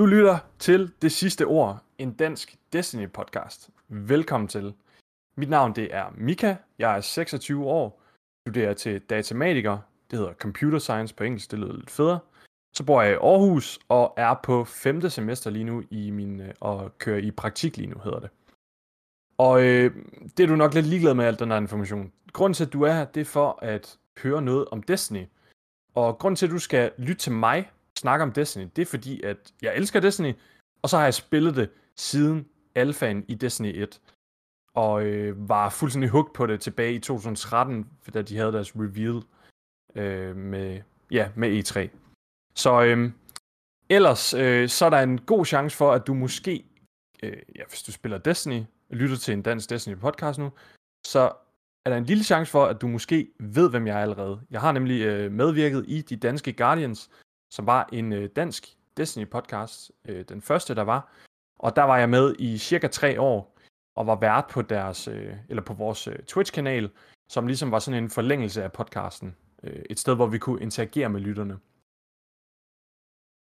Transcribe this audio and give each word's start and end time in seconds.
Du 0.00 0.06
lytter 0.06 0.38
til 0.58 0.92
Det 1.02 1.12
Sidste 1.12 1.46
Ord, 1.46 1.82
en 1.98 2.12
dansk 2.12 2.56
Destiny-podcast. 2.76 3.70
Velkommen 3.88 4.48
til. 4.48 4.74
Mit 5.36 5.48
navn 5.48 5.74
det 5.74 5.94
er 5.94 6.04
Mika, 6.14 6.56
jeg 6.78 6.96
er 6.96 7.00
26 7.00 7.64
år, 7.64 8.02
studerer 8.42 8.74
til 8.74 9.00
datamatiker, 9.00 9.78
det 10.10 10.18
hedder 10.18 10.32
computer 10.32 10.78
science 10.78 11.14
på 11.14 11.24
engelsk, 11.24 11.50
det 11.50 11.58
lyder 11.58 11.72
lidt 11.72 11.90
federe. 11.90 12.18
Så 12.76 12.84
bor 12.84 13.02
jeg 13.02 13.12
i 13.12 13.14
Aarhus 13.14 13.78
og 13.88 14.14
er 14.16 14.34
på 14.42 14.64
5. 14.64 15.10
semester 15.10 15.50
lige 15.50 15.64
nu 15.64 15.82
i 15.90 16.10
min, 16.10 16.40
øh, 16.40 16.54
og 16.60 16.98
kører 16.98 17.18
i 17.18 17.30
praktik 17.30 17.76
lige 17.76 17.90
nu, 17.90 18.00
hedder 18.04 18.20
det. 18.20 18.30
Og 19.38 19.62
øh, 19.62 19.96
det 20.36 20.42
er 20.42 20.46
du 20.46 20.56
nok 20.56 20.74
lidt 20.74 20.86
ligeglad 20.86 21.14
med, 21.14 21.24
alt 21.24 21.40
den 21.40 21.50
her 21.50 21.58
information. 21.58 22.12
Grunden 22.32 22.54
til, 22.54 22.64
at 22.64 22.72
du 22.72 22.82
er 22.82 22.92
her, 22.92 23.04
det 23.04 23.20
er 23.20 23.24
for 23.24 23.58
at 23.62 23.98
høre 24.22 24.42
noget 24.42 24.68
om 24.68 24.82
Destiny. 24.82 25.24
Og 25.94 26.18
grunden 26.18 26.36
til, 26.36 26.46
at 26.46 26.52
du 26.52 26.58
skal 26.58 26.92
lytte 26.98 27.22
til 27.22 27.32
mig 27.32 27.70
snakke 28.00 28.22
om 28.22 28.32
Destiny, 28.32 28.68
det 28.76 28.82
er 28.82 28.86
fordi, 28.86 29.22
at 29.22 29.52
jeg 29.62 29.76
elsker 29.76 30.00
Destiny, 30.00 30.32
og 30.82 30.88
så 30.88 30.96
har 30.96 31.04
jeg 31.04 31.14
spillet 31.14 31.56
det 31.56 31.70
siden 31.96 32.46
alfaen 32.74 33.24
i 33.28 33.34
Destiny 33.34 33.82
1. 33.82 34.00
Og 34.74 35.04
øh, 35.04 35.48
var 35.48 35.70
fuldstændig 35.70 36.10
hooked 36.10 36.34
på 36.34 36.46
det 36.46 36.60
tilbage 36.60 36.94
i 36.94 36.98
2013, 36.98 37.86
da 38.14 38.22
de 38.22 38.36
havde 38.36 38.52
deres 38.52 38.72
reveal 38.76 39.22
øh, 39.94 40.36
med, 40.36 40.80
ja, 41.10 41.30
med 41.36 41.48
E3. 41.58 41.88
Så 42.54 42.82
øh, 42.82 43.12
ellers, 43.88 44.34
øh, 44.34 44.68
så 44.68 44.84
er 44.84 44.90
der 44.90 45.00
en 45.00 45.20
god 45.20 45.44
chance 45.44 45.76
for, 45.76 45.92
at 45.92 46.06
du 46.06 46.14
måske, 46.14 46.64
øh, 47.22 47.36
ja, 47.56 47.62
hvis 47.68 47.82
du 47.82 47.92
spiller 47.92 48.18
Destiny, 48.18 48.62
lytter 48.90 49.16
til 49.16 49.32
en 49.32 49.42
dansk 49.42 49.70
Destiny 49.70 49.96
podcast 49.96 50.38
nu, 50.38 50.52
så 51.06 51.32
er 51.84 51.90
der 51.90 51.96
en 51.96 52.04
lille 52.04 52.24
chance 52.24 52.50
for, 52.50 52.64
at 52.64 52.80
du 52.80 52.88
måske 52.88 53.30
ved, 53.40 53.70
hvem 53.70 53.86
jeg 53.86 53.98
er 53.98 54.02
allerede. 54.02 54.40
Jeg 54.50 54.60
har 54.60 54.72
nemlig 54.72 55.02
øh, 55.02 55.32
medvirket 55.32 55.84
i 55.88 56.02
de 56.02 56.16
danske 56.16 56.52
Guardians, 56.52 57.10
som 57.50 57.66
var 57.66 57.88
en 57.92 58.12
øh, 58.12 58.30
dansk 58.36 58.76
Destiny-podcast, 59.00 59.90
øh, 60.04 60.24
den 60.28 60.42
første, 60.42 60.74
der 60.74 60.82
var. 60.82 61.12
Og 61.58 61.76
der 61.76 61.82
var 61.82 61.98
jeg 61.98 62.10
med 62.10 62.34
i 62.38 62.58
cirka 62.58 62.88
tre 62.88 63.20
år, 63.20 63.56
og 63.96 64.06
var 64.06 64.16
vært 64.16 64.46
på 64.50 64.62
deres, 64.62 65.08
øh, 65.08 65.36
eller 65.48 65.62
på 65.62 65.74
vores 65.74 66.06
øh, 66.06 66.18
Twitch-kanal, 66.18 66.90
som 67.30 67.46
ligesom 67.46 67.70
var 67.70 67.78
sådan 67.78 68.02
en 68.02 68.10
forlængelse 68.10 68.62
af 68.62 68.72
podcasten. 68.72 69.36
Øh, 69.62 69.82
et 69.90 69.98
sted, 69.98 70.14
hvor 70.14 70.26
vi 70.26 70.38
kunne 70.38 70.62
interagere 70.62 71.08
med 71.08 71.20
lytterne. 71.20 71.58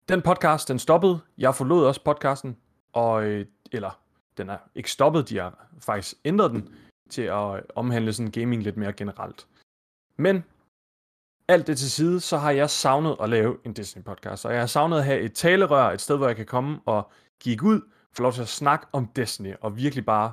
Den 0.08 0.22
podcast, 0.22 0.68
den 0.68 0.78
stoppede. 0.78 1.20
Jeg 1.38 1.54
forlod 1.54 1.86
også 1.86 2.04
podcasten, 2.04 2.56
og, 2.92 3.24
øh, 3.24 3.46
eller 3.72 4.00
den 4.36 4.50
er 4.50 4.58
ikke 4.74 4.90
stoppet, 4.90 5.28
de 5.28 5.38
har 5.38 5.66
faktisk 5.78 6.14
ændret 6.24 6.50
den 6.50 6.74
til 7.10 7.22
at 7.22 7.62
omhandle 7.74 8.12
sådan 8.12 8.32
gaming 8.32 8.62
lidt 8.62 8.76
mere 8.76 8.92
generelt. 8.92 9.46
Men 10.16 10.44
alt 11.48 11.66
det 11.66 11.78
til 11.78 11.90
side, 11.90 12.20
så 12.20 12.38
har 12.38 12.50
jeg 12.50 12.70
savnet 12.70 13.16
at 13.20 13.28
lave 13.28 13.58
en 13.64 13.72
Disney-podcast. 13.78 14.44
Og 14.44 14.52
jeg 14.52 14.60
har 14.60 14.66
savnet 14.66 14.98
at 14.98 15.04
have 15.04 15.20
et 15.20 15.32
talerør, 15.32 15.90
et 15.90 16.00
sted, 16.00 16.16
hvor 16.16 16.26
jeg 16.26 16.36
kan 16.36 16.46
komme 16.46 16.80
og 16.86 17.10
gik 17.40 17.62
ud, 17.62 17.80
få 18.12 18.22
lov 18.22 18.32
til 18.32 18.42
at 18.42 18.48
snakke 18.48 18.86
om 18.92 19.06
Disney, 19.06 19.54
og 19.60 19.76
virkelig 19.76 20.04
bare, 20.04 20.32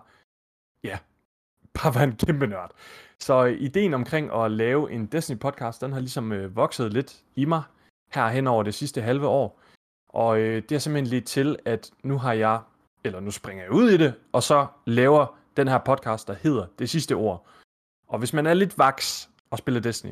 ja, 0.84 0.98
bare 1.82 1.96
være 1.96 2.04
en 2.04 2.16
kæmpe 2.16 2.48
nørd. 2.48 2.72
Så 3.20 3.46
øh, 3.46 3.62
ideen 3.62 3.94
omkring 3.94 4.34
at 4.34 4.52
lave 4.52 4.92
en 4.92 5.10
Disney-podcast, 5.16 5.82
den 5.82 5.94
har 5.94 6.00
ligesom 6.00 6.32
øh, 6.32 6.56
vokset 6.56 6.94
lidt 6.94 7.24
i 7.36 7.46
mig 7.46 7.64
her 8.12 8.28
hen 8.28 8.48
over 8.48 8.64
det 8.64 8.74
sidste 8.74 9.02
halve 9.02 9.28
år. 9.28 9.62
Og 10.10 10.40
øh, 10.40 10.64
det 10.70 10.76
er 10.76 10.80
simpelthen 10.80 11.10
lidt 11.10 11.26
til, 11.26 11.58
at 11.66 11.92
nu 12.04 12.18
har 12.18 12.34
jeg, 12.34 12.62
eller 13.04 13.20
nu 13.20 13.32
springer 13.32 13.64
jeg 13.64 13.72
ud 13.72 13.90
i 13.90 13.98
det, 13.98 14.14
og 14.32 14.44
så 14.44 14.68
laver 14.86 15.38
den 15.58 15.68
her 15.68 15.78
podcast, 15.78 16.28
der 16.28 16.34
hedder 16.34 16.66
Det 16.80 16.90
Sidste 16.90 17.14
Ord. 17.14 17.48
Og 18.08 18.20
hvis 18.20 18.34
man 18.34 18.46
er 18.46 18.54
lidt 18.54 18.78
vaks 18.78 19.30
og 19.52 19.58
spiller 19.58 19.82
Disney, 19.82 20.12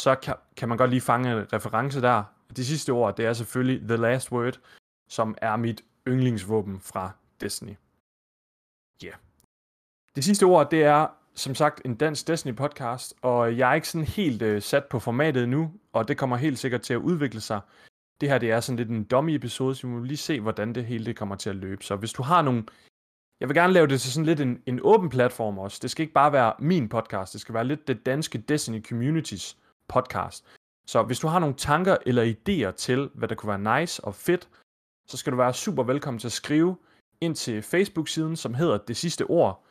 så 0.00 0.14
kan, 0.14 0.34
kan 0.56 0.68
man 0.68 0.78
godt 0.78 0.90
lige 0.90 1.00
fange 1.00 1.32
en 1.32 1.52
reference 1.52 2.00
der. 2.00 2.22
Det 2.56 2.66
sidste 2.66 2.90
ord, 2.90 3.16
det 3.16 3.26
er 3.26 3.32
selvfølgelig 3.32 3.88
The 3.88 3.96
Last 3.96 4.32
Word, 4.32 4.60
som 5.08 5.34
er 5.38 5.56
mit 5.56 5.82
yndlingsvåben 6.08 6.80
fra 6.80 7.10
Destiny. 7.40 7.74
Ja. 9.02 9.06
Yeah. 9.06 9.16
Det 10.16 10.24
sidste 10.24 10.44
ord, 10.44 10.70
det 10.70 10.84
er 10.84 11.06
som 11.34 11.54
sagt 11.54 11.80
en 11.84 11.94
dansk 11.94 12.28
Destiny 12.28 12.54
podcast, 12.54 13.14
og 13.22 13.58
jeg 13.58 13.70
er 13.70 13.74
ikke 13.74 13.88
sådan 13.88 14.06
helt 14.06 14.42
øh, 14.42 14.62
sat 14.62 14.84
på 14.84 14.98
formatet 14.98 15.48
nu, 15.48 15.72
og 15.92 16.08
det 16.08 16.18
kommer 16.18 16.36
helt 16.36 16.58
sikkert 16.58 16.80
til 16.80 16.94
at 16.94 17.00
udvikle 17.00 17.40
sig. 17.40 17.60
Det 18.20 18.28
her, 18.28 18.38
det 18.38 18.50
er 18.50 18.60
sådan 18.60 18.76
lidt 18.76 18.88
en 18.88 19.04
dummy 19.04 19.34
episode, 19.34 19.74
så 19.74 19.86
vi 19.86 19.92
må 19.92 20.00
lige 20.00 20.16
se, 20.16 20.40
hvordan 20.40 20.74
det 20.74 20.86
hele 20.86 21.04
det 21.04 21.16
kommer 21.16 21.36
til 21.36 21.50
at 21.50 21.56
løbe. 21.56 21.84
Så 21.84 21.96
hvis 21.96 22.12
du 22.12 22.22
har 22.22 22.42
nogle... 22.42 22.64
Jeg 23.40 23.48
vil 23.48 23.56
gerne 23.56 23.72
lave 23.72 23.86
det 23.86 24.00
til 24.00 24.12
sådan 24.12 24.26
lidt 24.26 24.40
en, 24.40 24.62
en 24.66 24.80
åben 24.82 25.08
platform 25.08 25.58
også. 25.58 25.78
Det 25.82 25.90
skal 25.90 26.02
ikke 26.02 26.12
bare 26.12 26.32
være 26.32 26.52
min 26.58 26.88
podcast, 26.88 27.32
det 27.32 27.40
skal 27.40 27.54
være 27.54 27.64
lidt 27.64 27.88
det 27.88 28.06
danske 28.06 28.38
Destiny 28.38 28.84
Communities 28.84 29.56
podcast. 29.94 30.44
Så 30.86 31.02
hvis 31.02 31.20
du 31.20 31.26
har 31.26 31.38
nogle 31.38 31.54
tanker 31.54 31.96
eller 32.06 32.24
idéer 32.34 32.70
til, 32.76 33.10
hvad 33.14 33.28
der 33.28 33.34
kunne 33.34 33.62
være 33.64 33.80
nice 33.80 34.04
og 34.04 34.14
fedt, 34.14 34.48
så 35.08 35.16
skal 35.16 35.32
du 35.32 35.36
være 35.36 35.54
super 35.54 35.82
velkommen 35.82 36.18
til 36.18 36.28
at 36.28 36.32
skrive 36.32 36.76
ind 37.20 37.34
til 37.34 37.62
Facebook-siden, 37.62 38.36
som 38.36 38.54
hedder 38.54 38.78
Det 38.78 38.96
Sidste 38.96 39.24
Ord, 39.24 39.64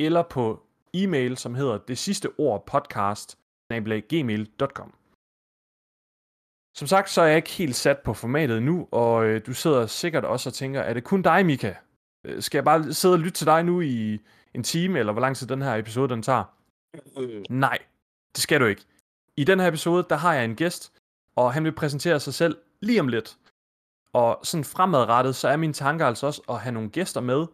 eller 0.00 0.22
på 0.22 0.62
e-mail, 0.94 1.36
som 1.36 1.54
hedder 1.54 1.78
Det 1.78 1.98
Sidste 1.98 2.28
Ord 2.38 2.66
Podcast, 2.66 3.38
gmail.com. 4.08 4.94
Som 6.76 6.86
sagt, 6.86 7.10
så 7.10 7.20
er 7.22 7.26
jeg 7.26 7.36
ikke 7.36 7.50
helt 7.50 7.76
sat 7.76 7.98
på 7.98 8.14
formatet 8.14 8.62
nu, 8.62 8.88
og 8.92 9.24
øh, 9.26 9.46
du 9.46 9.54
sidder 9.54 9.86
sikkert 9.86 10.24
også 10.24 10.48
og 10.48 10.54
tænker, 10.54 10.80
er 10.80 10.94
det 10.94 11.04
kun 11.04 11.22
dig, 11.22 11.46
Mika? 11.46 11.74
Øh, 12.24 12.42
skal 12.42 12.58
jeg 12.58 12.64
bare 12.64 12.92
sidde 12.92 13.14
og 13.14 13.18
lytte 13.18 13.38
til 13.38 13.46
dig 13.46 13.64
nu 13.64 13.80
i 13.80 14.20
en 14.54 14.62
time, 14.62 14.98
eller 14.98 15.12
hvor 15.12 15.20
lang 15.20 15.36
tid 15.36 15.46
den 15.46 15.62
her 15.62 15.74
episode 15.74 16.08
den 16.08 16.22
tager? 16.22 16.44
Øh. 17.18 17.44
Nej, 17.50 17.78
det 18.34 18.42
skal 18.42 18.60
du 18.60 18.66
ikke. 18.66 18.82
I 19.36 19.44
den 19.44 19.60
her 19.60 19.68
episode, 19.68 20.06
der 20.10 20.16
har 20.16 20.34
jeg 20.34 20.44
en 20.44 20.56
gæst, 20.56 20.92
og 21.36 21.52
han 21.52 21.64
vil 21.64 21.72
præsentere 21.72 22.20
sig 22.20 22.34
selv 22.34 22.58
lige 22.80 23.00
om 23.00 23.08
lidt. 23.08 23.38
Og 24.12 24.40
sådan 24.42 24.64
fremadrettet, 24.64 25.36
så 25.36 25.48
er 25.48 25.56
min 25.56 25.72
tanke 25.72 26.04
altså 26.04 26.26
også 26.26 26.42
at 26.48 26.60
have 26.60 26.72
nogle 26.72 26.90
gæster 26.90 27.20
med, 27.20 27.46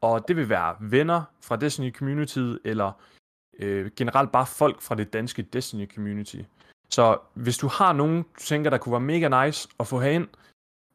og 0.00 0.28
det 0.28 0.36
vil 0.36 0.48
være 0.48 0.76
venner 0.80 1.22
fra 1.40 1.56
Destiny 1.56 1.94
Community, 1.94 2.38
eller 2.64 2.92
øh, 3.58 3.90
generelt 3.96 4.32
bare 4.32 4.46
folk 4.46 4.80
fra 4.80 4.94
det 4.94 5.12
danske 5.12 5.42
Destiny 5.42 5.94
Community. 5.94 6.40
Så 6.90 7.18
hvis 7.34 7.58
du 7.58 7.68
har 7.68 7.92
nogen, 7.92 8.22
du 8.22 8.40
tænker, 8.40 8.70
der 8.70 8.78
kunne 8.78 8.92
være 8.92 9.00
mega 9.00 9.44
nice 9.44 9.68
at 9.80 9.86
få 9.86 10.00
herind, 10.00 10.28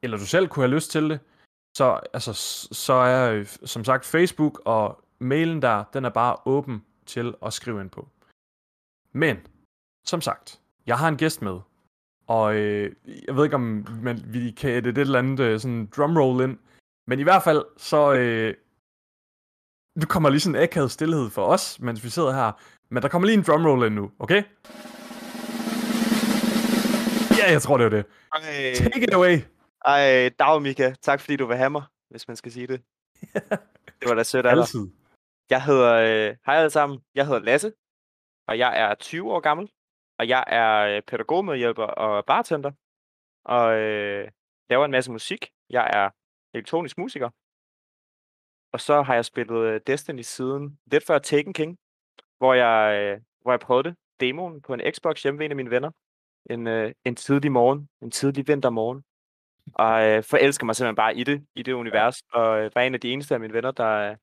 eller 0.04 0.18
du 0.18 0.26
selv 0.26 0.48
kunne 0.48 0.64
have 0.64 0.76
lyst 0.76 0.92
til 0.92 1.10
det, 1.10 1.20
så, 1.78 2.00
altså, 2.14 2.34
så 2.72 2.94
er 2.94 3.32
øh, 3.32 3.46
som 3.46 3.84
sagt 3.84 4.06
Facebook 4.06 4.62
og 4.66 5.04
mailen 5.20 5.62
der, 5.62 5.84
den 5.94 6.06
er 6.06 6.10
bare 6.10 6.38
åben 6.46 6.86
til 7.06 7.34
at 7.42 7.54
skrive 7.54 7.82
ind 7.82 7.90
på. 7.90 8.08
Men 9.12 9.38
som 10.06 10.22
sagt, 10.22 10.62
jeg 10.86 10.98
har 10.98 11.08
en 11.08 11.18
gæst 11.18 11.42
med, 11.42 11.60
og 12.28 12.56
øh, 12.56 12.96
jeg 13.28 13.36
ved 13.36 13.44
ikke, 13.44 13.56
om 13.56 13.88
man, 14.02 14.22
vi 14.26 14.52
kan 14.52 14.84
det 14.84 14.90
et 14.90 14.98
eller 14.98 15.20
andet 15.20 15.40
øh, 15.40 15.60
sådan 15.60 15.90
drumroll 15.98 16.44
ind, 16.44 16.58
men 17.08 17.20
i 17.20 17.24
hvert 17.24 17.44
fald, 17.44 17.66
så 17.78 18.14
øh, 18.14 18.54
nu 19.96 20.06
kommer 20.06 20.30
lige 20.30 20.40
sådan 20.40 20.56
en 20.56 20.64
akavet 20.64 20.92
stillhed 20.92 21.30
for 21.30 21.46
os, 21.46 21.80
mens 21.80 22.04
vi 22.04 22.10
sidder 22.10 22.32
her, 22.34 22.52
men 22.90 23.04
der 23.04 23.10
kommer 23.10 23.26
lige 23.26 23.38
en 23.38 23.44
drumroll 23.44 23.86
ind 23.86 23.96
nu, 23.96 24.12
okay? 24.20 24.44
Ja, 27.40 27.52
jeg 27.52 27.62
tror, 27.62 27.78
det 27.78 27.86
er 27.86 27.90
det. 27.90 28.06
Ej. 28.34 28.74
Take 28.76 29.04
it 29.04 29.14
away. 29.14 29.38
Ej, 29.86 30.30
dag 30.40 30.62
Mika. 30.62 30.94
Tak 31.02 31.20
fordi 31.22 31.36
du 31.36 31.46
vil 31.46 31.58
have 31.58 31.70
mig, 31.70 31.84
hvis 32.10 32.28
man 32.28 32.38
skal 32.38 32.52
sige 32.52 32.68
det. 32.68 32.82
det 34.00 34.10
var 34.10 34.16
da 34.16 34.24
sødt 34.24 34.46
af 34.46 34.56
dig. 34.56 34.66
Jeg 35.50 35.64
hedder, 35.64 35.94
øh, 35.94 36.36
hej 36.46 36.56
alle 36.56 36.70
sammen, 36.70 37.00
jeg 37.16 37.26
hedder 37.26 37.40
Lasse, 37.40 37.74
og 38.48 38.58
jeg 38.58 38.80
er 38.80 38.96
20 38.96 39.32
år 39.32 39.40
gammel 39.40 39.70
og 40.20 40.28
jeg 40.28 40.44
er 40.48 40.96
øh, 40.96 41.02
pædagogmedhjælper 41.02 41.84
og 41.84 42.26
bartender, 42.26 42.72
og 43.44 43.78
øh, 43.80 44.32
laver 44.70 44.86
en 44.86 44.92
masse 44.92 45.12
musik. 45.12 45.46
Jeg 45.70 45.90
er 45.94 46.10
elektronisk 46.54 46.98
musiker. 46.98 47.30
Og 48.74 48.82
så 48.82 49.02
har 49.02 49.14
jeg 49.14 49.26
spillet 49.26 49.58
øh, 49.58 49.82
Destiny 49.88 50.22
siden 50.22 50.80
lidt 50.92 51.06
før 51.06 51.20
Taken 51.20 51.54
King, 51.54 51.78
hvor 52.38 52.54
jeg, 52.54 53.00
øh, 53.02 53.22
hvor 53.42 53.52
jeg 53.52 53.60
prøvede 53.60 53.90
det, 53.90 53.98
demoen 54.20 54.62
på 54.62 54.74
en 54.74 54.82
Xbox 54.94 55.24
hjemme 55.24 55.40
ved 55.40 55.46
en 55.46 55.52
af 55.52 55.56
mine 55.56 55.70
venner. 55.70 55.92
En, 56.50 56.68
øh, 56.68 56.94
en 57.06 57.16
tidlig 57.16 57.52
morgen, 57.52 57.90
en 58.02 58.12
tidlig 58.12 58.48
vintermorgen. 58.48 59.04
Og 59.76 60.08
øh, 60.08 60.24
forelsker 60.24 60.66
mig 60.66 60.76
simpelthen 60.76 60.96
bare 60.96 61.16
i 61.16 61.24
det, 61.24 61.48
i 61.56 61.64
det 61.64 61.74
univers. 61.74 62.22
Og 62.34 62.60
øh, 62.60 62.72
var 62.76 62.82
en 62.82 62.94
af 62.94 63.00
de 63.00 63.12
eneste 63.12 63.34
af 63.34 63.40
mine 63.40 63.54
venner, 63.54 63.72
der, 63.72 64.16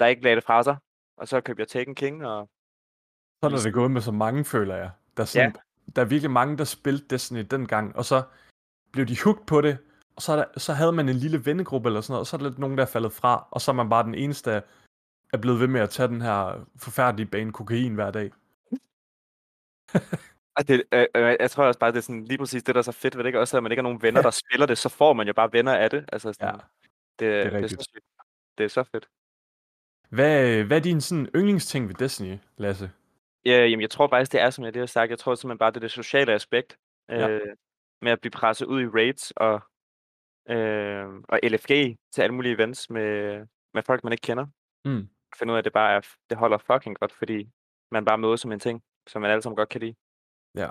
der 0.00 0.06
ikke 0.06 0.22
lagde 0.22 0.36
det 0.36 0.44
fra 0.44 0.62
sig. 0.62 0.76
Og 1.16 1.28
så 1.28 1.40
købte 1.40 1.60
jeg 1.60 1.68
Taken 1.68 1.94
King, 1.94 2.26
og 2.26 2.50
sådan 3.42 3.58
er 3.58 3.62
det 3.62 3.74
gået 3.74 3.90
med 3.90 4.00
så 4.00 4.12
mange, 4.12 4.44
føler 4.44 4.76
jeg. 4.76 4.90
Der 5.16 5.22
er, 5.22 5.26
sådan, 5.26 5.52
ja. 5.54 5.92
der 5.96 6.02
er 6.02 6.06
virkelig 6.06 6.30
mange, 6.30 6.58
der 6.58 6.64
spillede 6.64 7.04
Destiny 7.10 7.46
dengang, 7.50 7.96
og 7.96 8.04
så 8.04 8.22
blev 8.92 9.06
de 9.06 9.22
hooked 9.24 9.44
på 9.46 9.60
det, 9.60 9.78
og 10.16 10.22
så, 10.22 10.36
der, 10.36 10.44
så 10.56 10.72
havde 10.72 10.92
man 10.92 11.08
en 11.08 11.16
lille 11.16 11.46
vennegruppe 11.46 11.88
eller 11.88 12.00
sådan 12.00 12.12
noget, 12.12 12.20
og 12.20 12.26
så 12.26 12.36
er 12.36 12.38
der 12.38 12.48
lidt 12.48 12.58
nogen, 12.58 12.78
der 12.78 12.84
er 12.84 12.88
faldet 12.88 13.12
fra, 13.12 13.48
og 13.50 13.60
så 13.60 13.70
er 13.70 13.74
man 13.74 13.88
bare 13.88 14.04
den 14.04 14.14
eneste, 14.14 14.50
der 14.50 14.60
er 15.32 15.36
blevet 15.36 15.60
ved 15.60 15.66
med 15.68 15.80
at 15.80 15.90
tage 15.90 16.08
den 16.08 16.20
her 16.20 16.66
forfærdelige 16.76 17.26
bane 17.26 17.52
kokain 17.52 17.94
hver 17.94 18.10
dag. 18.10 18.30
det, 20.68 20.82
øh, 20.92 21.06
øh, 21.14 21.36
jeg 21.40 21.50
tror 21.50 21.64
også 21.64 21.80
bare, 21.80 21.90
det 21.92 21.96
er 21.96 22.02
sådan, 22.02 22.24
lige 22.24 22.38
præcis 22.38 22.62
det, 22.62 22.74
der 22.74 22.78
er 22.78 22.82
så 22.82 22.92
fedt 22.92 23.16
ved 23.16 23.24
det, 23.24 23.28
ikke? 23.28 23.40
Også 23.40 23.56
at 23.56 23.62
man 23.62 23.72
ikke 23.72 23.80
har 23.80 23.88
nogen 23.88 24.02
venner, 24.02 24.22
der 24.22 24.30
spiller 24.30 24.66
det, 24.66 24.78
så 24.78 24.88
får 24.88 25.12
man 25.12 25.26
jo 25.26 25.32
bare 25.32 25.52
venner 25.52 25.74
af 25.74 25.90
det. 25.90 26.04
Altså 26.12 26.32
sådan, 26.32 26.48
ja, 26.48 26.52
det, 26.52 26.62
det, 27.18 27.46
er 27.46 27.50
det, 27.50 27.64
er 27.64 27.68
så 27.68 27.90
fedt. 27.94 28.04
det 28.58 28.64
er 28.64 28.68
så 28.68 28.84
fedt. 28.84 29.08
Hvad, 30.08 30.64
hvad 30.64 30.76
er 30.76 30.80
din 30.80 31.00
sådan 31.00 31.28
yndlingsting 31.36 31.88
ved 31.88 31.94
Destiny, 31.94 32.38
Lasse? 32.56 32.90
Ja, 33.44 33.66
jamen, 33.66 33.80
jeg 33.80 33.90
tror 33.90 34.08
faktisk, 34.08 34.32
det 34.32 34.40
er, 34.40 34.50
som 34.50 34.64
jeg 34.64 34.72
lige 34.72 34.80
har 34.80 34.86
sagt. 34.86 35.10
Jeg 35.10 35.18
tror 35.18 35.34
simpelthen 35.34 35.58
bare, 35.58 35.70
det 35.70 35.76
er 35.76 35.80
det 35.80 35.90
sociale 35.90 36.32
aspekt 36.32 36.78
ja. 37.08 37.28
øh, 37.28 37.56
med 38.02 38.12
at 38.12 38.20
blive 38.20 38.30
presset 38.30 38.66
ud 38.66 38.82
i 38.82 38.86
raids 38.86 39.30
og 39.30 39.60
øh, 40.48 41.06
og 41.28 41.40
LFG 41.42 41.98
til 42.12 42.22
alle 42.22 42.34
mulige 42.34 42.54
events 42.54 42.90
med, 42.90 43.38
med 43.74 43.82
folk, 43.82 44.04
man 44.04 44.12
ikke 44.12 44.22
kender. 44.22 44.46
Mm. 44.84 45.08
Finde 45.38 45.52
ud 45.52 45.56
af, 45.56 45.58
at 45.58 45.64
det 45.64 45.72
bare 45.72 45.96
er, 45.96 46.00
det 46.30 46.38
holder 46.38 46.58
fucking 46.58 46.98
godt, 46.98 47.12
fordi 47.12 47.50
man 47.90 48.04
bare 48.04 48.18
møder 48.18 48.36
som 48.36 48.52
en 48.52 48.60
ting, 48.60 48.82
som 49.06 49.22
man 49.22 49.30
alle 49.30 49.42
sammen 49.42 49.56
godt 49.56 49.68
kan 49.68 49.80
lide. 49.80 49.94
Ja. 50.54 50.68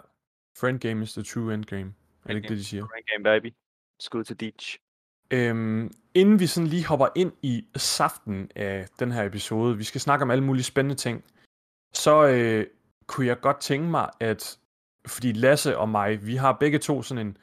Friend 0.59 0.79
game 0.79 1.03
is 1.03 1.13
the 1.13 1.23
true 1.23 1.53
endgame. 1.53 1.93
Er 2.23 2.27
det 2.27 2.35
ikke 2.35 2.49
det, 2.49 2.57
de 2.57 2.65
siger? 2.65 2.85
Friend 2.85 3.05
game, 3.05 3.23
baby. 3.23 3.53
Skud 3.99 4.23
til 4.23 4.39
Deech. 4.39 4.79
Øhm, 5.33 5.91
inden 6.13 6.39
vi 6.39 6.47
sådan 6.47 6.67
lige 6.67 6.85
hopper 6.85 7.07
ind 7.15 7.33
i 7.41 7.67
saften 7.75 8.51
af 8.55 8.87
den 8.99 9.11
her 9.11 9.23
episode, 9.23 9.77
vi 9.77 9.83
skal 9.83 10.01
snakke 10.01 10.23
om 10.23 10.31
alle 10.31 10.43
mulige 10.43 10.63
spændende 10.63 10.95
ting, 10.95 11.23
så 11.93 12.27
øh, 12.27 12.67
kunne 13.07 13.27
jeg 13.27 13.39
godt 13.39 13.59
tænke 13.59 13.87
mig, 13.87 14.09
at 14.19 14.59
fordi 15.07 15.31
Lasse 15.31 15.77
og 15.77 15.89
mig, 15.89 16.25
vi 16.25 16.35
har 16.35 16.57
begge 16.59 16.79
to 16.79 17.01
sådan 17.01 17.27
en, 17.27 17.37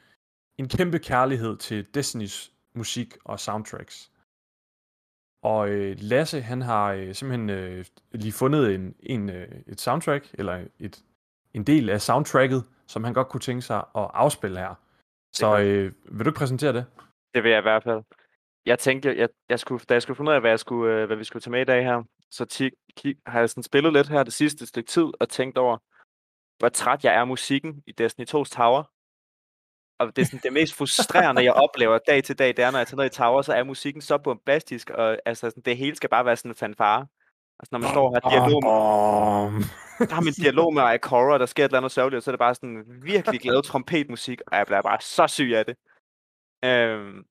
en 0.57 0.67
kæmpe 0.67 0.99
kærlighed 0.99 1.57
til 1.57 1.93
Destinys 1.93 2.51
musik 2.73 3.17
og 3.23 3.39
soundtracks. 3.39 4.11
Og 5.43 5.69
øh, 5.69 5.97
Lasse, 5.99 6.41
han 6.41 6.61
har 6.61 6.91
øh, 6.91 7.15
simpelthen 7.15 7.49
øh, 7.49 7.85
lige 8.11 8.31
fundet 8.31 8.75
en, 8.75 8.95
en, 8.99 9.29
øh, 9.29 9.61
et 9.67 9.81
soundtrack, 9.81 10.29
eller 10.33 10.65
et, 10.79 11.03
en 11.53 11.63
del 11.63 11.89
af 11.89 12.01
soundtracket, 12.01 12.63
som 12.87 13.03
han 13.03 13.13
godt 13.13 13.29
kunne 13.29 13.41
tænke 13.41 13.61
sig 13.61 13.77
at 13.77 14.07
afspille 14.13 14.59
her. 14.59 14.75
Så 15.33 15.59
øh, 15.59 15.93
vil 16.11 16.25
du 16.25 16.29
ikke 16.29 16.37
præsentere 16.37 16.73
det? 16.73 16.85
Det 17.35 17.43
vil 17.43 17.51
jeg 17.51 17.59
i 17.59 17.61
hvert 17.61 17.83
fald. 17.83 18.03
Jeg 18.65 18.79
tænkte, 18.79 19.17
jeg, 19.17 19.29
jeg 19.49 19.59
skulle, 19.59 19.85
da 19.89 19.93
jeg 19.93 20.01
skulle 20.01 20.17
finde 20.17 20.29
ud 20.29 20.35
af, 20.35 20.41
hvad, 20.41 20.51
jeg 20.51 20.59
skulle, 20.59 20.93
øh, 20.93 21.05
hvad 21.05 21.17
vi 21.17 21.23
skulle 21.23 21.41
tage 21.41 21.51
med 21.51 21.61
i 21.61 21.65
dag 21.65 21.83
her, 21.83 22.03
så 22.31 22.45
ti, 22.45 22.69
ki, 22.97 23.15
har 23.25 23.39
jeg 23.39 23.49
sådan 23.49 23.63
spillet 23.63 23.93
lidt 23.93 24.09
her 24.09 24.23
det 24.23 24.33
sidste 24.33 24.65
stykke 24.65 24.87
tid, 24.87 25.07
og 25.19 25.29
tænkt 25.29 25.57
over, 25.57 25.77
hvor 26.57 26.69
træt 26.69 27.03
jeg 27.03 27.15
er 27.15 27.19
af 27.19 27.27
musikken 27.27 27.83
i 27.87 27.91
Destiny 27.91 28.25
2's 28.25 28.55
Tower. 28.55 28.83
Og 29.99 30.15
det 30.15 30.21
er 30.21 30.25
sådan, 30.25 30.39
det 30.43 30.53
mest 30.53 30.73
frustrerende, 30.73 31.43
jeg 31.43 31.53
oplever 31.65 31.97
dag 32.07 32.23
til 32.23 32.39
dag, 32.39 32.47
det 32.47 32.59
er, 32.59 32.71
når 32.71 32.79
jeg 32.79 32.87
tager 32.87 32.97
ned 32.97 33.05
i 33.05 33.15
Tower, 33.15 33.41
så 33.41 33.53
er 33.53 33.63
musikken 33.63 34.01
så 34.01 34.17
bombastisk, 34.17 34.89
og 34.89 35.17
altså, 35.25 35.49
sådan, 35.49 35.63
det 35.63 35.77
hele 35.77 35.95
skal 35.95 36.09
bare 36.09 36.25
være 36.25 36.35
sådan 36.35 36.51
en 36.51 36.55
fanfare. 36.55 37.07
Altså, 37.59 37.69
når 37.71 37.79
man 37.79 37.89
står 37.89 38.05
og 38.07 38.19
har 38.23 38.29
dialog 38.29 38.63
med, 38.63 40.07
der 40.07 40.13
har 40.13 40.21
min 40.21 40.33
dialog 40.33 40.73
med 40.73 40.93
Ikora, 40.93 41.37
der 41.37 41.45
sker 41.45 41.65
et 41.65 41.69
eller 41.69 41.77
andet 41.77 41.91
sørgeligt, 41.91 42.23
så 42.23 42.31
er 42.31 42.33
det 42.33 42.39
bare 42.39 42.55
sådan 42.55 42.83
virkelig 43.03 43.39
glad 43.39 43.63
trompetmusik, 43.63 44.41
og 44.47 44.57
jeg 44.57 44.65
bliver 44.65 44.81
bare 44.81 45.01
så 45.01 45.27
syg 45.27 45.51
af 45.55 45.65
det. 45.65 45.75
Øhm, 46.65 47.23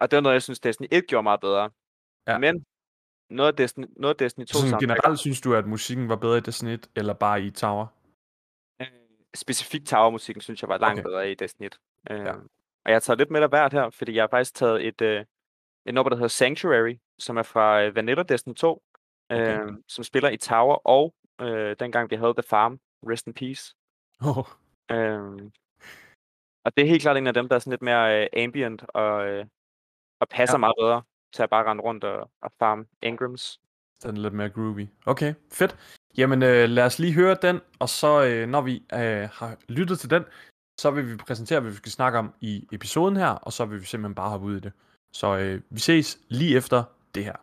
og 0.00 0.10
det 0.10 0.16
var 0.16 0.20
noget, 0.20 0.34
jeg 0.34 0.42
synes, 0.42 0.60
Destiny 0.60 0.86
1 0.90 1.06
gjorde 1.06 1.22
meget 1.22 1.40
bedre. 1.40 1.70
Ja. 2.26 2.38
Men 2.38 2.64
noget 3.30 3.52
af 3.52 3.56
Destiny, 3.56 3.86
noget 3.96 4.14
af 4.14 4.18
Destiny 4.18 4.44
2 4.44 4.58
så 4.58 4.78
generelt 4.80 5.18
synes 5.18 5.40
du, 5.40 5.54
at 5.54 5.66
musikken 5.66 6.08
var 6.08 6.16
bedre 6.16 6.38
i 6.38 6.40
Destiny 6.40 6.70
1, 6.70 6.90
eller 6.96 7.14
bare 7.14 7.42
i 7.42 7.50
Tower? 7.50 7.86
Øh, 8.80 8.86
specifikt 9.34 9.86
Tower-musikken 9.86 10.40
synes 10.40 10.62
jeg 10.62 10.68
var 10.68 10.78
langt 10.78 11.00
okay. 11.00 11.08
bedre 11.08 11.30
i 11.30 11.34
Destiny 11.34 11.66
1. 11.66 11.78
Øh, 12.10 12.18
ja. 12.18 12.32
Og 12.84 12.90
jeg 12.90 12.94
har 12.94 13.00
taget 13.00 13.18
lidt 13.18 13.30
med 13.30 13.42
af 13.42 13.48
hvert 13.48 13.72
her, 13.72 13.90
fordi 13.90 14.14
jeg 14.14 14.22
har 14.22 14.28
faktisk 14.28 14.54
taget 14.54 14.86
et, 14.86 15.00
øh, 15.00 15.24
et 15.86 15.94
nummer, 15.94 16.08
der 16.08 16.16
hedder 16.16 16.28
Sanctuary, 16.28 16.98
som 17.18 17.36
er 17.36 17.42
fra 17.42 17.82
øh, 17.82 17.96
Vanilla 17.96 18.22
Destiny 18.22 18.54
2, 18.54 18.82
okay. 19.30 19.60
øh, 19.60 19.72
som 19.88 20.04
spiller 20.04 20.30
i 20.30 20.36
Tower, 20.36 20.86
og 20.86 21.14
øh, 21.40 21.76
dengang 21.80 22.10
vi 22.10 22.16
havde 22.16 22.34
The 22.34 22.42
Farm, 22.42 22.80
Rest 23.06 23.26
in 23.26 23.34
Peace. 23.34 23.74
Oh. 24.20 24.44
Øh, 24.90 25.50
og 26.64 26.76
det 26.76 26.84
er 26.84 26.88
helt 26.88 27.02
klart 27.02 27.16
en 27.16 27.26
af 27.26 27.34
dem, 27.34 27.48
der 27.48 27.54
er 27.54 27.60
sådan 27.60 27.70
lidt 27.70 27.82
mere 27.82 28.22
øh, 28.22 28.44
ambient 28.44 28.84
og, 28.88 29.28
øh, 29.28 29.46
og 30.20 30.28
passer 30.28 30.56
ja. 30.56 30.58
meget 30.58 30.74
bedre 30.80 31.02
til 31.34 31.42
at 31.42 31.50
bare 31.50 31.70
rende 31.70 31.82
rundt 31.82 32.04
og, 32.04 32.30
og 32.42 32.52
farme 32.58 32.84
Ingrams. 33.02 33.60
Den 34.02 34.16
er 34.16 34.20
lidt 34.20 34.34
mere 34.34 34.50
groovy. 34.50 34.86
Okay, 35.06 35.34
fedt. 35.52 35.76
Jamen 36.16 36.42
øh, 36.42 36.68
lad 36.68 36.84
os 36.84 36.98
lige 36.98 37.12
høre 37.12 37.36
den, 37.42 37.60
og 37.78 37.88
så 37.88 38.24
øh, 38.24 38.48
når 38.48 38.60
vi 38.60 38.82
øh, 38.94 39.28
har 39.32 39.56
lyttet 39.68 39.98
til 39.98 40.10
den, 40.10 40.24
så 40.80 40.90
vil 40.90 41.10
vi 41.10 41.16
præsentere, 41.16 41.60
hvad 41.60 41.70
vi 41.70 41.76
skal 41.76 41.92
snakke 41.92 42.18
om 42.18 42.34
i 42.40 42.68
episoden 42.72 43.16
her, 43.16 43.28
og 43.28 43.52
så 43.52 43.64
vil 43.64 43.80
vi 43.80 43.86
simpelthen 43.86 44.14
bare 44.14 44.30
hoppe 44.30 44.46
ud 44.46 44.56
i 44.56 44.60
det. 44.60 44.72
Så 45.12 45.36
øh, 45.38 45.60
vi 45.70 45.80
ses 45.80 46.18
lige 46.28 46.56
efter 46.56 46.84
det 47.14 47.24
her. 47.24 47.36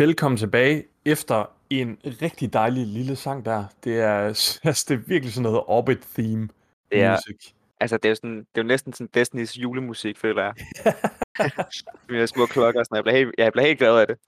Velkommen 0.00 0.38
tilbage 0.38 0.84
efter 1.04 1.56
en 1.70 1.98
rigtig 2.04 2.52
dejlig 2.52 2.86
lille 2.86 3.16
sang 3.16 3.44
der. 3.44 3.64
Det 3.84 4.00
er, 4.00 4.18
altså, 4.68 4.86
det 4.88 4.94
er 4.94 5.02
virkelig 5.06 5.32
sådan 5.32 5.42
noget 5.42 5.62
Orbit-theme 5.66 6.48
det 6.92 7.02
er, 7.02 7.10
musik. 7.10 7.54
Altså, 7.80 7.96
det 7.96 8.10
er, 8.10 8.14
sådan, 8.14 8.38
det 8.38 8.46
er 8.54 8.62
jo 8.62 8.66
næsten 8.66 8.92
sådan 8.92 9.08
Destiny's 9.16 9.60
julemusik, 9.60 10.18
føler 10.18 10.42
jeg. 10.42 10.54
Med 12.08 12.26
små 12.26 12.46
klokker 12.46 12.80
og 12.80 12.86
sådan. 12.86 12.96
Jeg 12.96 13.04
bliver 13.04 13.16
helt, 13.16 13.34
jeg 13.38 13.52
bliver 13.52 13.66
helt 13.66 13.78
glad 13.78 13.98
af 13.98 14.06
det. 14.06 14.18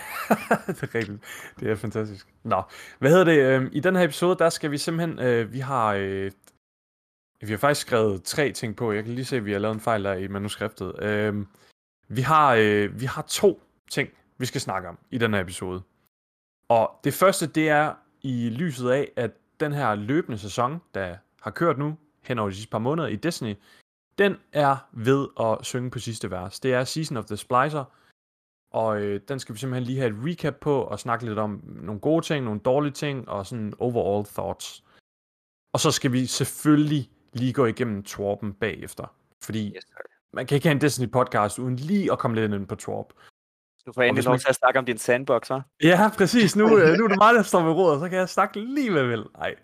det 0.66 0.82
er 0.82 0.94
rigtigt. 0.94 1.18
Det 1.60 1.70
er 1.70 1.74
fantastisk. 1.74 2.26
Nå, 2.42 2.62
hvad 2.98 3.10
hedder 3.10 3.24
det? 3.24 3.38
Øhm, 3.38 3.68
I 3.72 3.80
den 3.80 3.96
her 3.96 4.04
episode, 4.04 4.38
der 4.38 4.50
skal 4.50 4.70
vi 4.70 4.78
simpelthen... 4.78 5.18
Øh, 5.18 5.52
vi 5.52 5.58
har... 5.58 5.94
Øh, 5.94 6.30
vi 7.40 7.50
har 7.50 7.58
faktisk 7.58 7.86
skrevet 7.86 8.22
tre 8.22 8.52
ting 8.52 8.76
på. 8.76 8.92
Jeg 8.92 9.04
kan 9.04 9.14
lige 9.14 9.24
se, 9.24 9.36
at 9.36 9.44
vi 9.44 9.52
har 9.52 9.58
lavet 9.58 9.74
en 9.74 9.80
fejl 9.80 10.04
der 10.04 10.14
i 10.14 10.28
manuskriptet. 10.28 11.02
Øh, 11.02 11.34
Vi 12.08 12.20
har, 12.20 12.54
øh, 12.54 13.00
vi 13.00 13.06
har 13.06 13.22
to 13.22 13.62
ting, 13.90 14.10
vi 14.40 14.46
skal 14.46 14.60
snakke 14.60 14.88
om 14.88 14.98
i 15.10 15.18
den 15.18 15.34
her 15.34 15.40
episode. 15.40 15.82
Og 16.68 17.00
det 17.04 17.14
første, 17.14 17.46
det 17.46 17.68
er 17.68 17.94
i 18.22 18.50
lyset 18.50 18.90
af, 18.90 19.12
at 19.16 19.30
den 19.60 19.72
her 19.72 19.94
løbende 19.94 20.38
sæson, 20.38 20.80
der 20.94 21.16
har 21.40 21.50
kørt 21.50 21.78
nu 21.78 21.96
hen 22.22 22.38
over 22.38 22.48
de 22.48 22.54
sidste 22.54 22.70
par 22.70 22.78
måneder 22.78 23.08
i 23.08 23.16
Destiny, 23.16 23.56
den 24.18 24.36
er 24.52 24.76
ved 24.92 25.28
at 25.40 25.66
synge 25.66 25.90
på 25.90 25.98
sidste 25.98 26.30
vers. 26.30 26.60
Det 26.60 26.74
er 26.74 26.84
Season 26.84 27.16
of 27.16 27.24
the 27.24 27.36
Splicer, 27.36 27.84
og 28.70 29.00
øh, 29.02 29.20
den 29.28 29.38
skal 29.38 29.54
vi 29.54 29.58
simpelthen 29.58 29.86
lige 29.86 29.98
have 29.98 30.10
et 30.10 30.26
recap 30.26 30.54
på 30.60 30.82
og 30.82 31.00
snakke 31.00 31.24
lidt 31.24 31.38
om 31.38 31.62
nogle 31.64 32.00
gode 32.00 32.24
ting, 32.24 32.44
nogle 32.44 32.60
dårlige 32.60 32.92
ting 32.92 33.28
og 33.28 33.46
sådan 33.46 33.74
overall 33.78 34.26
thoughts. 34.26 34.84
Og 35.72 35.80
så 35.80 35.90
skal 35.90 36.12
vi 36.12 36.26
selvfølgelig 36.26 37.10
lige 37.32 37.52
gå 37.52 37.66
igennem 37.66 38.02
Twarpen 38.02 38.52
bagefter. 38.52 39.14
Fordi 39.44 39.72
yes, 39.76 39.84
man 40.32 40.46
kan 40.46 40.54
ikke 40.54 40.66
have 40.66 40.74
en 40.74 40.80
Destiny 40.80 41.10
podcast 41.10 41.58
uden 41.58 41.76
lige 41.76 42.12
at 42.12 42.18
komme 42.18 42.34
lidt 42.36 42.52
ind 42.52 42.66
på 42.66 42.74
Twarp. 42.74 43.12
Du 43.86 43.92
får 43.92 44.02
endelig 44.02 44.24
lov 44.24 44.38
til 44.38 44.48
at 44.48 44.56
snakke 44.56 44.78
om 44.78 44.84
din 44.84 44.98
sandbox, 44.98 45.50
hva'? 45.50 45.60
Ja, 45.82 46.10
præcis. 46.16 46.56
Nu, 46.56 46.64
øh, 46.78 46.98
nu 46.98 47.04
er 47.04 47.08
det 47.08 47.18
mig, 47.18 47.34
der 47.34 47.42
står 47.42 47.62
ved 47.62 47.72
rådet, 47.72 48.00
så 48.00 48.08
kan 48.08 48.18
jeg 48.18 48.28
snakke 48.28 48.60
lige 48.74 48.90
hvad 48.90 49.04
vil. 49.04 49.24
Nej. 49.38 49.54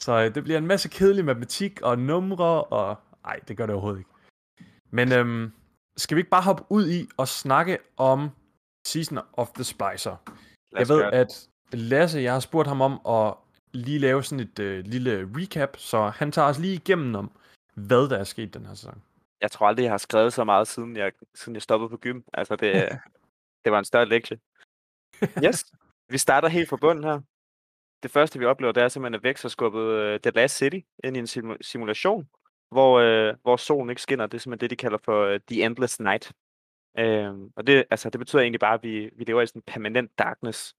Så 0.00 0.12
øh, 0.12 0.34
det 0.34 0.44
bliver 0.44 0.58
en 0.58 0.66
masse 0.66 0.88
kedelig 0.88 1.24
matematik 1.24 1.80
og 1.82 1.98
numre, 1.98 2.64
og 2.64 2.98
nej, 3.24 3.40
det 3.48 3.56
gør 3.56 3.66
det 3.66 3.74
overhovedet 3.74 3.98
ikke. 3.98 4.10
Men 4.90 5.12
øhm, 5.12 5.52
skal 5.96 6.14
vi 6.14 6.20
ikke 6.20 6.30
bare 6.30 6.42
hoppe 6.42 6.64
ud 6.68 6.90
i 6.90 7.08
og 7.16 7.28
snakke 7.28 7.78
om 7.96 8.30
Season 8.86 9.18
of 9.32 9.48
the 9.48 9.64
Splicer? 9.64 10.16
Jeg 10.78 10.88
ved, 10.88 11.02
at 11.02 11.48
Lasse, 11.72 12.20
jeg 12.20 12.32
har 12.32 12.40
spurgt 12.40 12.68
ham 12.68 12.80
om 12.80 13.00
at 13.08 13.34
lige 13.72 13.98
lave 13.98 14.24
sådan 14.24 14.40
et 14.40 14.58
øh, 14.58 14.84
lille 14.84 15.30
recap, 15.36 15.76
så 15.76 16.08
han 16.08 16.32
tager 16.32 16.48
os 16.48 16.58
lige 16.58 16.74
igennem 16.74 17.14
om, 17.14 17.30
hvad 17.74 18.08
der 18.08 18.18
er 18.18 18.24
sket 18.24 18.54
den 18.54 18.66
her 18.66 18.74
sæson. 18.74 19.02
Jeg 19.40 19.50
tror 19.50 19.66
aldrig, 19.66 19.82
jeg 19.82 19.92
har 19.92 19.98
skrevet 19.98 20.32
så 20.32 20.44
meget, 20.44 20.68
siden 20.68 20.96
jeg, 20.96 21.12
siden 21.34 21.54
jeg 21.54 21.62
stoppede 21.62 21.90
på 21.90 21.96
gym. 21.96 22.20
Altså, 22.34 22.56
det, 22.56 22.88
det 23.68 23.72
var 23.72 23.78
en 23.78 23.84
større 23.84 24.08
lektie. 24.08 24.38
Yes, 25.44 25.64
vi 26.08 26.18
starter 26.18 26.48
helt 26.48 26.68
fra 26.68 26.76
bunden 26.76 27.04
her. 27.04 27.20
Det 28.02 28.10
første, 28.10 28.38
vi 28.38 28.44
oplever, 28.44 28.72
det 28.72 28.82
er 28.82 28.88
simpelthen, 28.88 29.14
at 29.14 29.22
Vex 29.22 29.42
har 29.42 29.48
skubbet 29.48 30.14
uh, 30.14 30.20
The 30.20 30.30
Last 30.30 30.56
City 30.56 30.80
ind 31.04 31.16
i 31.16 31.20
en 31.20 31.26
sim- 31.26 31.58
simulation, 31.60 32.28
hvor, 32.70 32.92
uh, 33.00 33.36
hvor 33.42 33.56
solen 33.56 33.90
ikke 33.90 34.02
skinner. 34.02 34.26
Det 34.26 34.38
er 34.38 34.40
simpelthen 34.40 34.60
det, 34.60 34.70
de 34.70 34.82
kalder 34.82 34.98
for 35.04 35.34
uh, 35.34 35.40
The 35.48 35.64
Endless 35.64 36.00
Night. 36.00 36.32
Uh, 37.00 37.50
og 37.56 37.66
det, 37.66 37.84
altså, 37.90 38.10
det 38.10 38.18
betyder 38.18 38.42
egentlig 38.42 38.60
bare, 38.60 38.74
at 38.74 38.82
vi, 38.82 39.10
vi 39.16 39.24
lever 39.24 39.42
i 39.42 39.46
sådan 39.46 39.62
permanent 39.62 40.18
darkness. 40.18 40.74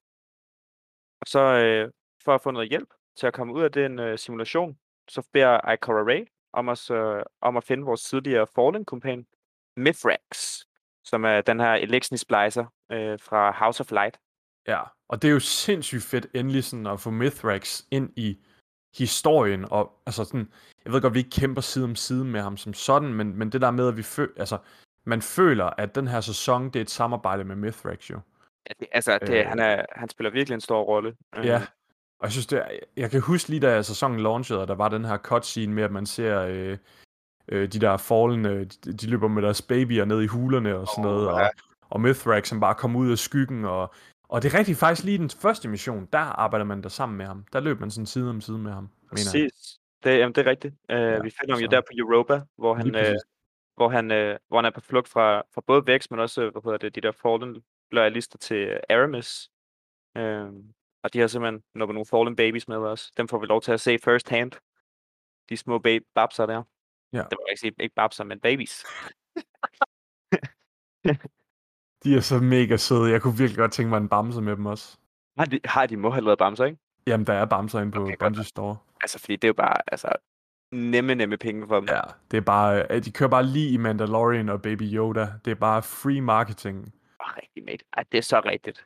Og 1.22 1.28
så 1.28 1.40
uh, 1.40 1.92
for 2.26 2.36
at 2.36 2.42
få 2.42 2.52
noget 2.52 2.70
hjælp 2.70 2.90
til 3.18 3.28
at 3.28 3.34
komme 3.34 3.54
ud 3.54 3.62
af 3.62 3.72
den 3.72 4.00
uh, 4.00 4.16
simulation, 4.16 4.80
så 5.10 5.28
beder 5.34 5.72
Ikora 5.72 6.04
Ray 6.04 6.28
om, 6.54 6.68
os, 6.68 6.92
uh, 6.92 7.22
om 7.42 7.58
at 7.58 7.64
finde 7.64 7.84
vores 7.86 8.04
tidligere 8.04 8.48
Fallen-kompan, 8.56 9.28
Mithrax, 9.78 10.60
som 11.04 11.26
er 11.26 11.42
den 11.42 11.60
her 11.60 11.74
Elexni 11.74 12.18
Splicer 12.18 12.66
øh, 12.92 13.20
fra 13.20 13.52
House 13.52 13.82
of 13.82 13.92
Light. 13.92 14.20
Ja, 14.68 14.82
og 15.08 15.22
det 15.22 15.28
er 15.28 15.32
jo 15.32 15.40
sindssygt 15.40 16.04
fedt 16.04 16.28
endelig 16.34 16.64
sådan 16.64 16.88
at 16.88 17.00
få 17.00 17.10
Mithrax 17.10 17.82
ind 17.92 18.10
i 18.16 18.38
historien, 18.98 19.66
og 19.72 20.02
altså 20.06 20.24
sådan, 20.24 20.52
jeg 20.86 20.94
ved 20.94 21.02
godt, 21.02 21.14
vi 21.14 21.20
ikke 21.20 21.30
kæmper 21.30 21.62
side 21.62 21.86
om 21.86 21.96
side 21.96 22.26
med 22.26 22.42
ham 22.42 22.58
som 22.58 22.74
sådan, 22.74 23.14
men, 23.14 23.36
men 23.36 23.50
det 23.50 23.62
der 23.62 23.72
med, 23.72 23.88
at 23.88 23.98
vi 23.98 24.04
føler, 24.04 24.34
altså, 24.38 24.58
man 25.04 25.22
føler, 25.22 25.66
at 25.66 25.96
den 25.96 26.08
her 26.08 26.22
sæson, 26.22 26.66
det 26.66 26.76
er 26.76 26.82
et 26.82 26.90
samarbejde 26.90 27.44
med 27.44 27.56
Mithrax 27.56 28.10
jo. 28.10 28.20
Ja, 28.70 28.74
det, 28.80 28.88
altså, 28.92 29.20
det, 29.22 29.30
øh, 29.30 29.46
han, 29.46 29.60
er, 29.60 29.86
han 29.92 30.10
spiller 30.10 30.32
virkelig 30.32 30.54
en 30.54 30.62
stor 30.62 30.82
rolle. 30.82 31.16
Ja, 31.36 31.56
øh. 31.56 31.62
og 32.20 32.24
jeg 32.24 32.32
synes, 32.32 32.48
det 32.48 32.60
er, 32.60 32.68
jeg 32.98 33.12
kan 33.12 33.22
huske 33.22 33.50
lige 33.50 33.60
da 33.60 33.82
sæsonen 33.82 34.20
launchede, 34.20 34.62
og 34.62 34.68
der 34.68 34.76
var 34.76 34.90
den 34.90 35.06
her 35.06 35.18
cutscene 35.18 35.74
med, 35.74 35.84
at 35.84 35.92
man 35.92 36.06
ser 36.06 36.42
øh, 36.42 36.78
øh, 37.48 37.74
de 37.74 37.80
der 37.80 37.98
fallen, 37.98 38.46
de, 38.46 38.66
de 38.94 39.08
løber 39.08 39.28
med 39.28 39.42
deres 39.42 39.62
babyer 39.62 40.06
ned 40.06 40.22
i 40.22 40.28
hulerne 40.28 40.76
og 40.76 40.88
sådan 40.88 41.06
oh, 41.06 41.12
noget, 41.12 41.30
og, 41.30 41.52
og 41.90 42.02
Mithrax, 42.02 42.48
som 42.48 42.60
bare 42.60 42.76
kommer 42.76 43.00
ud 43.00 43.12
af 43.12 43.18
skyggen, 43.18 43.66
og, 43.66 43.94
og 44.24 44.44
det 44.44 44.54
er 44.54 44.58
rigtigt 44.60 44.78
faktisk 44.78 45.06
lige 45.06 45.18
den 45.18 45.30
første 45.30 45.70
mission, 45.70 46.08
der 46.14 46.20
arbejder 46.20 46.66
man 46.66 46.84
der 46.84 46.90
sammen 46.90 47.18
med 47.18 47.26
ham. 47.26 47.46
Der 47.54 47.60
løber 47.60 47.80
man 47.80 47.92
sådan 47.92 48.06
side 48.06 48.30
om 48.30 48.42
side 48.42 48.58
med 48.58 48.72
ham, 48.72 48.90
Præcis. 49.10 49.34
mener 49.34 49.50
Det, 50.04 50.20
jamen, 50.20 50.36
det 50.36 50.48
er 50.48 50.50
rigtigt. 50.50 50.74
Uh, 50.74 50.96
ja, 50.96 51.22
vi 51.22 51.30
finder 51.40 51.56
ham 51.56 51.62
jo 51.62 51.68
der 51.68 51.82
på 51.82 51.94
Europa, 51.98 52.42
hvor 52.58 52.74
han, 52.74 52.96
uh, 52.96 53.02
hvor 53.76 53.90
han, 53.90 54.06
uh, 54.06 54.38
hvor 54.48 54.58
han 54.58 54.66
er 54.66 54.72
på 54.72 54.82
flugt 54.82 55.08
fra, 55.08 55.44
fra 55.54 55.62
både 55.68 55.84
Vex, 55.86 56.10
men 56.12 56.20
også, 56.20 56.50
hvad 56.50 56.62
hedder 56.64 56.78
det, 56.78 56.96
de 56.96 57.02
der 57.02 57.12
Fallen 57.12 57.64
loyalister 57.92 58.38
til 58.38 58.80
Aramis. 58.90 59.50
Uh, 60.20 60.54
og 61.04 61.14
de 61.14 61.20
har 61.20 61.28
simpelthen 61.28 61.64
nogle, 61.76 61.94
nogle 61.94 62.06
Fallen 62.06 62.36
Babies 62.36 62.68
med 62.68 62.78
os. 62.78 63.12
Dem 63.18 63.28
får 63.28 63.40
vi 63.40 63.46
lov 63.46 63.62
til 63.62 63.72
at 63.72 63.82
se 63.82 64.00
first 64.04 64.30
hand. 64.30 64.52
De 65.50 65.58
små 65.58 65.80
baby 65.80 66.04
babser 66.16 66.46
der. 66.46 66.64
Ja. 67.14 67.18
Det 67.18 67.38
var 67.40 67.66
ikke 67.66 67.84
ikke 67.84 67.96
babser, 67.96 68.24
men 68.24 68.40
babies. 68.40 68.86
de 72.04 72.16
er 72.16 72.20
så 72.20 72.40
mega 72.40 72.78
søde. 72.78 73.12
Jeg 73.12 73.22
kunne 73.22 73.38
virkelig 73.38 73.58
godt 73.58 73.72
tænke 73.72 73.90
mig 73.90 73.98
en 73.98 74.10
bamse 74.10 74.42
med 74.42 74.56
dem 74.56 74.66
også. 74.66 74.98
Har 75.38 75.46
de, 75.46 75.60
har 75.66 75.86
de 75.86 75.98
må 75.98 76.10
have 76.10 76.24
lavet 76.24 76.40
bamser, 76.40 76.66
ikke? 76.66 76.78
Jamen, 77.08 77.28
der 77.28 77.34
er 77.34 77.46
bamser 77.46 77.80
inde 77.80 77.92
på 77.92 78.04
okay, 78.04 78.16
Bungie 78.20 78.44
Store. 78.44 78.78
Altså, 79.02 79.20
fordi 79.20 79.36
det 79.36 79.44
er 79.44 79.48
jo 79.48 79.54
bare, 79.54 79.76
altså, 79.88 80.10
nemme, 80.72 81.16
nemme 81.16 81.38
penge 81.38 81.68
for 81.68 81.80
dem. 81.80 81.90
Ja, 81.90 82.02
det 82.32 82.38
er 82.38 82.42
bare, 82.42 82.86
øh, 82.90 83.06
de 83.06 83.12
kører 83.12 83.30
bare 83.30 83.44
lige 83.44 83.70
i 83.70 83.78
Mandalorian 83.78 84.50
og 84.50 84.62
Baby 84.62 84.94
Yoda. 84.94 85.28
Det 85.46 85.52
er 85.52 85.56
bare 85.56 85.84
free 85.84 86.22
marketing. 86.22 86.94
Oh, 87.20 87.38
rigtig, 87.38 87.64
mate. 87.64 87.86
Ej, 87.98 88.04
det 88.12 88.18
er 88.18 88.22
så 88.22 88.42
rigtigt. 88.46 88.86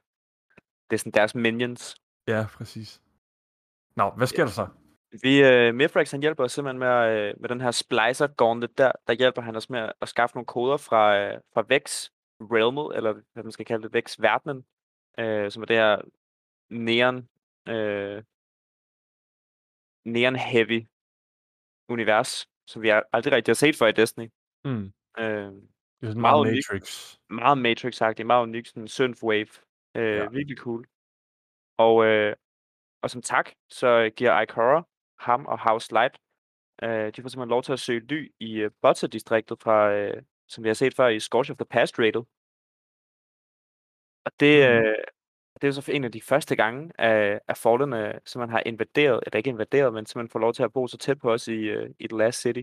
Det 0.89 0.95
er 0.95 0.97
sådan 0.97 1.11
deres 1.11 1.35
minions. 1.35 1.95
Ja, 2.27 2.45
præcis. 2.53 3.01
Nå, 3.95 4.09
hvad 4.09 4.27
sker 4.27 4.43
ja. 4.43 4.45
der 4.45 4.51
så? 4.51 4.67
Vi, 5.21 5.43
øh, 5.43 5.75
Mifrax, 5.75 6.11
han 6.11 6.21
hjælper 6.21 6.43
os 6.43 6.51
simpelthen 6.51 6.79
med, 6.79 6.87
øh, 6.87 7.33
med 7.39 7.49
den 7.49 7.61
her 7.61 7.71
splicer 7.71 8.27
gauntlet 8.27 8.77
der, 8.77 8.91
der 9.07 9.13
hjælper 9.13 9.41
han 9.41 9.55
os 9.55 9.69
med 9.69 9.91
at 10.01 10.09
skaffe 10.09 10.35
nogle 10.35 10.45
koder 10.45 10.77
fra, 10.77 11.17
øh, 11.17 11.39
fra 11.53 11.63
Vex 11.67 12.09
Realmet, 12.51 12.97
eller 12.97 13.13
hvad 13.33 13.43
man 13.43 13.51
skal 13.51 13.65
kalde 13.65 13.83
det, 13.83 13.93
Vex 13.93 14.21
verdenen, 14.21 14.65
øh, 15.19 15.51
som 15.51 15.61
er 15.61 15.65
det 15.65 15.75
her 15.75 16.01
neon, 16.69 17.29
øh, 17.67 18.23
neon 20.05 20.35
heavy 20.35 20.85
univers, 21.89 22.49
som 22.67 22.81
vi 22.81 22.89
aldrig 22.89 23.33
rigtig 23.33 23.51
har 23.51 23.55
set 23.55 23.75
før 23.75 23.87
i 23.87 23.91
Destiny. 23.91 24.29
Mm. 24.65 24.93
Øh, 25.17 25.51
det 26.03 26.07
er 26.07 26.07
sådan 26.07 26.21
meget 26.21 26.47
Matrix. 26.47 27.17
Unik, 27.29 27.41
meget 27.41 27.57
Matrix-agtigt, 27.57 28.23
meget 28.23 28.43
unik, 28.43 28.65
sådan 28.65 28.87
synthwave. 28.87 29.47
Øh, 29.95 30.17
ja. 30.17 30.29
Virkelig 30.29 30.57
cool. 30.57 30.85
Og, 31.77 32.05
øh, 32.05 32.35
og 33.01 33.09
som 33.09 33.21
tak, 33.21 33.49
så 33.69 34.11
giver 34.15 34.41
Ikora 34.41 34.83
ham 35.19 35.45
og 35.45 35.59
House 35.59 35.93
Light, 35.93 36.17
øh, 36.83 36.89
de 36.89 37.21
får 37.21 37.29
simpelthen 37.29 37.49
lov 37.49 37.63
til 37.63 37.73
at 37.73 37.79
søge 37.79 37.99
ly 37.99 38.31
i 38.39 38.55
øh, 38.55 38.71
Butter-distriktet, 38.81 39.61
fra, 39.61 39.91
øh, 39.91 40.23
som 40.47 40.63
vi 40.63 40.69
har 40.69 40.73
set 40.73 40.95
før 40.95 41.07
i 41.07 41.19
Scorch 41.19 41.51
of 41.51 41.57
the 41.57 41.65
Past 41.65 41.99
rated. 41.99 42.23
Og 44.25 44.31
det, 44.39 44.69
mm. 44.69 44.75
øh, 44.75 44.95
det 45.61 45.67
er 45.67 45.71
så 45.71 45.91
en 45.91 46.03
af 46.03 46.11
de 46.11 46.21
første 46.21 46.55
gange 46.55 46.91
af, 46.99 47.39
af 47.47 47.57
Fallen, 47.57 48.13
som 48.25 48.39
man 48.39 48.49
har 48.49 48.63
invaderet, 48.65 49.23
eller 49.25 49.37
ikke 49.37 49.49
invaderet, 49.49 49.93
men 49.93 50.05
simpelthen 50.05 50.31
får 50.31 50.39
lov 50.39 50.53
til 50.53 50.63
at 50.63 50.73
bo 50.73 50.87
så 50.87 50.97
tæt 50.97 51.19
på 51.19 51.33
os 51.33 51.47
i, 51.47 51.51
øh, 51.51 51.89
i 51.99 52.07
The 52.07 52.17
Last 52.17 52.41
City. 52.41 52.61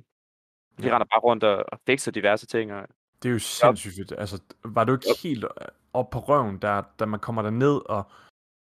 De 0.79 0.87
ja. 0.87 0.95
render 0.95 1.07
bare 1.07 1.21
rundt 1.21 1.45
og, 1.45 1.65
og 1.73 1.81
fikser 1.87 2.13
diverse 2.13 2.47
ting. 2.47 2.73
Og, 2.73 2.87
det 3.23 3.29
er 3.29 3.33
jo 3.33 3.39
sindssygt 3.39 3.95
fedt. 3.95 4.13
Altså, 4.19 4.43
var 4.65 4.85
du 4.85 4.93
ikke 4.93 5.07
yep. 5.09 5.23
helt 5.23 5.45
øh, 5.45 5.67
op 5.93 6.11
på 6.11 6.19
røven, 6.19 6.59
der, 6.59 6.83
da 6.99 7.07
man 7.07 7.21
kommer 7.21 7.43
der 7.43 7.51
ned 7.51 7.81
og 7.91 8.11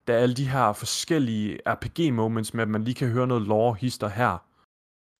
der 0.07 0.13
er 0.13 0.19
alle 0.19 0.35
de 0.35 0.49
her 0.49 0.73
forskellige 0.73 1.59
RPG-moments 1.67 2.53
med, 2.53 2.61
at 2.61 2.69
man 2.69 2.83
lige 2.83 2.95
kan 2.95 3.09
høre 3.09 3.27
noget 3.27 3.43
lore 3.43 3.75
hister 3.75 4.07
her. 4.07 4.37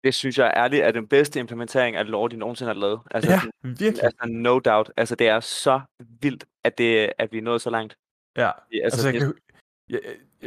Det 0.03 0.13
synes 0.13 0.37
jeg 0.37 0.53
ærligt 0.55 0.83
er 0.83 0.91
den 0.91 1.07
bedste 1.07 1.39
implementering 1.39 1.95
af 1.95 2.09
lore, 2.09 2.29
de 2.29 2.37
nogensinde 2.37 2.73
har 2.73 2.79
lavet. 2.79 2.99
Altså, 3.11 3.31
ja, 3.31 3.41
virkelig. 3.63 4.03
Altså, 4.03 4.27
no 4.27 4.59
doubt. 4.59 4.91
Altså, 4.97 5.15
det 5.15 5.27
er 5.27 5.39
så 5.39 5.81
vildt, 5.99 6.45
at, 6.63 6.77
det, 6.77 7.09
at 7.17 7.31
vi 7.31 7.37
er 7.37 7.41
nået 7.41 7.61
så 7.61 7.69
langt. 7.69 7.97
Ja, 8.37 8.51
altså, 8.83 9.07
altså 9.07 9.09
jeg 9.09 9.19
kan, 9.19 9.33
ja, 9.89 9.97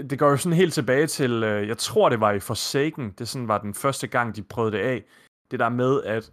det 0.03 0.19
går 0.19 0.31
jo 0.31 0.37
sådan 0.37 0.57
helt 0.57 0.75
tilbage 0.75 1.07
til, 1.07 1.43
øh, 1.43 1.69
jeg 1.69 1.79
tror 1.79 2.09
det 2.09 2.21
var 2.21 2.33
i 2.33 2.41
Forsaken, 2.41 3.11
det 3.19 3.29
sådan 3.29 3.49
var 3.49 3.59
den 3.59 3.75
første 3.75 4.07
gang, 4.07 4.37
de 4.37 4.43
prøvede 4.43 4.77
det 4.77 4.83
af. 4.83 5.05
Det 5.51 5.59
der 5.59 5.69
med, 5.69 6.03
at 6.03 6.31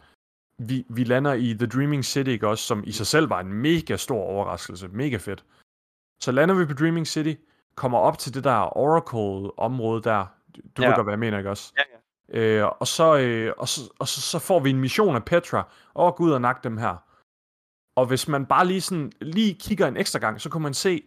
vi, 0.58 0.86
vi 0.90 1.04
lander 1.04 1.34
i 1.34 1.56
The 1.60 1.68
Dreaming 1.68 2.06
City, 2.06 2.30
ikke 2.30 2.48
også, 2.48 2.64
som 2.64 2.84
i 2.88 2.92
sig 2.92 3.08
selv 3.08 3.30
var 3.30 3.40
en 3.40 3.54
mega 3.54 3.96
stor 3.96 4.24
overraskelse, 4.24 4.88
mega 4.88 5.18
fedt. 5.18 5.46
Så 6.20 6.32
lander 6.32 6.56
vi 6.56 6.66
på 6.66 6.74
Dreaming 6.74 7.08
City, 7.08 7.34
kommer 7.76 7.98
op 7.98 8.18
til 8.18 8.34
det 8.34 8.44
der 8.44 8.78
Oracle-område 8.78 10.02
der. 10.02 10.26
Du 10.78 10.82
ja. 10.82 10.88
ved 10.88 10.96
godt, 10.96 11.06
hvad 11.06 11.14
jeg 11.14 11.20
mener, 11.20 11.38
ikke 11.38 11.50
også? 11.50 11.74
Ja. 11.78 11.84
Øh, 12.34 12.66
og 12.66 12.88
så, 12.88 13.18
øh, 13.18 13.54
og, 13.58 13.68
så, 13.68 13.82
og 14.00 14.08
så, 14.08 14.22
så 14.22 14.40
får 14.40 14.60
vi 14.60 14.70
en 14.70 14.80
mission 14.80 15.16
af 15.16 15.26
Petra, 15.26 15.72
og 15.94 16.06
oh, 16.06 16.14
gud 16.14 16.32
og 16.32 16.42
nakke 16.42 16.62
dem 16.64 16.78
her. 16.78 16.96
Og 17.96 18.06
hvis 18.06 18.28
man 18.28 18.46
bare 18.46 18.68
lige, 18.68 18.82
sådan, 18.82 19.12
lige 19.22 19.54
kigger 19.54 19.88
en 19.88 19.98
ekstra 19.98 20.20
gang, 20.20 20.42
så 20.42 20.50
kan 20.50 20.62
man 20.62 20.74
se 20.74 21.04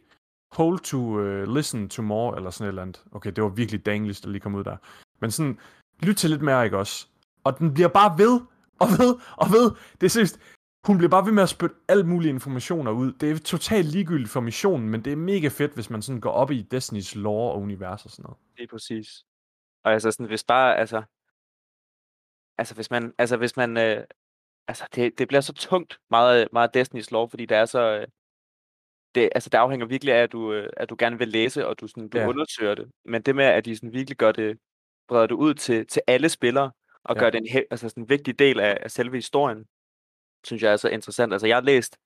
hold 0.53 0.79
to 0.79 0.99
uh, 0.99 1.55
listen 1.55 1.89
to 1.89 2.03
more, 2.03 2.37
eller 2.37 2.51
sådan 2.51 2.65
et 2.65 2.69
eller 2.69 2.83
andet. 2.83 3.05
Okay, 3.13 3.33
det 3.33 3.45
var 3.45 3.49
virkelig 3.49 3.87
danglish, 3.87 4.23
der 4.23 4.29
lige 4.29 4.41
kom 4.41 4.55
ud 4.55 4.65
der. 4.65 4.77
Men 5.21 5.31
sådan, 5.31 5.59
lyt 6.03 6.17
til 6.17 6.31
lidt 6.31 6.43
mere, 6.43 6.65
ikke 6.65 6.79
også? 6.79 7.07
Og 7.45 7.59
den 7.59 7.75
bliver 7.75 7.89
bare 7.89 8.19
ved, 8.19 8.41
og 8.81 8.89
ved, 8.99 9.17
og 9.37 9.47
ved. 9.51 9.71
Det 10.01 10.07
er 10.07 10.11
seriøst, 10.11 10.41
hun 10.87 10.99
bliver 10.99 11.11
bare 11.11 11.27
ved 11.27 11.33
med 11.33 11.43
at 11.43 11.49
spytte 11.49 11.77
alle 11.89 12.05
mulige 12.05 12.31
informationer 12.31 12.91
ud. 12.91 13.13
Det 13.13 13.31
er 13.31 13.39
totalt 13.39 13.87
ligegyldigt 13.87 14.31
for 14.31 14.41
missionen, 14.41 14.89
men 14.89 15.05
det 15.05 15.13
er 15.13 15.17
mega 15.17 15.49
fedt, 15.49 15.75
hvis 15.75 15.91
man 15.91 16.03
sådan 16.03 16.21
går 16.21 16.31
op 16.31 16.51
i 16.51 16.63
Destinys 16.63 17.15
lore 17.15 17.53
og 17.53 17.61
univers 17.61 18.05
og 18.05 18.11
sådan 18.11 18.23
noget. 18.23 18.39
Det 18.57 18.63
er 18.63 18.69
præcis. 18.71 19.25
Og 19.85 19.93
altså 19.93 20.11
sådan, 20.11 20.27
hvis 20.27 20.45
bare, 20.45 20.77
altså, 20.77 21.03
altså 22.59 22.75
hvis 22.75 22.91
man, 22.91 23.15
altså 23.19 23.37
hvis 23.37 23.57
man, 23.57 23.77
øh, 23.77 24.05
altså, 24.69 24.85
det, 24.95 25.19
det 25.19 25.29
bliver 25.29 25.41
så 25.41 25.53
tungt, 25.53 26.01
meget, 26.11 26.49
meget 26.53 26.77
Destiny's 26.77 27.09
lore, 27.11 27.29
fordi 27.31 27.47
det 27.47 27.57
er 27.57 27.65
så... 27.65 27.81
Øh, 27.81 28.07
det, 29.15 29.29
altså, 29.35 29.51
det 29.51 29.59
afhænger 29.59 29.87
virkelig 29.87 30.15
af, 30.15 30.23
at 30.23 30.33
du, 30.33 30.53
øh, 30.53 30.71
at 30.77 30.91
du 30.91 30.97
gerne 30.99 31.19
vil 31.19 31.29
læse, 31.29 31.67
og 31.67 31.81
du, 31.81 31.87
sådan, 31.87 32.09
du 32.09 32.19
ja. 32.19 32.29
undersøger 32.29 32.75
det. 32.75 32.91
Men 33.05 33.23
det 33.23 33.37
med, 33.37 33.45
at 33.45 33.65
de 33.65 33.77
sådan 33.77 33.93
virkelig 33.93 34.17
gør 34.17 34.33
det, 34.33 34.59
breder 35.09 35.27
det 35.27 35.35
ud 35.35 35.55
til, 35.55 35.87
til 35.87 36.03
alle 36.07 36.29
spillere, 36.29 36.73
og 37.05 37.15
ja. 37.15 37.21
gør 37.21 37.31
det 37.31 37.39
en, 37.39 37.65
altså, 37.71 37.89
sådan 37.89 38.03
en 38.03 38.09
vigtig 38.09 38.39
del 38.39 38.61
af, 38.61 38.79
af 38.83 38.91
selve 38.91 39.17
historien, 39.17 39.67
synes 40.45 40.63
jeg 40.63 40.73
er 40.73 40.77
så 40.77 40.89
interessant. 40.89 41.33
Altså, 41.33 41.47
jeg 41.47 41.57
har 41.57 41.63
læst 41.63 41.99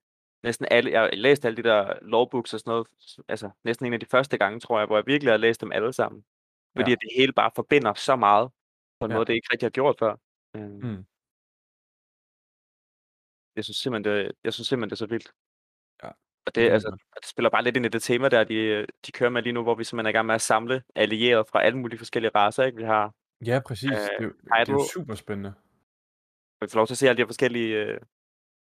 næsten 0.42 0.66
alle, 0.70 0.90
jeg 0.90 1.00
har 1.00 1.10
læst 1.12 1.44
alle 1.44 1.56
de 1.56 1.62
der 1.62 1.94
lovbooks 2.02 2.54
og 2.54 2.60
sådan 2.60 2.70
noget, 2.70 2.86
altså 3.28 3.50
næsten 3.64 3.86
en 3.86 3.92
af 3.92 4.00
de 4.00 4.06
første 4.06 4.38
gange, 4.38 4.60
tror 4.60 4.78
jeg, 4.78 4.86
hvor 4.86 4.96
jeg 4.96 5.06
virkelig 5.06 5.32
har 5.32 5.38
læst 5.38 5.60
dem 5.60 5.72
alle 5.72 5.92
sammen. 5.92 6.24
Fordi 6.76 6.90
ja. 6.90 6.96
det 7.00 7.10
hele 7.16 7.32
bare 7.32 7.50
forbinder 7.54 7.94
så 7.94 8.16
meget, 8.16 8.50
på 9.00 9.04
en 9.04 9.10
ja. 9.10 9.16
måde, 9.16 9.26
det 9.26 9.34
ikke 9.34 9.48
rigtig 9.52 9.66
har 9.66 9.70
gjort 9.70 9.96
før. 9.98 10.16
Øhm. 10.56 10.80
Mm. 10.86 11.04
Jeg 13.56 13.64
synes 13.64 13.76
simpelthen, 13.76 14.14
det, 14.14 14.32
jeg 14.44 14.52
synes 14.52 14.68
simpelthen, 14.68 14.90
det 14.90 14.96
er 14.96 15.06
så 15.06 15.06
vildt. 15.06 15.32
Ja. 16.02 16.08
Og 16.46 16.54
det, 16.54 16.70
altså, 16.70 16.96
det 17.14 17.26
spiller 17.26 17.50
bare 17.50 17.64
lidt 17.64 17.76
ind 17.76 17.86
i 17.86 17.88
det 17.88 18.02
tema 18.02 18.28
der, 18.28 18.44
de, 18.44 18.86
de 19.06 19.12
kører 19.12 19.30
med 19.30 19.42
lige 19.42 19.52
nu, 19.52 19.62
hvor 19.62 19.74
vi 19.74 19.84
simpelthen 19.84 20.06
er 20.06 20.10
i 20.10 20.18
gang 20.18 20.26
med 20.26 20.34
at 20.34 20.40
samle 20.40 20.82
allierede 20.94 21.44
fra 21.50 21.62
alle 21.62 21.78
mulige 21.78 21.98
forskellige 21.98 22.32
raser. 22.34 22.64
Ikke? 22.64 22.78
Vi 22.78 22.84
har 22.84 23.14
Ja, 23.46 23.60
præcis. 23.66 23.90
Øh, 23.90 23.96
det, 23.96 24.36
er, 24.52 24.64
det 24.64 24.68
er 24.68 24.72
jo 24.72 24.88
super 24.92 25.14
spændende. 25.14 25.54
Og 26.60 26.66
vi 26.66 26.70
får 26.70 26.78
lov 26.78 26.86
til 26.86 26.94
at 26.94 26.98
se 26.98 27.08
alle 27.08 27.16
de 27.16 27.22
her 27.22 27.26
forskellige, 27.26 27.76
øh, 27.84 28.00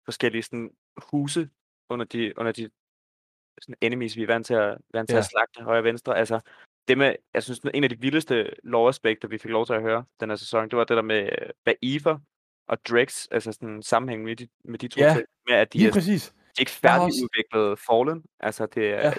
forskellige 0.04 0.42
sådan, 0.42 0.70
huse 1.10 1.50
under 1.88 2.04
de, 2.04 2.38
under 2.38 2.52
de 2.52 2.70
sådan 3.60 3.74
enemies, 3.80 4.16
vi 4.16 4.22
er 4.22 4.26
vant 4.26 4.46
til 4.46 4.54
at, 4.54 4.78
vant 4.92 5.08
til 5.08 5.14
ja. 5.14 5.18
at 5.18 5.24
slagte 5.24 5.62
højre 5.62 5.80
og 5.80 5.84
venstre. 5.84 6.18
Altså, 6.18 6.40
det 6.88 6.98
med, 6.98 7.14
jeg 7.34 7.42
synes, 7.42 7.60
en 7.74 7.84
af 7.84 7.90
de 7.90 8.00
vildeste 8.00 8.50
lore-aspekter, 8.62 9.28
vi 9.28 9.38
fik 9.38 9.50
lov 9.50 9.66
til 9.66 9.72
at 9.72 9.82
høre 9.82 10.04
den 10.20 10.28
her 10.28 10.36
sæson, 10.36 10.68
det 10.68 10.78
var 10.78 10.84
det 10.84 10.96
der 10.96 11.02
med, 11.02 11.22
øh, 11.22 11.48
hvad 11.64 11.74
Eva 11.82 12.16
og 12.68 12.78
Drex, 12.88 13.26
altså 13.30 13.52
sådan 13.52 13.82
sammenhæng 13.82 14.24
med 14.24 14.36
de, 14.36 14.48
med 14.64 14.78
de 14.78 14.88
to 14.88 15.00
ja, 15.00 15.14
ting, 15.14 15.26
med 15.48 15.56
at 15.56 15.72
de 15.72 15.86
er, 15.86 15.92
præcis. 15.92 16.28
de 16.28 16.34
er 16.56 16.60
ikke 16.60 16.72
færdigudviklet 16.72 17.70
også... 17.70 17.84
Fallen. 17.84 18.24
Altså, 18.40 18.66
det 18.66 18.86
er, 18.86 19.06
ja. 19.06 19.10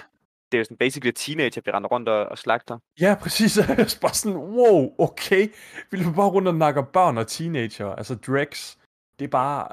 det 0.52 0.54
er 0.54 0.58
jo 0.58 0.64
sådan 0.64 0.76
basically 0.76 1.12
teenager, 1.12 1.62
vi 1.64 1.70
render 1.70 1.88
rundt 1.88 2.08
og, 2.08 2.26
og 2.26 2.38
slagter. 2.38 2.78
Ja, 3.00 3.16
præcis. 3.20 3.58
bare 4.02 4.14
sådan, 4.14 4.38
wow, 4.38 4.94
okay. 4.98 5.48
Vi 5.90 5.96
løber 5.96 6.12
bare 6.12 6.28
rundt 6.28 6.48
og 6.48 6.54
nakker 6.54 6.82
børn 6.82 7.18
og 7.18 7.26
teenager. 7.26 7.86
Altså, 7.86 8.14
Drex, 8.14 8.76
det 9.18 9.24
er 9.24 9.28
bare... 9.28 9.68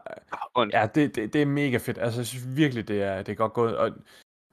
Und. 0.55 0.71
Ja, 0.71 0.87
det, 0.95 1.15
det, 1.15 1.33
det 1.33 1.41
er 1.41 1.45
mega 1.45 1.77
fedt. 1.77 1.97
Altså, 1.97 2.19
jeg 2.19 2.27
synes 2.27 2.45
virkelig, 2.55 2.87
det 2.87 3.03
er, 3.03 3.17
det 3.17 3.31
er 3.31 3.35
godt 3.35 3.53
gået. 3.53 3.77
Og 3.77 3.91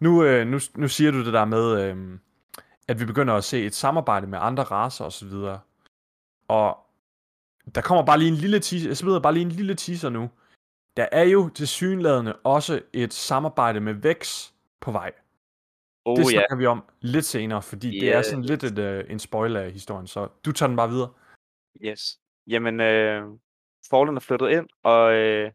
nu, 0.01 0.25
øh, 0.25 0.47
nu, 0.47 0.59
nu 0.77 0.89
siger 0.89 1.11
du 1.11 1.25
det 1.25 1.33
der 1.33 1.45
med, 1.45 1.81
øh, 1.81 2.19
at 2.89 3.01
vi 3.01 3.05
begynder 3.05 3.35
at 3.35 3.45
se 3.45 3.65
et 3.65 3.75
samarbejde 3.75 4.27
med 4.27 4.39
andre 4.43 4.63
raser 4.63 5.05
og 5.05 5.13
så 5.13 5.27
videre. 5.27 5.61
Og 6.49 6.79
der 7.75 7.81
kommer 7.81 8.05
bare 8.05 8.19
lige 8.19 8.29
en 8.29 8.35
lille 8.35 8.61
teaser, 8.61 8.89
jeg 8.89 8.97
smider 8.97 9.21
bare 9.21 9.33
lige 9.33 9.45
en 9.45 9.53
lille 9.53 9.75
teaser 9.75 10.09
nu. 10.09 10.31
Der 10.97 11.09
er 11.13 11.25
jo 11.25 11.49
til 11.49 11.69
synladende 11.69 12.37
også 12.45 12.83
et 12.93 13.15
samarbejde 13.15 13.81
med 13.81 13.95
Vex 13.95 14.51
på 14.81 14.91
vej. 14.91 15.13
Oh, 16.05 16.17
det 16.17 16.27
snakker 16.27 16.53
yeah. 16.53 16.59
vi 16.59 16.67
om 16.67 16.85
lidt 17.01 17.25
senere, 17.25 17.63
fordi 17.63 17.89
yeah. 17.89 18.01
det 18.01 18.15
er 18.15 18.23
sådan 18.23 18.45
lidt 18.45 18.65
et, 18.65 18.79
uh, 18.79 19.11
en 19.13 19.19
spoiler 19.19 19.61
af 19.61 19.73
historien, 19.73 20.07
så 20.07 20.29
du 20.45 20.53
tager 20.53 20.69
den 20.69 20.77
bare 20.77 20.89
videre. 20.89 21.13
Yes. 21.83 22.19
Jamen, 22.47 22.81
øh, 22.81 23.23
Fallen 23.91 24.17
er 24.17 24.21
flyttet 24.21 24.51
ind, 24.51 24.69
og, 24.83 25.13
øh, 25.13 25.53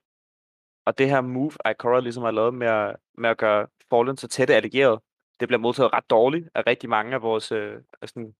og 0.86 0.98
det 0.98 1.10
her 1.10 1.22
move, 1.22 1.52
Ikora 1.72 2.00
ligesom 2.00 2.24
har 2.24 2.32
lavet 2.32 2.54
med 2.54 2.68
at, 2.68 2.96
med 3.18 3.30
at 3.30 3.38
gøre 3.38 3.68
Fallen 3.90 4.18
så 4.18 4.28
tætte 4.28 4.56
allieret, 4.56 5.00
det 5.42 5.48
bliver 5.48 5.60
modtaget 5.60 5.94
ret 5.94 6.10
dårligt 6.10 6.50
af 6.56 6.68
rigtig 6.68 6.90
mange 6.90 7.14
af 7.14 7.22
vores 7.22 7.52
øh, 7.52 7.82
sådan, 8.06 8.36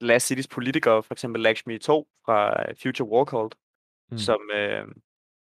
Last 0.00 0.26
Cities 0.26 0.48
politikere, 0.48 1.02
for 1.02 1.14
eksempel 1.14 1.42
Lakshmi 1.42 1.78
2 1.78 2.08
fra 2.24 2.68
øh, 2.68 2.76
Future 2.82 3.08
War 3.08 3.24
Cult, 3.24 3.54
mm. 4.10 4.18
som, 4.18 4.50
øh, 4.54 4.88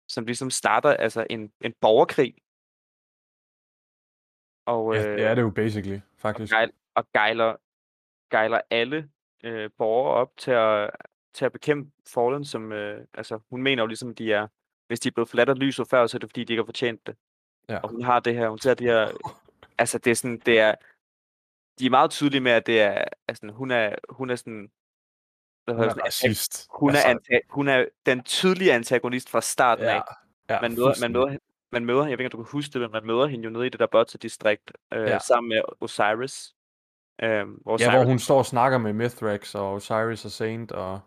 som 0.08 0.24
ligesom 0.24 0.50
starter 0.50 0.90
altså 0.90 1.26
en, 1.30 1.52
en 1.60 1.74
borgerkrig. 1.80 2.34
Og, 4.66 4.94
ja, 4.94 5.12
det 5.12 5.24
er 5.24 5.34
det 5.34 5.42
jo 5.42 5.50
basically, 5.50 6.00
faktisk. 6.16 6.52
Og, 6.52 6.56
gejl, 6.56 6.70
og 6.94 7.04
gejler, 7.12 7.56
gejler 8.30 8.60
alle 8.70 9.10
øh, 9.44 9.70
borgere 9.78 10.14
op 10.14 10.36
til 10.36 10.50
at, 10.50 10.90
til 11.34 11.44
at 11.44 11.52
bekæmpe 11.52 11.90
Fallen, 12.06 12.44
som, 12.44 12.72
øh, 12.72 13.04
altså, 13.14 13.38
hun 13.50 13.62
mener 13.62 13.82
jo 13.82 13.86
ligesom, 13.86 14.14
de 14.14 14.32
er, 14.32 14.46
hvis 14.86 15.00
de 15.00 15.08
er 15.08 15.12
blevet 15.12 15.28
forladt 15.28 15.48
af 15.48 15.58
lyset 15.58 15.88
før, 15.88 16.06
så 16.06 16.16
er 16.16 16.18
det 16.18 16.30
fordi, 16.30 16.44
de 16.44 16.52
ikke 16.52 16.60
har 16.60 16.66
fortjent 16.66 17.06
det. 17.06 17.16
Ja. 17.68 17.78
Og 17.78 17.88
hun 17.88 18.04
har 18.04 18.20
det 18.20 18.34
her, 18.34 18.48
hun 18.48 18.58
ser 18.58 18.74
det 18.74 18.86
her, 18.86 19.10
altså 19.78 19.98
det 19.98 20.10
er 20.10 20.14
sådan, 20.14 20.38
det 20.46 20.60
er, 20.60 20.74
de 21.78 21.86
er 21.86 21.90
meget 21.90 22.10
tydelige 22.10 22.40
med, 22.40 22.52
at 22.52 22.66
det 22.66 22.80
er, 22.80 23.04
altså, 23.28 23.50
hun 23.52 23.70
er, 23.70 23.94
hun 24.08 24.30
er 24.30 24.36
sådan, 24.36 24.70
hvad 25.64 25.74
hun 25.74 25.84
er 25.84 25.88
sådan, 25.88 26.04
racist. 26.04 26.66
Hun, 26.70 26.90
altså... 26.90 27.08
er 27.08 27.14
anta- 27.14 27.46
hun 27.50 27.68
er 27.68 27.86
den 28.06 28.22
tydelige 28.22 28.72
antagonist 28.72 29.30
fra 29.30 29.40
starten 29.40 29.84
ja. 29.84 29.96
af. 29.96 30.02
Ja, 30.50 30.60
man, 30.60 30.74
møder, 30.74 31.00
man, 31.00 31.12
møder, 31.12 31.38
man 31.72 31.84
møder, 31.84 32.06
jeg 32.06 32.18
ved 32.18 32.24
ikke, 32.24 32.24
om 32.24 32.30
du 32.30 32.44
kan 32.44 32.52
huske 32.52 32.72
det, 32.72 32.80
men 32.80 32.90
man 32.90 33.06
møder 33.06 33.26
hende 33.26 33.44
jo 33.44 33.50
nede 33.50 33.66
i 33.66 33.68
det 33.68 33.80
der 33.80 33.86
Botsa-distrikt, 33.86 34.72
øh, 34.92 35.08
ja. 35.08 35.18
sammen 35.18 35.48
med 35.48 35.62
Osiris. 35.80 36.54
Øh, 37.22 37.46
Osiris. 37.66 37.86
Ja, 37.86 37.96
hvor 37.96 38.04
hun 38.04 38.18
står 38.18 38.38
og 38.38 38.46
snakker 38.46 38.78
med 38.78 38.92
Mithrax 38.92 39.54
og 39.54 39.72
Osiris 39.72 40.24
og 40.24 40.30
Saint. 40.30 40.72
Og... 40.72 41.00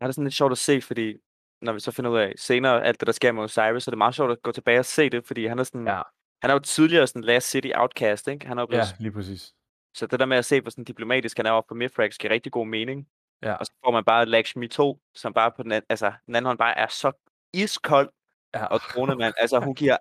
Ja, 0.00 0.06
det 0.06 0.08
er 0.08 0.12
sådan 0.12 0.24
lidt 0.24 0.34
sjovt 0.34 0.52
at 0.52 0.58
se, 0.58 0.80
fordi 0.80 1.16
når 1.62 1.72
vi 1.72 1.80
så 1.80 1.92
finder 1.92 2.10
ud 2.10 2.18
af 2.18 2.32
senere 2.36 2.84
alt 2.84 3.00
det, 3.00 3.06
der 3.06 3.12
sker 3.12 3.32
med 3.32 3.42
Osiris, 3.42 3.82
så 3.84 3.88
er 3.88 3.92
det 3.92 3.98
meget 3.98 4.14
sjovt 4.14 4.32
at 4.32 4.42
gå 4.42 4.52
tilbage 4.52 4.78
og 4.78 4.84
se 4.84 5.10
det, 5.10 5.26
fordi 5.26 5.46
han 5.46 5.58
er 5.58 5.64
sådan, 5.64 5.86
ja. 5.86 6.02
Han 6.42 6.50
er 6.50 6.54
jo 6.54 6.58
tidligere 6.58 7.06
sådan 7.06 7.24
Last 7.24 7.50
City 7.50 7.68
Outcast, 7.74 8.28
ikke? 8.28 8.46
Han 8.46 8.58
er 8.58 8.66
blevet, 8.66 8.82
ja, 8.82 8.88
lige 8.98 9.12
præcis. 9.12 9.54
Så 9.94 10.06
det 10.06 10.20
der 10.20 10.26
med 10.26 10.36
at 10.36 10.44
se, 10.44 10.60
hvor 10.60 10.70
sådan 10.70 10.84
diplomatisk 10.84 11.36
han 11.36 11.46
er 11.46 11.50
oppe 11.50 11.68
på 11.68 11.74
Mithrax, 11.74 12.18
giver 12.18 12.32
rigtig 12.32 12.52
god 12.52 12.66
mening. 12.66 13.08
Ja. 13.42 13.52
Og 13.52 13.66
så 13.66 13.72
får 13.84 13.92
man 13.92 14.04
bare 14.04 14.26
Lakshmi 14.26 14.68
2, 14.68 15.00
som 15.14 15.32
bare 15.32 15.52
på 15.56 15.62
den 15.62 15.72
anden, 15.72 15.86
altså, 15.88 16.12
den 16.26 16.36
anden 16.36 16.46
hånd 16.46 16.58
bare 16.58 16.78
er 16.78 16.86
så 16.86 17.12
iskold 17.52 18.10
ja. 18.54 18.64
og 18.64 18.80
mand. 19.18 19.34
Altså, 19.38 19.60
hun 19.60 19.74
giver 19.74 19.96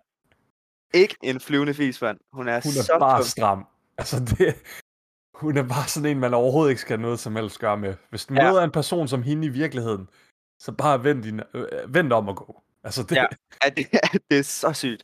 ikke 0.93 1.17
en 1.23 1.39
flyvende 1.39 1.73
fis, 1.73 2.01
mand. 2.01 2.19
Hun 2.33 2.47
er, 2.47 2.51
hun 2.51 2.71
er 2.79 2.83
så 2.83 2.97
bare 2.99 3.17
tung. 3.17 3.25
stram. 3.25 3.67
Altså, 3.97 4.19
det, 4.19 4.55
hun 5.33 5.57
er 5.57 5.63
bare 5.63 5.87
sådan 5.87 6.09
en, 6.09 6.19
man 6.19 6.33
overhovedet 6.33 6.69
ikke 6.69 6.81
skal 6.81 6.97
have 6.97 7.01
noget 7.01 7.19
som 7.19 7.35
helst 7.35 7.59
gøre 7.59 7.77
med. 7.77 7.95
Hvis 8.09 8.25
du 8.25 8.33
ja. 8.33 8.51
møder 8.51 8.63
en 8.63 8.71
person 8.71 9.07
som 9.07 9.23
hende 9.23 9.47
i 9.47 9.49
virkeligheden, 9.49 10.09
så 10.59 10.71
bare 10.71 11.03
vent, 11.03 11.23
din, 11.23 11.41
øh, 11.53 11.93
vent 11.93 12.13
om 12.13 12.29
at 12.29 12.35
gå. 12.35 12.63
Altså, 12.83 13.03
det... 13.03 13.15
Ja, 13.15 13.25
det, 13.69 13.87
det 14.29 14.39
er 14.39 14.43
så 14.43 14.73
sygt. 14.73 15.03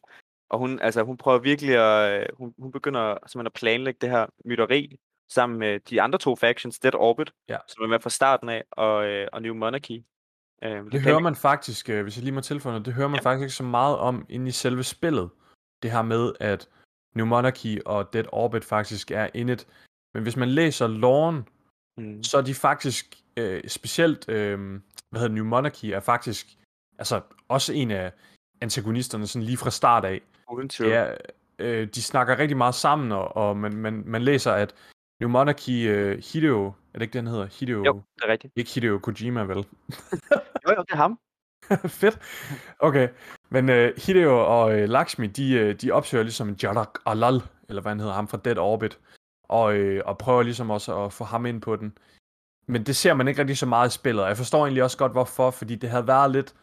Og 0.52 0.60
hun, 0.60 0.80
altså, 0.80 1.04
hun 1.04 1.18
prøver 1.18 1.40
virkelig 1.40 1.76
at, 1.76 2.28
hun, 2.34 2.54
hun 2.60 2.72
begynder 2.72 3.18
simpelthen 3.26 3.46
at 3.46 3.54
planlægge 3.54 3.98
det 4.02 4.10
her 4.10 4.26
mytteri 4.46 4.98
sammen 5.30 5.60
med 5.60 5.80
de 5.80 6.02
andre 6.02 6.20
to 6.20 6.36
factions, 6.36 6.80
Dead 6.80 6.96
Orbit, 6.96 7.32
ja. 7.50 7.58
som 7.68 7.84
er 7.84 7.88
med 7.88 8.00
fra 8.00 8.10
starten 8.10 8.50
af, 8.50 8.64
og, 8.72 9.06
øh, 9.06 9.28
og 9.34 9.42
New 9.42 9.54
Monarchy. 9.54 10.04
Øh, 10.64 10.84
det, 10.84 10.92
det 10.92 11.02
hører 11.02 11.20
man 11.20 11.36
faktisk, 11.36 11.90
øh, 11.90 12.04
hvis 12.04 12.18
jeg 12.18 12.24
lige 12.24 12.34
må 12.34 12.42
tilføje 12.42 12.74
noget, 12.74 12.86
det 12.86 12.94
hører 12.94 13.08
man 13.08 13.20
ja. 13.20 13.30
faktisk 13.30 13.44
ikke 13.44 13.54
så 13.54 13.64
meget 13.64 13.98
om 13.98 14.26
inde 14.30 14.48
i 14.48 14.52
selve 14.52 14.84
spillet. 14.84 15.30
Det 15.84 15.92
her 15.92 16.02
med, 16.02 16.34
at 16.40 16.70
New 17.16 17.26
Monarchy 17.26 17.82
og 17.86 18.14
Dead 18.14 18.26
Orbit 18.32 18.66
faktisk 18.66 19.12
er 19.12 19.30
indet. 19.34 19.68
Men 20.14 20.24
hvis 20.24 20.36
man 20.36 20.50
læser 20.50 20.88
loven, 20.88 21.48
mm. 21.98 22.24
så 22.24 22.38
er 22.38 22.42
de 22.42 22.54
faktisk, 22.54 23.18
øh, 23.38 23.64
specielt, 23.68 24.30
øh, 24.30 24.60
hvad 25.10 25.22
hedder 25.22 25.36
New 25.36 25.46
Monarchy, 25.46 25.86
er 25.86 26.00
faktisk 26.00 26.48
altså 27.00 27.22
også 27.48 27.74
en 27.74 27.92
af 27.92 28.12
antagonisterne 28.62 29.28
sådan 29.28 29.46
lige 29.46 29.58
fra 29.58 29.70
start 29.70 30.06
af. 30.06 30.22
Uden 30.52 30.70
tvivl. 30.70 30.92
Ja, 30.92 31.14
øh, 31.60 31.88
de 31.88 32.02
snakker 32.02 32.40
rigtig 32.40 32.58
meget 32.58 32.76
sammen, 32.76 33.12
og, 33.12 33.38
og 33.38 33.58
man, 33.58 33.74
man, 33.74 34.04
man 34.06 34.22
læser, 34.22 34.52
at 34.52 34.76
New 35.22 35.30
Monarchy 35.30 35.90
uh, 35.90 36.24
Hideo, 36.34 36.66
er 36.68 36.72
det 36.94 37.02
ikke 37.02 37.14
det, 37.14 37.22
han 37.22 37.28
hedder? 37.28 37.46
Hideo, 37.46 37.84
jo, 37.86 38.02
det 38.16 38.24
er 38.24 38.28
rigtigt. 38.28 38.54
Ikke 38.56 38.72
Hideo 38.72 39.00
Kojima, 39.00 39.42
vel? 39.42 39.58
jo, 40.68 40.74
jo, 40.78 40.82
det 40.82 40.92
er 40.92 40.96
ham. 40.96 41.20
Fedt. 42.02 42.20
Okay. 42.80 43.10
Men 43.50 43.70
uh, 43.70 43.90
Hideo 43.98 44.40
og 44.40 44.66
uh, 44.72 44.90
Lakshmi, 44.90 45.28
de, 45.28 45.66
uh, 45.66 45.76
de 45.82 45.92
opsøger 45.92 46.24
ligesom 46.24 46.50
en 46.50 46.58
Jarak 46.64 46.90
Alal, 47.06 47.42
eller 47.70 47.82
hvad 47.82 47.92
han 47.92 48.00
hedder, 48.00 48.14
ham 48.14 48.28
fra 48.28 48.40
Dead 48.46 48.58
Orbit, 48.58 49.00
og, 49.44 49.80
uh, 49.80 50.00
og 50.06 50.18
prøver 50.18 50.44
ligesom 50.44 50.70
også 50.70 51.04
at 51.04 51.14
få 51.14 51.24
ham 51.24 51.46
ind 51.46 51.62
på 51.62 51.76
den. 51.76 51.98
Men 52.68 52.84
det 52.84 52.96
ser 52.96 53.14
man 53.14 53.28
ikke 53.28 53.40
rigtig 53.40 53.58
så 53.58 53.66
meget 53.66 53.90
i 53.90 53.94
spillet, 53.94 54.24
jeg 54.24 54.38
forstår 54.38 54.66
egentlig 54.66 54.84
også 54.84 54.98
godt, 54.98 55.12
hvorfor, 55.12 55.52
fordi 55.52 55.76
det 55.76 55.90
havde 55.90 56.08
været 56.08 56.32
lidt 56.32 56.56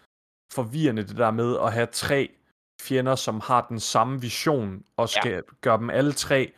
forvirrende, 0.53 1.03
det 1.03 1.17
der 1.17 1.31
med 1.31 1.57
at 1.59 1.73
have 1.73 1.87
tre 1.87 2.31
fjender, 2.81 3.15
som 3.15 3.41
har 3.41 3.67
den 3.69 3.81
samme 3.81 4.21
vision, 4.21 4.85
og 4.97 5.09
skal 5.09 5.33
ja. 5.33 5.41
gøre 5.61 5.79
dem 5.79 5.91
alle 5.91 6.13
tre 6.13 6.53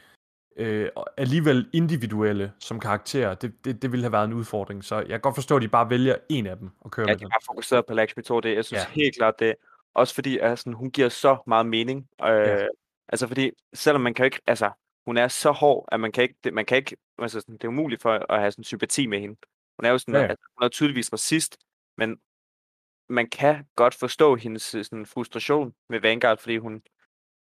øh, 0.57 0.89
alligevel 1.17 1.69
individuelle 1.73 2.53
som 2.59 2.81
karakterer, 2.81 3.35
det, 3.35 3.65
det, 3.65 3.83
det 3.83 3.93
ville 3.93 4.05
have 4.05 4.13
været 4.13 4.25
en 4.25 4.33
udfordring. 4.33 4.85
Så 4.85 4.97
jeg 4.97 5.09
kan 5.09 5.21
godt 5.21 5.35
forstå, 5.35 5.57
at 5.57 5.63
de 5.63 5.69
bare 5.69 5.91
vælger 5.91 6.17
en 6.29 6.47
af 6.47 6.57
dem 6.57 6.71
og 6.81 6.91
kører 6.91 7.07
ja, 7.09 7.15
med 7.15 7.21
de 7.21 7.25
har 7.31 7.43
fokuseret 7.47 7.87
på 7.87 7.95
Lakshmi 7.95 8.23
2, 8.23 8.41
det 8.41 8.55
jeg 8.55 8.65
synes 8.65 8.83
ja. 8.83 8.91
helt 8.91 9.17
klart 9.17 9.35
det. 9.39 9.55
Også 9.95 10.15
fordi 10.15 10.39
altså, 10.39 10.71
hun 10.71 10.91
giver 10.91 11.09
så 11.09 11.37
meget 11.47 11.67
mening. 11.67 12.09
Øh, 12.23 12.29
ja. 12.29 12.67
Altså 13.09 13.27
fordi, 13.27 13.51
selvom 13.75 14.01
man 14.03 14.15
kan 14.15 14.25
ikke, 14.25 14.41
altså, 14.47 14.71
hun 15.07 15.17
er 15.17 15.29
så 15.29 15.51
hård, 15.51 15.89
at 15.93 16.01
man 16.01 16.13
kan 16.13 16.23
ikke, 16.23 16.35
det, 16.45 16.55
man 16.55 16.65
kan 16.67 16.77
ikke 16.77 16.97
altså, 17.19 17.41
sådan, 17.41 17.55
det 17.55 17.65
er 17.65 17.69
umuligt 17.69 18.03
for 18.03 18.33
at 18.33 18.41
have 18.41 18.53
sådan 18.53 18.65
sympati 18.65 19.07
med 19.07 19.21
hende. 19.21 19.37
Hun 19.79 19.85
er 19.87 19.91
jo 19.91 19.99
sådan, 19.99 20.15
ja. 20.15 20.21
Altså, 20.21 20.47
hun 20.59 20.65
er 20.65 20.69
tydeligvis 20.69 21.13
racist, 21.13 21.59
men 21.99 22.17
man 23.11 23.29
kan 23.29 23.67
godt 23.77 23.95
forstå 23.95 24.37
hendes 24.37 24.63
sådan, 24.63 25.07
frustration 25.07 25.75
med 25.89 26.01
Vanguard, 26.01 26.39
fordi 26.39 26.57
hun, 26.57 26.83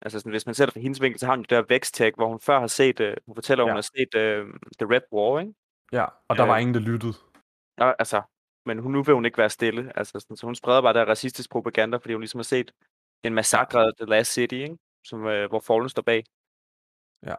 altså 0.02 0.18
sådan, 0.18 0.32
hvis 0.32 0.46
man 0.46 0.54
ser 0.54 0.66
det 0.66 0.72
fra 0.72 0.80
hendes 0.80 1.00
vinkel, 1.02 1.20
så 1.20 1.26
har 1.26 1.36
hun 1.36 1.44
jo 1.50 1.56
der 1.56 1.62
væksttag, 1.68 2.12
hvor 2.16 2.28
hun 2.28 2.40
før 2.40 2.60
har 2.60 2.66
set, 2.66 3.00
uh, 3.00 3.12
hun 3.26 3.34
fortæller, 3.34 3.64
ja. 3.64 3.70
hun 3.70 3.76
har 3.76 3.90
set 3.96 4.14
uh, 4.14 4.54
The 4.78 4.94
Red 4.94 5.06
War, 5.12 5.40
ikke? 5.40 5.54
Ja, 5.92 6.04
og 6.28 6.36
der 6.36 6.42
uh, 6.42 6.48
var 6.48 6.58
ingen, 6.58 6.74
der 6.74 6.80
lyttede. 6.80 7.14
Og, 7.76 7.96
altså, 7.98 8.22
men 8.66 8.78
hun, 8.78 8.92
nu 8.92 9.02
vil 9.02 9.14
hun 9.14 9.24
ikke 9.24 9.38
være 9.38 9.50
stille. 9.50 9.92
Altså, 9.98 10.20
sådan, 10.20 10.36
så 10.36 10.46
hun 10.46 10.54
spreder 10.54 10.82
bare 10.82 10.94
der 10.94 11.04
racistisk 11.04 11.50
propaganda, 11.50 11.96
fordi 11.96 12.14
hun 12.14 12.20
ligesom 12.20 12.38
har 12.38 12.50
set 12.54 12.72
en 13.24 13.34
massakre 13.34 13.80
af 13.86 13.90
The 14.00 14.06
Last 14.06 14.32
City, 14.32 14.54
ikke? 14.54 14.78
Som, 15.04 15.26
øh, 15.26 15.48
hvor 15.48 15.60
Fallen 15.60 15.88
står 15.88 16.02
bag. 16.02 16.24
Ja. 17.26 17.34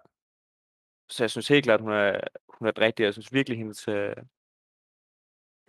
Så 1.10 1.24
jeg 1.24 1.30
synes 1.30 1.48
helt 1.48 1.64
klart, 1.64 1.82
hun 1.82 1.92
er, 1.92 2.20
hun 2.60 2.68
er 2.68 2.82
rigtig. 2.82 3.04
Jeg 3.04 3.14
synes 3.14 3.34
virkelig, 3.34 3.58
hendes, 3.58 3.88
øh, 3.88 4.16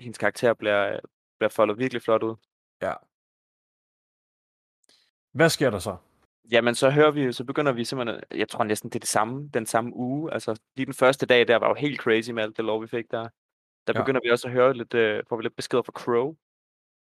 hendes 0.00 0.18
karakter 0.18 0.54
bliver, 0.54 1.00
bliver 1.38 1.50
foldet 1.50 1.78
virkelig 1.78 2.02
flot 2.02 2.22
ud. 2.22 2.36
Ja. 2.82 2.94
Hvad 5.32 5.48
sker 5.48 5.70
der 5.70 5.78
så? 5.78 5.96
Jamen, 6.50 6.74
så 6.74 6.90
hører 6.90 7.10
vi, 7.10 7.32
så 7.32 7.44
begynder 7.44 7.72
vi 7.72 7.84
simpelthen, 7.84 8.20
jeg 8.30 8.48
tror 8.48 8.64
næsten, 8.64 8.90
det 8.90 8.94
er 8.96 9.00
det 9.00 9.08
samme, 9.08 9.48
den 9.54 9.66
samme 9.66 9.94
uge. 9.94 10.32
Altså, 10.32 10.60
lige 10.76 10.86
den 10.86 10.94
første 10.94 11.26
dag 11.26 11.48
der 11.48 11.56
var 11.56 11.68
jo 11.68 11.74
helt 11.74 12.00
crazy 12.00 12.30
med 12.30 12.42
alt 12.42 12.56
det 12.56 12.64
lov, 12.64 12.82
vi 12.82 12.86
fik 12.86 13.10
der. 13.10 13.28
Der 13.86 13.92
Ja. 13.96 14.02
begynder 14.02 14.20
vi 14.24 14.30
også 14.30 14.48
at 14.48 14.52
høre 14.52 14.74
lidt, 14.74 14.94
øh, 14.94 15.22
får 15.28 15.36
vi 15.36 15.42
lidt 15.42 15.56
beskeder 15.56 15.82
fra 15.82 15.92
Crow, 15.92 16.36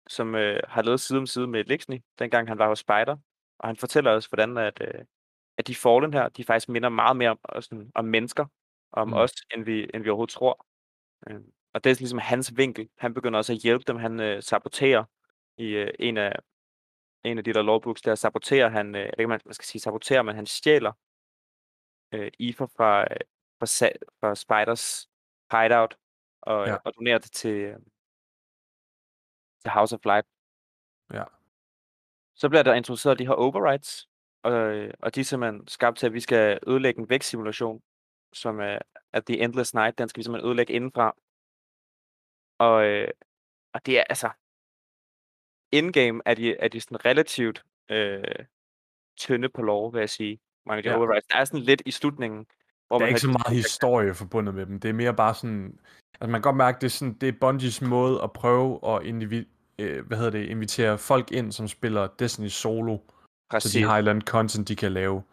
som 0.08 0.36
øh, 0.36 0.60
har 0.67 0.82
lavet 0.82 0.99
side 0.99 1.19
om 1.19 1.26
side 1.26 1.47
med 1.47 1.63
Lixney, 1.63 1.99
dengang 2.19 2.47
han 2.47 2.58
var 2.58 2.67
hos 2.67 2.80
Spider. 2.80 3.17
Og 3.60 3.69
han 3.69 3.78
fortæller 3.78 4.12
os, 4.12 4.26
hvordan 4.26 4.58
at, 4.58 4.82
øh, 4.82 5.06
at 5.58 5.67
de 5.67 5.76
Fallen 5.76 6.13
her, 6.13 6.30
de 6.30 6.43
faktisk 6.43 6.69
minder 6.69 6.89
meget 6.89 7.17
mere 7.17 7.30
om, 7.30 7.39
og 7.43 7.63
sådan, 7.63 7.91
om 7.95 8.06
mennesker, 8.06 8.45
om 8.91 9.08
Mm. 9.08 9.13
os, 9.13 9.32
end 9.54 9.63
vi, 9.65 9.89
end 9.93 10.04
vi 10.04 10.10
overhovedet 10.10 10.34
tror. 10.34 10.65
Øh, 11.30 11.41
og 11.73 11.84
det 11.84 11.89
er 11.91 11.95
ligesom 11.99 12.19
hans 12.19 12.58
vinkel. 12.58 12.89
Han 12.97 13.13
begynder 13.13 13.38
også 13.38 13.54
at 13.54 13.60
hjælpe 13.60 13.84
dem. 13.88 13.95
Han 13.97 14.19
øh, 14.19 14.43
saboterer 14.43 15.04
i 15.58 15.68
øh, 15.68 15.94
en 16.00 16.18
af 16.18 16.34
en 17.24 17.38
af 17.38 17.44
de 17.44 17.54
der 17.54 17.62
lovbooks, 17.62 18.02
der 18.02 18.16
saboterer 18.16 18.70
han, 18.70 18.96
øh, 18.96 19.02
jeg 19.02 19.13
ved 19.18 19.28
man 19.28 19.39
man 19.46 19.54
skal 19.54 19.66
sige 19.66 19.82
saboterer, 19.82 20.22
men 20.22 20.36
han 20.36 20.46
stjæler 20.46 20.92
øh, 22.13 22.32
IFA 22.39 22.66
fra, 22.66 23.02
øh, 23.02 23.18
fra, 23.60 23.89
fra 24.22 24.36
Spiders 24.36 25.10
hideout 25.52 25.98
og, 26.42 26.68
Ja. 26.68 26.76
og 26.86 26.94
donerer 26.96 27.18
det 27.18 27.32
til, 27.32 27.56
øh, 27.62 27.80
til 29.62 29.72
House 29.72 29.96
of 29.96 30.06
Light. 30.06 30.28
Ja. 31.13 31.24
Så 32.36 32.50
bliver 32.50 32.63
der 32.63 32.74
introduceret 32.74 33.20
de 33.20 33.26
her 33.28 33.34
overrides, 33.34 34.10
og, 34.44 34.52
øh, 34.52 34.94
og 35.00 35.16
de 35.16 35.20
er 35.20 35.24
simpelthen 35.24 35.68
skabt 35.68 35.98
til, 35.98 36.06
at 36.08 36.13
vi 36.13 36.20
skal 36.20 36.60
ødelægge 36.68 37.00
en 37.02 37.10
vækstsimulation, 37.10 37.82
som 38.34 38.60
er 38.60 38.80
at 39.13 39.26
The 39.26 39.39
Endless 39.39 39.74
Night, 39.74 39.98
den 39.98 40.10
skal 40.10 40.20
vi 40.20 40.24
simpelthen 40.24 40.48
ødelægge 40.48 40.74
indenfra. 40.74 41.16
Og, 42.60 42.86
øh, 42.86 43.08
og 43.74 43.86
det 43.86 44.00
er 44.00 44.04
altså, 44.10 44.30
in-game 45.74 46.22
er 46.26 46.34
de, 46.34 46.56
er 46.56 46.68
de 46.68 46.82
sådan 46.82 47.06
relativt 47.06 47.64
øh, 47.92 48.24
tynde 49.20 49.50
på 49.50 49.62
lov, 49.62 49.94
vil 49.94 50.00
jeg 50.00 50.10
sige. 50.10 50.40
Mange 50.66 50.90
Ja. 50.90 50.98
overrides. 50.98 51.26
Der 51.26 51.38
er 51.38 51.46
sådan 51.46 51.60
lidt 51.60 51.82
i 51.86 51.92
slutningen, 51.92 52.46
hvor 52.88 52.98
Der 52.98 53.06
er 53.06 53.08
man 53.08 53.10
ikke 53.10 53.20
så 53.22 53.28
meget 53.28 53.56
historie 53.56 54.14
forbundet 54.14 54.56
med 54.56 54.66
dem. 54.66 54.80
Det 54.80 54.90
er 54.90 54.94
mere 54.94 55.14
bare 55.14 55.36
sådan... 55.36 55.80
Altså 56.22 56.32
man 56.32 56.34
kan 56.34 56.42
godt 56.42 56.56
mærke, 56.56 56.76
det 56.76 56.84
er, 56.84 56.90
sådan, 56.90 57.14
det 57.14 57.30
er 57.30 57.34
Bungies 57.42 57.82
måde 57.82 58.22
at 58.24 58.32
prøve 58.32 58.96
at 58.96 59.04
indivi, 59.06 59.48
øh, 59.80 60.06
hvad 60.08 60.18
hedder 60.18 60.32
det, 60.32 60.46
invitere 60.50 60.98
folk 60.98 61.32
ind, 61.32 61.52
som 61.52 61.68
spiller 61.68 62.08
Destiny 62.08 62.48
solo, 62.48 62.98
Præcis. 63.50 63.72
så 63.72 63.80
de 63.80 63.84
har 63.84 63.94
et 63.94 63.98
eller 63.98 64.12
andet 64.12 64.28
content, 64.28 64.68
de 64.68 64.76
kan 64.76 64.92
lave. 64.92 65.24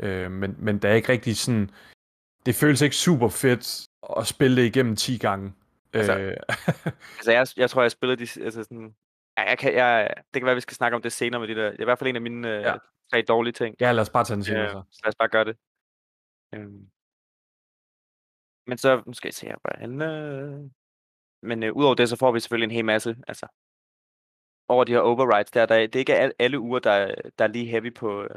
Øh, 0.00 0.30
men, 0.30 0.56
men 0.58 0.78
der 0.78 0.88
er 0.88 0.94
ikke 0.94 1.08
rigtig 1.12 1.36
sådan... 1.36 1.70
Det 2.46 2.54
føles 2.54 2.80
ikke 2.82 2.96
super 2.96 3.28
fedt 3.28 3.86
at 4.16 4.26
spille 4.26 4.56
det 4.56 4.66
igennem 4.66 4.96
10 4.96 5.18
gange. 5.18 5.52
Altså, 5.92 6.18
øh, 6.18 6.36
Altså, 7.18 7.32
jeg, 7.32 7.46
jeg 7.56 7.70
tror, 7.70 7.82
jeg 7.82 7.90
spiller 7.90 8.16
de... 8.16 8.22
Altså 8.22 8.62
sådan, 8.62 8.94
ja, 9.38 9.42
jeg 9.48 9.58
kan, 9.58 9.74
jeg, 9.74 10.14
det 10.34 10.40
kan 10.40 10.46
være, 10.46 10.54
vi 10.54 10.60
skal 10.60 10.74
snakke 10.74 10.96
om 10.96 11.02
det 11.02 11.12
senere 11.12 11.40
med 11.40 11.48
de 11.48 11.54
der... 11.54 11.70
Det 11.70 11.76
er 11.78 11.82
i 11.82 11.84
hvert 11.84 11.98
fald 11.98 12.10
en 12.10 12.16
af 12.16 12.22
mine 12.22 12.48
øh, 12.56 12.62
Ja. 12.62 12.76
tre 13.12 13.22
dårlige 13.22 13.52
ting. 13.52 13.76
ja, 13.80 13.92
lad 13.92 14.02
os 14.02 14.10
bare 14.10 14.24
tage 14.24 14.34
den 14.36 14.44
senere 14.44 14.64
Øh, 14.64 14.70
så. 14.70 15.00
lad 15.04 15.08
os 15.08 15.14
bare 15.16 15.28
gøre 15.28 15.44
det. 15.44 15.56
Øhm. 16.54 16.90
Men 18.66 18.78
så, 18.78 19.02
nu 19.06 19.12
skal 19.12 19.28
jeg 19.28 19.34
se 19.34 19.46
her, 19.46 19.56
hvordan... 19.62 20.02
Øh... 20.02 20.70
Men 21.42 21.62
øh, 21.62 21.72
udover 21.72 21.94
det, 21.94 22.08
så 22.08 22.16
får 22.16 22.32
vi 22.32 22.40
selvfølgelig 22.40 22.66
en 22.66 22.70
hel 22.76 22.84
masse, 22.84 23.16
altså... 23.28 23.46
Over 24.68 24.84
de 24.84 24.92
her 24.92 25.00
overrides 25.00 25.50
der, 25.50 25.66
der 25.66 25.74
det 25.86 25.94
er 25.94 25.98
ikke 26.00 26.14
al- 26.16 26.32
alle 26.38 26.60
uger, 26.60 26.78
der, 26.78 26.90
er- 26.90 27.14
der 27.38 27.44
er 27.44 27.48
lige 27.48 27.66
heavy 27.66 27.94
på, 27.94 28.22
øh, 28.22 28.30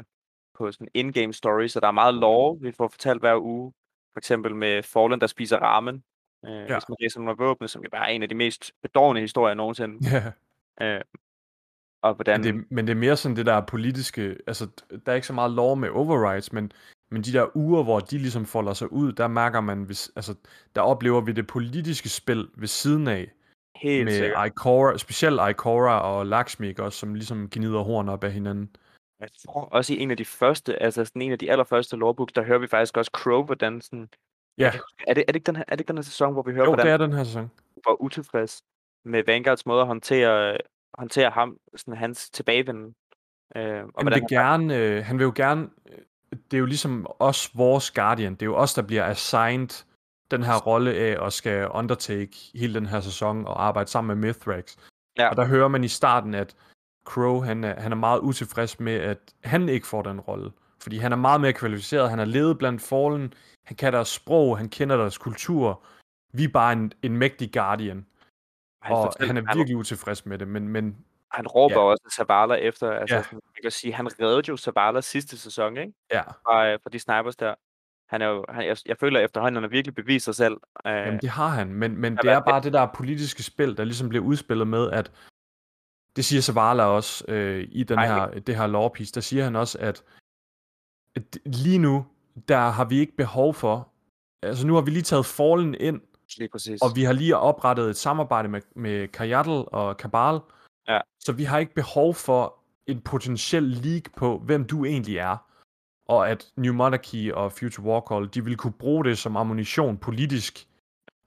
på 0.54 0.72
sådan 0.72 0.88
in-game 0.94 1.32
story, 1.32 1.66
så 1.66 1.80
der 1.80 1.86
er 1.86 1.92
meget 1.92 2.14
lore, 2.14 2.60
vi 2.60 2.72
får 2.72 2.88
fortalt 2.88 3.20
hver 3.20 3.36
uge. 3.42 3.72
For 4.12 4.18
eksempel 4.18 4.54
med 4.54 4.82
Fallen, 4.82 5.20
der 5.20 5.26
spiser 5.26 5.58
ramen. 5.58 6.04
Øh, 6.44 6.50
Ja. 6.52 6.74
Hvis 6.74 6.88
man 6.88 6.96
læser 7.00 7.20
nogle 7.20 7.30
af 7.30 7.38
våbne, 7.38 7.68
som 7.68 7.82
jo 7.84 7.90
bare 7.90 8.04
er 8.10 8.14
en 8.14 8.22
af 8.22 8.28
de 8.28 8.34
mest 8.34 8.72
bedårende 8.82 9.20
historier 9.20 9.54
nogensinde. 9.54 10.10
Ja. 10.16 10.32
Øh, 10.80 11.00
og 12.02 12.14
hvordan... 12.14 12.40
Men 12.40 12.56
det, 12.56 12.70
men 12.70 12.86
det 12.86 12.92
er 12.92 12.96
mere 12.96 13.16
sådan 13.16 13.36
det 13.36 13.46
der 13.46 13.60
politiske, 13.60 14.36
altså 14.46 14.68
der 15.06 15.12
er 15.12 15.14
ikke 15.14 15.26
så 15.26 15.32
meget 15.32 15.50
lov 15.50 15.76
med 15.76 15.88
overrides, 15.88 16.52
men, 16.52 16.72
men 17.10 17.22
de 17.22 17.32
der 17.32 17.56
uger, 17.56 17.82
hvor 17.82 18.00
de 18.00 18.18
ligesom 18.18 18.46
folder 18.46 18.72
sig 18.72 18.92
ud, 18.92 19.12
der 19.12 19.28
mærker 19.28 19.60
man, 19.60 19.82
hvis, 19.82 20.12
altså 20.16 20.34
der 20.74 20.80
oplever 20.80 21.20
vi 21.20 21.32
det 21.32 21.46
politiske 21.46 22.08
spil 22.08 22.48
ved 22.56 22.68
siden 22.68 23.08
af, 23.08 23.32
Helt 23.76 24.04
med 24.04 24.12
sikkert. 24.12 24.46
Ikora, 24.46 24.98
specielt 24.98 25.40
Ikora 25.50 26.00
og 26.00 26.26
Lakshmi, 26.26 26.74
også, 26.78 26.98
som 26.98 27.14
ligesom 27.14 27.50
gnider 27.50 27.80
horn 27.80 28.08
op 28.08 28.24
af 28.24 28.32
hinanden. 28.32 28.76
Jeg 29.20 29.28
tror 29.46 29.64
også 29.64 29.94
i 29.94 29.98
en 29.98 30.10
af 30.10 30.16
de 30.16 30.24
første, 30.24 30.82
altså 30.82 31.04
sådan 31.04 31.22
en 31.22 31.32
af 31.32 31.38
de 31.38 31.50
allerførste 31.50 31.96
lorebooks, 31.96 32.32
der 32.32 32.42
hører 32.42 32.58
vi 32.58 32.66
faktisk 32.66 32.96
også 32.96 33.10
Crow, 33.14 33.44
hvordan 33.44 33.80
sådan... 33.80 34.08
Ja, 34.58 34.72
Er 35.06 35.14
det, 35.14 35.24
er, 35.28 35.32
det 35.32 35.36
ikke 35.36 35.46
den 35.46 35.56
her, 35.56 35.64
er 35.68 35.76
det 35.76 35.80
ikke 35.80 35.88
den 35.88 35.96
her 35.98 36.02
sæson, 36.02 36.32
hvor 36.32 36.42
vi 36.42 36.52
hører, 36.52 36.64
jo, 36.64 36.70
hvordan 36.70 36.86
det 36.86 36.92
er 36.92 36.96
den 36.96 37.12
her 37.12 37.24
sæson. 37.24 37.42
han 37.42 37.82
var 37.86 38.02
utilfreds 38.02 38.62
med 39.04 39.22
Vanguards 39.26 39.66
måde 39.66 39.80
at 39.80 39.86
håndtere, 39.86 40.56
håndtere 40.98 41.30
ham, 41.30 41.56
sådan 41.76 41.96
hans 41.96 42.30
tilbagevenden? 42.30 42.94
Øh, 43.56 43.84
og 43.84 43.92
Han 43.96 44.06
vil 44.06 44.12
han, 44.12 44.26
gerne, 44.28 44.76
øh, 44.76 45.04
han 45.04 45.18
vil 45.18 45.24
jo 45.24 45.32
gerne, 45.36 45.68
øh, 45.92 45.98
det 46.50 46.56
er 46.56 46.58
jo 46.58 46.66
ligesom 46.66 47.06
os, 47.18 47.50
vores 47.54 47.90
Guardian, 47.90 48.34
det 48.34 48.42
er 48.42 48.46
jo 48.46 48.56
os, 48.56 48.74
der 48.74 48.82
bliver 48.82 49.04
assigned 49.04 49.84
den 50.30 50.42
her 50.42 50.60
rolle 50.60 50.94
af 50.94 51.26
at 51.26 51.32
skal 51.32 51.68
undertake 51.68 52.36
hele 52.54 52.74
den 52.74 52.86
her 52.86 53.00
sæson 53.00 53.46
og 53.46 53.66
arbejde 53.66 53.90
sammen 53.90 54.18
med 54.18 54.28
Mithrax. 54.28 54.76
Ja. 55.18 55.28
Og 55.28 55.36
der 55.36 55.44
hører 55.44 55.68
man 55.68 55.84
i 55.84 55.88
starten, 55.88 56.34
at 56.34 56.56
Crow, 57.04 57.40
han 57.40 57.64
er, 57.64 57.80
han 57.80 57.92
er 57.92 57.96
meget 57.96 58.20
utilfreds 58.20 58.80
med, 58.80 58.94
at 58.94 59.18
han 59.44 59.68
ikke 59.68 59.86
får 59.86 60.02
den 60.02 60.20
rolle. 60.20 60.52
Fordi 60.82 60.98
han 60.98 61.12
er 61.12 61.16
meget 61.16 61.40
mere 61.40 61.52
kvalificeret, 61.52 62.10
han 62.10 62.18
har 62.18 62.26
levet 62.26 62.58
blandt 62.58 62.82
Fallen, 62.82 63.34
han 63.64 63.76
kan 63.76 63.92
deres 63.92 64.08
sprog, 64.08 64.58
han 64.58 64.68
kender 64.68 64.96
deres 64.96 65.18
kultur. 65.18 65.82
Vi 66.32 66.44
er 66.44 66.48
bare 66.48 66.72
en, 66.72 66.92
en 67.02 67.16
mægtig 67.16 67.52
Guardian, 67.52 68.06
han, 68.84 68.96
og 68.96 69.04
fortæller- 69.12 69.26
han 69.34 69.36
er 69.44 69.48
han, 69.48 69.58
virkelig 69.58 69.76
utilfreds 69.76 70.26
med 70.26 70.38
det, 70.38 70.48
men, 70.48 70.68
men 70.68 70.96
han 71.30 71.46
råber 71.46 71.74
Ja. 71.74 71.80
også 71.80 72.14
Zavala 72.16 72.54
efter, 72.54 72.90
altså 72.90 73.16
Ja. 73.16 73.22
sådan, 73.22 73.40
man 73.44 73.62
kan 73.62 73.70
sige, 73.70 73.92
han 73.94 74.06
reddede 74.20 74.42
jo 74.48 74.56
Zavala 74.56 75.00
sidste 75.00 75.38
sæson, 75.38 75.76
ikke? 75.76 75.92
ja, 76.12 76.22
Fra, 76.22 76.68
øh, 76.68 76.78
fra 76.82 76.90
de 76.90 76.98
snipers 76.98 77.36
der. 77.36 77.54
Han 78.08 78.22
er 78.22 78.26
jo, 78.26 78.44
han, 78.48 78.66
jeg, 78.66 78.76
jeg 78.86 78.96
føler 79.00 79.20
efterhånden, 79.20 79.54
han 79.56 79.62
har 79.62 79.68
virkelig 79.68 79.94
bevist 79.94 80.24
sig 80.24 80.34
selv. 80.34 80.56
Øh, 80.86 80.92
Jamen, 80.92 81.20
det 81.20 81.28
har 81.28 81.48
han, 81.48 81.74
men, 81.74 81.96
men 81.96 82.16
det 82.16 82.30
er 82.30 82.40
bare 82.40 82.62
det 82.62 82.72
der 82.72 82.86
politiske 82.94 83.42
spil, 83.42 83.76
der 83.76 83.84
ligesom 83.84 84.08
bliver 84.08 84.24
udspillet 84.24 84.66
med, 84.68 84.90
at 84.90 85.12
det 86.16 86.24
siger 86.24 86.40
Zavala 86.42 86.82
også 86.84 87.24
øh, 87.28 87.68
i 87.70 87.82
den 87.82 87.98
Ej, 87.98 88.06
her, 88.06 88.26
det 88.40 88.56
her 88.56 88.66
lore 88.66 88.90
piece, 88.90 89.12
der 89.14 89.20
siger 89.20 89.44
han 89.44 89.56
også, 89.56 89.78
at, 89.78 90.04
at 91.16 91.38
lige 91.46 91.78
nu, 91.78 92.06
der 92.48 92.58
har 92.58 92.84
vi 92.84 92.98
ikke 92.98 93.16
behov 93.16 93.54
for, 93.54 93.88
altså 94.42 94.66
nu 94.66 94.74
har 94.74 94.80
vi 94.82 94.90
lige 94.90 95.02
taget 95.02 95.26
Fallen 95.26 95.74
ind, 95.74 96.00
lige 96.38 96.48
præcis. 96.48 96.82
og 96.82 96.88
vi 96.96 97.02
har 97.04 97.12
lige 97.12 97.36
oprettet 97.36 97.90
et 97.90 97.96
samarbejde 97.96 98.48
med, 98.48 98.60
med 98.76 99.08
Kajatl 99.08 99.50
og 99.66 99.96
Kabal, 99.96 100.40
Ja. 100.88 101.00
så 101.20 101.32
vi 101.32 101.44
har 101.44 101.58
ikke 101.58 101.74
behov 101.74 102.14
for 102.14 102.58
en 102.86 103.00
potentiel 103.00 103.62
leak 103.62 104.02
på, 104.16 104.38
hvem 104.38 104.64
du 104.66 104.84
egentlig 104.84 105.16
er. 105.18 105.36
Og 106.08 106.30
at 106.30 106.52
New 106.56 106.74
Monarchy 106.74 107.32
og 107.32 107.52
Future 107.52 107.86
Warcall, 107.86 108.28
de 108.34 108.44
vil 108.44 108.56
kunne 108.56 108.72
bruge 108.72 109.04
det 109.04 109.18
som 109.18 109.36
ammunition 109.36 109.98
politisk 109.98 110.68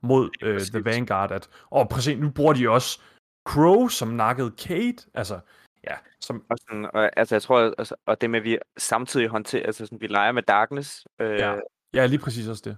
mod 0.01 0.29
øh, 0.41 0.59
The. 0.61 0.85
Vanguard. 0.85 1.31
At, 1.31 1.49
og 1.69 1.89
præcis, 1.89 2.17
nu 2.17 2.29
bruger 2.31 2.53
de 2.53 2.69
også 2.69 3.01
Crow, 3.47 3.87
som 3.87 4.07
nakkede 4.07 4.51
Kate. 4.51 4.97
Altså, 5.13 5.39
ja, 5.83 5.95
som, 6.21 6.45
Og, 6.49 6.57
sådan, 6.57 6.85
og, 6.93 7.09
altså, 7.19 7.35
jeg 7.35 7.41
tror, 7.41 7.73
altså, 7.77 7.95
og 8.05 8.21
det 8.21 8.29
med, 8.29 8.39
at 8.39 8.43
vi 8.43 8.57
samtidig 8.77 9.27
håndterer, 9.27 9.65
altså 9.65 9.85
sådan, 9.85 10.01
vi 10.01 10.07
leger 10.07 10.31
med 10.31 10.43
Darkness, 10.43 11.07
øh, 11.19 11.39
Ja. 11.39 11.55
ja, 11.93 12.05
lige 12.05 12.19
præcis 12.19 12.47
også 12.47 12.61
det. 12.65 12.77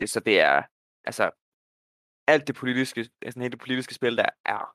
det, 0.00 0.10
så 0.10 0.20
det 0.20 0.40
er, 0.40 0.62
altså, 1.04 1.30
alt 2.26 2.46
det 2.46 2.54
politiske, 2.56 3.08
altså 3.22 3.40
hele 3.40 3.50
det 3.50 3.58
politiske 3.60 3.94
spil, 3.94 4.16
der 4.16 4.26
er 4.46 4.74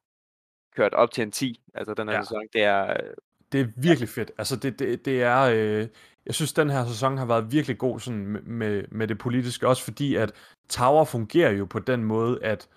kørt 0.76 0.94
op 0.94 1.12
til 1.12 1.22
en 1.22 1.32
10, 1.32 1.62
altså 1.74 1.94
den 1.94 2.08
her 2.08 2.16
Ja. 2.16 2.22
sæson, 2.22 2.44
det 2.54 2.64
er, 2.64 2.90
øh, 2.90 3.14
Det 3.52 3.62
er 3.62 3.68
virkelig 3.76 4.10
fedt. 4.10 4.32
Altså, 4.38 4.56
det, 4.56 4.80
det, 4.80 5.06
det 5.06 5.24
er... 5.24 5.40
Øh, 5.42 5.88
jeg 6.26 6.36
synes, 6.36 6.54
den 6.54 6.70
her 6.70 6.88
sæson 6.88 7.18
har 7.18 7.26
været 7.26 7.52
virkelig 7.52 7.78
god 7.78 8.00
sådan, 8.00 8.26
med- 8.26 8.88
med, 8.92 9.08
det 9.08 9.18
politiske, 9.18 9.68
også 9.68 9.84
fordi, 9.84 10.16
at 10.16 10.32
Tower 10.70 11.06
fungerer 11.06 11.52
jo 11.52 11.66
på 11.66 11.80
den 11.80 12.04
måde, 12.04 12.44
at 12.44 12.70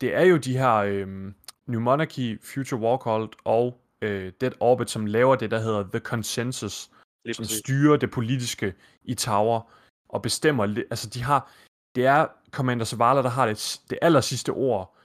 det 0.00 0.14
er 0.14 0.22
jo 0.22 0.36
de 0.36 0.58
her 0.58 0.74
øh, 0.74 1.32
New 1.66 1.80
Monarchy, 1.80 2.40
Future 2.42 2.80
Warcall 2.80 3.28
og 3.44 3.80
øh, 4.02 4.32
Dead 4.40 4.52
Orbit, 4.60 4.90
som 4.90 5.06
laver 5.06 5.36
det, 5.36 5.50
der 5.50 5.58
hedder 5.58 5.82
The 5.92 5.98
Consensus, 6.00 6.90
lige 7.24 7.34
som 7.34 7.42
præcis. 7.42 7.58
styrer 7.58 7.96
det 7.96 8.10
politiske 8.10 8.74
i 9.04 9.14
Tower, 9.14 9.72
og 10.08 10.22
bestemmer, 10.22 10.64
altså 10.90 11.08
de 11.08 11.22
har, 11.22 11.52
det 11.94 12.06
er 12.06 12.26
Commander 12.50 12.84
Zavala, 12.84 13.22
der 13.22 13.28
har 13.28 13.46
det, 13.46 13.80
det 13.90 13.98
aller 14.02 14.20
sidste 14.20 14.50
ord, 14.50 14.96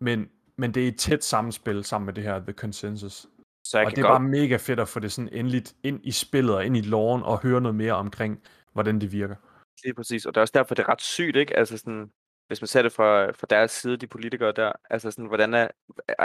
men, 0.00 0.28
men 0.56 0.74
det 0.74 0.84
er 0.84 0.88
et 0.88 0.98
tæt 0.98 1.24
sammenspil 1.24 1.84
sammen 1.84 2.06
med 2.06 2.14
det 2.14 2.24
her 2.24 2.38
The 2.38 2.52
Consensus. 2.52 3.26
Så 3.64 3.78
jeg 3.78 3.86
Og 3.86 3.90
det 3.90 3.98
er 3.98 4.02
godt, 4.02 4.10
bare 4.10 4.28
mega 4.28 4.56
fedt 4.56 4.80
at 4.80 4.88
få 4.88 5.00
det 5.00 5.12
sådan 5.12 5.28
endeligt 5.32 5.74
ind 5.82 6.00
i 6.02 6.12
spillet 6.12 6.54
og 6.54 6.66
ind 6.66 6.76
i 6.76 6.80
loven 6.80 7.22
og 7.22 7.42
høre 7.42 7.60
noget 7.60 7.74
mere 7.74 7.92
omkring, 7.92 8.42
hvordan 8.72 9.00
det 9.00 9.12
virker. 9.12 9.36
lige 9.84 9.94
præcis, 9.94 10.26
og 10.26 10.34
det 10.34 10.36
er 10.36 10.42
også 10.42 10.52
derfor, 10.54 10.74
det 10.74 10.82
er 10.82 10.88
ret 10.88 11.02
sygt, 11.02 11.36
ikke? 11.36 11.56
Altså 11.56 11.78
sådan, 11.78 12.10
hvis 12.46 12.60
man 12.60 12.68
ser 12.68 12.82
det 12.82 12.92
fra, 12.92 13.30
fra 13.30 13.46
deres 13.50 13.70
side, 13.70 13.96
de 13.96 14.06
politikere 14.06 14.52
der, 14.52 14.72
altså 14.90 15.10
sådan, 15.10 15.26
hvordan 15.26 15.54
er 15.54 15.68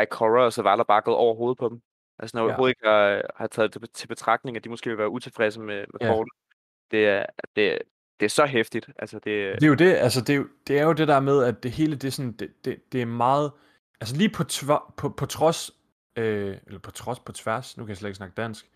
Ikora 0.02 0.45
og 0.45 0.54
Zavala 0.54 0.84
bare 0.84 1.02
gået 1.02 1.17
over 1.17 1.36
hovedet 1.36 1.58
på 1.58 1.69
dem? 1.69 1.82
Altså 2.19 2.38
når 2.38 2.43
ja. 2.43 2.48
overhovedet 2.48 2.72
ikke 2.72 2.88
har, 2.88 3.22
har 3.36 3.48
taget 3.48 3.74
det 3.74 3.91
til 3.91 4.08
betragtning, 4.08 4.58
at 4.58 4.63
de 4.63 4.69
måske 4.69 4.89
vil 4.89 4.98
være 4.98 5.10
utilfredse 5.10 5.60
med, 5.60 5.86
med 5.93 6.02
ja. 6.02 6.24
Det 6.91 7.08
er, 7.08 7.26
det, 7.56 7.80
det 8.20 8.26
er 8.26 8.30
så 8.30 8.46
hæftigt. 8.46 8.90
Altså, 9.00 9.16
det... 9.16 9.56
det 9.56 9.64
er 9.64 9.68
jo 9.68 9.74
det, 9.74 9.96
altså 9.96 10.22
det 10.22 10.34
er 10.34 10.38
jo, 10.38 10.48
det 10.68 10.80
er 10.80 10.84
jo 10.84 10.94
det 10.94 11.08
der 11.08 11.20
med, 11.20 11.44
at 11.44 11.64
det 11.64 11.72
hele, 11.72 11.96
det 11.96 12.08
er 12.08 12.12
sådan, 12.12 12.32
det, 12.32 12.66
det, 12.66 12.92
det 12.92 13.02
er 13.02 13.06
meget, 13.06 13.52
altså 14.02 14.16
lige 14.16 14.30
på, 14.30 14.44
tv- 14.44 14.94
på, 14.98 15.10
på 15.10 15.26
trods, 15.26 15.72
øh, 16.18 16.58
eller 16.68 16.80
på 16.80 16.92
trods, 16.92 17.20
på 17.20 17.32
tværs, 17.32 17.78
nu 17.78 17.84
kan 17.84 17.90
jeg 17.90 17.98
slet 17.98 18.10
ikke 18.10 18.18
snakke 18.18 18.36
dansk, 18.36 18.70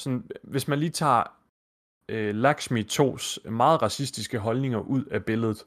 sådan, 0.00 0.30
hvis 0.42 0.68
man 0.68 0.78
lige 0.78 0.90
tager 0.90 1.22
øh, 2.08 2.34
Lakshmi 2.34 2.82
2's 2.82 3.50
meget 3.50 3.82
racistiske 3.82 4.38
holdninger 4.38 4.78
ud 4.78 5.04
af 5.04 5.24
billedet, 5.24 5.64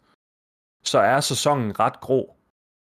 så 0.84 1.00
er 1.00 1.20
sæsonen 1.20 1.80
ret 1.80 2.00
grå. 2.00 2.36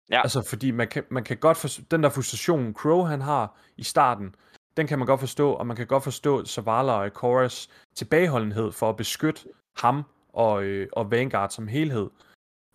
Ja. 0.09 0.21
Altså, 0.21 0.41
fordi 0.49 0.71
man 0.71 0.87
kan, 0.87 1.03
man 1.09 1.23
kan 1.23 1.37
godt 1.37 1.57
forstå, 1.57 1.83
den 1.91 2.03
der 2.03 2.09
frustration, 2.09 2.73
Crow 2.73 3.03
han 3.03 3.21
har 3.21 3.57
i 3.77 3.83
starten, 3.83 4.35
den 4.77 4.87
kan 4.87 4.99
man 4.99 5.05
godt 5.05 5.19
forstå, 5.19 5.51
og 5.51 5.67
man 5.67 5.77
kan 5.77 5.87
godt 5.87 6.03
forstå 6.03 6.45
Zavala 6.45 6.91
og 6.91 7.13
Koras 7.13 7.69
tilbageholdenhed 7.95 8.71
for 8.71 8.89
at 8.89 8.97
beskytte 8.97 9.41
ham 9.77 10.03
og, 10.37 10.63
øh, 10.63 10.87
og 10.91 11.11
Vanguard 11.11 11.49
som 11.49 11.67
helhed. 11.67 12.09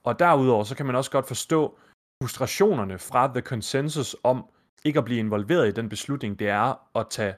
Og 0.04 0.18
derudover, 0.18 0.64
så 0.64 0.76
kan 0.76 0.86
man 0.86 0.94
også 0.96 1.10
godt 1.10 1.26
forstå 1.26 1.78
frustrationerne 2.22 2.98
fra 2.98 3.26
The 3.26 3.40
Consensus 3.40 4.16
om 4.22 4.44
ikke 4.84 4.98
at 4.98 5.04
blive 5.04 5.18
involveret 5.18 5.68
i 5.68 5.72
den 5.72 5.88
beslutning, 5.88 6.38
det 6.38 6.48
er 6.48 6.98
at 6.98 7.06
tage 7.10 7.34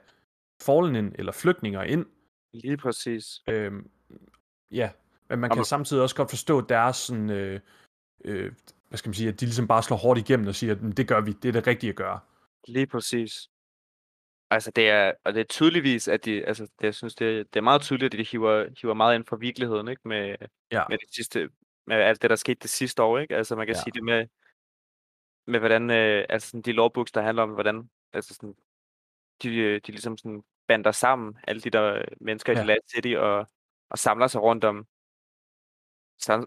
Fallen 0.61 0.95
ind, 0.95 1.13
eller 1.15 1.31
flygtninger 1.31 1.83
ind. 1.83 2.05
Lige 2.53 2.77
præcis. 2.77 3.41
Øhm, 3.49 3.89
ja, 4.71 4.89
men 5.29 5.39
man 5.39 5.49
kan 5.49 5.57
man... 5.57 5.65
samtidig 5.65 6.03
også 6.03 6.15
godt 6.15 6.29
forstå 6.29 6.61
deres 6.61 6.97
sådan, 6.97 7.29
øh, 7.29 7.59
øh, 8.25 8.51
hvad 8.89 8.97
skal 8.97 9.09
man 9.09 9.13
sige, 9.13 9.29
at 9.29 9.39
de 9.39 9.45
ligesom 9.45 9.67
bare 9.67 9.83
slår 9.83 9.97
hårdt 9.97 10.19
igennem 10.19 10.47
og 10.47 10.55
siger, 10.55 10.75
at 10.75 10.97
det 10.97 11.07
gør 11.07 11.21
vi, 11.21 11.31
det 11.31 11.49
er 11.49 11.53
det 11.53 11.67
rigtige 11.67 11.89
at 11.89 11.95
gøre. 11.95 12.19
Lige 12.67 12.87
præcis. 12.87 13.49
Altså 14.49 14.71
det 14.71 14.89
er, 14.89 15.11
og 15.23 15.33
det 15.33 15.39
er 15.39 15.45
tydeligvis, 15.45 16.07
at 16.07 16.25
de, 16.25 16.45
altså 16.45 16.63
det, 16.63 16.83
jeg 16.83 16.95
synes, 16.95 17.15
det, 17.15 17.53
det 17.53 17.59
er 17.59 17.63
meget 17.63 17.81
tydeligt, 17.81 18.13
at 18.13 18.19
de 18.19 18.23
hiver, 18.23 18.67
hiver 18.81 18.93
meget 18.93 19.15
ind 19.15 19.25
fra 19.25 19.35
virkeligheden, 19.35 19.87
ikke? 19.87 20.01
Med, 20.07 20.35
ja. 20.71 20.83
med, 20.89 20.97
det 20.97 21.15
sidste, 21.15 21.49
med 21.87 21.95
alt 21.95 22.21
det, 22.21 22.29
der 22.29 22.35
skete 22.35 22.59
det 22.61 22.69
sidste 22.69 23.03
år, 23.03 23.19
ikke? 23.19 23.35
Altså 23.35 23.55
man 23.55 23.67
kan 23.67 23.75
ja. 23.75 23.81
sige 23.81 23.91
det 23.93 24.03
med, 24.03 24.27
med 25.47 25.59
hvordan, 25.59 25.89
øh, 25.89 26.25
altså 26.29 26.49
sådan 26.49 26.61
de 26.61 26.71
lovbooks, 26.71 27.11
der 27.11 27.21
handler 27.21 27.43
om, 27.43 27.49
hvordan, 27.49 27.89
altså 28.13 28.33
sådan, 28.33 28.55
de, 29.43 29.55
øh, 29.55 29.81
de 29.87 29.91
ligesom 29.91 30.17
sådan 30.17 30.43
bander 30.67 30.91
sammen, 30.91 31.37
alle 31.47 31.61
de 31.61 31.69
der 31.69 32.05
mennesker 32.21 32.53
ja. 32.53 32.63
i 32.63 32.65
Last 32.65 32.91
City, 32.95 33.15
og, 33.17 33.47
og 33.89 33.99
samler 33.99 34.27
sig 34.27 34.41
rundt 34.41 34.63
om, 34.63 34.87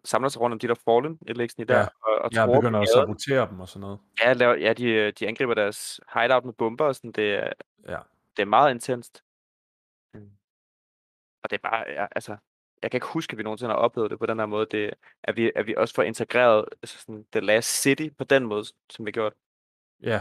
samler 0.04 0.28
sig 0.28 0.40
rundt 0.40 0.52
om 0.52 0.58
de 0.58 0.68
der 0.68 0.74
Fallen, 0.74 1.18
eller 1.26 1.48
sådan 1.48 1.68
der, 1.68 1.78
ja. 1.78 1.86
og, 2.02 2.18
og 2.18 2.30
ja, 2.32 2.46
begynder 2.46 2.80
at 2.80 2.88
sabotere 2.88 3.48
dem 3.50 3.60
og 3.60 3.68
sådan 3.68 3.80
noget. 3.80 3.98
Ja, 4.20 4.32
laver, 4.32 4.54
ja 4.54 4.72
de, 4.72 4.84
øh, 4.84 5.12
de 5.18 5.28
angriber 5.28 5.54
deres 5.54 6.00
hideout 6.14 6.44
med 6.44 6.52
bomber 6.52 6.84
og 6.84 6.94
sådan, 6.94 7.12
det 7.12 7.34
er, 7.34 7.52
ja. 7.88 7.98
det 8.36 8.42
er 8.42 8.46
meget 8.46 8.70
intenst. 8.70 9.22
Mm. 10.14 10.30
Og 11.42 11.50
det 11.50 11.56
er 11.56 11.68
bare, 11.70 11.84
ja, 11.88 12.06
altså, 12.10 12.36
jeg 12.82 12.90
kan 12.90 12.98
ikke 12.98 13.06
huske, 13.06 13.32
at 13.32 13.38
vi 13.38 13.42
nogensinde 13.42 13.72
har 13.72 13.78
oplevet 13.78 14.10
det 14.10 14.18
på 14.18 14.26
den 14.26 14.38
her 14.38 14.46
måde, 14.46 14.66
det, 14.70 14.90
at, 15.22 15.36
vi, 15.36 15.52
at 15.56 15.66
vi 15.66 15.74
også 15.76 15.94
får 15.94 16.02
integreret 16.02 16.64
altså 16.82 16.98
sådan, 16.98 17.24
The 17.32 17.40
Last 17.40 17.82
City 17.82 18.08
på 18.18 18.24
den 18.24 18.46
måde, 18.46 18.64
som 18.90 19.06
vi 19.06 19.10
gjort. 19.10 19.32
Ja. 20.02 20.20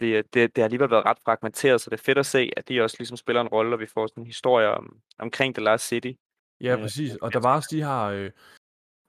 Det, 0.00 0.34
det, 0.34 0.56
det 0.56 0.62
har 0.62 0.64
alligevel 0.64 0.90
været 0.90 1.04
ret 1.04 1.18
fragmenteret, 1.24 1.80
så 1.80 1.90
det 1.90 2.00
er 2.00 2.04
fedt 2.04 2.18
at 2.18 2.26
se, 2.26 2.50
at 2.56 2.68
de 2.68 2.82
også 2.82 2.96
ligesom 2.98 3.16
spiller 3.16 3.40
en 3.40 3.48
rolle, 3.48 3.76
og 3.76 3.80
vi 3.80 3.86
får 3.86 4.06
sådan 4.06 4.22
en 4.22 4.26
historie 4.26 4.68
om, 4.68 5.00
omkring 5.18 5.54
The 5.54 5.64
Last 5.64 5.86
City. 5.86 6.12
Ja, 6.60 6.76
præcis. 6.76 7.16
Og 7.16 7.32
der 7.32 7.40
var 7.40 7.56
også 7.56 7.68
de 7.72 7.84
her, 7.84 8.02
øh, 8.02 8.30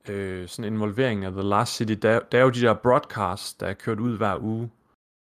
øh, 0.10 0.48
sådan 0.48 0.74
involvering 0.74 1.26
af 1.26 1.32
The 1.32 1.41
Last 1.41 1.76
City, 1.76 1.93
der, 1.93 2.20
der 2.20 2.38
er 2.38 2.43
jo 2.43 2.50
de 2.50 2.62
der 2.62 2.74
broadcasts, 2.74 3.54
der 3.54 3.67
er 3.67 3.74
kørt 3.74 4.00
ud 4.00 4.17
hver 4.17 4.38
uge, 4.41 4.72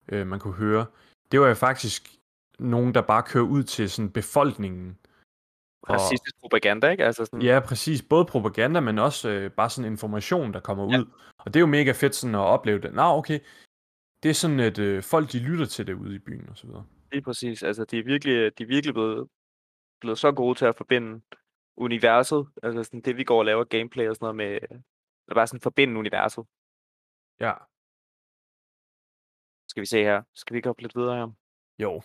øh, 0.08 0.26
man 0.26 0.40
kunne 0.40 0.54
høre. 0.54 0.86
Det 1.32 1.40
var 1.40 1.48
jo 1.48 1.54
faktisk 1.54 2.08
nogen, 2.58 2.94
der 2.94 3.02
bare 3.02 3.22
kører 3.22 3.44
ud 3.44 3.62
til 3.62 3.90
sådan 3.90 4.10
befolkningen. 4.10 4.98
Racistisk 5.90 6.36
og, 6.36 6.40
propaganda, 6.40 6.90
ikke? 6.90 7.04
Altså 7.04 7.24
sådan... 7.24 7.42
Ja, 7.42 7.60
præcis. 7.60 8.02
Både 8.02 8.24
propaganda, 8.24 8.80
men 8.80 8.98
også 8.98 9.28
øh, 9.28 9.50
bare 9.50 9.70
sådan 9.70 9.92
information, 9.92 10.52
der 10.52 10.60
kommer 10.60 10.92
ja. 10.92 10.98
ud. 10.98 11.06
Og 11.38 11.54
det 11.54 11.56
er 11.56 11.60
jo 11.60 11.66
mega 11.66 11.92
fedt 11.92 12.14
sådan 12.14 12.34
at 12.34 12.40
opleve 12.40 12.80
det. 12.80 12.94
Nå, 12.94 13.02
okay. 13.02 13.38
Det 14.22 14.28
er 14.28 14.34
sådan, 14.34 14.60
at 14.60 14.78
øh, 14.78 15.02
folk 15.02 15.32
de 15.32 15.38
lytter 15.38 15.66
til 15.66 15.86
det 15.86 15.94
ude 15.94 16.14
i 16.14 16.18
byen 16.18 16.48
og 16.48 16.56
så 16.56 16.66
videre. 16.66 16.84
Lige 17.12 17.22
præcis. 17.22 17.62
Altså, 17.62 17.84
de 17.84 17.98
er 17.98 18.04
virkelig, 18.04 18.58
de 18.58 18.62
er 18.62 18.66
virkelig 18.66 18.94
blevet, 18.94 19.28
blevet 20.00 20.18
så 20.18 20.32
gode 20.32 20.58
til 20.58 20.64
at 20.64 20.76
forbinde 20.76 21.20
universet, 21.76 22.46
altså 22.62 22.84
sådan 22.84 23.00
det, 23.00 23.16
vi 23.16 23.24
går 23.24 23.38
og 23.38 23.44
laver 23.44 23.64
gameplay 23.64 24.08
og 24.08 24.16
sådan 24.16 24.24
noget 24.24 24.36
med, 24.36 24.50
eller 25.26 25.34
bare 25.34 25.46
sådan 25.46 25.60
forbinde 25.60 25.98
universet. 25.98 26.44
Ja. 27.40 27.52
Skal 29.68 29.80
vi 29.80 29.86
se 29.86 30.02
her. 30.02 30.22
Skal 30.34 30.54
vi 30.54 30.58
ikke 30.58 30.70
op 30.70 30.80
lidt 30.80 30.96
videre 30.96 31.16
her? 31.16 31.28
Jo. 31.78 32.02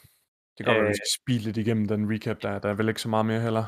Det 0.58 0.66
går 0.66 0.74
øh, 0.74 0.80
at 0.80 0.88
vi 0.88 0.94
skal 0.94 1.22
speede 1.22 1.40
lidt 1.40 1.58
igennem 1.58 1.88
den 1.88 2.14
recap, 2.14 2.42
der, 2.42 2.60
der 2.60 2.70
er 2.70 2.74
vel 2.74 2.90
ikke 2.90 3.02
så 3.02 3.10
meget 3.10 3.26
mere 3.26 3.42
heller. 3.42 3.66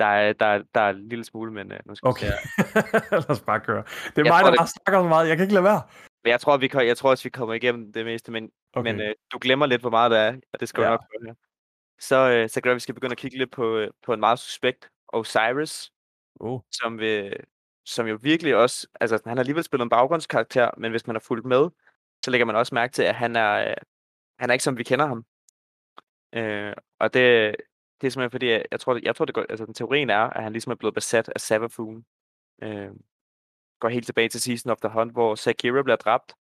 Der 0.00 0.06
er, 0.06 0.32
der, 0.32 0.62
der 0.74 0.80
er 0.80 0.90
en 0.90 1.08
lille 1.08 1.24
smule, 1.24 1.52
men 1.52 1.72
uh, 1.72 1.78
nu 1.86 1.94
skal 1.94 2.08
okay. 2.08 2.26
vi 2.26 2.32
se 2.64 3.10
Lad 3.12 3.30
os 3.30 3.40
bare 3.40 3.60
køre. 3.60 3.82
Det 3.82 3.86
er 3.86 4.12
jeg 4.16 4.24
mig, 4.24 4.30
tror, 4.30 4.38
der 4.38 4.50
det... 4.50 4.58
bare 4.58 4.66
snakker 4.66 5.04
så 5.04 5.08
meget. 5.08 5.28
Jeg 5.28 5.36
kan 5.36 5.44
ikke 5.44 5.54
lade 5.54 5.64
være. 5.64 5.82
Jeg 6.24 6.40
tror, 6.40 6.56
vi, 6.56 6.70
jeg 6.74 6.96
tror 6.96 7.10
også, 7.10 7.24
vi 7.24 7.30
kommer 7.30 7.54
igennem 7.54 7.92
det 7.92 8.04
meste, 8.04 8.32
men, 8.32 8.50
okay. 8.72 8.92
men 8.92 9.00
uh, 9.00 9.12
du 9.32 9.38
glemmer 9.40 9.66
lidt, 9.66 9.80
hvor 9.80 9.90
meget 9.90 10.10
der 10.10 10.18
er, 10.18 10.36
og 10.52 10.60
det 10.60 10.68
skal 10.68 10.82
ja. 10.82 10.90
nok 10.90 11.04
gøre. 11.24 11.34
Så, 11.98 12.42
uh, 12.42 12.50
så 12.50 12.60
gør 12.60 12.70
at 12.70 12.74
vi 12.74 12.80
skal 12.80 12.94
begynde 12.94 13.12
at 13.12 13.18
kigge 13.18 13.38
lidt 13.38 13.50
på, 13.50 13.78
uh, 13.78 13.88
på 14.02 14.12
en 14.12 14.20
meget 14.20 14.38
suspekt 14.38 14.91
Osiris, 15.12 15.92
oh. 16.40 16.60
som, 16.70 16.98
vil, 16.98 17.36
som 17.84 18.06
jo 18.06 18.18
virkelig 18.22 18.56
også, 18.56 18.88
altså 19.00 19.20
han 19.24 19.36
har 19.36 19.42
alligevel 19.42 19.64
spillet 19.64 19.84
en 19.84 19.90
baggrundskarakter, 19.90 20.70
men 20.78 20.90
hvis 20.90 21.06
man 21.06 21.16
har 21.16 21.20
fulgt 21.20 21.46
med, 21.46 21.70
så 22.24 22.30
lægger 22.30 22.44
man 22.44 22.56
også 22.56 22.74
mærke 22.74 22.92
til, 22.92 23.02
at 23.02 23.14
han 23.14 23.36
er, 23.36 23.74
han 24.38 24.50
er 24.50 24.52
ikke 24.52 24.64
som 24.64 24.78
vi 24.78 24.84
kender 24.84 25.06
ham. 25.06 25.24
Øh, 26.32 26.74
og 26.98 27.14
det, 27.14 27.56
det 28.00 28.06
er 28.06 28.10
simpelthen 28.10 28.30
fordi, 28.30 28.50
jeg, 28.50 28.64
jeg 28.70 28.80
tror, 28.80 29.00
jeg 29.02 29.16
tror 29.16 29.24
det 29.24 29.34
går, 29.34 29.46
altså 29.50 29.66
den 29.66 29.74
teorien 29.74 30.10
er, 30.10 30.30
at 30.30 30.42
han 30.42 30.52
ligesom 30.52 30.72
er 30.72 30.76
blevet 30.76 30.94
besat 30.94 31.28
af 31.28 31.40
Savathun. 31.40 32.04
Øh, 32.62 32.90
går 33.80 33.88
helt 33.88 34.06
tilbage 34.06 34.28
til 34.28 34.40
Season 34.40 34.70
of 34.70 34.80
the 34.80 34.88
Hunt, 34.88 35.12
hvor 35.12 35.34
Sakira 35.34 35.82
bliver 35.82 35.96
dræbt 35.96 36.34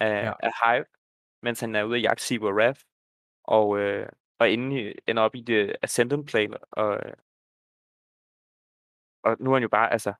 af, 0.00 0.24
ja. 0.24 0.32
af 0.42 0.50
Hive, 0.64 0.84
mens 1.42 1.60
han 1.60 1.74
er 1.74 1.84
ude 1.84 1.96
at 1.96 2.02
jagte 2.02 2.24
Sibu 2.24 2.50
Wrath, 2.52 2.80
og, 3.44 3.78
øh, 3.78 4.08
og 4.38 4.50
inden 4.50 4.94
ender 5.06 5.22
op 5.22 5.34
i 5.34 5.40
det 5.40 5.76
Ascendant 5.82 6.28
Plane, 6.28 6.58
og, 6.72 7.00
og 9.24 9.36
nu 9.40 9.50
er 9.50 9.54
han 9.54 9.62
jo 9.62 9.68
bare, 9.68 9.92
altså, 9.92 10.12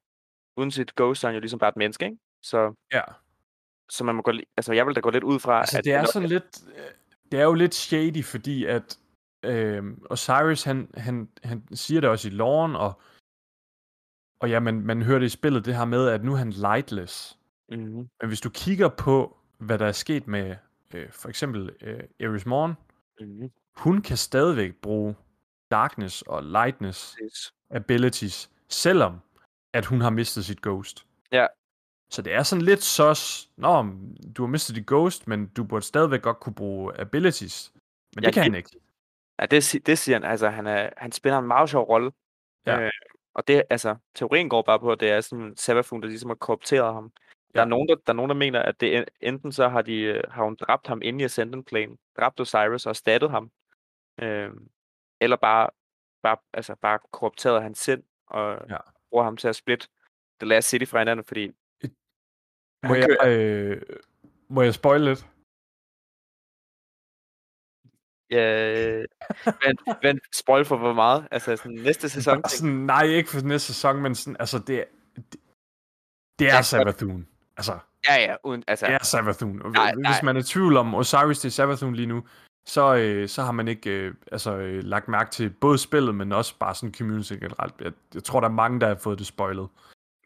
uden 0.56 0.70
sit 0.70 0.94
ghost, 0.96 1.24
er 1.24 1.28
han 1.28 1.34
jo 1.34 1.40
ligesom 1.40 1.58
bare 1.58 1.68
et 1.68 1.76
menneske, 1.76 2.04
ikke? 2.04 2.18
Så, 2.42 2.74
ja. 2.92 3.02
så 3.90 4.04
man 4.04 4.14
må 4.14 4.22
gå, 4.22 4.32
altså 4.56 4.72
jeg 4.72 4.86
vil 4.86 4.94
da 4.94 5.00
gå 5.00 5.10
lidt 5.10 5.24
ud 5.24 5.38
fra, 5.38 5.60
altså, 5.60 5.78
at... 5.78 5.84
det 5.84 5.92
er 5.92 6.04
sådan 6.04 6.28
lidt, 6.28 6.62
øh, 6.76 6.90
det 7.32 7.40
er 7.40 7.44
jo 7.44 7.54
lidt 7.54 7.74
shady, 7.74 8.24
fordi 8.24 8.64
at 8.64 8.98
øh, 9.42 9.84
Osiris, 10.10 10.62
han, 10.62 10.90
han, 10.94 11.28
han 11.44 11.68
siger 11.72 12.00
det 12.00 12.10
også 12.10 12.28
i 12.28 12.30
loven, 12.30 12.76
og, 12.76 13.00
og 14.40 14.50
ja, 14.50 14.60
man, 14.60 14.80
man 14.80 15.02
hører 15.02 15.18
det 15.18 15.26
i 15.26 15.28
spillet, 15.28 15.64
det 15.64 15.76
her 15.76 15.84
med, 15.84 16.08
at 16.08 16.24
nu 16.24 16.32
er 16.32 16.36
han 16.36 16.50
lightless. 16.50 17.38
Mm-hmm. 17.68 18.08
Men 18.20 18.28
hvis 18.28 18.40
du 18.40 18.50
kigger 18.50 18.88
på, 18.88 19.36
hvad 19.58 19.78
der 19.78 19.86
er 19.86 19.92
sket 19.92 20.26
med 20.26 20.56
øh, 20.94 21.12
for 21.12 21.28
eksempel 21.28 21.70
øh, 21.80 22.00
Eris 22.20 22.46
Morn, 22.46 22.74
mm-hmm. 23.20 23.50
hun 23.76 24.02
kan 24.02 24.16
stadigvæk 24.16 24.74
bruge 24.74 25.14
darkness 25.70 26.22
og 26.22 26.44
lightness 26.44 27.16
yes. 27.22 27.54
abilities 27.70 28.50
selvom 28.70 29.20
at 29.72 29.86
hun 29.86 30.00
har 30.00 30.10
mistet 30.10 30.44
sit 30.44 30.62
ghost. 30.62 31.06
Ja. 31.32 31.46
Så 32.10 32.22
det 32.22 32.32
er 32.32 32.42
sådan 32.42 32.64
lidt 32.64 32.82
sås, 32.82 33.50
nå, 33.56 33.82
du 34.36 34.42
har 34.42 34.46
mistet 34.46 34.76
dit 34.76 34.86
ghost, 34.86 35.26
men 35.28 35.46
du 35.46 35.64
burde 35.64 35.84
stadigvæk 35.84 36.22
godt 36.22 36.40
kunne 36.40 36.54
bruge 36.54 37.00
abilities. 37.00 37.72
Men 38.14 38.24
ja, 38.24 38.26
det 38.26 38.34
kan 38.34 38.44
det, 38.44 38.52
han 38.52 38.54
ikke. 38.54 38.70
Ja, 39.40 39.46
det, 39.46 39.86
det 39.86 39.98
siger 39.98 40.16
han. 40.16 40.24
Altså, 40.24 40.48
han, 40.48 40.66
er, 40.66 40.90
han 40.96 41.12
spiller 41.12 41.38
en 41.38 41.46
meget 41.46 41.70
sjov 41.70 41.88
rolle. 41.88 42.12
Ja. 42.66 42.80
Øh, 42.80 42.90
og 43.34 43.48
det, 43.48 43.62
altså, 43.70 43.96
teorien 44.14 44.48
går 44.48 44.62
bare 44.62 44.80
på, 44.80 44.92
at 44.92 45.00
det 45.00 45.10
er 45.10 45.20
sådan 45.20 45.56
Sabafun, 45.56 46.02
der 46.02 46.08
ligesom 46.08 46.30
har 46.30 46.34
korrupteret 46.34 46.94
ham. 46.94 47.12
Der, 47.54 47.60
ja. 47.60 47.64
er 47.64 47.68
nogen, 47.68 47.88
der, 47.88 47.94
der 47.94 48.12
er 48.12 48.16
nogen, 48.16 48.28
der 48.28 48.36
mener, 48.36 48.62
at 48.62 48.80
det 48.80 49.04
enten 49.20 49.52
så 49.52 49.68
har, 49.68 49.82
de, 49.82 50.00
øh, 50.00 50.24
har 50.30 50.44
hun 50.44 50.56
dræbt 50.60 50.86
ham 50.86 51.02
inde 51.02 51.20
i 51.20 51.24
Ascendant 51.24 51.66
Plane, 51.66 51.96
dræbt 52.16 52.40
Osiris 52.40 52.86
og 52.86 52.90
erstattet 52.90 53.30
ham, 53.30 53.50
øh, 54.22 54.50
eller 55.20 55.36
bare, 55.36 55.70
bare, 56.22 56.36
altså, 56.52 56.74
bare 56.74 56.98
korrupteret 57.12 57.62
hans 57.62 57.78
sind 57.78 58.02
og 58.30 58.66
ja. 58.70 58.76
bruger 59.10 59.24
ham 59.24 59.36
til 59.36 59.48
at 59.48 59.56
splitte 59.56 59.88
The 60.40 60.48
Last 60.48 60.68
City 60.68 60.84
fra 60.84 60.98
hinanden, 60.98 61.24
fordi... 61.24 61.52
Må 62.88 62.94
jeg, 62.94 63.08
øh, 63.26 63.82
må 64.48 64.62
jeg 64.62 64.74
spoil 64.74 65.00
lidt? 65.00 65.26
Ja, 68.30 69.04
men, 69.66 69.78
men 70.02 70.20
spoil 70.34 70.64
for 70.64 70.76
hvor 70.76 70.92
meget? 70.92 71.28
Altså 71.30 71.56
sådan 71.56 71.72
næste 71.72 72.08
sæson? 72.16 72.42
Sådan, 72.48 72.74
nej, 72.74 73.02
ikke 73.02 73.30
for 73.30 73.40
næste 73.40 73.66
sæson, 73.66 74.02
men 74.02 74.14
sådan, 74.14 74.36
altså 74.40 74.58
det, 74.58 74.84
det, 75.16 75.40
det 76.38 76.46
er 76.46 76.52
ja. 76.52 76.56
Altså, 77.56 77.78
ja, 78.08 78.16
ja, 78.16 78.36
uden, 78.44 78.64
altså, 78.66 78.86
det 78.86 78.94
er 78.94 79.04
Savathun. 79.04 79.72
Nej, 79.72 79.94
Hvis 79.94 80.02
nej. 80.02 80.22
man 80.22 80.36
er 80.36 80.40
i 80.40 80.42
tvivl 80.42 80.76
om 80.76 80.94
Osiris 80.94 81.40
til 81.40 81.52
Savathun 81.52 81.94
lige 81.94 82.06
nu, 82.06 82.26
så, 82.70 82.94
øh, 82.94 83.28
så 83.28 83.42
har 83.42 83.52
man 83.52 83.68
ikke 83.68 83.90
øh, 83.90 84.14
altså, 84.32 84.56
øh, 84.56 84.84
lagt 84.84 85.08
mærke 85.08 85.30
til 85.30 85.50
både 85.50 85.78
spillet, 85.78 86.14
men 86.14 86.32
også 86.32 86.54
bare 86.58 86.74
sådan 86.74 86.94
community 86.94 87.32
generelt. 87.32 87.74
Jeg, 87.80 87.92
jeg 88.14 88.24
tror, 88.24 88.40
der 88.40 88.48
er 88.48 88.52
mange, 88.52 88.80
der 88.80 88.88
har 88.88 88.94
fået 88.94 89.18
det 89.18 89.26
spoilet. 89.26 89.68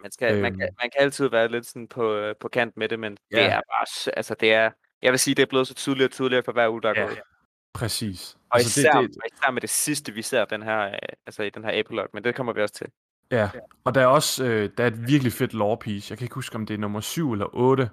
Man, 0.03 0.13
skal, 0.13 0.33
øhm. 0.33 0.43
man, 0.43 0.59
kan, 0.59 0.69
man 0.83 0.91
kan 0.91 1.05
altid 1.05 1.29
være 1.29 1.49
lidt 1.49 1.67
sådan 1.67 1.89
på, 1.89 2.15
øh, 2.15 2.35
på 2.41 2.49
kant 2.49 2.77
med 2.77 2.89
det, 2.89 2.99
men 2.99 3.17
ja. 3.33 3.37
det 3.37 3.45
er 3.45 3.61
bare, 3.71 4.17
altså 4.17 4.35
det 4.41 4.53
er, 4.53 4.71
jeg 5.03 5.13
vil 5.13 5.19
sige, 5.19 5.35
det 5.35 5.43
er 5.43 5.47
blevet 5.47 5.67
så 5.67 5.75
tydeligere 5.75 6.07
og 6.09 6.13
tydeligere 6.13 6.43
for 6.43 6.53
hver 6.53 6.69
uge, 6.69 6.83
der 6.83 6.89
er 6.89 7.01
ja, 7.01 7.07
gået. 7.07 7.21
Præcis. 7.75 8.37
Og 8.51 8.59
altså, 8.59 8.81
især, 8.81 9.01
det, 9.01 9.11
det... 9.11 9.21
især 9.35 9.51
med 9.51 9.61
det 9.61 9.71
sidste, 9.71 10.13
vi 10.13 10.23
ser 10.23 10.45
den 10.45 10.63
her, 10.63 10.87
øh, 10.87 10.99
altså 11.27 11.43
i 11.43 11.51
den 11.51 11.65
her 11.65 11.71
epilog, 11.75 12.09
men 12.13 12.25
det 12.25 12.35
kommer 12.35 12.53
vi 12.53 12.63
også 12.63 12.75
til. 12.75 12.87
Ja, 13.31 13.51
og 13.85 13.95
der 13.95 14.01
er 14.01 14.07
også 14.07 14.45
øh, 14.45 14.71
der 14.79 14.85
er 14.85 14.89
et 14.89 15.09
virkelig 15.09 15.33
fedt 15.33 15.55
lore 15.55 15.79
piece. 15.79 16.13
Jeg 16.13 16.19
kan 16.19 16.25
ikke 16.25 16.35
huske, 16.35 16.57
om 16.57 16.67
det 16.67 16.75
er 16.75 16.79
nummer 16.79 17.01
7 17.01 17.33
eller 17.33 17.47
8 17.53 17.91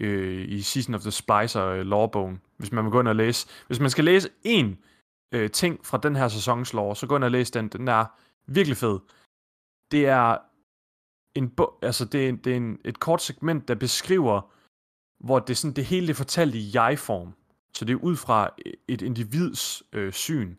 øh, 0.00 0.48
i 0.48 0.62
Season 0.62 0.94
of 0.94 1.00
the 1.00 1.10
Splicer 1.10 1.66
øh, 1.66 1.80
lorebogen, 1.80 2.40
hvis 2.56 2.72
man 2.72 2.84
vil 2.84 2.92
gå 2.92 3.00
ind 3.00 3.08
og 3.08 3.16
læse. 3.16 3.48
Hvis 3.66 3.80
man 3.80 3.90
skal 3.90 4.04
læse 4.04 4.28
en 4.42 4.78
øh, 5.34 5.50
ting 5.50 5.86
fra 5.86 5.98
den 5.98 6.16
her 6.16 6.28
sæsons 6.28 6.72
lore, 6.72 6.96
så 6.96 7.06
gå 7.06 7.16
ind 7.16 7.24
og 7.24 7.30
læs 7.30 7.50
den. 7.50 7.68
Den 7.68 7.88
er 7.88 8.04
virkelig 8.46 8.76
fed. 8.76 8.98
Det 9.90 10.06
er 10.06 10.38
en 11.34 11.56
altså 11.82 12.04
det 12.04 12.28
er, 12.28 12.32
det 12.32 12.52
er 12.52 12.56
en, 12.56 12.78
et 12.84 13.00
kort 13.00 13.22
segment, 13.22 13.68
der 13.68 13.74
beskriver, 13.74 14.40
hvor 15.24 15.38
det, 15.38 15.56
sådan, 15.56 15.74
det 15.74 15.84
hele 15.84 16.10
er 16.10 16.14
fortalt 16.14 16.54
i 16.54 16.70
jeg-form. 16.74 17.34
Så 17.74 17.84
det 17.84 17.92
er 17.92 17.96
ud 17.96 18.16
fra 18.16 18.50
et 18.88 19.02
individs 19.02 19.82
øh, 19.92 20.12
syn. 20.12 20.56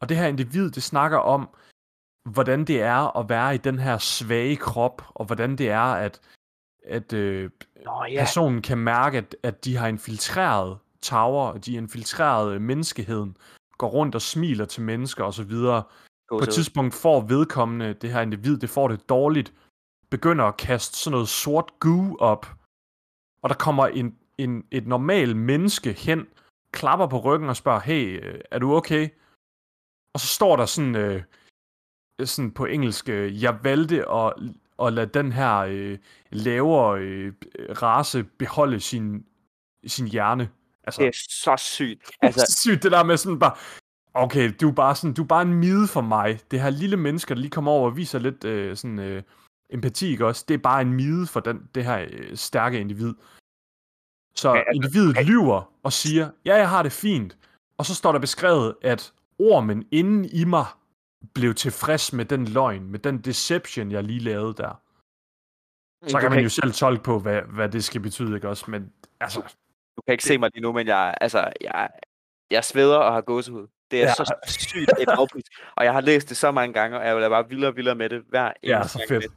Og 0.00 0.08
det 0.08 0.16
her 0.16 0.26
individ, 0.26 0.70
det 0.70 0.82
snakker 0.82 1.18
om, 1.18 1.48
hvordan 2.24 2.64
det 2.64 2.82
er 2.82 3.16
at 3.18 3.28
være 3.28 3.54
i 3.54 3.58
den 3.58 3.78
her 3.78 3.98
svage 3.98 4.56
krop, 4.56 5.02
og 5.08 5.24
hvordan 5.26 5.56
det 5.58 5.70
er, 5.70 5.92
at, 5.94 6.20
at 6.84 7.12
øh, 7.12 7.50
Nå, 7.84 8.04
ja. 8.10 8.18
personen 8.18 8.62
kan 8.62 8.78
mærke, 8.78 9.18
at, 9.18 9.36
at 9.42 9.64
de 9.64 9.76
har 9.76 9.88
infiltreret 9.88 10.78
tower, 11.02 11.46
og 11.46 11.66
de 11.66 11.74
har 11.74 11.82
infiltreret 11.82 12.62
menneskeheden, 12.62 13.36
går 13.78 13.88
rundt 13.88 14.14
og 14.14 14.22
smiler 14.22 14.64
til 14.64 14.82
mennesker 14.82 15.24
osv. 15.24 15.52
På 16.28 16.38
et 16.38 16.48
tidspunkt 16.48 16.94
får 16.94 17.20
vedkommende, 17.20 17.94
det 17.94 18.12
her 18.12 18.20
individ, 18.20 18.56
det 18.58 18.70
får 18.70 18.88
det 18.88 19.08
dårligt, 19.08 19.54
begynder 20.10 20.44
at 20.44 20.56
kaste 20.56 20.96
sådan 20.96 21.12
noget 21.12 21.28
sort 21.28 21.70
goo 21.78 22.16
op, 22.20 22.46
og 23.42 23.48
der 23.50 23.56
kommer 23.56 23.86
en, 23.86 24.16
en, 24.38 24.64
et 24.70 24.86
normalt 24.86 25.36
menneske 25.36 25.92
hen, 25.92 26.26
klapper 26.72 27.06
på 27.06 27.18
ryggen 27.18 27.48
og 27.48 27.56
spørger, 27.56 27.80
hey, 27.80 28.24
øh, 28.24 28.40
er 28.50 28.58
du 28.58 28.74
okay? 28.74 29.08
Og 30.14 30.20
så 30.20 30.26
står 30.26 30.56
der 30.56 30.66
sådan, 30.66 30.96
øh, 30.96 31.22
sådan 32.24 32.50
på 32.50 32.64
engelsk, 32.64 33.08
øh, 33.08 33.42
jeg 33.42 33.58
valgte 33.62 34.10
at, 34.10 34.32
at 34.80 34.92
lade 34.92 35.10
den 35.14 35.32
her 35.32 35.56
øh, 35.58 35.98
lavere 36.30 37.00
øh, 37.00 37.32
race 37.82 38.22
beholde 38.22 38.80
sin, 38.80 39.24
sin 39.86 40.06
hjerne. 40.06 40.48
Altså, 40.84 41.00
det 41.00 41.08
er 41.08 41.26
så 41.28 41.54
sygt. 41.58 42.10
Altså... 42.22 42.56
sygt, 42.60 42.82
det 42.82 42.92
der 42.92 43.04
med 43.04 43.16
sådan 43.16 43.38
bare, 43.38 43.56
okay, 44.14 44.52
du 44.60 44.68
er 44.68 44.72
bare 44.72 44.94
sådan, 44.94 45.14
du 45.14 45.22
er 45.22 45.26
bare 45.26 45.42
en 45.42 45.54
mide 45.54 45.88
for 45.88 46.00
mig. 46.00 46.40
Det 46.50 46.60
her 46.60 46.70
lille 46.70 46.96
menneske, 46.96 47.34
der 47.34 47.40
lige 47.40 47.50
kommer 47.50 47.72
over 47.72 47.90
og 47.90 47.96
viser 47.96 48.18
lidt 48.18 48.44
øh, 48.44 48.76
sådan, 48.76 48.98
øh, 48.98 49.22
empati, 49.70 50.06
ikke 50.06 50.26
også? 50.26 50.44
Det 50.48 50.54
er 50.54 50.58
bare 50.58 50.80
en 50.80 50.92
mide 50.92 51.26
for 51.26 51.40
den, 51.40 51.68
det 51.74 51.84
her 51.84 52.06
øh, 52.10 52.36
stærke 52.36 52.80
individ. 52.80 53.14
Så 54.34 54.48
okay, 54.48 54.58
altså, 54.58 54.72
individet 54.74 55.10
okay. 55.10 55.24
lyver 55.24 55.72
og 55.82 55.92
siger, 55.92 56.30
ja, 56.44 56.56
jeg 56.56 56.68
har 56.68 56.82
det 56.82 56.92
fint. 56.92 57.36
Og 57.78 57.86
så 57.86 57.94
står 57.94 58.12
der 58.12 58.18
beskrevet, 58.18 58.74
at 58.82 59.12
ormen 59.38 59.84
inden 59.90 60.24
i 60.24 60.44
mig 60.44 60.66
blev 61.34 61.54
tilfreds 61.54 62.12
med 62.12 62.24
den 62.24 62.44
løgn, 62.44 62.90
med 62.90 62.98
den 62.98 63.20
deception, 63.20 63.90
jeg 63.90 64.04
lige 64.04 64.20
lavede 64.20 64.54
der. 64.54 64.82
Så 66.08 66.20
kan 66.20 66.30
man 66.30 66.42
jo 66.42 66.48
selv 66.48 66.72
tolke 66.72 67.02
på, 67.02 67.18
hvad, 67.18 67.42
hvad 67.42 67.68
det 67.68 67.84
skal 67.84 68.00
betyde, 68.00 68.34
ikke 68.34 68.48
også? 68.48 68.70
Men 68.70 68.92
altså... 69.20 69.40
Du 69.96 70.02
kan 70.06 70.12
ikke 70.12 70.22
det... 70.22 70.28
se 70.28 70.38
mig 70.38 70.50
lige 70.54 70.62
nu, 70.62 70.72
men 70.72 70.86
jeg, 70.86 71.14
altså, 71.20 71.52
jeg, 71.60 71.90
jeg 72.50 72.64
sveder 72.64 72.96
og 72.96 73.12
har 73.12 73.20
gåsehud. 73.20 73.68
Det 73.90 74.02
er 74.02 74.06
ja. 74.06 74.14
så 74.14 74.34
sygt 74.46 74.90
et 75.00 75.08
afpris. 75.08 75.44
Og 75.76 75.84
jeg 75.84 75.92
har 75.92 76.00
læst 76.00 76.28
det 76.28 76.36
så 76.36 76.50
mange 76.50 76.72
gange, 76.72 76.98
og 76.98 77.06
jeg 77.06 77.16
vil 77.16 77.28
bare 77.28 77.48
vildere 77.48 77.70
og 77.70 77.76
vildere 77.76 77.94
med 77.94 78.08
det 78.08 78.22
hver 78.28 78.52
eneste 78.62 78.76
ja, 78.76 78.86
så 78.86 78.98
gang. 78.98 79.08
Fedt. 79.08 79.32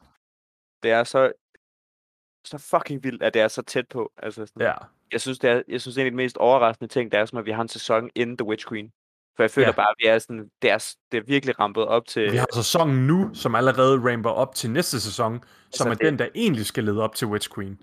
Det 0.84 0.92
er 0.92 1.04
så, 1.04 1.32
så 2.46 2.58
fucking 2.58 3.04
vildt, 3.04 3.24
at 3.24 3.34
det 3.34 3.42
er 3.42 3.48
så 3.48 3.62
tæt 3.62 3.88
på. 3.88 4.12
Altså 4.18 4.46
sådan, 4.46 4.62
ja. 4.62 4.74
Jeg 5.12 5.22
synes, 5.22 5.40
det 5.40 5.50
er, 5.50 5.62
jeg 5.68 5.82
synes, 5.82 5.96
det 5.96 6.02
er 6.02 6.06
en 6.06 6.08
af 6.08 6.12
de 6.12 6.18
mest 6.18 6.38
overraskende 6.38 6.94
ting, 6.94 7.12
det 7.12 7.20
er 7.20 7.26
som, 7.26 7.40
at 7.40 7.46
vi 7.46 7.52
har 7.52 7.62
en 7.62 7.68
sæson 7.68 8.10
inden 8.16 8.38
The 8.38 8.46
Witch 8.46 8.68
Queen. 8.70 8.94
For 9.36 9.44
jeg 9.44 9.52
føler 9.52 9.68
ja. 9.68 9.72
bare, 9.72 9.90
at 9.90 9.96
vi 10.00 10.08
er 10.08 10.20
sådan, 10.20 10.50
det, 10.62 10.70
er, 10.70 10.94
det 11.12 11.18
er 11.18 11.24
virkelig 11.28 11.60
rampet 11.60 11.86
op 11.86 12.06
til... 12.06 12.32
Vi 12.32 12.38
har 12.38 12.48
sæsonen 12.54 13.08
nu, 13.08 13.30
som 13.34 13.56
allerede 13.56 14.12
ramper 14.12 14.30
op 14.30 14.56
til 14.56 14.70
næste 14.72 15.02
sæson, 15.02 15.34
altså, 15.34 15.78
som 15.78 15.88
er 15.88 15.94
det... 15.94 16.06
den, 16.06 16.20
der 16.20 16.28
egentlig 16.36 16.66
skal 16.66 16.84
lede 16.84 17.02
op 17.02 17.16
til 17.16 17.28
Witch 17.28 17.50
Queen. 17.56 17.80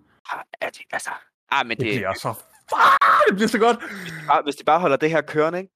Ja, 0.62 0.66
det, 0.66 0.80
altså, 0.92 1.10
ah, 1.50 1.66
men 1.66 1.76
det, 1.76 1.86
det 1.86 1.94
bliver 1.94 2.14
så... 2.14 2.34
Fuck, 2.68 3.28
det 3.28 3.36
bliver 3.36 3.48
så 3.48 3.58
godt! 3.58 3.78
Hvis 4.02 4.12
de, 4.12 4.26
bare, 4.26 4.42
hvis 4.42 4.56
de 4.56 4.64
bare 4.64 4.80
holder 4.80 4.96
det 4.96 5.10
her 5.10 5.20
kørende, 5.20 5.58
ikke? 5.58 5.72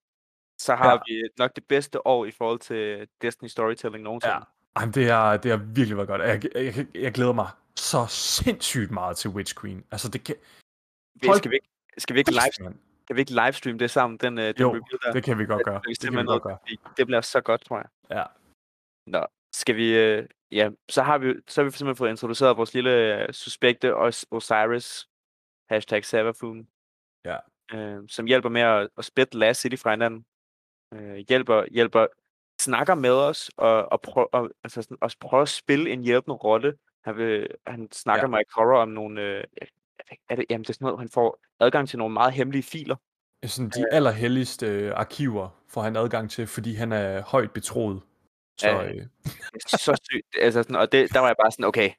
så 0.59 0.75
har 0.75 0.91
ja. 0.91 0.99
vi 1.09 1.29
nok 1.39 1.57
det 1.57 1.65
bedste 1.69 2.07
år 2.07 2.25
i 2.25 2.31
forhold 2.31 2.59
til 2.59 3.09
Destiny 3.23 3.49
Storytelling 3.49 4.05
nogensinde. 4.05 4.35
Ja. 4.35 4.41
Jamen, 4.81 4.95
det 4.95 5.11
har 5.11 5.37
det 5.37 5.53
er 5.53 5.57
virkelig 5.57 5.97
været 5.97 6.09
godt. 6.09 6.23
Jeg, 6.23 6.45
jeg, 6.55 6.77
jeg, 6.77 6.87
jeg 6.95 7.13
glæder 7.13 7.33
mig 7.33 7.49
så 7.77 8.07
sindssygt 8.09 8.91
meget 8.91 9.17
til 9.17 9.31
Witch 9.31 9.61
Queen. 9.61 9.85
Altså, 9.91 10.09
det 10.09 10.25
kan... 10.25 10.35
Folk... 11.25 11.39
Skal 11.39 11.51
vi 11.51 11.57
ikke, 11.57 11.69
skal 11.99 12.15
vi 12.15 12.19
ikke 12.19 12.31
live, 12.31 12.75
kan 13.07 13.17
vi 13.17 13.21
ikke 13.21 13.33
livestream 13.45 13.79
det 13.79 13.91
sammen, 13.91 14.19
den, 14.19 14.39
øh, 14.39 14.45
den 14.45 14.61
jo, 14.61 14.69
review 14.69 14.99
der? 15.03 15.13
det 15.13 15.25
kan 15.25 15.39
vi 15.39 15.47
godt 15.47 15.65
gøre. 15.65 15.81
Det, 15.89 16.03
det, 16.03 16.11
kan 16.11 16.19
vi 16.19 16.27
godt 16.27 16.43
gøre. 16.43 16.59
det 16.97 17.07
bliver 17.07 17.21
så 17.21 17.41
godt, 17.41 17.65
tror 17.65 17.77
jeg. 17.77 17.89
Ja. 18.11 18.25
Nå, 19.07 19.27
skal 19.55 19.77
vi... 19.77 19.99
Øh, 19.99 20.29
ja, 20.53 20.71
så 20.89 21.03
har 21.03 21.19
vi, 21.19 21.35
så 21.49 21.61
har 21.61 21.65
vi 21.65 21.71
simpelthen 21.71 21.97
fået 21.97 22.11
introduceret 22.11 22.57
vores 22.57 22.75
lille 22.75 23.23
øh, 23.23 23.33
suspekte 23.33 23.97
Os 23.97 24.27
Osiris, 24.31 25.09
hashtag 25.71 26.05
Savafoon, 26.05 26.69
ja. 27.25 27.39
øh, 27.73 28.03
som 28.09 28.27
hjælper 28.27 28.49
med 28.49 28.61
at, 28.61 28.89
at 28.99 29.05
splitte 29.05 29.39
Last 29.39 29.61
City 29.61 29.83
fra 29.83 29.91
hinanden. 29.91 30.25
Øh, 30.95 31.17
hjælper, 31.29 31.65
hjælper, 31.71 32.07
snakker 32.61 32.95
med 32.95 33.11
os, 33.11 33.51
og, 33.57 33.93
og, 33.93 34.01
prøv, 34.01 34.29
og 34.33 34.51
altså, 34.65 34.83
sådan, 34.83 34.97
også 35.01 35.17
prøver 35.21 35.43
at 35.43 35.49
spille 35.49 35.91
en 35.91 36.03
hjælpende 36.03 36.37
rolle. 36.37 36.79
Han, 37.05 37.17
vil, 37.17 37.49
han 37.67 37.93
snakker 37.93 38.25
ja. 38.25 38.31
med 38.31 38.45
Cora 38.53 38.83
om 38.83 38.89
nogle, 38.89 39.23
øh, 39.23 39.45
er 40.29 40.37
det, 40.37 40.45
jamen 40.51 40.65
det 40.65 40.71
er 40.71 40.75
sådan 40.75 40.85
noget, 40.85 40.99
han 40.99 41.09
får 41.09 41.39
adgang 41.61 41.89
til 41.89 41.99
nogle 41.99 42.13
meget 42.13 42.33
hemmelige 42.33 42.63
filer. 42.63 42.97
Sådan 43.45 43.71
de 43.71 43.93
allerhelligste 43.93 44.67
øh, 44.67 44.93
arkiver 44.97 45.49
får 45.69 45.83
han 45.83 45.97
adgang 45.97 46.31
til, 46.31 46.47
fordi 46.47 46.75
han 46.75 46.93
er 46.93 47.23
højt 47.23 47.51
betroet. 47.53 48.03
Så, 48.61 48.71
øh, 48.71 48.91
øh. 48.91 49.07
så 49.69 50.01
sygt. 50.11 50.27
Altså 50.41 50.63
sådan, 50.63 50.77
og 50.77 50.93
det, 50.93 51.13
der 51.13 51.21
var 51.21 51.27
jeg 51.27 51.37
bare 51.43 51.51
sådan, 51.51 51.65
okay, 51.65 51.91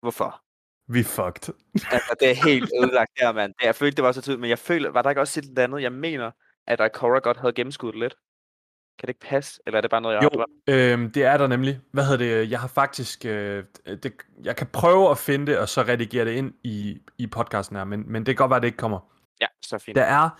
hvorfor? 0.00 0.44
Vi 0.88 1.02
fucked. 1.02 1.54
altså, 1.74 2.16
det 2.20 2.30
er 2.30 2.34
helt 2.34 2.70
ødelagt 2.82 3.10
her, 3.20 3.32
mand. 3.32 3.54
Jeg 3.62 3.74
følte, 3.74 3.96
det 3.96 4.04
var 4.04 4.12
så 4.12 4.22
tydeligt, 4.22 4.40
men 4.40 4.50
jeg 4.50 4.58
føler, 4.58 4.90
var 4.90 5.02
der 5.02 5.10
ikke 5.10 5.20
også 5.20 5.40
et 5.40 5.44
eller 5.44 5.64
andet, 5.64 5.82
jeg 5.82 5.92
mener, 5.92 6.30
at 6.66 6.80
Ikora 6.86 7.18
godt 7.18 7.36
havde 7.36 7.52
gennemskuddet 7.52 8.00
lidt? 8.00 8.14
Kan 8.98 9.06
det 9.06 9.08
ikke 9.08 9.26
passe, 9.26 9.60
eller 9.66 9.76
er 9.76 9.80
det 9.80 9.90
bare 9.90 10.00
noget, 10.00 10.14
jeg 10.14 10.22
jo, 10.22 10.30
har 10.38 10.46
øh, 10.68 11.14
det 11.14 11.24
er 11.24 11.36
der 11.36 11.46
nemlig. 11.46 11.80
Hvad 11.90 12.04
hedder 12.04 12.38
det? 12.38 12.50
Jeg 12.50 12.60
har 12.60 12.68
faktisk... 12.68 13.24
Øh, 13.24 13.64
det, 13.86 14.12
jeg 14.42 14.56
kan 14.56 14.66
prøve 14.66 15.10
at 15.10 15.18
finde 15.18 15.46
det, 15.46 15.58
og 15.58 15.68
så 15.68 15.82
redigere 15.82 16.24
det 16.24 16.32
ind 16.32 16.54
i, 16.62 17.00
i 17.18 17.26
podcasten 17.26 17.76
her, 17.76 17.84
men, 17.84 18.12
men 18.12 18.26
det 18.26 18.36
kan 18.36 18.42
godt 18.42 18.50
være, 18.50 18.56
at 18.56 18.62
det 18.62 18.68
ikke 18.68 18.78
kommer. 18.78 19.00
Ja, 19.40 19.46
så 19.62 19.78
fint. 19.78 19.96
Der 19.96 20.02
er, 20.02 20.30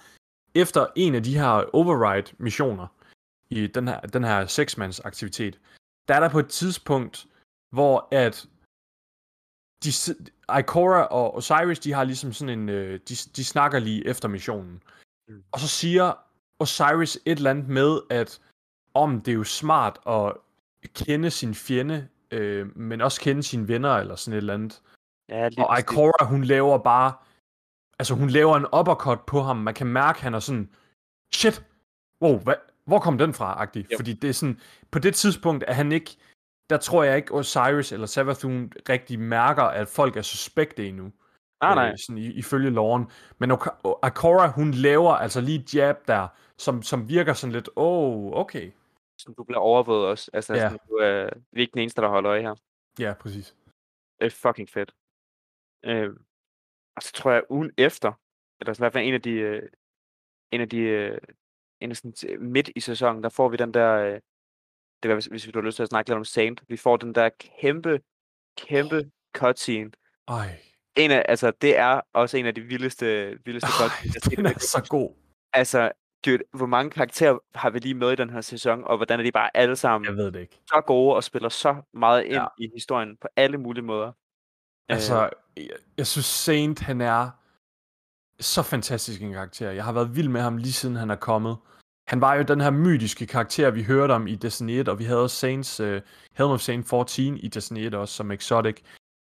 efter 0.54 0.86
en 0.96 1.14
af 1.14 1.22
de 1.22 1.38
her 1.38 1.74
override-missioner, 1.74 2.86
i 3.50 3.66
den 3.66 3.88
her, 3.88 4.00
den 4.00 4.24
her 4.24 4.46
seksmands 4.46 5.00
aktivitet, 5.00 5.60
der 6.08 6.14
er 6.14 6.20
der 6.20 6.28
på 6.28 6.38
et 6.38 6.48
tidspunkt, 6.48 7.26
hvor 7.72 8.08
at 8.10 8.46
de, 9.84 9.90
Ikora 10.58 11.02
og 11.04 11.36
Osiris, 11.36 11.78
de 11.78 11.92
har 11.92 12.04
ligesom 12.04 12.32
sådan 12.32 12.58
en, 12.58 12.68
øh, 12.68 13.00
de, 13.08 13.14
de 13.36 13.44
snakker 13.44 13.78
lige 13.78 14.06
efter 14.06 14.28
missionen. 14.28 14.82
Mm. 15.28 15.44
Og 15.52 15.60
så 15.60 15.68
siger 15.68 16.23
Osiris 16.58 17.18
et 17.26 17.36
eller 17.36 17.50
andet 17.50 17.68
med, 17.68 18.00
at 18.10 18.40
om 18.94 19.20
det 19.20 19.32
er 19.32 19.36
jo 19.36 19.44
smart 19.44 19.98
at 20.06 20.32
kende 20.94 21.30
sin 21.30 21.54
fjende, 21.54 22.08
øh, 22.30 22.76
men 22.76 23.00
også 23.00 23.20
kende 23.20 23.42
sine 23.42 23.68
venner, 23.68 23.90
eller 23.90 24.16
sådan 24.16 24.32
et 24.32 24.36
eller 24.36 24.54
andet. 24.54 24.82
Ja, 25.28 25.48
og 25.58 25.78
Ikora, 25.78 26.24
hun 26.24 26.44
laver 26.44 26.78
bare, 26.78 27.12
altså 27.98 28.14
hun 28.14 28.30
laver 28.30 28.56
en 28.56 28.66
uppercut 28.78 29.20
på 29.26 29.42
ham, 29.42 29.56
man 29.56 29.74
kan 29.74 29.86
mærke, 29.86 30.22
han 30.22 30.34
er 30.34 30.38
sådan, 30.38 30.70
shit, 31.34 31.64
wow, 32.22 32.38
hvad, 32.38 32.54
hvor 32.84 32.98
kom 32.98 33.18
den 33.18 33.34
fra, 33.34 33.54
agtig? 33.58 33.86
Fordi 33.96 34.12
det 34.12 34.30
er 34.30 34.34
sådan, 34.34 34.60
på 34.90 34.98
det 34.98 35.14
tidspunkt 35.14 35.64
er 35.68 35.72
han 35.72 35.92
ikke, 35.92 36.16
der 36.70 36.76
tror 36.76 37.02
jeg 37.02 37.16
ikke, 37.16 37.34
Osiris 37.34 37.92
eller 37.92 38.06
Savathun 38.06 38.72
rigtig 38.88 39.20
mærker, 39.20 39.62
at 39.62 39.88
folk 39.88 40.16
er 40.16 40.22
suspekte 40.22 40.88
endnu. 40.88 41.12
Ah, 41.60 41.74
nej. 41.74 41.88
Øh, 41.88 41.98
sådan 41.98 42.18
i, 42.18 42.26
ifølge 42.26 42.70
loven. 42.70 43.06
Men 43.38 43.50
Akora, 44.02 44.46
hun 44.46 44.70
laver 44.70 45.12
altså 45.12 45.40
lige 45.40 45.64
jab 45.74 45.96
der, 46.08 46.28
som, 46.58 46.82
som 46.82 47.08
virker 47.08 47.32
sådan 47.32 47.52
lidt, 47.52 47.68
oh, 47.76 48.32
okay. 48.32 48.72
Så 49.18 49.34
du 49.38 49.44
bliver 49.44 49.60
overvåget 49.60 50.06
også. 50.06 50.30
Altså, 50.32 50.54
ja. 50.54 50.60
sådan, 50.60 50.78
du 50.88 50.94
er, 50.94 51.30
vi 51.52 51.60
er 51.60 51.60
ikke 51.60 51.72
den 51.72 51.80
eneste, 51.80 52.00
der 52.00 52.08
holder 52.08 52.30
øje 52.30 52.42
her. 52.42 52.54
Ja, 52.98 53.14
præcis. 53.20 53.56
Det 54.18 54.26
er 54.26 54.30
fucking 54.30 54.68
fedt. 54.68 54.94
Øh, 55.84 56.10
og 56.96 57.02
så 57.02 57.12
tror 57.12 57.30
jeg, 57.32 57.42
ugen 57.50 57.72
efter, 57.78 58.12
eller 58.60 58.74
i 58.74 58.78
hvert 58.78 58.92
fald 58.92 59.06
en 59.06 59.14
af 59.14 59.22
de, 59.22 59.30
øh, 59.30 59.68
en 60.52 60.60
af 60.60 60.68
de, 60.68 60.78
øh, 60.78 61.18
en 61.80 61.90
af 61.90 61.96
sådan, 61.96 62.42
midt 62.42 62.70
i 62.76 62.80
sæsonen, 62.80 63.22
der 63.22 63.28
får 63.28 63.48
vi 63.48 63.56
den 63.56 63.74
der, 63.74 63.94
øh, 63.94 64.20
det 65.02 65.08
var, 65.08 65.14
hvis, 65.14 65.26
hvis 65.26 65.44
du 65.44 65.58
har 65.60 65.66
lyst 65.66 65.76
til 65.76 65.82
at 65.82 65.88
snakke 65.88 66.10
lidt 66.10 66.16
om 66.16 66.24
Saint, 66.24 66.62
vi 66.68 66.76
får 66.76 66.96
den 66.96 67.14
der 67.14 67.28
kæmpe, 67.60 68.00
kæmpe 68.58 69.10
cutscene. 69.36 69.90
Ej. 70.28 70.60
En 70.96 71.10
af, 71.10 71.24
altså, 71.28 71.50
det 71.50 71.76
er 71.76 72.00
også 72.12 72.36
en 72.36 72.46
af 72.46 72.54
de 72.54 72.60
vildeste, 72.60 73.38
vildeste 73.44 73.70
cutscenes. 73.80 74.22
Den 74.22 74.46
er 74.46 74.58
så 74.58 74.86
god. 74.90 75.14
Altså, 75.52 75.92
dude, 76.26 76.42
hvor 76.52 76.66
mange 76.66 76.90
karakterer 76.90 77.38
har 77.54 77.70
vi 77.70 77.78
lige 77.78 77.94
med 77.94 78.12
i 78.12 78.16
den 78.16 78.30
her 78.30 78.40
sæson, 78.40 78.84
og 78.84 78.96
hvordan 78.96 79.20
er 79.20 79.24
de 79.24 79.32
bare 79.32 79.56
alle 79.56 79.76
sammen 79.76 80.08
jeg 80.08 80.16
ved 80.16 80.32
det 80.32 80.40
ikke. 80.40 80.60
så 80.66 80.82
gode 80.86 81.16
og 81.16 81.24
spiller 81.24 81.48
så 81.48 81.76
meget 81.94 82.24
ind 82.24 82.34
ja. 82.34 82.46
i 82.58 82.70
historien 82.74 83.16
på 83.20 83.28
alle 83.36 83.58
mulige 83.58 83.84
måder. 83.84 84.12
Altså, 84.88 85.30
jeg, 85.56 85.70
jeg 85.98 86.06
synes 86.06 86.26
Saint, 86.26 86.80
han 86.80 87.00
er 87.00 87.30
så 88.40 88.62
fantastisk 88.62 89.22
en 89.22 89.32
karakter. 89.32 89.70
Jeg 89.70 89.84
har 89.84 89.92
været 89.92 90.16
vild 90.16 90.28
med 90.28 90.40
ham 90.40 90.56
lige 90.56 90.72
siden 90.72 90.96
han 90.96 91.10
er 91.10 91.16
kommet. 91.16 91.56
Han 92.08 92.20
var 92.20 92.34
jo 92.34 92.42
den 92.42 92.60
her 92.60 92.70
mytiske 92.70 93.26
karakter, 93.26 93.70
vi 93.70 93.82
hørte 93.82 94.12
om 94.12 94.26
i 94.26 94.34
Destiny 94.34 94.70
1, 94.70 94.88
og 94.88 94.98
vi 94.98 95.04
havde 95.04 95.22
også 95.22 95.36
Saints, 95.36 95.80
uh, 95.80 96.00
Helm 96.36 96.50
of 96.50 96.60
Saint 96.60 96.88
14 96.88 97.36
i 97.36 97.48
Destiny 97.48 97.78
1 97.78 97.94
også 97.94 98.14
som 98.14 98.30
Exotic. 98.30 98.76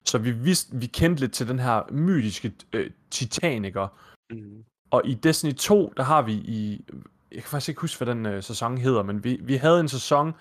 Så 0.05 0.18
vi 0.18 0.30
vidste, 0.30 0.76
vi 0.76 0.86
kendte 0.86 1.20
lidt 1.20 1.32
til 1.32 1.49
den 1.49 1.59
her 1.59 1.92
mytiske 1.92 2.53
uh, 2.76 2.80
titaniker. 3.11 3.88
Mm. 4.30 4.64
Og 4.91 5.07
i 5.07 5.14
Destiny 5.14 5.55
2, 5.55 5.93
der 5.97 6.03
har 6.03 6.22
vi 6.22 6.32
i... 6.32 6.84
Jeg 7.30 7.43
kan 7.43 7.51
faktisk 7.51 7.68
ikke 7.68 7.80
huske, 7.80 8.05
hvad 8.05 8.14
den 8.14 8.26
uh, 8.26 8.43
sæson 8.43 8.78
hedder, 8.78 9.03
men 9.03 9.24
vi, 9.24 9.39
vi 9.43 9.57
havde 9.57 9.80
en 9.80 9.89
sæson, 9.89 10.34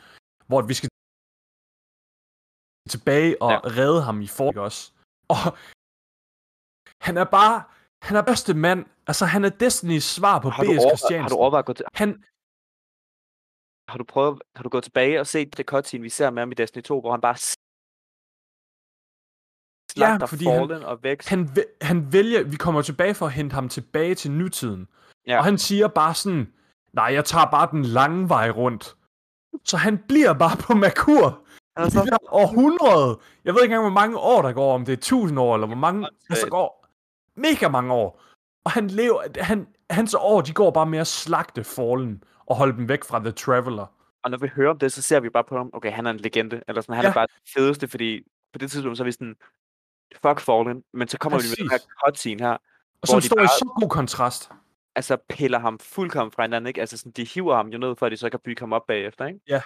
hvor 0.48 0.62
vi 0.62 0.74
skal 0.74 0.89
tilbage 2.89 3.41
og 3.41 3.52
ja. 3.52 3.60
redde 3.80 4.02
ham 4.02 4.22
i 4.22 4.28
for 4.28 4.60
også. 4.60 4.91
Og 5.34 5.38
han 7.02 7.18
er 7.18 7.24
bare 7.24 7.64
han 8.02 8.16
er 8.18 8.22
bedste 8.22 8.54
mand. 8.54 8.86
Altså, 9.08 9.26
han 9.26 9.45
er 9.45 9.50
Destinys 9.50 10.04
svar 10.04 10.39
på 10.39 10.50
B.S. 10.50 10.82
Christiansen. 10.89 11.22
Har 11.22 11.30
du 11.30 11.36
overvejet 11.36 11.64
at 11.64 11.66
gå 11.66 11.74
til... 11.74 11.86
Han... 11.93 12.24
Har 13.89 13.98
du 13.98 14.04
prøvet, 14.04 14.41
har 14.56 14.64
du 14.64 14.70
gået 14.70 14.84
tilbage 14.84 15.20
og 15.20 15.28
set 15.28 15.58
det 15.58 15.66
cutscene, 15.66 16.04
vi 16.04 16.10
ser 16.10 16.30
med 16.30 16.41
ham 16.41 16.52
i 16.52 16.56
Destiny 16.56 16.84
2, 16.84 17.02
hvor 17.02 17.12
han 17.12 17.22
bare 17.22 17.38
slagter 19.98 20.18
ja, 20.20 20.26
fordi 20.26 20.45
Fallen 20.45 20.72
han, 20.72 20.84
og 20.84 21.04
væk. 21.04 21.26
Han, 21.26 21.50
han 21.82 22.14
vælger, 22.14 22.43
vi 22.43 22.56
kommer 22.56 22.82
tilbage 22.82 23.14
for 23.14 23.26
at 23.26 23.32
hente 23.32 23.54
ham 23.54 23.70
tilbage 23.70 24.16
til 24.16 24.32
nutiden. 24.32 24.88
Ja. 25.28 25.38
Og 25.38 25.43
han 25.43 25.58
siger 25.58 25.88
bare 25.88 26.14
sådan, 26.14 26.54
nej, 26.93 27.06
jeg 27.06 27.26
tager 27.26 27.45
bare 27.45 27.68
den 27.72 27.86
lange 27.86 28.30
vej 28.30 28.50
rundt. 28.50 28.95
Så 29.64 29.78
han 29.78 29.98
bliver 29.98 30.34
bare 30.34 30.58
på 30.58 30.74
Merkur. 30.74 31.39
Altså, 31.76 32.02
det 32.02 32.12
der 32.12 32.34
århundrede. 32.34 33.20
Jeg 33.45 33.54
ved 33.54 33.62
ikke 33.64 33.74
engang, 33.74 33.84
hvor 33.84 34.02
mange 34.02 34.18
år 34.18 34.41
der 34.41 34.54
går, 34.54 34.76
om 34.76 34.86
det 34.86 34.93
er 34.93 34.98
tusind 34.98 35.39
år, 35.39 35.56
eller 35.56 35.68
hvor 35.68 35.76
mange, 35.76 36.10
altså 36.30 36.48
går 36.48 36.88
mega 37.36 37.68
mange 37.70 37.93
år. 37.93 38.24
Og 38.66 38.72
han 38.72 38.88
lever, 38.88 39.22
han, 39.41 39.68
hans 39.89 40.16
år, 40.20 40.41
de 40.41 40.54
går 40.54 40.72
bare 40.72 40.86
med 40.86 41.00
at 41.00 41.08
slagte 41.08 41.64
Fallen 41.64 42.24
og 42.45 42.56
holde 42.56 42.78
dem 42.78 42.89
væk 42.89 43.04
fra 43.04 43.20
The 43.20 43.32
Traveler. 43.32 43.86
Og 44.24 44.32
når 44.32 44.38
vi 44.38 44.48
hører 44.56 44.70
om 44.70 44.80
det, 44.80 44.91
så 44.91 45.02
ser 45.02 45.20
vi 45.20 45.30
bare 45.30 45.43
på 45.43 45.58
ham, 45.58 45.70
okay, 45.74 45.91
han 45.91 46.06
er 46.06 46.12
en 46.12 46.18
legende, 46.18 46.62
eller 46.68 46.82
sådan, 46.82 46.95
han 46.95 47.06
ja. 47.06 47.10
er 47.10 47.14
bare 47.14 47.28
det 47.28 47.54
fedeste, 47.54 47.88
fordi 47.88 48.24
på 48.54 48.60
det 48.60 48.72
tidspunkt, 48.72 48.98
så 48.98 49.04
er 49.04 49.06
vi 49.06 49.12
sådan, 49.12 49.36
fuck 50.16 50.39
Fallen, 50.39 50.84
men 50.93 51.08
så 51.08 51.18
kommer 51.18 51.39
Præcis. 51.39 51.58
vi 51.58 51.64
med 51.64 51.70
den 51.70 51.80
her 51.80 52.05
cutscene 52.05 52.43
her. 52.43 52.58
Og 53.01 53.08
som 53.08 53.22
står 53.22 53.36
bare, 53.36 53.45
i 53.45 53.47
så 53.47 53.74
god 53.82 53.89
kontrast. 53.89 54.51
Altså 54.95 55.18
piller 55.30 55.60
ham 55.60 55.80
fuldkommen 55.80 56.32
fra 56.32 56.43
hinanden, 56.43 56.68
ikke? 56.68 56.80
Altså 56.80 56.97
sådan, 56.97 57.12
de 57.12 57.24
hiver 57.24 57.55
ham 57.55 57.68
jo 57.68 57.78
ned, 57.78 57.95
for 57.95 58.05
at 58.05 58.12
de 58.12 58.18
så 58.18 58.30
kan 58.30 58.39
bygge 58.39 58.60
ham 58.60 58.74
op 58.74 58.88
bagefter, 58.88 59.26
ikke? 59.26 59.39
Ja. 59.47 59.62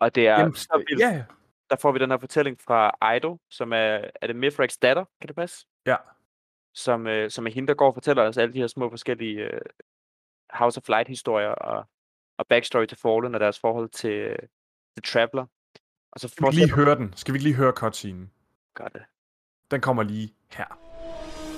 Og 0.00 0.14
det 0.14 0.28
er 0.28 0.38
Jamen, 0.38 0.54
så 0.54 0.84
vildt. 0.88 1.02
Ja. 1.02 1.24
Der 1.70 1.76
får 1.76 1.92
vi 1.92 1.98
den 1.98 2.10
her 2.10 2.18
fortælling 2.18 2.60
fra 2.60 3.14
Ido, 3.16 3.38
som 3.50 3.72
er, 3.72 4.04
er 4.22 4.26
det 4.26 4.36
Mithrax 4.36 4.76
datter, 4.82 5.04
kan 5.20 5.28
det 5.28 5.36
passe? 5.36 5.66
Ja 5.86 5.96
som, 6.78 7.06
øh, 7.06 7.30
som 7.30 7.46
er 7.46 7.50
hende, 7.50 7.68
der 7.68 7.74
går 7.74 7.86
og 7.86 7.94
fortæller 7.94 8.22
os 8.22 8.38
alle 8.38 8.54
de 8.54 8.58
her 8.58 8.66
små 8.66 8.90
forskellige 8.90 9.40
øh, 9.40 9.60
House 10.50 10.80
of 10.80 10.88
Light-historier 10.88 11.48
og, 11.48 11.88
og 12.38 12.46
backstory 12.46 12.86
til 12.86 12.98
Fallen 12.98 13.34
og 13.34 13.40
deres 13.40 13.60
forhold 13.60 13.88
til, 13.88 14.10
øh, 14.10 14.38
til 14.96 15.02
Traveler. 15.02 15.46
Og 16.12 16.20
så 16.20 16.28
Skal 16.28 16.46
vi 16.46 16.52
lige 16.52 16.74
høre 16.74 16.94
den? 16.94 17.12
Skal 17.16 17.34
vi 17.34 17.38
lige 17.38 17.54
høre 17.54 17.72
cutscene? 17.72 18.28
Gør 18.74 18.88
det. 18.88 19.02
Den 19.70 19.80
kommer 19.80 20.02
lige 20.02 20.32
her. 20.50 20.78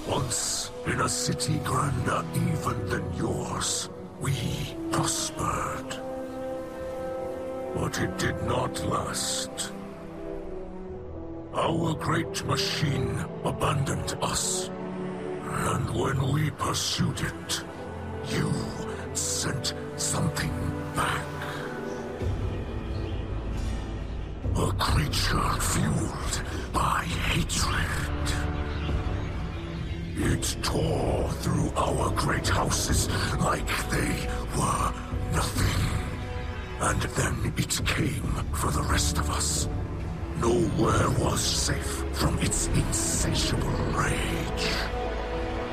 Once 0.09 0.73
in 0.87 1.01
a 1.01 1.09
city 1.09 1.59
grander 1.65 2.25
even 2.35 2.89
than 2.91 3.05
yours, 3.19 3.91
we 4.21 4.33
prospered. 4.93 6.01
But 7.75 8.01
it 8.01 8.11
did 8.19 8.35
not 8.49 8.85
last. 8.85 9.75
Our 11.55 11.95
great 11.95 12.45
machine 12.47 13.19
abandoned 13.45 14.19
us. 14.23 14.71
And 15.45 15.91
when 15.91 16.33
we 16.33 16.51
pursued 16.51 17.21
it, 17.21 17.65
you 18.35 18.53
sent 19.15 19.77
something 19.97 20.53
back. 20.97 21.40
A 24.57 24.73
creature 24.73 25.51
fueled 25.61 26.43
by 26.73 27.05
hatred. 27.05 28.27
It 30.17 30.57
tore 30.63 31.31
through 31.41 31.71
our 31.77 32.11
great 32.11 32.49
houses 32.49 33.09
like 33.39 33.69
they 33.91 34.29
were 34.57 34.93
nothing. 35.33 35.87
And 36.81 37.01
then 37.01 37.53
it 37.57 37.81
came 37.87 38.35
for 38.53 38.71
the 38.73 38.83
rest 38.83 39.19
of 39.19 39.31
us. 39.31 39.69
Nowhere 40.41 41.11
was 41.21 41.41
safe 41.41 42.05
from 42.13 42.39
its 42.41 42.67
insatiable 42.69 43.69
rage. 43.95 44.67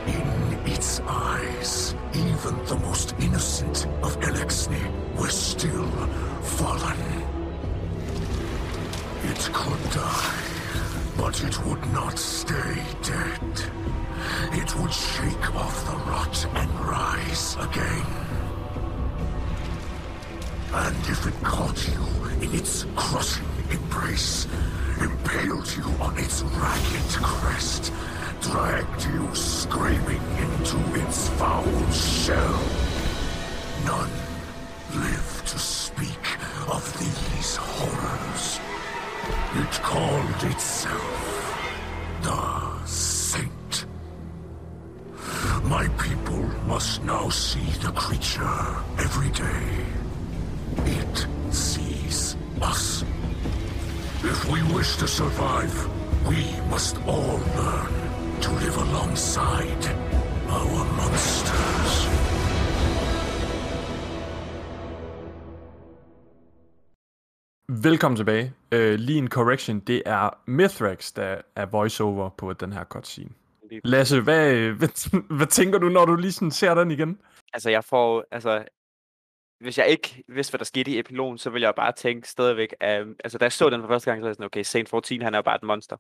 In 0.07 0.71
its 0.71 0.99
eyes, 1.01 1.95
even 2.13 2.63
the 2.65 2.79
most 2.83 3.15
innocent 3.19 3.87
of 4.03 4.19
Elexni 4.21 4.81
were 5.17 5.29
still 5.29 5.89
fallen. 6.41 7.26
It 9.29 9.49
could 9.53 9.91
die, 9.91 10.41
but 11.17 11.43
it 11.43 11.65
would 11.65 11.85
not 11.91 12.17
stay 12.17 12.75
dead. 13.03 13.71
It 14.53 14.75
would 14.77 14.93
shake 14.93 15.55
off 15.55 15.85
the 15.85 15.97
rot 16.09 16.47
and 16.55 16.71
rise 16.79 17.55
again. 17.59 18.05
And 20.73 20.97
if 21.07 21.27
it 21.27 21.43
caught 21.43 21.87
you 21.87 22.03
in 22.41 22.55
its 22.55 22.85
crushing 22.95 23.45
embrace, 23.69 24.47
impaled 25.01 25.75
you 25.75 25.83
on 25.99 26.17
its 26.17 26.43
ragged 26.43 27.11
crest, 27.21 27.91
dragged 28.41 29.05
you 29.05 29.35
screaming 29.35 30.23
into 30.39 30.77
its 31.03 31.29
foul 31.29 31.91
shell. 31.91 32.61
None 33.85 34.11
live 34.95 35.43
to 35.47 35.59
speak 35.59 36.25
of 36.69 36.83
these 36.99 37.55
horrors. 37.57 38.66
It 39.55 39.71
called 39.81 40.43
itself 40.51 41.27
the 42.21 42.85
Saint. 42.85 43.85
My 45.63 45.87
people 45.99 46.43
must 46.65 47.03
now 47.03 47.29
see 47.29 47.69
the 47.81 47.91
creature 47.91 48.59
every 48.99 49.29
day. 49.31 49.85
It 50.85 51.27
sees 51.51 52.37
us. 52.61 53.03
If 54.23 54.51
we 54.51 54.61
wish 54.73 54.95
to 54.97 55.07
survive, 55.07 55.75
we 56.27 56.45
must 56.69 56.97
all 57.05 57.39
learn 57.55 57.93
to 58.41 58.51
live 58.51 58.77
alongside 58.77 59.85
our 60.49 60.85
monsters. 60.95 61.46
Velkommen 67.71 68.15
tilbage. 68.15 68.53
Uh, 68.75 68.79
lige 68.79 69.17
en 69.17 69.29
correction. 69.29 69.79
Det 69.79 70.03
er 70.05 70.29
Mithrax, 70.45 71.13
der 71.13 71.41
er 71.55 71.65
voiceover 71.65 72.29
på 72.29 72.53
den 72.53 72.73
her 72.73 72.83
cutscene. 72.83 73.29
Lasse, 73.83 74.21
hvad, 74.21 74.71
hvad, 74.71 75.19
hvad 75.37 75.47
tænker 75.47 75.79
du, 75.79 75.89
når 75.89 76.05
du 76.05 76.15
lige 76.15 76.31
sådan 76.31 76.51
ser 76.51 76.75
den 76.75 76.91
igen? 76.91 77.21
Altså, 77.53 77.69
jeg 77.69 77.83
får... 77.83 78.25
Altså, 78.31 78.65
hvis 79.59 79.77
jeg 79.77 79.87
ikke 79.87 80.23
vidste, 80.27 80.51
hvad 80.51 80.59
der 80.59 80.65
skete 80.65 80.91
i 80.91 80.99
epilogen, 80.99 81.37
så 81.37 81.49
ville 81.49 81.65
jeg 81.65 81.75
bare 81.75 81.91
tænke 81.91 82.29
stadigvæk, 82.29 82.73
at, 82.79 83.07
altså 83.23 83.37
da 83.37 83.45
jeg 83.45 83.51
så 83.51 83.69
den 83.69 83.81
for 83.81 83.87
første 83.87 84.11
gang, 84.11 84.19
så 84.19 84.21
var 84.21 84.29
jeg 84.29 84.35
sådan, 84.35 84.45
okay, 84.45 84.63
Saint 84.63 84.89
14, 84.89 85.21
han 85.21 85.35
er 85.35 85.41
bare 85.41 85.55
et 85.55 85.63
monster. 85.63 85.97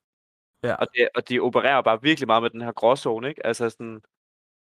Ja. 0.63 0.75
Og, 0.75 0.87
det, 0.95 1.09
og 1.15 1.29
de 1.29 1.39
opererer 1.39 1.81
bare 1.81 2.01
virkelig 2.01 2.27
meget 2.27 2.43
med 2.43 2.49
den 2.49 2.61
her 2.61 2.71
gråzone, 2.71 3.29
ikke? 3.29 3.45
Altså 3.45 3.69
sådan, 3.69 4.01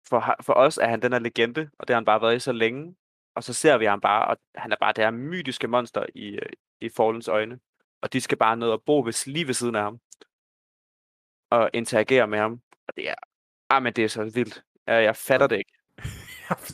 for, 0.09 0.35
for 0.41 0.53
os 0.53 0.77
er 0.77 0.87
han 0.87 1.01
den 1.01 1.13
her 1.13 1.19
legende, 1.19 1.69
og 1.79 1.87
det 1.87 1.93
har 1.93 1.99
han 1.99 2.05
bare 2.05 2.21
været 2.21 2.35
i 2.35 2.39
så 2.39 2.51
længe. 2.51 2.95
Og 3.39 3.43
så 3.43 3.53
ser 3.53 3.77
vi 3.77 3.85
ham 3.85 4.01
bare, 4.01 4.27
og 4.27 4.37
han 4.55 4.71
er 4.71 4.75
bare 4.79 4.93
det 4.95 5.03
her 5.03 5.11
mytiske 5.11 5.67
monster 5.67 6.05
i, 6.15 6.27
øh, 6.27 6.49
i 6.81 6.89
Fallens 6.97 7.27
øjne. 7.27 7.59
Og 8.01 8.13
de 8.13 8.21
skal 8.21 8.37
bare 8.37 8.57
ned 8.57 8.67
og 8.67 8.83
bo 8.85 8.99
ved, 8.99 9.31
lige 9.31 9.47
ved 9.47 9.53
siden 9.53 9.75
af 9.75 9.83
ham. 9.83 9.99
Og 11.51 11.69
interagere 11.73 12.27
med 12.27 12.39
ham. 12.39 12.61
Og 12.87 12.93
det 12.95 13.09
er, 13.09 13.15
ah, 13.69 13.83
men 13.83 13.93
det 13.93 14.03
er 14.03 14.07
så 14.07 14.23
vildt. 14.23 14.63
Jeg, 14.87 15.03
jeg 15.03 15.15
fatter 15.15 15.47
det 15.47 15.57
ikke. 15.57 15.73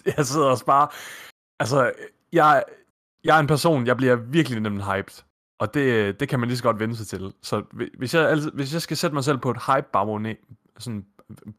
jeg 0.18 0.26
sidder 0.26 0.48
også 0.48 0.66
bare, 0.66 0.88
altså, 1.60 1.94
jeg, 2.32 2.64
jeg 3.24 3.36
er 3.36 3.40
en 3.40 3.48
person, 3.48 3.88
jeg 3.88 3.98
bliver 3.98 4.16
virkelig 4.16 4.60
nemt 4.60 4.84
hyped. 4.84 5.24
Og 5.60 5.74
det, 5.74 6.20
det 6.20 6.30
kan 6.30 6.40
man 6.40 6.50
lige 6.50 6.58
så 6.58 6.64
godt 6.64 6.80
vende 6.80 6.96
sig 6.96 7.08
til. 7.08 7.34
Så 7.42 7.64
hvis 7.98 8.14
jeg, 8.14 8.30
altså, 8.30 8.50
hvis 8.50 8.74
jeg 8.74 8.82
skal 8.82 8.98
sætte 8.98 9.14
mig 9.14 9.24
selv 9.24 9.38
på 9.38 9.52
et 9.52 9.64
hype 9.66 9.88
barometer, 9.94 10.42
sådan 10.78 11.06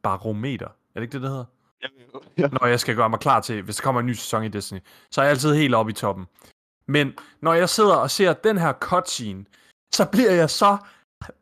barometer, 0.02 0.68
er 0.68 1.00
det 1.00 1.02
ikke 1.02 1.12
det, 1.12 1.22
det 1.22 1.30
hedder? 1.30 1.44
Ja. 2.38 2.48
Når 2.48 2.66
jeg 2.66 2.80
skal 2.80 2.96
gøre 2.96 3.10
mig 3.10 3.20
klar 3.20 3.40
til, 3.40 3.62
hvis 3.62 3.76
der 3.76 3.82
kommer 3.82 4.00
en 4.00 4.06
ny 4.06 4.12
sæson 4.12 4.44
i 4.44 4.48
Destiny, 4.48 4.78
så 5.10 5.20
er 5.20 5.24
jeg 5.24 5.30
altid 5.30 5.54
helt 5.54 5.74
oppe 5.74 5.90
i 5.92 5.94
toppen. 5.94 6.26
Men 6.88 7.14
når 7.40 7.54
jeg 7.54 7.68
sidder 7.68 7.94
og 7.94 8.10
ser 8.10 8.32
den 8.32 8.58
her 8.58 8.72
cutscene, 8.72 9.44
så 9.94 10.06
bliver 10.12 10.30
jeg 10.30 10.50
så 10.50 10.76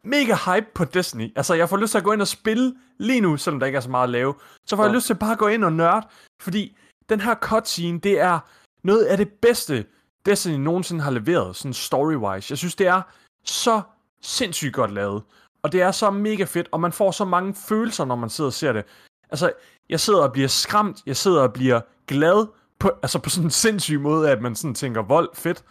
mega 0.05 0.35
hype 0.35 0.67
på 0.75 0.85
Destiny. 0.85 1.33
Altså, 1.37 1.55
jeg 1.55 1.69
får 1.69 1.77
lyst 1.77 1.91
til 1.91 1.99
at 1.99 2.05
gå 2.05 2.13
ind 2.13 2.21
og 2.21 2.29
spille 2.29 2.75
lige 2.99 3.21
nu, 3.21 3.37
selvom 3.37 3.61
der 3.61 3.67
ikke 3.67 3.77
er 3.77 3.81
så 3.81 3.91
meget 3.91 4.05
at 4.05 4.11
lave. 4.11 4.35
Så 4.67 4.77
får 4.77 4.83
ja. 4.83 4.89
jeg 4.89 4.95
lyst 4.95 5.07
til 5.07 5.15
bare 5.15 5.33
at 5.33 5.39
gå 5.39 5.49
ind 5.49 5.65
og 5.65 5.73
nørde, 5.73 6.07
fordi 6.43 6.77
den 7.09 7.21
her 7.21 7.35
cutscene, 7.35 7.99
det 8.01 8.21
er 8.21 8.39
noget 8.83 9.05
af 9.05 9.17
det 9.17 9.33
bedste, 9.33 9.87
Destiny 10.27 10.55
nogensinde 10.55 11.03
har 11.03 11.11
leveret, 11.11 11.57
sådan 11.57 11.73
story-wise. 11.73 12.47
Jeg 12.51 12.59
synes, 12.59 12.75
det 12.75 12.87
er 12.87 13.03
så 13.45 13.83
sindssygt 14.23 14.75
godt 14.75 14.91
lavet. 14.93 15.23
og 15.63 15.73
det 15.73 15.83
er 15.83 15.91
så 15.91 16.11
mega 16.11 16.45
fedt, 16.45 16.69
og 16.73 16.81
man 16.81 16.93
får 16.93 17.11
så 17.11 17.25
mange 17.25 17.55
følelser, 17.55 18.05
når 18.05 18.17
man 18.17 18.31
sidder 18.31 18.49
og 18.49 18.53
ser 18.53 18.73
det. 18.73 18.85
Altså, 19.31 19.53
jeg 19.89 20.01
sidder 20.01 20.23
og 20.23 20.33
bliver 20.33 20.49
skræmt, 20.49 21.03
jeg 21.07 21.17
sidder 21.17 21.43
og 21.43 21.53
bliver 21.53 21.81
glad, 22.07 22.47
på, 22.79 22.91
altså 23.03 23.19
på 23.19 23.31
sådan 23.31 23.47
en 23.47 23.51
sindssyg 23.51 24.01
måde, 24.01 24.31
at 24.31 24.43
man 24.43 24.57
sådan 24.57 24.75
tænker, 24.75 25.03
vold, 25.03 25.29
fedt. 25.35 25.65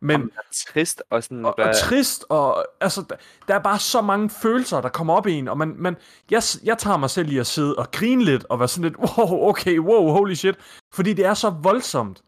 Men, 0.00 0.22
og 0.22 0.44
trist 0.66 1.02
og 1.10 1.22
sådan... 1.22 1.44
Og, 1.44 1.54
og 1.58 1.76
trist, 1.76 2.24
og 2.28 2.64
altså, 2.80 3.04
der, 3.10 3.16
der 3.48 3.54
er 3.54 3.58
bare 3.58 3.78
så 3.78 4.00
mange 4.00 4.30
følelser, 4.30 4.80
der 4.80 4.88
kommer 4.88 5.14
op 5.14 5.26
i 5.26 5.32
en, 5.32 5.48
og 5.48 5.58
man, 5.58 5.74
man, 5.78 5.96
jeg, 6.30 6.42
jeg 6.64 6.78
tager 6.78 6.96
mig 6.96 7.10
selv 7.10 7.32
i 7.32 7.38
at 7.38 7.46
sidde 7.46 7.76
og 7.76 7.90
grine 7.90 8.24
lidt, 8.24 8.46
og 8.48 8.58
være 8.58 8.68
sådan 8.68 8.90
lidt, 8.90 8.96
wow, 8.98 9.48
okay, 9.48 9.78
wow, 9.78 10.10
holy 10.10 10.34
shit, 10.34 10.56
fordi 10.94 11.12
det 11.12 11.24
er 11.26 11.34
så 11.34 11.50
voldsomt. 11.50 12.22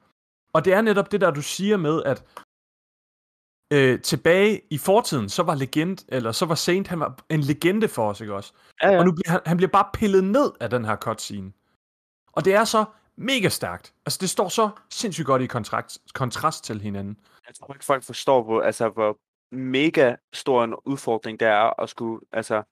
Og 0.52 0.64
det 0.64 0.72
er 0.72 0.80
netop 0.80 1.12
det 1.12 1.20
der, 1.20 1.30
du 1.30 1.42
siger 1.42 1.76
med, 1.76 2.02
at 2.02 2.24
øh, 3.72 4.00
tilbage 4.00 4.60
i 4.70 4.78
fortiden, 4.78 5.28
så 5.28 5.42
var 5.42 5.54
legend, 5.54 5.98
eller 6.08 6.32
så 6.32 6.46
var 6.46 6.54
Saint, 6.54 6.88
han 6.88 7.00
var 7.00 7.24
en 7.28 7.40
legende 7.40 7.88
for 7.88 8.10
os, 8.10 8.20
ikke 8.20 8.34
også? 8.34 8.52
Ja, 8.82 8.90
ja. 8.90 8.98
Og 8.98 9.04
nu 9.04 9.12
bliver 9.12 9.30
han, 9.30 9.40
han 9.46 9.56
bliver 9.56 9.70
bare 9.70 9.90
pillet 9.94 10.24
ned 10.24 10.52
af 10.60 10.70
den 10.70 10.84
her 10.84 10.96
cutscene. 10.96 11.52
Og 12.32 12.44
det 12.44 12.54
er 12.54 12.64
så 12.64 12.84
mega 13.16 13.48
stærkt. 13.48 13.94
Altså, 14.06 14.18
det 14.20 14.30
står 14.30 14.48
så 14.48 14.70
sindssygt 14.90 15.26
godt 15.26 15.42
i 15.42 15.46
kontrakt, 15.46 15.98
kontrast 16.14 16.64
til 16.64 16.80
hinanden. 16.80 17.16
Jeg 17.46 17.54
tror 17.54 17.74
ikke, 17.74 17.84
folk 17.84 18.04
forstår, 18.04 18.42
hvor, 18.42 18.62
altså, 18.62 18.88
hvor 18.88 19.18
mega 19.52 20.16
stor 20.32 20.64
en 20.64 20.74
udfordring 20.84 21.40
det 21.40 21.48
er 21.48 21.82
at 21.82 21.88
skulle 21.88 22.20
altså, 22.32 22.62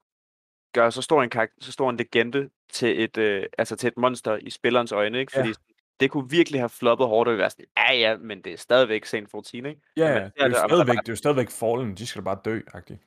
gøre 0.75 0.93
så 0.93 1.03
stor 1.03 1.23
en, 1.23 1.31
så 1.61 1.73
stor 1.73 1.91
en 1.91 1.97
legende 1.97 2.51
til 2.73 3.03
et, 3.03 3.17
øh, 3.17 3.47
altså 3.59 3.77
til 3.77 3.87
et 3.87 3.97
monster 3.97 4.37
i 4.37 4.51
spillerens 4.51 4.93
øjne. 4.93 5.21
Ikke? 5.21 5.33
Fordi 5.33 5.49
ja 5.49 5.55
det 6.01 6.11
kunne 6.11 6.31
virkelig 6.31 6.61
have 6.61 6.69
floppet 6.69 7.07
hårdt, 7.07 7.29
og 7.29 7.39
være 7.39 7.51
sådan, 7.51 7.67
ja 7.77 7.93
ja, 7.93 8.17
men 8.17 8.43
det 8.43 8.53
er 8.53 8.57
stadigvæk 8.57 9.05
Saint 9.05 9.31
14, 9.31 9.67
ikke? 9.67 9.81
Ja, 9.97 10.09
ja, 10.09 10.25
det, 10.25 10.33
er 10.37 10.49
jo 10.49 10.55
stadigvæk, 10.69 10.97
det 10.99 11.09
er 11.09 11.13
jo 11.13 11.17
stadigvæk 11.17 11.51
Fallen, 11.51 11.95
de 11.95 12.07
skal 12.07 12.23
bare 12.23 12.41
dø, 12.45 12.61
agtigt. 12.75 13.01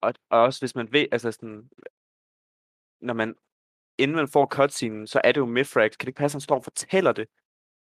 Og, 0.00 0.14
og 0.30 0.40
også 0.40 0.60
hvis 0.60 0.74
man 0.74 0.92
ved, 0.92 1.06
altså 1.12 1.32
sådan, 1.32 1.70
når 3.00 3.14
man, 3.14 3.34
inden 3.98 4.16
man 4.16 4.28
får 4.28 4.46
cutscenen, 4.46 5.06
så 5.06 5.20
er 5.24 5.32
det 5.32 5.40
jo 5.40 5.46
Mithrax, 5.46 5.90
kan 5.90 6.06
det 6.06 6.08
ikke 6.08 6.18
passe, 6.18 6.34
at 6.34 6.38
han 6.38 6.40
står 6.40 6.56
og 6.56 6.64
fortæller 6.64 7.12
det 7.12 7.28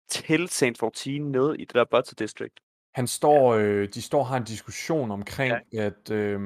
til 0.10 0.50
Saint 0.50 0.80
14 0.80 1.32
nede 1.32 1.58
i 1.58 1.66
det 1.66 1.74
der 1.74 1.86
Butter 1.86 2.16
District? 2.16 2.60
Han 2.96 3.08
står, 3.08 3.54
øh, 3.54 3.90
de 3.94 4.02
står 4.02 4.20
og 4.20 4.28
har 4.28 4.38
en 4.38 4.44
diskussion 4.44 5.12
omkring, 5.12 5.54
ja. 5.74 5.86
at 5.86 6.12
øh, 6.12 6.42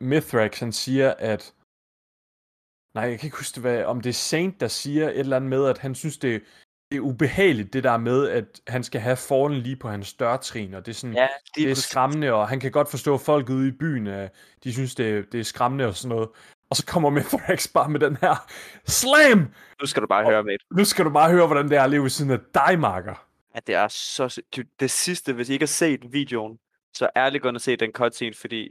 Mithrax, 0.00 0.60
han 0.60 0.72
siger, 0.72 1.14
at 1.18 1.54
Nej, 2.96 3.04
jeg 3.04 3.18
kan 3.18 3.26
ikke 3.26 3.36
huske, 3.36 3.60
hvad, 3.60 3.84
om 3.84 4.00
det 4.00 4.08
er 4.08 4.14
Saint, 4.30 4.60
der 4.60 4.68
siger 4.68 5.08
et 5.08 5.18
eller 5.18 5.36
andet 5.36 5.50
med, 5.50 5.66
at 5.66 5.78
han 5.78 5.94
synes, 5.94 6.18
det, 6.18 6.42
det 6.90 6.96
er 6.96 7.00
ubehageligt, 7.00 7.72
det 7.72 7.84
der 7.84 7.96
med, 7.96 8.28
at 8.28 8.60
han 8.68 8.82
skal 8.82 9.00
have 9.00 9.16
Fallen 9.16 9.60
lige 9.60 9.76
på 9.76 9.88
hans 9.88 10.14
dørtrin, 10.14 10.74
og 10.74 10.86
det 10.86 10.92
er, 10.92 10.94
sådan, 10.94 11.16
ja, 11.16 11.28
det 11.54 11.62
er, 11.62 11.66
det 11.66 11.70
er 11.70 11.74
skræmmende, 11.74 12.32
og 12.32 12.48
han 12.48 12.60
kan 12.60 12.70
godt 12.70 12.90
forstå, 12.90 13.14
at 13.14 13.20
folk 13.20 13.48
ude 13.48 13.68
i 13.68 13.70
byen, 13.70 14.28
de 14.64 14.72
synes, 14.72 14.94
det 14.94 15.18
er, 15.18 15.22
det 15.32 15.40
er 15.40 15.44
skræmmende 15.44 15.86
og 15.86 15.94
sådan 15.94 16.16
noget. 16.16 16.28
Og 16.70 16.76
så 16.76 16.86
kommer 16.86 17.10
Mithrax 17.16 17.68
bare 17.72 17.88
med 17.88 18.00
den 18.00 18.16
her 18.16 18.46
SLAM! 18.84 19.52
Nu 19.80 19.86
skal 19.86 20.02
du 20.02 20.06
bare 20.06 20.24
og, 20.24 20.30
høre, 20.30 20.44
med. 20.44 20.56
Nu 20.76 20.84
skal 20.84 21.04
du 21.04 21.10
bare 21.10 21.30
høre, 21.30 21.46
hvordan 21.46 21.68
det 21.68 21.78
er 21.78 21.82
at 21.82 21.90
leve 21.90 22.02
ved 22.02 22.10
siden 22.10 22.30
af 22.30 22.38
dig, 22.54 22.78
Marker. 22.78 23.26
Ja, 23.54 23.60
det 23.66 23.74
er 23.74 23.88
så... 23.88 24.42
Det 24.80 24.90
sidste, 24.90 25.32
hvis 25.32 25.48
I 25.48 25.52
ikke 25.52 25.62
har 25.62 25.66
set 25.66 26.12
videoen, 26.12 26.58
så 26.94 27.08
ærligt 27.16 27.42
gå 27.42 27.48
og 27.48 27.60
se 27.60 27.76
den 27.76 27.92
cutscene, 27.92 28.34
fordi 28.34 28.68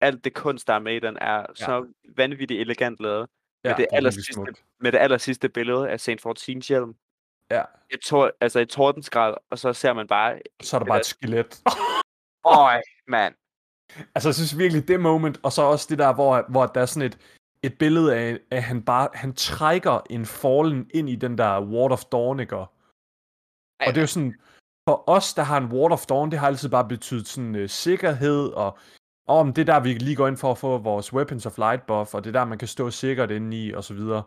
alt 0.00 0.24
det 0.24 0.34
kunst, 0.34 0.66
der 0.66 0.74
er 0.74 0.78
med 0.78 0.96
i 0.96 1.00
den, 1.00 1.18
er 1.20 1.36
ja. 1.36 1.44
så 1.54 1.86
vanvittigt 2.16 2.60
elegant 2.60 3.00
lavet. 3.00 3.28
Ja, 3.64 3.68
med, 3.68 3.76
det, 3.76 3.86
det 3.90 3.96
aller 3.96 4.10
sidste, 4.10 4.40
med 4.80 4.92
det 4.92 4.98
aller 4.98 5.18
sidste 5.18 5.48
billede 5.48 5.90
af 5.90 6.00
Saint 6.00 6.22
14 6.22 6.62
hjelm, 6.68 6.94
Ja. 7.50 7.62
Jeg 7.90 7.98
tror, 8.06 8.30
altså 8.40 8.60
i 8.60 8.66
tordensgrad, 8.66 9.34
og 9.50 9.58
så 9.58 9.72
ser 9.72 9.92
man 9.92 10.06
bare... 10.06 10.38
Så 10.62 10.76
er 10.76 10.78
der 10.78 10.86
bare 10.86 10.98
et 10.98 11.06
skelet. 11.06 11.62
Øj, 12.44 12.80
mand. 13.08 13.34
Altså, 14.14 14.28
jeg 14.28 14.34
synes 14.34 14.58
virkelig, 14.58 14.88
det 14.88 15.00
moment, 15.00 15.40
og 15.42 15.52
så 15.52 15.62
også 15.62 15.86
det 15.90 15.98
der, 15.98 16.14
hvor, 16.14 16.44
hvor 16.48 16.66
der 16.66 16.80
er 16.80 16.86
sådan 16.86 17.06
et, 17.06 17.18
et 17.62 17.78
billede 17.78 18.16
af, 18.16 18.38
at 18.50 18.62
han 18.62 18.82
bare, 18.82 19.08
han 19.14 19.34
trækker 19.34 20.00
en 20.10 20.26
fallen 20.26 20.90
ind 20.94 21.08
i 21.08 21.16
den 21.16 21.38
der 21.38 21.60
Ward 21.60 21.92
of 21.92 22.04
Dawn, 22.04 22.40
ikke? 22.40 22.56
Og 22.56 22.68
det 23.86 23.96
er 23.96 24.00
jo 24.00 24.06
sådan, 24.06 24.34
for 24.88 25.04
os, 25.06 25.34
der 25.34 25.42
har 25.42 25.56
en 25.56 25.72
Ward 25.72 25.92
of 25.92 26.06
Dawn, 26.06 26.30
det 26.30 26.38
har 26.38 26.46
altid 26.46 26.68
bare 26.68 26.88
betydet 26.88 27.28
sådan 27.28 27.54
uh, 27.54 27.68
sikkerhed, 27.68 28.48
og 28.52 28.78
om 29.28 29.52
det 29.52 29.68
er 29.68 29.72
der, 29.72 29.80
vi 29.80 29.94
lige 29.94 30.16
går 30.16 30.28
ind 30.28 30.36
for 30.36 30.50
at 30.50 30.58
få 30.58 30.78
vores 30.78 31.12
Weapons 31.12 31.46
of 31.46 31.58
Light 31.58 31.86
buff, 31.86 32.14
og 32.14 32.24
det 32.24 32.30
er 32.30 32.38
der, 32.38 32.44
man 32.44 32.58
kan 32.58 32.68
stå 32.68 32.90
sikkert 32.90 33.30
inde 33.30 33.64
i, 33.64 33.72
og 33.72 33.84
så 33.84 33.94
videre. 33.94 34.22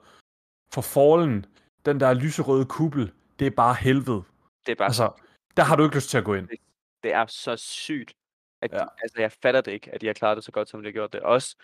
For 0.73 0.81
Fallen, 0.81 1.45
den 1.87 1.99
der 1.99 2.13
lyserøde 2.13 2.65
kuppel, 2.65 3.11
det 3.39 3.47
er 3.47 3.51
bare 3.51 3.75
helvede. 3.75 4.23
Det 4.65 4.71
er 4.71 4.75
bare... 4.75 4.87
Altså, 4.87 5.11
der 5.57 5.63
har 5.63 5.75
du 5.75 5.83
ikke 5.83 5.95
lyst 5.95 6.09
til 6.09 6.17
at 6.17 6.23
gå 6.23 6.33
ind. 6.33 6.47
Det, 6.47 6.59
det 7.03 7.13
er 7.13 7.25
så 7.25 7.55
sygt. 7.55 8.13
At 8.61 8.71
ja. 8.71 8.77
de, 8.77 8.87
altså, 9.01 9.21
jeg 9.21 9.31
fatter 9.31 9.61
det 9.61 9.71
ikke, 9.71 9.91
at 9.93 10.01
de 10.01 10.07
har 10.07 10.13
klaret 10.13 10.35
det 10.35 10.43
så 10.43 10.51
godt, 10.51 10.69
som 10.69 10.81
de 10.81 10.87
har 10.87 10.91
gjort 10.91 11.13
det. 11.13 11.21
Også, 11.21 11.55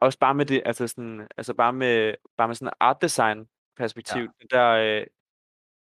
også 0.00 0.18
bare 0.18 0.34
med 0.34 0.46
det, 0.46 0.62
altså 0.64 0.88
sådan, 0.88 1.28
altså 1.36 1.54
bare 1.54 1.72
med, 1.72 2.14
bare 2.36 2.48
med 2.48 2.54
sådan 2.54 2.72
art 2.80 3.02
design 3.02 3.48
perspektiv, 3.76 4.22
ja. 4.52 4.56
der, 4.56 4.70
øh, 4.70 5.06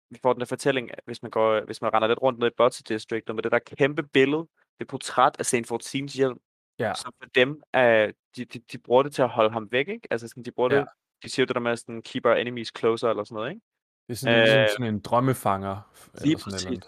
vi 0.09 0.19
får 0.21 0.33
den 0.33 0.39
der 0.39 0.45
fortælling, 0.45 0.89
hvis 1.05 1.21
man, 1.21 1.31
går, 1.31 1.65
hvis 1.65 1.81
man 1.81 1.93
render 1.93 2.07
lidt 2.07 2.21
rundt 2.21 2.39
ned 2.39 2.47
i 2.47 2.55
Butter 2.57 2.83
District, 2.87 3.29
og 3.29 3.35
med 3.35 3.43
det 3.43 3.51
der 3.51 3.59
kæmpe 3.59 4.03
billede, 4.03 4.47
det 4.79 4.87
portræt 4.87 5.35
af 5.39 5.45
Saint 5.45 5.67
Fortines 5.67 6.13
hjelm, 6.13 6.39
ja. 6.79 6.93
som 6.93 7.13
for 7.21 7.29
dem, 7.35 7.61
øh, 7.75 8.13
de, 8.35 8.45
de, 8.45 8.59
de 8.59 8.77
bruger 8.77 9.03
det 9.03 9.13
til 9.13 9.21
at 9.21 9.29
holde 9.29 9.51
ham 9.51 9.71
væk, 9.71 9.87
ikke? 9.87 10.07
Altså 10.11 10.27
sådan, 10.27 10.43
de 10.43 10.51
bruger 10.51 10.73
ja. 10.73 10.79
det 10.79 10.87
de 11.23 11.29
siger 11.29 11.45
det 11.45 11.55
der 11.55 11.61
med 11.61 11.77
sådan, 11.77 12.01
keep 12.01 12.25
our 12.25 12.33
enemies 12.33 12.71
closer, 12.77 13.09
eller 13.09 13.23
sådan 13.23 13.35
noget, 13.35 13.49
ikke? 13.49 13.61
Det 14.09 14.15
er 14.15 14.19
sådan, 14.19 14.39
ligesom 14.39 14.61
øh, 14.61 14.69
sådan 14.69 14.93
en 14.93 14.99
drømmefanger. 14.99 15.91
Lige 16.13 16.31
eller 16.31 16.39
sådan 16.39 16.51
præcis. 16.53 16.67
Eller 16.67 16.81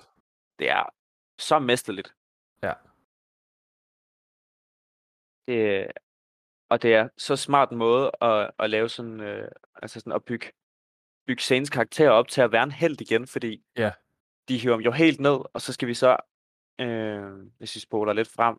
det 0.59 0.69
er 0.69 0.93
så 1.39 1.59
mesterligt. 1.59 2.15
Ja. 2.63 2.73
Det, 5.47 5.91
og 6.69 6.81
det 6.81 6.93
er 6.93 7.09
så 7.17 7.35
smart 7.35 7.71
en 7.71 7.77
måde 7.77 8.11
at, 8.21 8.51
at 8.59 8.69
lave 8.69 8.89
sådan, 8.89 9.19
øh, 9.19 9.51
altså 9.75 9.99
sådan 9.99 10.13
at 10.13 10.25
bygge, 10.25 10.51
bygge 11.27 11.43
Saints 11.43 11.69
karakter 11.69 12.09
op 12.09 12.27
til 12.27 12.41
at 12.41 12.51
være 12.51 12.63
en 12.63 12.71
held 12.71 13.01
igen, 13.01 13.27
fordi 13.27 13.63
ja. 13.77 13.91
de 14.47 14.57
hiver 14.57 14.73
ham 14.73 14.81
jo 14.81 14.91
helt 14.91 15.19
ned, 15.19 15.39
og 15.53 15.61
så 15.61 15.73
skal 15.73 15.87
vi 15.87 15.93
så, 15.93 16.17
øh, 16.79 17.31
hvis 17.57 17.75
vi 17.75 17.79
spoler 17.79 18.13
lidt 18.13 18.27
frem, 18.27 18.57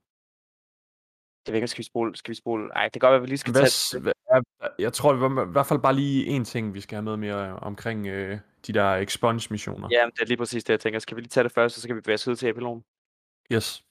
det 1.46 1.52
ved 1.52 1.54
ikke, 1.54 1.68
skal 1.68 1.78
vi 1.78 1.84
spole, 1.84 2.16
skal 2.16 2.30
vi 2.30 2.36
spole, 2.36 2.72
ej, 2.74 2.84
det 2.84 2.92
kan 2.92 3.00
godt 3.00 3.10
være, 3.10 3.16
at 3.16 3.22
vi 3.22 3.26
lige 3.26 3.38
skal 3.38 3.52
Hvad, 3.52 3.90
tage 3.90 4.04
det. 4.04 4.12
Jeg, 4.78 4.92
tror, 4.92 5.14
i 5.14 5.50
hvert 5.52 5.66
fald 5.66 5.78
bare 5.78 5.94
lige 5.94 6.26
en 6.26 6.44
ting, 6.44 6.74
vi 6.74 6.80
skal 6.80 6.96
have 6.96 7.02
med 7.02 7.16
mere 7.16 7.56
omkring 7.58 8.06
øh, 8.06 8.38
de 8.66 8.72
der 8.72 8.94
expunge-missioner. 8.94 9.88
Ja, 9.90 10.06
det 10.06 10.20
er 10.20 10.26
lige 10.26 10.36
præcis 10.36 10.64
det, 10.64 10.72
jeg 10.72 10.80
tænker. 10.80 10.98
Skal 10.98 11.16
vi 11.16 11.20
lige 11.20 11.28
tage 11.28 11.44
det 11.44 11.52
først, 11.52 11.74
så 11.74 11.80
skal 11.80 11.96
vi 11.96 12.00
bevæge 12.00 12.14
os 12.14 12.28
ud 12.28 12.36
til 12.36 12.48
epilogen? 12.48 12.84
Yes. 13.52 13.84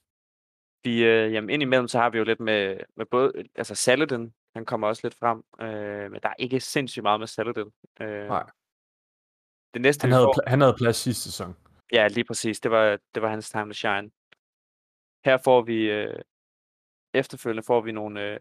Vi, 0.84 1.04
øh, 1.04 1.34
jamen 1.34 1.49
indimellem, 1.49 1.88
så 1.88 1.99
har 1.99 2.10
vi 2.10 2.18
jo 2.18 2.24
lidt 2.24 2.39
med, 2.39 2.78
med 2.95 3.06
både, 3.06 3.32
altså 3.56 3.76
Saladin, 3.76 4.34
han 4.56 4.66
kommer 4.66 4.88
også 4.88 5.02
lidt 5.04 5.16
frem, 5.16 5.43
øh, 5.62 6.12
men 6.12 6.22
der 6.22 6.30
er 6.30 6.34
ikke 6.39 6.60
sindssygt 6.60 7.04
meget 7.04 7.20
med 7.20 7.28
Saladin. 7.28 7.72
Øh, 8.02 8.28
Nej. 8.28 8.43
Det 9.74 9.82
næste, 9.82 10.02
han, 10.06 10.12
havde, 10.12 10.26
får, 10.26 10.49
han 10.49 10.62
havde 10.62 10.76
plads 10.78 10.97
sidste 10.97 11.24
sæson. 11.24 11.56
Ja, 11.91 12.08
lige 12.08 12.24
præcis. 12.24 12.60
Det 12.60 12.72
var, 12.72 12.99
det 13.16 13.22
var 13.22 13.30
hans 13.30 13.49
time 13.49 13.66
to 13.66 13.74
shine. 13.74 14.12
Her 15.26 15.38
får 15.38 15.62
vi, 15.62 15.91
øh, 15.91 16.20
efterfølgende 17.14 17.64
får 17.64 17.82
vi 17.82 17.91
nogle, 17.91 18.34
øh, 18.34 18.39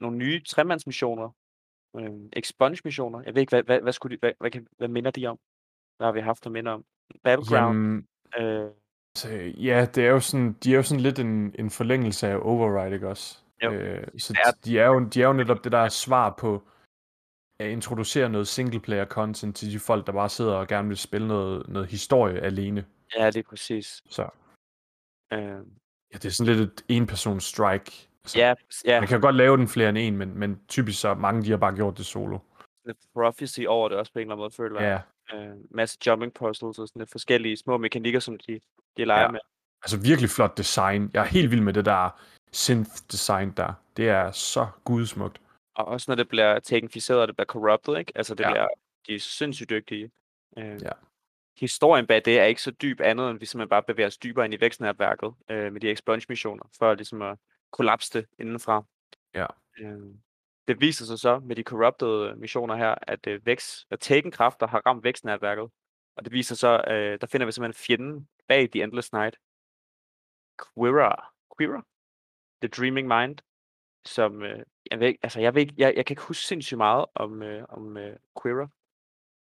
nogle 0.00 0.16
nye 0.16 0.42
tremandsmissioner, 0.42 1.30
øh, 1.96 2.10
expunge-missioner. 2.32 3.22
Jeg 3.22 3.34
ved 3.34 3.40
ikke, 3.40 3.50
hvad, 3.50 3.62
hvad, 3.62 3.80
hvad, 3.80 3.92
skulle 3.92 4.16
de, 4.16 4.20
hvad, 4.20 4.32
hvad, 4.40 4.50
kan, 4.50 4.66
hvad 4.76 4.88
minder 4.88 5.10
de 5.10 5.26
om? 5.26 5.38
Hvad 5.96 6.06
har 6.06 6.12
vi 6.12 6.20
haft 6.20 6.46
at 6.46 6.52
minde 6.52 6.70
om? 6.70 6.84
Battleground? 7.24 7.66
Jamen, 7.66 8.06
øh, 8.38 8.70
så, 9.16 9.28
ja, 9.58 9.86
det 9.94 10.06
er 10.06 10.10
jo 10.10 10.20
sådan, 10.20 10.52
de 10.52 10.72
er 10.72 10.76
jo 10.76 10.82
sådan 10.82 11.02
lidt 11.02 11.18
en, 11.18 11.54
en 11.58 11.70
forlængelse 11.70 12.28
af 12.28 12.36
Override, 12.42 12.94
ikke 12.94 13.08
også? 13.08 13.38
Jo. 13.62 13.72
Øh, 13.72 14.08
så 14.18 14.34
er... 14.46 14.50
de, 14.64 14.78
er 14.78 14.86
jo, 14.86 15.04
de 15.04 15.22
er 15.22 15.26
jo 15.26 15.32
netop 15.32 15.64
det 15.64 15.72
der 15.72 15.88
svar 15.88 16.34
på 16.38 16.62
at 17.58 17.70
introducere 17.70 18.28
noget 18.28 18.48
single-player 18.48 19.04
content 19.04 19.56
til 19.56 19.72
de 19.72 19.78
folk, 19.78 20.06
der 20.06 20.12
bare 20.12 20.28
sidder 20.28 20.54
og 20.54 20.68
gerne 20.68 20.88
vil 20.88 20.96
spille 20.96 21.28
noget, 21.28 21.68
noget 21.68 21.88
historie 21.88 22.40
alene. 22.40 22.84
Ja, 23.18 23.26
det 23.26 23.36
er 23.36 23.48
præcis. 23.48 24.02
Så. 24.06 24.28
Øh, 25.32 25.60
Ja, 26.16 26.18
det 26.18 26.28
er 26.28 26.32
sådan 26.32 26.56
lidt 26.56 26.72
et 26.72 26.84
en-person 26.88 27.40
strike. 27.40 28.08
Altså, 28.24 28.38
ja, 28.38 28.54
ja. 28.84 29.00
Man 29.00 29.08
kan 29.08 29.20
godt 29.20 29.34
lave 29.34 29.56
den 29.56 29.68
flere 29.68 29.88
end 29.88 29.98
en, 29.98 30.16
men, 30.16 30.38
men 30.38 30.60
typisk 30.68 31.00
så 31.00 31.14
mange 31.14 31.42
de 31.42 31.50
har 31.50 31.56
bare 31.56 31.74
gjort 31.74 31.98
det 31.98 32.06
solo. 32.06 32.38
The 32.86 32.94
prophecy 33.14 33.60
over 33.68 33.88
det 33.88 33.98
også 33.98 34.12
på 34.12 34.18
en 34.18 34.20
eller 34.20 34.34
anden 34.34 34.42
måde, 34.42 34.50
føler 34.50 34.80
jeg. 34.80 35.02
Ja. 35.32 35.50
Uh, 35.50 35.56
masse 35.70 35.98
jumping 36.06 36.34
puzzles 36.34 36.78
og 36.78 36.88
sådan 36.88 37.00
lidt 37.00 37.10
forskellige 37.10 37.56
små 37.56 37.78
mekanikker, 37.78 38.20
som 38.20 38.38
de, 38.38 38.60
de 38.96 39.04
leger 39.04 39.22
ja. 39.22 39.30
med. 39.30 39.40
Altså 39.82 40.00
virkelig 40.00 40.30
flot 40.30 40.58
design. 40.58 41.10
Jeg 41.14 41.20
er 41.20 41.26
helt 41.26 41.50
vild 41.50 41.60
med 41.60 41.72
det 41.72 41.84
der 41.84 42.20
synth-design 42.52 43.52
der. 43.56 43.72
Det 43.96 44.08
er 44.08 44.30
så 44.30 44.66
gudsmukt. 44.84 45.40
Og 45.74 45.84
også 45.84 46.10
når 46.10 46.14
det 46.14 46.28
bliver 46.28 46.58
takenficeret, 46.58 47.20
og 47.20 47.28
det 47.28 47.36
bliver 47.36 47.46
corrupted, 47.46 47.96
ikke? 47.96 48.12
Altså 48.14 48.34
det 48.34 48.44
ja. 48.44 48.50
bliver, 48.50 48.68
de 49.06 49.14
er 49.14 49.20
sindssygt 49.20 49.70
dygtige. 49.70 50.10
Uh, 50.56 50.82
ja 50.82 50.90
historien 51.58 52.06
bag 52.06 52.22
det 52.24 52.38
er 52.38 52.44
ikke 52.44 52.62
så 52.62 52.70
dyb 52.70 53.00
andet, 53.00 53.30
end 53.30 53.38
vi 53.38 53.46
simpelthen 53.46 53.68
bare 53.68 53.82
bevæger 53.82 54.06
os 54.06 54.18
dybere 54.18 54.44
ind 54.44 54.54
i 54.54 54.60
vækstnetværket 54.60 55.34
øh, 55.50 55.72
med 55.72 55.80
de 55.80 55.90
expunge-missioner, 55.90 56.64
for 56.78 56.94
ligesom 56.94 57.22
at 57.22 57.38
kollapse 57.70 58.18
det 58.18 58.26
indenfra. 58.38 58.84
Ja. 59.34 59.46
Øh, 59.78 60.00
det 60.68 60.80
viser 60.80 61.04
sig 61.04 61.18
så 61.18 61.38
med 61.38 61.56
de 61.56 61.62
corrupted 61.62 62.36
missioner 62.36 62.76
her, 62.76 62.94
at 63.02 63.26
øh, 63.26 63.46
vækst, 63.46 63.86
at 63.90 64.00
Taken-kræfter 64.00 64.66
har 64.66 64.82
ramt 64.86 65.04
vækstnetværket. 65.04 65.70
Og 66.16 66.24
det 66.24 66.32
viser 66.32 66.54
så, 66.54 66.84
øh, 66.88 67.20
der 67.20 67.26
finder 67.26 67.46
vi 67.46 67.52
simpelthen 67.52 67.84
fjenden 67.86 68.28
bag 68.48 68.70
The 68.70 68.82
Endless 68.82 69.12
Night. 69.12 69.36
Quira. 70.58 71.32
Quira? 71.58 71.82
The 72.62 72.68
Dreaming 72.68 73.08
Mind, 73.08 73.38
som 74.04 74.42
øh, 74.42 74.62
jeg 74.90 75.00
ved 75.00 75.14
altså 75.22 75.40
jeg 75.40 75.54
ved 75.54 75.66
jeg, 75.76 75.94
jeg 75.96 76.06
kan 76.06 76.12
ikke 76.12 76.22
huske 76.22 76.46
sindssygt 76.46 76.78
meget 76.78 77.04
om, 77.14 77.42
øh, 77.42 77.64
om 77.68 77.96
øh, 77.96 78.16
Quira. 78.42 78.68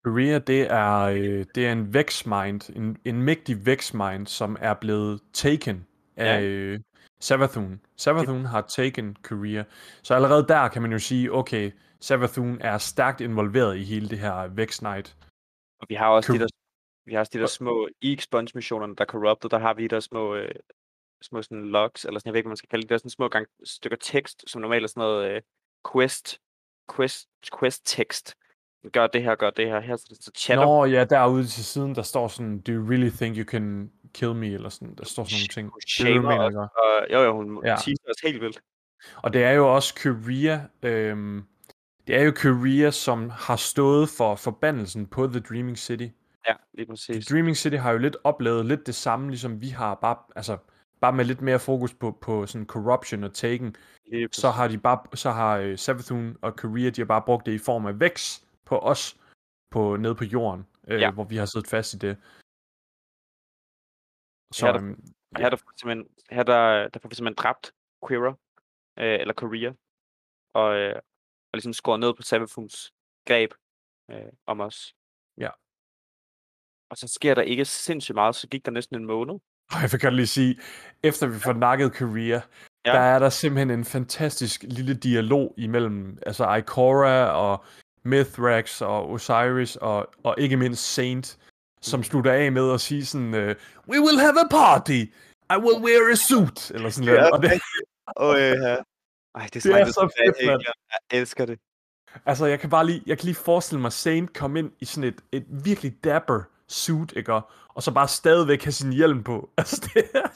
Queria, 0.06 0.38
det 0.38 0.62
er, 0.62 1.00
øh, 1.00 1.44
det 1.54 1.66
er 1.66 1.72
en 1.72 1.94
Vexmind, 1.94 2.76
en, 2.76 2.98
en 3.04 3.22
mægtig 3.22 3.66
Vexmind, 3.66 4.26
som 4.26 4.56
er 4.60 4.74
blevet 4.74 5.20
taken 5.32 5.86
af 6.16 6.40
Ja. 6.40 6.42
øh, 6.42 6.80
Savathun. 7.20 7.80
Savathun 7.96 8.44
har 8.44 8.60
taken 8.60 9.16
Queria. 9.28 9.64
Så 10.02 10.14
allerede 10.14 10.46
der 10.48 10.68
kan 10.68 10.82
man 10.82 10.92
jo 10.92 10.98
sige, 10.98 11.32
okay, 11.32 11.70
Savathun 12.00 12.58
er 12.60 12.78
stærkt 12.78 13.20
involveret 13.20 13.76
i 13.76 13.84
hele 13.84 14.08
det 14.08 14.18
her 14.18 14.48
Vex 14.48 14.78
Knight. 14.78 15.16
Og 15.80 15.86
vi 15.88 15.94
har 15.94 16.08
også 16.08 16.32
de 16.32 16.38
Cool. 16.38 16.48
der, 16.48 16.54
vi 17.06 17.12
har 17.12 17.20
også 17.20 17.30
de 17.34 17.38
der 17.38 17.46
små 17.46 17.88
e-sponge-missionerne, 18.02 18.96
der 18.96 19.04
er 19.04 19.08
corrupted. 19.08 19.50
Der 19.50 19.58
har 19.58 19.74
vi 19.74 19.82
de 19.82 19.88
der 19.88 20.00
små, 20.00 20.34
øh, 20.34 20.54
små 21.22 21.42
sådan 21.42 21.64
logs, 21.64 22.04
eller 22.04 22.20
sådan, 22.20 22.28
jeg 22.28 22.32
ved 22.32 22.38
ikke, 22.38 22.46
hvad 22.46 22.50
man 22.50 22.56
skal 22.56 22.68
kalde 22.68 22.82
det. 22.82 22.88
Det 22.88 22.94
er 22.94 22.98
sådan 22.98 23.10
små 23.10 23.28
gang, 23.28 23.46
stykker 23.64 23.96
tekst, 24.00 24.44
som 24.46 24.60
normalt 24.60 24.84
er 24.84 24.88
sådan 24.88 25.00
noget 25.00 25.30
øh, 25.30 25.42
quest, 25.92 26.40
quest, 26.96 27.28
quest 27.60 27.82
tekst. 27.84 28.34
Gør 28.92 29.06
det 29.06 29.22
her, 29.22 29.34
gør 29.34 29.50
det 29.50 29.66
her. 29.66 29.80
Her 29.80 29.96
så, 29.96 30.16
så 30.20 30.30
chatter 30.36 30.64
Nå 30.64 30.84
ja, 30.84 31.04
derude 31.04 31.46
til 31.46 31.64
siden, 31.64 31.94
der 31.94 32.02
står 32.02 32.28
sådan, 32.28 32.58
do 32.60 32.72
you 32.72 32.88
really 32.88 33.10
think 33.10 33.36
you 33.36 33.44
can 33.44 33.90
kill 34.14 34.34
me? 34.34 34.46
Eller 34.46 34.68
sådan, 34.68 34.94
der 34.94 35.04
står 35.04 35.24
sådan 35.24 35.36
nogle 35.36 35.48
ting. 35.48 35.68
hun 35.68 35.80
Det 35.80 35.88
det, 35.98 36.06
du 36.06 36.12
shamer 36.22 36.30
mener, 36.30 36.48
ikke? 36.48 36.60
og 36.60 37.12
jo, 37.12 37.20
jo, 37.24 37.36
hun 37.36 37.60
Ja. 37.64 37.70
teaser 37.76 38.10
os 38.16 38.20
helt 38.22 38.40
vildt. 38.40 38.60
Og 39.16 39.32
det 39.32 39.44
er 39.44 39.50
jo 39.50 39.74
også 39.74 39.94
Korea, 40.02 40.58
øhm, 40.82 41.42
det 42.06 42.16
er 42.16 42.22
jo 42.22 42.32
Korea, 42.42 42.90
som 42.90 43.30
har 43.30 43.56
stået 43.56 44.08
for 44.08 44.34
forbandelsen 44.34 45.06
på 45.06 45.26
The 45.26 45.40
Dreaming 45.40 45.78
City. 45.78 46.08
Ja, 46.48 46.54
lige 46.74 46.86
The 46.86 46.92
præcis. 46.92 47.26
Dreaming 47.26 47.56
City 47.56 47.76
har 47.76 47.92
jo 47.92 47.98
lidt 47.98 48.16
oplevet 48.24 48.66
lidt 48.66 48.86
det 48.86 48.94
samme, 48.94 49.28
ligesom 49.30 49.60
vi 49.60 49.68
har, 49.68 49.94
bare, 49.94 50.16
altså, 50.36 50.56
bare 51.00 51.12
med 51.12 51.24
lidt 51.24 51.40
mere 51.40 51.58
fokus 51.58 51.94
på, 51.94 52.18
på 52.20 52.46
sådan 52.46 52.66
corruption 52.66 53.24
og 53.24 53.34
taken. 53.34 53.76
Så 54.32 54.50
har 54.50 54.68
de 54.68 54.78
bare, 54.78 54.98
så 55.14 55.30
har 55.30 55.60
uh, 55.60 55.76
Savathun 55.76 56.36
og 56.42 56.56
Korea, 56.56 56.90
de 56.90 57.00
har 57.00 57.06
bare 57.06 57.22
brugt 57.26 57.46
det 57.46 57.52
i 57.52 57.58
form 57.58 57.86
af 57.86 58.00
Vex 58.00 58.40
på 58.66 58.78
os, 58.78 59.16
på, 59.70 59.96
nede 59.96 60.14
på 60.14 60.24
jorden, 60.24 60.66
øh, 60.88 61.00
Ja. 61.00 61.10
hvor 61.10 61.24
vi 61.24 61.36
har 61.36 61.46
siddet 61.46 61.68
fast 61.70 61.94
i 61.94 61.98
det. 61.98 62.14
Så, 64.54 64.66
Her 64.66 64.72
er 64.72 64.78
der- 64.78 64.84
øhm, 64.86 65.00
Og 65.34 65.40
her, 65.42 65.50
der, 65.50 65.56
simpelthen, 65.80 66.08
her 66.30 66.42
der, 66.42 66.88
der 66.88 66.98
får 67.00 67.08
vi 67.08 67.14
simpelthen 67.14 67.42
dræbt 67.42 67.72
Quira, 68.08 68.32
øh, 68.98 69.20
eller 69.22 69.34
Korea, 69.34 69.70
og, 70.60 70.68
øh, 70.80 70.94
og 71.48 71.52
ligesom 71.54 71.72
skåret 71.72 72.00
ned 72.00 72.14
på 72.14 72.22
Savafuns 72.22 72.92
greb 73.28 73.50
øh, 74.10 74.32
om 74.46 74.60
os. 74.60 74.94
Ja. 75.44 75.50
Og 76.90 76.96
så 76.96 77.08
sker 77.08 77.34
der 77.34 77.42
ikke 77.42 77.64
sindssygt 77.64 78.14
meget, 78.14 78.34
så 78.34 78.48
gik 78.48 78.64
der 78.64 78.70
næsten 78.72 78.96
en 78.96 79.06
måned. 79.06 79.34
Og 79.72 79.78
jeg 79.82 79.88
vil 79.92 80.00
godt 80.00 80.14
lige 80.14 80.26
sige, 80.38 80.52
efter 81.08 81.26
vi 81.26 81.38
får 81.46 81.52
nakket 81.52 81.92
Korea, 82.00 82.40
Ja. 82.86 82.92
der 82.96 83.00
er 83.14 83.18
der 83.18 83.28
simpelthen 83.28 83.70
en 83.78 83.84
fantastisk 83.84 84.62
lille 84.62 84.94
dialog 85.08 85.54
imellem 85.58 86.18
altså 86.26 86.54
Ikora 86.54 87.16
og 87.46 87.64
Mithrax 88.06 88.82
og 88.82 89.10
Osiris 89.10 89.76
og, 89.76 90.08
og 90.24 90.34
ikke 90.38 90.56
mindst 90.56 90.94
Saint, 90.94 91.38
som 91.82 92.02
slutter 92.02 92.32
af 92.32 92.52
med 92.52 92.72
at 92.72 92.80
sige 92.80 93.06
sådan, 93.06 93.34
uh, 93.34 93.40
We 93.88 94.00
will 94.00 94.18
have 94.20 94.40
a 94.40 94.48
party! 94.50 95.00
I 95.54 95.56
will 95.64 95.84
wear 95.84 96.12
a 96.12 96.14
suit! 96.14 96.70
Eller 96.70 96.90
sådan 96.90 97.06
noget. 97.14 97.30
Og 97.30 97.42
det, 97.42 97.52
oh, 98.16 98.36
ja. 98.38 98.76
Ej, 99.34 99.48
det 99.54 99.66
er, 99.66 99.72
Det 99.72 99.80
er 99.80 99.84
så, 99.86 100.08
fedt, 100.24 100.46
mand. 100.46 100.62
Jeg 101.12 101.18
elsker 101.20 101.44
det. 101.46 101.58
altså, 102.26 102.46
jeg 102.46 102.60
kan 102.60 102.70
bare 102.70 102.86
lige, 102.86 103.02
jeg 103.06 103.18
kan 103.18 103.24
lige 103.24 103.34
forestille 103.34 103.80
mig 103.82 103.92
Saint 103.92 104.34
komme 104.34 104.58
ind 104.58 104.70
i 104.80 104.84
sådan 104.84 105.08
et, 105.08 105.20
et 105.32 105.44
virkelig 105.64 106.04
dapper 106.04 106.40
suit, 106.68 107.12
ikke? 107.16 107.32
Og- 107.34 107.50
Og 107.74 107.82
så 107.82 107.92
bare 107.92 108.08
stadigvæk 108.08 108.64
have 108.64 108.72
sin 108.72 108.92
hjelm 108.92 109.22
på. 109.22 109.50
Altså, 109.58 109.90
det 109.94 110.04
er... 110.14 110.28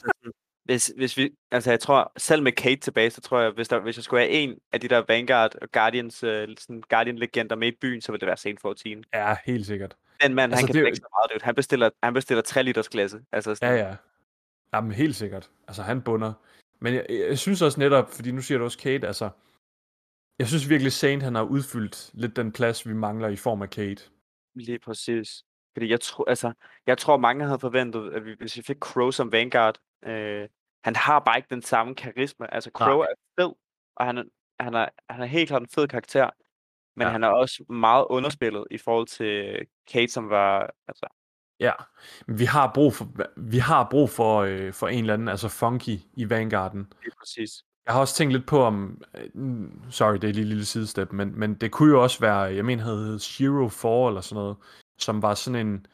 Hvis, 0.70 0.92
hvis 0.96 1.16
vi, 1.16 1.30
altså 1.50 1.70
jeg 1.70 1.80
tror, 1.80 2.12
selv 2.16 2.42
med 2.42 2.52
Kate 2.52 2.80
tilbage, 2.80 3.10
så 3.10 3.20
tror 3.20 3.40
jeg, 3.40 3.50
hvis, 3.50 3.68
der, 3.68 3.80
hvis 3.80 3.96
jeg 3.96 4.04
skulle 4.04 4.22
have 4.22 4.30
en 4.30 4.58
af 4.72 4.80
de 4.80 4.88
der 4.88 5.04
Vanguard 5.08 5.54
og 5.62 5.72
Guardians, 5.72 6.22
øh, 6.22 6.48
sådan 6.58 6.82
Guardian-legender 6.88 7.56
med 7.56 7.68
i 7.68 7.76
byen, 7.80 8.00
så 8.00 8.12
ville 8.12 8.20
det 8.20 8.26
være 8.26 8.36
Saint 8.36 8.60
14. 8.60 9.04
Ja, 9.14 9.36
helt 9.44 9.66
sikkert. 9.66 9.96
Den 10.22 10.34
mand, 10.34 10.52
Altså, 10.52 10.66
han 10.66 10.66
kan 10.66 10.74
det 10.74 10.82
drikke 10.82 10.96
så 10.96 11.08
meget, 11.18 11.30
dude. 11.32 11.44
Han 11.44 11.54
bestiller, 11.54 11.90
han 12.02 12.14
bestiller 12.14 12.42
3 12.42 12.62
liters 12.62 12.88
klasse. 12.88 13.20
Altså 13.32 13.50
Ja, 13.50 13.54
sådan, 13.54 13.78
ja. 13.78 13.96
Jamen, 14.74 14.92
helt 14.92 15.16
sikkert. 15.16 15.50
Altså, 15.68 15.82
han 15.82 16.02
bunder. 16.02 16.32
Men 16.80 16.94
jeg, 16.94 17.06
jeg 17.08 17.38
synes 17.38 17.62
også 17.62 17.80
netop, 17.80 18.10
fordi 18.10 18.30
nu 18.30 18.40
siger 18.40 18.58
du 18.58 18.64
også 18.64 18.78
Kate, 18.78 19.06
altså, 19.06 19.30
jeg 20.38 20.48
synes 20.48 20.68
virkelig, 20.68 20.92
Saint 20.92 21.22
han 21.22 21.34
har 21.34 21.42
udfyldt 21.42 22.10
lidt 22.14 22.36
den 22.36 22.52
plads, 22.52 22.88
vi 22.88 22.94
mangler 22.94 23.28
i 23.28 23.36
form 23.36 23.62
af 23.62 23.70
Kate. 23.70 24.02
Lige 24.54 24.78
præcis. 24.78 25.44
Fordi 25.74 25.90
jeg 25.90 26.00
tror, 26.00 26.24
altså, 26.28 26.52
jeg 26.86 26.98
tror 26.98 27.16
mange 27.16 27.44
havde 27.44 27.58
forventet, 27.58 28.12
at 28.12 28.24
vi, 28.24 28.34
hvis 28.38 28.56
vi 28.56 28.62
fik 28.62 28.76
Crow 28.76 29.10
som 29.10 29.32
Vanguard, 29.32 29.78
øh, 30.06 30.48
han 30.84 30.96
har 30.96 31.18
bare 31.18 31.36
ikke 31.36 31.48
den 31.50 31.62
samme 31.62 31.94
karisma. 31.94 32.46
Altså, 32.52 32.70
Crow 32.74 32.98
Nej. 32.98 33.06
er 33.10 33.42
fed, 33.42 33.52
og 33.96 34.06
han 34.06 34.18
er, 34.18 34.22
han 34.60 34.74
er, 34.74 34.88
han 35.10 35.22
er 35.22 35.26
helt 35.26 35.48
klart 35.48 35.62
en 35.62 35.68
fed 35.74 35.88
karakter, 35.88 36.30
men 36.96 37.06
Ja. 37.06 37.10
han 37.12 37.24
er 37.24 37.28
også 37.28 37.64
meget 37.68 38.06
underspillet 38.10 38.64
i 38.70 38.78
forhold 38.78 39.06
til 39.06 39.66
Kate, 39.92 40.12
som 40.12 40.30
var, 40.30 40.70
altså, 40.88 41.06
Ja, 41.60 41.72
men 42.26 42.38
vi 42.38 42.44
har 42.44 42.70
brug 42.74 42.94
for, 42.94 43.08
vi 43.36 43.58
har 43.58 43.88
brug 43.90 44.10
for, 44.10 44.38
øh, 44.40 44.72
for 44.72 44.88
en 44.88 44.98
eller 45.00 45.14
anden, 45.14 45.28
altså 45.28 45.48
Funky 45.48 45.98
i 46.14 46.30
Vanguarden. 46.30 46.92
lige 47.02 47.12
præcis. 47.18 47.50
Jeg 47.86 47.94
har 47.94 48.00
også 48.00 48.14
tænkt 48.14 48.32
lidt 48.32 48.46
på 48.46 48.62
om, 48.62 49.02
øh, 49.14 49.30
sorry, 49.90 50.14
det 50.14 50.24
er 50.24 50.32
lige 50.32 50.40
et 50.42 50.46
lille 50.48 50.64
sidestep, 50.64 51.12
men, 51.12 51.38
men 51.38 51.54
det 51.54 51.72
kunne 51.72 51.90
jo 51.90 52.02
også 52.02 52.20
være, 52.20 52.38
jeg 52.40 52.64
mener, 52.64 52.84
han 52.84 52.92
hed 52.92 53.18
Shiro 53.18 53.68
4 53.68 54.08
eller 54.08 54.20
sådan 54.20 54.42
noget, 54.42 54.56
som 54.98 55.22
var 55.22 55.34
sådan 55.34 55.66
en, 55.66 55.86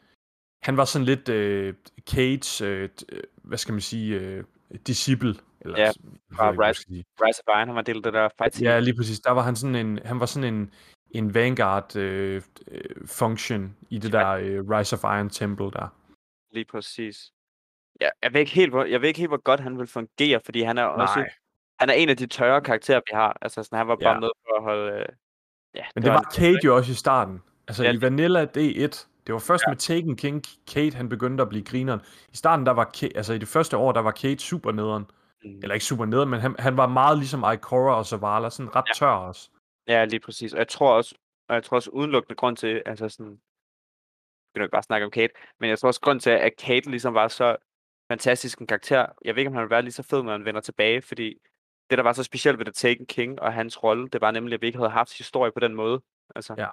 han 0.63 0.77
var 0.77 0.85
sådan 0.85 1.05
lidt 1.05 1.29
øh, 1.29 1.73
Kates, 2.07 2.61
øh, 2.61 2.89
øh, 3.09 3.23
hvad 3.43 3.57
skal 3.57 3.71
man 3.71 3.81
sige, 3.81 4.19
øh, 4.19 4.43
disciple. 4.87 5.35
Eller, 5.61 5.79
Ja, 5.79 5.91
fra 6.33 6.51
ikke, 6.51 6.63
Rise-. 6.63 6.85
Rise 7.21 7.41
of 7.47 7.57
Iron, 7.59 7.67
han 7.67 7.75
var 7.75 7.81
del 7.81 7.97
af 7.97 8.03
det 8.03 8.13
der 8.13 8.29
fight 8.37 8.53
team. 8.53 8.63
Ja, 8.63 8.79
lige 8.79 8.95
præcis. 8.95 9.19
Der 9.19 9.31
var 9.31 9.41
han 9.41 9.55
sådan 9.55 9.75
en, 9.75 9.99
han 10.05 10.19
var 10.19 10.25
sådan 10.25 10.53
en, 10.53 10.71
en 11.11 11.33
Vanguard 11.33 11.95
øh, 11.95 12.41
øh, 12.71 12.81
function 13.07 13.75
i 13.89 13.97
det 13.99 14.11
der 14.11 14.27
øh, 14.29 14.69
Rise 14.69 14.95
of 14.95 15.03
Iron 15.03 15.29
Temple 15.29 15.65
der. 15.71 15.87
Lige 16.53 16.65
præcis. 16.65 17.31
Ja, 18.01 18.09
jeg 18.23 18.33
ved 18.33 18.39
ikke 18.39 18.51
helt, 18.51 18.71
hvor, 18.71 18.83
jeg 18.85 19.01
ved 19.01 19.07
ikke 19.07 19.19
helt, 19.19 19.29
hvor 19.29 19.41
godt 19.43 19.59
han 19.59 19.77
vil 19.77 19.87
fungere, 19.87 20.39
fordi 20.45 20.61
han 20.61 20.77
er 20.77 20.83
også, 20.83 21.19
Nej, 21.19 21.29
han 21.79 21.89
er 21.89 21.93
en 21.93 22.09
af 22.09 22.17
de 22.17 22.27
tørre 22.27 22.61
karakterer, 22.61 22.99
vi 22.99 23.11
har. 23.15 23.37
Altså, 23.41 23.63
sådan, 23.63 23.77
han 23.77 23.87
var 23.87 23.95
bare 23.95 24.13
Ja. 24.13 24.19
med 24.19 24.29
for 24.47 24.57
at 24.57 24.63
holde, 24.63 24.91
øh, 24.99 25.05
ja, 25.75 25.83
men 25.95 26.03
det 26.03 26.11
var 26.11 26.31
Kate 26.35 26.59
jo 26.65 26.75
også 26.75 26.91
i 26.91 26.95
starten. 26.95 27.41
Altså 27.67 27.83
Ja, 27.83 27.91
i 27.93 28.01
Vanilla 28.01 28.45
D1, 28.57 29.07
det 29.27 29.33
var 29.33 29.39
først 29.39 29.63
med 29.67 29.75
Taken 29.77 30.15
King, 30.15 30.43
Kate 30.73 30.95
han 30.97 31.09
begyndte 31.09 31.41
at 31.41 31.49
blive 31.49 31.63
grineren. 31.65 32.01
I 32.33 32.35
starten, 32.35 32.65
der 32.65 32.71
var 32.71 32.83
Kate, 32.83 33.17
altså 33.17 33.33
i 33.33 33.37
det 33.37 33.47
første 33.47 33.77
år, 33.77 33.91
der 33.91 34.01
var 34.01 34.11
Kate 34.11 34.37
super 34.43 34.71
nederen. 34.71 35.05
Mm. 35.43 35.59
Eller 35.61 35.73
ikke 35.73 35.85
super 35.85 36.05
nederen, 36.05 36.29
men 36.29 36.39
han, 36.39 36.55
han 36.59 36.77
var 36.77 36.87
meget 36.87 37.17
ligesom 37.17 37.43
Ikora 37.53 37.95
og 37.95 38.05
Zavala, 38.05 38.49
sådan 38.49 38.75
ret 38.75 38.85
Ja. 38.87 38.93
tør 38.93 39.07
også. 39.07 39.49
Ja, 39.87 40.05
lige 40.05 40.19
præcis. 40.19 40.53
Og 40.53 40.59
jeg 40.59 40.67
tror 40.67 40.93
også, 40.93 41.15
og 41.49 41.55
jeg 41.55 41.63
tror 41.63 41.75
også 41.77 41.89
udelukkende 41.89 42.35
grund 42.35 42.57
til, 42.57 42.83
altså 42.85 43.09
sådan, 43.09 43.31
vi 43.31 43.37
kan 44.55 44.61
jo 44.61 44.63
ikke 44.63 44.71
bare 44.71 44.83
snakke 44.83 45.05
om 45.05 45.11
Kate, 45.11 45.33
men 45.59 45.69
jeg 45.69 45.79
tror 45.79 45.87
også 45.87 46.01
grund 46.01 46.19
til, 46.19 46.29
at 46.29 46.51
Kate 46.57 46.89
ligesom 46.89 47.13
var 47.13 47.27
så 47.27 47.55
fantastisk 48.11 48.59
en 48.59 48.67
karakter. 48.67 49.05
Jeg 49.25 49.35
ved 49.35 49.39
ikke, 49.39 49.49
om 49.49 49.53
han 49.55 49.63
vil 49.63 49.69
være 49.69 49.81
lige 49.81 49.91
så 49.91 50.03
fed, 50.03 50.23
når 50.23 50.31
han 50.31 50.45
vender 50.45 50.61
tilbage, 50.61 51.01
fordi 51.01 51.37
det, 51.89 51.97
der 51.97 52.03
var 52.03 52.13
så 52.13 52.23
specielt 52.23 52.57
ved 52.59 52.65
The 52.65 52.71
Taken 52.73 53.05
King 53.05 53.41
og 53.41 53.53
hans 53.53 53.83
rolle, 53.83 54.07
det 54.09 54.21
var 54.21 54.31
nemlig, 54.31 54.53
at 54.53 54.61
vi 54.61 54.67
ikke 54.67 54.77
havde 54.77 54.89
haft 54.89 55.17
historie 55.17 55.51
på 55.51 55.59
den 55.59 55.75
måde. 55.75 56.01
Altså, 56.35 56.55
Ja. 56.57 56.67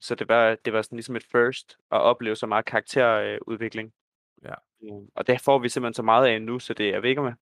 Så 0.00 0.14
det 0.14 0.28
var, 0.28 0.54
det 0.64 0.72
var 0.72 0.82
sådan 0.82 0.96
ligesom 0.96 1.16
et 1.16 1.24
first 1.32 1.78
at 1.90 2.00
opleve 2.00 2.36
så 2.36 2.46
meget 2.46 2.64
karakterudvikling. 2.64 3.92
Ja. 4.42 4.54
Mm, 4.82 5.08
Og 5.14 5.26
det 5.26 5.40
får 5.40 5.58
vi 5.58 5.68
simpelthen 5.68 5.94
så 5.94 6.02
meget 6.02 6.26
af 6.26 6.42
nu, 6.42 6.58
så 6.58 6.74
det 6.74 6.96
om 6.96 7.04
jeg... 7.26 7.34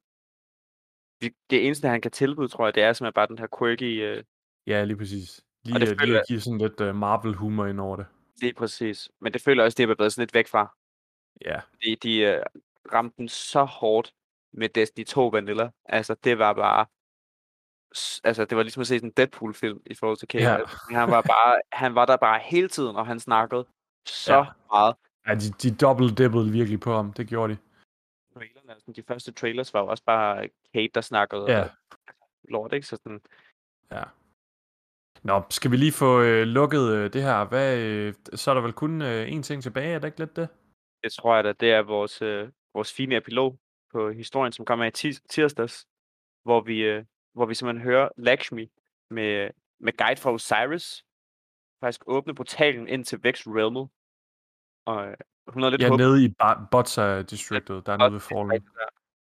vi- 1.20 1.34
Det 1.50 1.66
eneste, 1.66 1.88
han 1.88 2.00
kan 2.00 2.10
tilbyde, 2.10 2.48
tror 2.48 2.66
jeg, 2.66 2.74
det 2.74 2.82
er 2.82 2.92
simpelthen 2.92 3.14
bare 3.14 3.26
den 3.26 3.38
her 3.38 3.46
quirky... 3.58 4.02
Øh, 4.02 4.24
Ja, 4.66 4.84
lige 4.84 4.96
præcis. 4.96 5.44
Lige, 5.64 5.74
det 5.74 5.82
øh, 5.82 5.88
lige 5.88 5.98
føler 6.00 6.20
at 6.20 6.26
give 6.28 6.40
sådan 6.40 6.58
lidt 6.58 6.80
uh, 6.80 6.94
Marvel-humor 6.96 7.66
ind 7.66 7.80
over 7.80 7.96
det. 7.96 8.06
lige 8.40 8.54
præcis. 8.54 9.10
Men 9.20 9.32
det 9.32 9.42
føler 9.42 9.64
også, 9.64 9.76
det 9.76 9.90
er 9.90 9.94
blevet 9.94 10.12
sådan 10.12 10.22
lidt 10.22 10.34
væk 10.34 10.46
fra. 10.48 10.76
Ja, 11.44 11.60
De, 11.84 11.96
de 12.02 12.18
øh, 12.20 12.42
ramte 12.92 13.14
den 13.18 13.28
så 13.28 13.64
hårdt 13.64 14.14
med 14.52 14.68
Destiny 14.68 15.04
2 15.04 15.26
Vanilla. 15.28 15.70
Altså, 15.84 16.14
det 16.14 16.38
var 16.38 16.52
bare... 16.52 16.86
Altså, 18.24 18.44
det 18.44 18.56
var 18.56 18.62
ligesom 18.62 18.80
at 18.80 18.86
se 18.86 18.96
en 18.96 19.10
Deadpool-film 19.10 19.80
i 19.86 19.94
forhold 19.94 20.18
til 20.18 20.28
Kate. 20.28 20.44
Ja. 20.44 20.56
Altså, 20.56 20.76
han, 20.90 21.10
var 21.10 21.22
bare, 21.22 21.60
han 21.72 21.94
var 21.94 22.06
der 22.06 22.16
bare 22.16 22.40
hele 22.44 22.68
tiden, 22.68 22.96
og 22.96 23.06
han 23.06 23.20
snakkede 23.20 23.66
så 24.06 24.34
Ja. 24.34 24.44
meget. 24.72 24.94
ja 25.26 25.34
de, 25.34 25.70
de 25.70 25.76
double-dibbede 25.76 26.50
virkelig 26.50 26.80
på 26.80 26.94
ham, 26.94 27.12
det 27.12 27.28
gjorde 27.28 27.52
de. 27.52 27.58
Trailerne, 28.34 28.72
altså, 28.72 28.92
de 28.96 29.02
første 29.02 29.32
trailers 29.32 29.74
var 29.74 29.80
jo 29.80 29.86
også 29.86 30.04
bare 30.04 30.48
Kate, 30.74 30.90
der 30.94 31.00
snakkede 31.00 31.44
Ja. 31.48 31.62
og 31.62 31.68
lort, 32.48 32.72
ikke? 32.72 32.86
Så 32.86 32.96
sådan, 32.96 33.20
Ja. 33.92 34.02
Nå, 35.22 35.42
skal 35.50 35.70
vi 35.70 35.76
lige 35.76 35.92
få 35.92 36.20
øh, 36.22 36.42
lukket 36.46 36.92
øh, 36.92 37.12
det 37.12 37.22
her? 37.22 37.44
Hvad, 37.44 37.78
øh, 37.78 38.14
så 38.34 38.50
er 38.50 38.54
der 38.54 38.62
vel 38.62 38.72
kun 38.72 39.02
øh, 39.02 39.28
én 39.28 39.42
ting 39.42 39.62
tilbage, 39.62 39.94
er 39.94 39.98
det 39.98 40.08
ikke 40.08 40.18
lidt 40.18 40.36
det? 40.36 40.48
det 41.04 41.12
tror 41.12 41.34
jeg 41.34 41.44
da, 41.44 41.52
det 41.52 41.72
er 41.72 41.82
vores, 41.82 42.22
øh, 42.22 42.48
vores 42.74 42.92
fine 42.92 43.16
epilog 43.16 43.58
på 43.92 44.10
historien, 44.10 44.52
som 44.52 44.64
kommer 44.64 44.84
i 44.84 44.90
tirsdags, 45.30 45.86
hvor 46.42 46.60
vi, 46.60 46.80
øh, 46.80 47.04
hvor 47.38 47.46
vi 47.46 47.54
simpelthen 47.54 47.84
hører 47.84 48.08
Lakshmi 48.16 48.70
med, 49.10 49.50
med 49.80 49.96
guide 49.96 50.20
fra 50.20 50.32
Osiris 50.32 51.04
faktisk 51.80 52.02
åbne 52.06 52.34
portalen 52.34 52.88
ind 52.88 53.04
til 53.04 53.22
Vex 53.22 53.46
Realmet. 53.46 53.88
Og 54.84 55.06
øh, 55.06 55.16
hun 55.48 55.62
havde 55.62 55.70
lidt 55.70 55.82
Ja, 55.82 55.88
håb 55.88 55.98
nede 55.98 56.24
i 56.24 56.34
Botsa 56.70 57.22
districtet, 57.22 57.86
der 57.86 57.92
er 57.92 57.96
nede 57.96 58.12
ved 58.12 58.20
Fallen. 58.20 58.68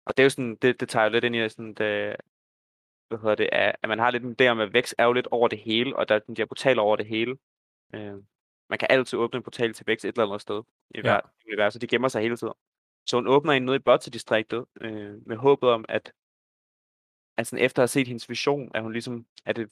Og 0.05 0.17
det 0.17 0.23
er 0.23 0.25
jo 0.25 0.29
sådan, 0.29 0.55
det, 0.55 0.79
det 0.79 0.89
tager 0.89 1.03
jo 1.03 1.11
lidt 1.11 1.23
ind 1.23 1.35
i 1.35 1.49
sådan, 1.49 1.73
det, 1.73 2.15
hvad 3.07 3.19
hedder 3.19 3.35
det, 3.35 3.49
at, 3.51 3.75
man 3.87 3.99
har 3.99 4.11
lidt 4.11 4.23
en 4.23 4.33
der 4.33 4.53
med, 4.53 4.63
at 4.63 4.73
Vex 4.73 4.93
er 4.97 5.05
jo 5.05 5.13
lidt 5.13 5.27
over 5.27 5.47
det 5.47 5.59
hele, 5.59 5.95
og 5.95 6.09
der, 6.09 6.19
den 6.19 6.35
der 6.35 6.45
portal 6.45 6.79
over 6.79 6.95
det 6.95 7.05
hele. 7.05 7.37
Øh, 7.95 8.13
man 8.69 8.79
kan 8.79 8.87
altid 8.89 9.19
åbne 9.19 9.37
en 9.37 9.43
portal 9.43 9.73
til 9.73 9.87
Vex 9.87 10.05
et 10.05 10.07
eller 10.07 10.25
andet 10.25 10.41
sted 10.41 10.63
i 10.95 11.01
ja. 11.03 11.19
universet. 11.47 11.81
De 11.81 11.87
gemmer 11.87 12.07
sig 12.07 12.21
hele 12.21 12.37
tiden. 12.37 12.53
Så 13.05 13.17
hun 13.17 13.27
åbner 13.27 13.53
en 13.53 13.65
nede 13.65 13.75
i 13.75 13.79
Botse-distriktet 13.79 14.65
øh, 14.81 15.27
med 15.27 15.35
håbet 15.37 15.69
om, 15.69 15.85
at 15.89 16.13
altså 17.37 17.57
efter 17.57 17.79
at 17.79 17.83
have 17.83 17.87
set 17.87 18.07
hendes 18.07 18.29
vision, 18.29 18.71
at 18.73 18.81
hun 18.81 18.93
ligesom, 18.93 19.25
at, 19.45 19.55
det, 19.55 19.69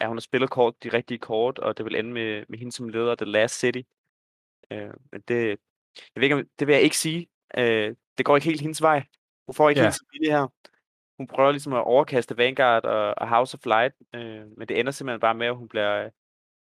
at 0.00 0.08
hun 0.08 0.16
har 0.16 0.20
spillet 0.20 0.50
kort, 0.50 0.74
de 0.82 0.88
rigtige 0.88 1.18
kort, 1.18 1.58
og 1.58 1.76
det 1.76 1.84
vil 1.84 1.96
ende 1.96 2.12
med, 2.12 2.44
med 2.48 2.58
hende 2.58 2.72
som 2.72 2.88
leder 2.88 3.10
af 3.10 3.18
The 3.18 3.26
Last 3.26 3.58
City. 3.58 3.82
Øh, 4.70 4.90
men 5.12 5.20
det, 5.28 5.48
jeg 6.14 6.20
ved 6.20 6.22
ikke, 6.22 6.46
det 6.58 6.66
vil 6.66 6.72
jeg 6.72 6.82
ikke 6.82 6.98
sige. 6.98 7.28
Øh, 7.56 7.96
det 8.18 8.26
går 8.26 8.36
ikke 8.36 8.48
helt 8.48 8.60
hendes 8.60 8.82
vej. 8.82 9.04
Hun 9.46 9.54
får 9.54 9.68
ikke 9.68 9.80
ja. 9.80 9.86
helt 9.86 10.02
vilje 10.12 10.30
her. 10.30 10.46
Hun 11.16 11.26
prøver 11.26 11.50
ligesom 11.50 11.72
at 11.72 11.84
overkaste 11.84 12.36
Vanguard 12.36 12.84
og, 12.84 13.14
og 13.18 13.28
House 13.28 13.56
of 13.56 13.66
Light, 13.66 13.94
øh, 14.14 14.58
men 14.58 14.68
det 14.68 14.80
ender 14.80 14.92
simpelthen 14.92 15.20
bare 15.20 15.34
med, 15.34 15.46
at 15.46 15.56
hun 15.56 15.68
bliver, 15.68 16.10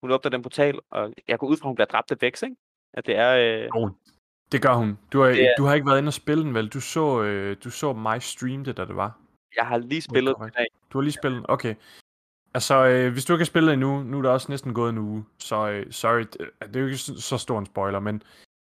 hun 0.01 0.11
åbner 0.11 0.29
den 0.29 0.41
portal, 0.41 0.79
og 0.89 1.13
jeg 1.27 1.39
går 1.39 1.47
ud 1.47 1.57
fra, 1.57 1.65
at 1.65 1.69
hun 1.69 1.75
bliver 1.75 1.85
dræbt 1.85 2.11
af 2.11 2.21
Vex, 2.21 2.43
ikke? 2.43 2.55
At 2.93 3.05
det 3.05 3.15
er... 3.15 3.63
Øh... 3.63 3.69
Oh, 3.73 3.89
det 4.51 4.61
gør 4.61 4.73
hun. 4.73 4.99
Du 5.13 5.21
har, 5.21 5.29
er... 5.29 5.55
du 5.57 5.63
har 5.63 5.73
ikke 5.73 5.87
været 5.87 5.97
inde 5.97 6.09
og 6.09 6.13
spille 6.13 6.43
den, 6.43 6.53
vel? 6.53 6.67
Du 6.67 6.81
så, 6.81 7.23
øh, 7.23 7.57
du 7.63 7.69
så 7.69 7.93
mig 7.93 8.21
streame 8.21 8.65
det, 8.65 8.77
da 8.77 8.85
det 8.85 8.95
var. 8.95 9.19
Jeg 9.55 9.67
har 9.67 9.77
lige 9.77 10.01
spillet 10.01 10.35
den 10.39 10.47
i 10.47 10.51
dag. 10.51 10.67
Du 10.93 10.97
har 10.97 11.03
lige 11.03 11.13
spillet 11.13 11.45
Okay. 11.49 11.75
Altså, 12.53 12.85
øh, 12.87 13.11
hvis 13.11 13.25
du 13.25 13.33
ikke 13.33 13.41
har 13.41 13.45
spillet 13.45 13.73
endnu, 13.73 14.03
nu 14.03 14.17
er 14.17 14.21
der 14.21 14.29
også 14.29 14.51
næsten 14.51 14.73
gået 14.73 14.89
en 14.89 14.97
uge, 14.97 15.25
så 15.39 15.69
øh, 15.69 15.91
sorry, 15.91 16.19
det, 16.19 16.49
det 16.59 16.75
er 16.75 16.79
jo 16.79 16.85
ikke 16.85 16.97
så 16.97 17.37
stor 17.37 17.59
en 17.59 17.65
spoiler, 17.65 17.99
men 17.99 18.23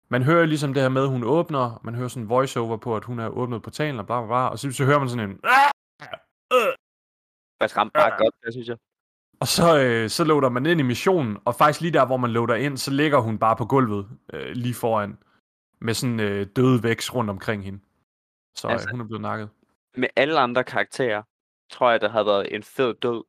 man 0.08 0.22
hører 0.22 0.46
ligesom 0.46 0.74
det 0.74 0.82
her 0.82 0.88
med, 0.88 1.02
at 1.02 1.08
hun 1.08 1.24
åbner, 1.24 1.80
man 1.84 1.94
hører 1.94 2.08
sådan 2.08 2.22
en 2.22 2.28
voiceover 2.28 2.76
på, 2.76 2.96
at 2.96 3.04
hun 3.04 3.18
er 3.18 3.28
åbnet 3.28 3.62
portalen 3.62 4.00
og 4.00 4.06
bla 4.06 4.20
bla 4.20 4.26
bla, 4.26 4.48
og 4.48 4.58
så, 4.58 4.72
så 4.72 4.84
hører 4.84 4.98
man 4.98 5.08
sådan 5.08 5.30
en... 5.30 5.36
Faktisk 7.60 7.76
ramt 7.76 7.92
bare 7.92 8.10
godt, 8.18 8.34
det 8.44 8.52
synes 8.52 8.68
jeg. 8.68 8.76
Og 9.40 9.48
så, 9.48 9.78
øh, 9.78 10.10
så 10.10 10.24
loader 10.24 10.48
man 10.48 10.66
ind 10.66 10.80
i 10.80 10.82
missionen, 10.82 11.38
og 11.44 11.54
faktisk 11.54 11.80
lige 11.80 11.92
der, 11.92 12.06
hvor 12.06 12.16
man 12.16 12.30
loader 12.30 12.54
ind, 12.54 12.76
så 12.76 12.90
ligger 12.90 13.18
hun 13.18 13.38
bare 13.38 13.56
på 13.56 13.64
gulvet 13.64 14.08
øh, 14.32 14.50
lige 14.54 14.74
foran, 14.74 15.18
med 15.80 15.94
sådan 15.94 16.20
øh, 16.20 16.46
døde 16.56 16.82
vækst 16.82 17.14
rundt 17.14 17.30
omkring 17.30 17.64
hende. 17.64 17.80
Så 18.54 18.68
øh, 18.68 18.72
altså, 18.72 18.88
øh, 18.88 18.90
hun 18.90 19.00
er 19.00 19.04
blevet 19.04 19.20
nakket. 19.22 19.48
Med 19.94 20.08
alle 20.16 20.38
andre 20.38 20.64
karakterer, 20.64 21.22
tror 21.70 21.90
jeg, 21.90 22.00
der 22.00 22.08
havde 22.08 22.26
været 22.26 22.54
en 22.54 22.62
fed 22.62 22.94
død, 22.94 23.24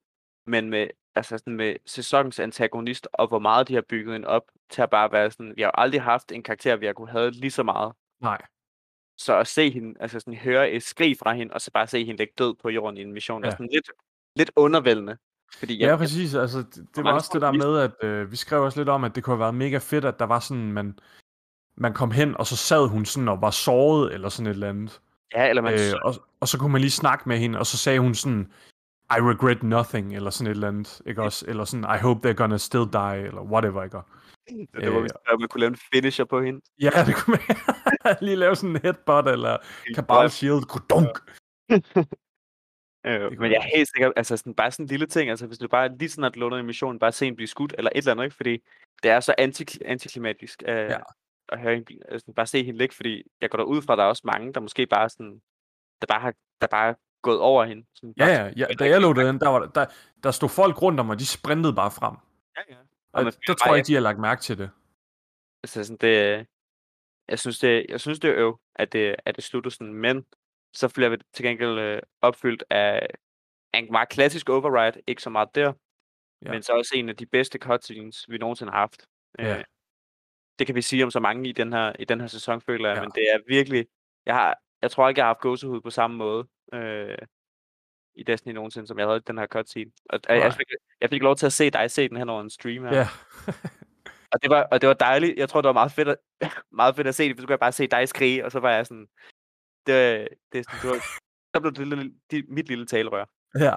men 0.46 0.70
med, 0.70 0.88
altså 1.16 1.38
sådan 1.38 1.56
med 1.56 1.76
sæsonens 1.86 2.40
antagonist, 2.40 3.08
og 3.14 3.28
hvor 3.28 3.40
meget 3.40 3.68
de 3.68 3.74
har 3.74 3.84
bygget 3.90 4.16
en 4.16 4.26
op, 4.26 4.44
til 4.70 4.82
at 4.82 4.90
bare 4.90 5.12
være 5.12 5.32
sådan, 5.32 5.54
vi 5.56 5.62
har 5.62 5.72
aldrig 5.72 6.02
haft 6.02 6.32
en 6.32 6.44
karakter, 6.44 6.76
vi 6.76 6.86
har 6.86 6.94
kunne 6.94 7.12
have 7.12 7.32
lige 7.32 7.52
så 7.52 7.64
meget. 7.64 7.94
Nej. 8.22 8.42
Så 9.18 9.38
at 9.38 9.48
se 9.48 9.70
hende, 9.70 9.94
altså 10.00 10.20
sådan 10.20 10.36
høre 10.36 10.72
et 10.72 10.84
skrig 10.84 11.18
fra 11.18 11.34
hende, 11.34 11.54
og 11.54 11.62
så 11.62 11.72
bare 11.72 11.88
se 11.88 12.06
hende 12.06 12.18
ligge 12.18 12.34
død 12.38 12.56
på 12.62 12.70
jorden 12.70 12.98
i 12.98 13.02
en 13.02 13.14
mission, 13.14 13.44
ja. 13.44 13.48
er 13.48 13.52
sådan 13.52 13.70
lidt, 13.74 13.92
lidt 14.36 14.52
undervældende. 14.56 15.18
Fordi 15.60 15.80
jeg, 15.80 15.88
ja, 15.88 15.98
præcis. 15.98 16.36
Altså, 16.36 16.58
det, 16.58 16.88
det 16.96 17.04
var 17.04 17.14
også 17.14 17.30
det 17.34 17.42
der 17.42 17.52
med, 17.52 17.80
at 17.80 18.04
øh, 18.04 18.32
vi 18.32 18.36
skrev 18.36 18.62
også 18.62 18.80
lidt 18.80 18.90
om, 18.90 19.04
at 19.04 19.16
det 19.16 19.24
kunne 19.24 19.34
have 19.34 19.40
været 19.40 19.56
mega 19.56 19.78
fedt, 19.78 20.06
at 20.06 20.20
der 20.20 20.26
var 20.26 20.40
sådan, 20.40 20.72
man, 20.72 21.00
man 21.76 21.94
kom 21.94 22.12
hen, 22.12 22.38
og 22.38 22.48
så 22.48 22.56
sad 22.56 22.88
hun 22.88 23.06
sådan 23.06 23.30
og 23.30 23.42
var 23.42 23.52
såret, 23.52 24.14
eller 24.14 24.30
sådan 24.30 24.48
et 24.48 24.54
eller 24.54 24.70
andet. 24.70 25.02
Ja, 25.36 25.50
eller 25.50 25.62
man... 25.62 25.74
Øh, 25.74 25.94
og, 26.04 26.16
og 26.40 26.48
så 26.48 26.58
kunne 26.58 26.72
man 26.72 26.82
lige 26.82 26.92
snakke 26.92 27.30
med 27.30 27.38
hende, 27.38 27.60
og 27.60 27.66
så 27.66 27.78
sagde 27.78 28.00
hun 28.00 28.16
sådan, 28.16 28.52
I 29.12 29.22
regret 29.22 29.64
nothing, 29.64 30.16
eller 30.16 30.30
sådan 30.30 30.48
et 30.48 30.56
eller 30.56 30.68
andet, 30.68 31.02
ikke 31.06 31.22
også? 31.22 31.46
Eller 31.48 31.66
sådan, 31.66 31.96
I 31.96 32.00
hope 32.02 32.30
they're 32.30 32.34
gonna 32.34 32.58
still 32.58 32.86
die, 32.94 33.18
eller 33.28 33.42
whatever, 33.42 33.84
ikke? 33.84 33.98
Det, 34.82 34.94
var, 34.94 35.00
øh, 35.00 35.40
man 35.40 35.50
kunne 35.50 35.60
lave 35.60 35.70
en 35.70 35.80
finisher 35.94 36.26
på 36.26 36.42
hende. 36.42 36.62
Ja, 36.82 36.90
det 37.08 37.16
kunne 37.16 37.38
man 38.06 38.16
lige 38.22 38.36
lave 38.36 38.56
sådan 38.56 38.76
en 38.76 38.82
headbutt, 38.84 39.28
eller 39.28 39.58
Cabal 39.96 40.30
Shield, 40.30 40.88
dunk. 40.90 41.20
Øh, 43.06 43.40
men 43.40 43.52
jeg 43.52 43.58
er 43.58 43.78
helt 43.78 43.90
sikker, 43.96 44.12
altså 44.16 44.38
sådan, 44.38 44.54
bare 44.54 44.72
sådan 44.72 44.84
en 44.84 44.88
lille 44.88 45.06
ting, 45.06 45.30
altså 45.30 45.48
hvis 45.48 45.58
du 45.58 45.68
bare 45.68 45.98
lige 45.98 46.10
sådan 46.10 46.24
at 46.24 46.38
låner 46.38 46.58
en 46.58 46.66
mission, 46.66 47.00
bare 47.00 47.12
se 47.12 47.28
en 47.28 47.36
blive 47.36 47.48
skudt, 47.48 47.76
eller 47.78 47.92
et 47.96 47.98
eller 47.98 48.12
andet, 48.12 48.24
ikke? 48.24 48.36
fordi 48.36 48.64
det 49.04 49.12
er 49.12 49.20
så 49.20 49.36
anti 49.38 49.66
antiklimatisk 49.86 50.64
øh, 50.68 50.76
ja. 50.76 50.98
At 51.50 51.60
høre 51.60 51.76
en, 51.76 51.86
altså, 52.10 52.34
bare 52.36 52.48
se 52.48 52.64
hende 52.64 52.78
ligge, 52.78 52.96
fordi 52.96 53.24
jeg 53.42 53.50
går 53.50 53.64
ud 53.64 53.82
fra, 53.82 53.94
at 53.94 53.98
der 53.98 54.04
er 54.04 54.08
også 54.08 54.22
mange, 54.26 54.54
der 54.54 54.60
måske 54.60 54.88
bare 54.88 55.10
sådan, 55.10 55.42
der 56.02 56.08
bare 56.08 56.22
har, 56.22 56.34
der 56.62 56.68
bare 56.68 56.96
gået 57.22 57.40
over 57.40 57.66
hende. 57.66 57.86
Sådan, 57.96 58.14
ja, 58.18 58.28
ja, 58.28 58.52
ja, 58.58 58.66
da 58.80 58.86
jeg 58.86 59.02
lå 59.02 59.14
den, 59.14 59.40
der, 59.40 59.50
var, 59.50 59.66
der, 59.66 59.86
der 60.24 60.32
stod 60.32 60.50
folk 60.50 60.82
rundt 60.82 61.00
om, 61.00 61.10
og 61.10 61.20
de 61.20 61.26
sprintede 61.26 61.76
bare 61.76 61.92
frem. 61.92 62.16
Ja, 62.58 62.76
ja. 62.76 62.80
Og, 63.14 63.26
og 63.26 63.34
der 63.48 63.54
tror 63.54 63.72
jeg 63.72 63.78
ikke, 63.78 63.88
de 63.88 63.94
har 63.94 64.02
lagt 64.02 64.20
mærke 64.20 64.42
til 64.42 64.58
det. 64.58 64.70
Altså 65.64 65.84
sådan, 65.84 65.98
det, 65.98 66.48
jeg 67.28 67.40
synes, 67.40 67.60
det, 67.60 67.86
jeg 67.90 68.00
synes, 68.02 68.20
det 68.20 68.30
er 68.30 68.36
øv, 68.38 68.60
at 68.76 68.94
det, 68.94 69.16
at 69.26 69.36
det 69.36 69.44
slutter 69.44 69.72
sådan, 69.72 69.94
men 69.94 70.26
så 70.74 70.94
bliver 70.94 71.10
vi 71.10 71.18
til 71.34 71.46
gengæld 71.46 71.80
øh, 71.80 72.02
opfyldt 72.22 72.64
af 72.70 73.08
en 73.74 73.92
meget 73.92 74.10
klassisk 74.10 74.50
override, 74.50 75.02
ikke 75.08 75.22
så 75.22 75.30
meget 75.30 75.56
der, 75.56 75.74
ja. 76.42 76.52
men 76.52 76.64
så 76.64 76.74
også 76.74 76.92
en 76.96 77.10
af 77.10 77.16
de 77.16 77.26
bedste 77.26 77.60
cutscenes, 77.60 78.26
vi 78.30 78.38
nogensinde 78.38 78.72
har 78.72 78.80
haft. 78.80 79.08
Ja. 79.40 79.58
Øh, 79.58 79.64
det 80.60 80.68
kan 80.68 80.76
vi 80.76 80.82
sige 80.82 81.04
om 81.04 81.12
så 81.12 81.20
mange 81.20 81.50
i 81.50 81.52
den 81.52 81.74
her, 81.74 81.94
i 82.00 82.06
den 82.06 82.22
her 82.22 82.28
sæson, 82.28 82.62
føler 82.62 82.90
jeg, 82.90 82.96
ja. 82.96 83.02
men 83.02 83.12
det 83.16 83.24
er 83.34 83.40
virkelig, 83.48 83.88
jeg, 84.26 84.36
har, 84.36 84.58
jeg 84.82 84.92
tror 84.92 85.10
ikke, 85.10 85.20
jeg 85.20 85.26
har 85.26 85.30
haft 85.34 85.40
gåsehud 85.40 85.82
på 85.82 85.90
samme 85.90 86.18
måde 86.18 86.48
øh, 86.74 87.18
i 88.16 88.24
Destiny 88.24 88.54
nogensinde, 88.54 88.88
som 88.88 89.00
jeg 89.00 89.08
havde 89.08 89.20
den 89.20 89.38
her 89.38 89.48
cutscene. 89.48 89.92
Og, 90.10 90.20
jeg, 90.30 90.38
jeg, 90.38 90.54
fik, 90.54 90.68
jeg 91.02 91.10
fik 91.10 91.22
lov 91.22 91.36
til 91.36 91.46
at 91.46 91.54
se 91.54 91.70
dig 91.70 91.92
se 91.92 92.10
den 92.10 92.18
her 92.18 92.26
over 92.26 92.42
en 92.42 92.50
stream 92.50 92.84
her. 92.84 92.98
Ja. 92.98 93.08
og, 94.34 94.42
det 94.42 94.50
var, 94.50 94.64
og 94.64 94.82
det 94.82 94.88
var 94.88 94.94
dejligt. 94.94 95.38
Jeg 95.38 95.50
tror, 95.50 95.62
det 95.62 95.68
var 95.68 95.74
meget 95.74 95.92
fedt 95.92 96.08
at, 96.08 96.18
meget 96.72 96.96
fedt 96.96 97.08
at 97.08 97.16
se 97.16 97.30
det, 97.30 97.36
for 97.36 97.42
så 97.42 97.48
kunne 97.48 97.52
jeg 97.52 97.60
bare 97.60 97.72
se 97.72 97.88
dig 97.88 98.10
skrige, 98.10 98.46
og 98.46 98.52
så 98.52 98.60
var 98.60 98.72
jeg 98.72 98.86
sådan, 98.86 99.08
det, 99.88 100.28
det 100.52 100.60
er 100.60 100.64
sådan, 100.64 100.80
du 100.82 100.88
var, 100.88 101.02
så 101.56 101.62
blev 101.62 101.74
det 101.74 101.88
lille, 101.88 102.14
de, 102.32 102.44
mit 102.48 102.68
lille 102.68 102.86
talerør. 102.86 103.26
Ja. 103.60 103.76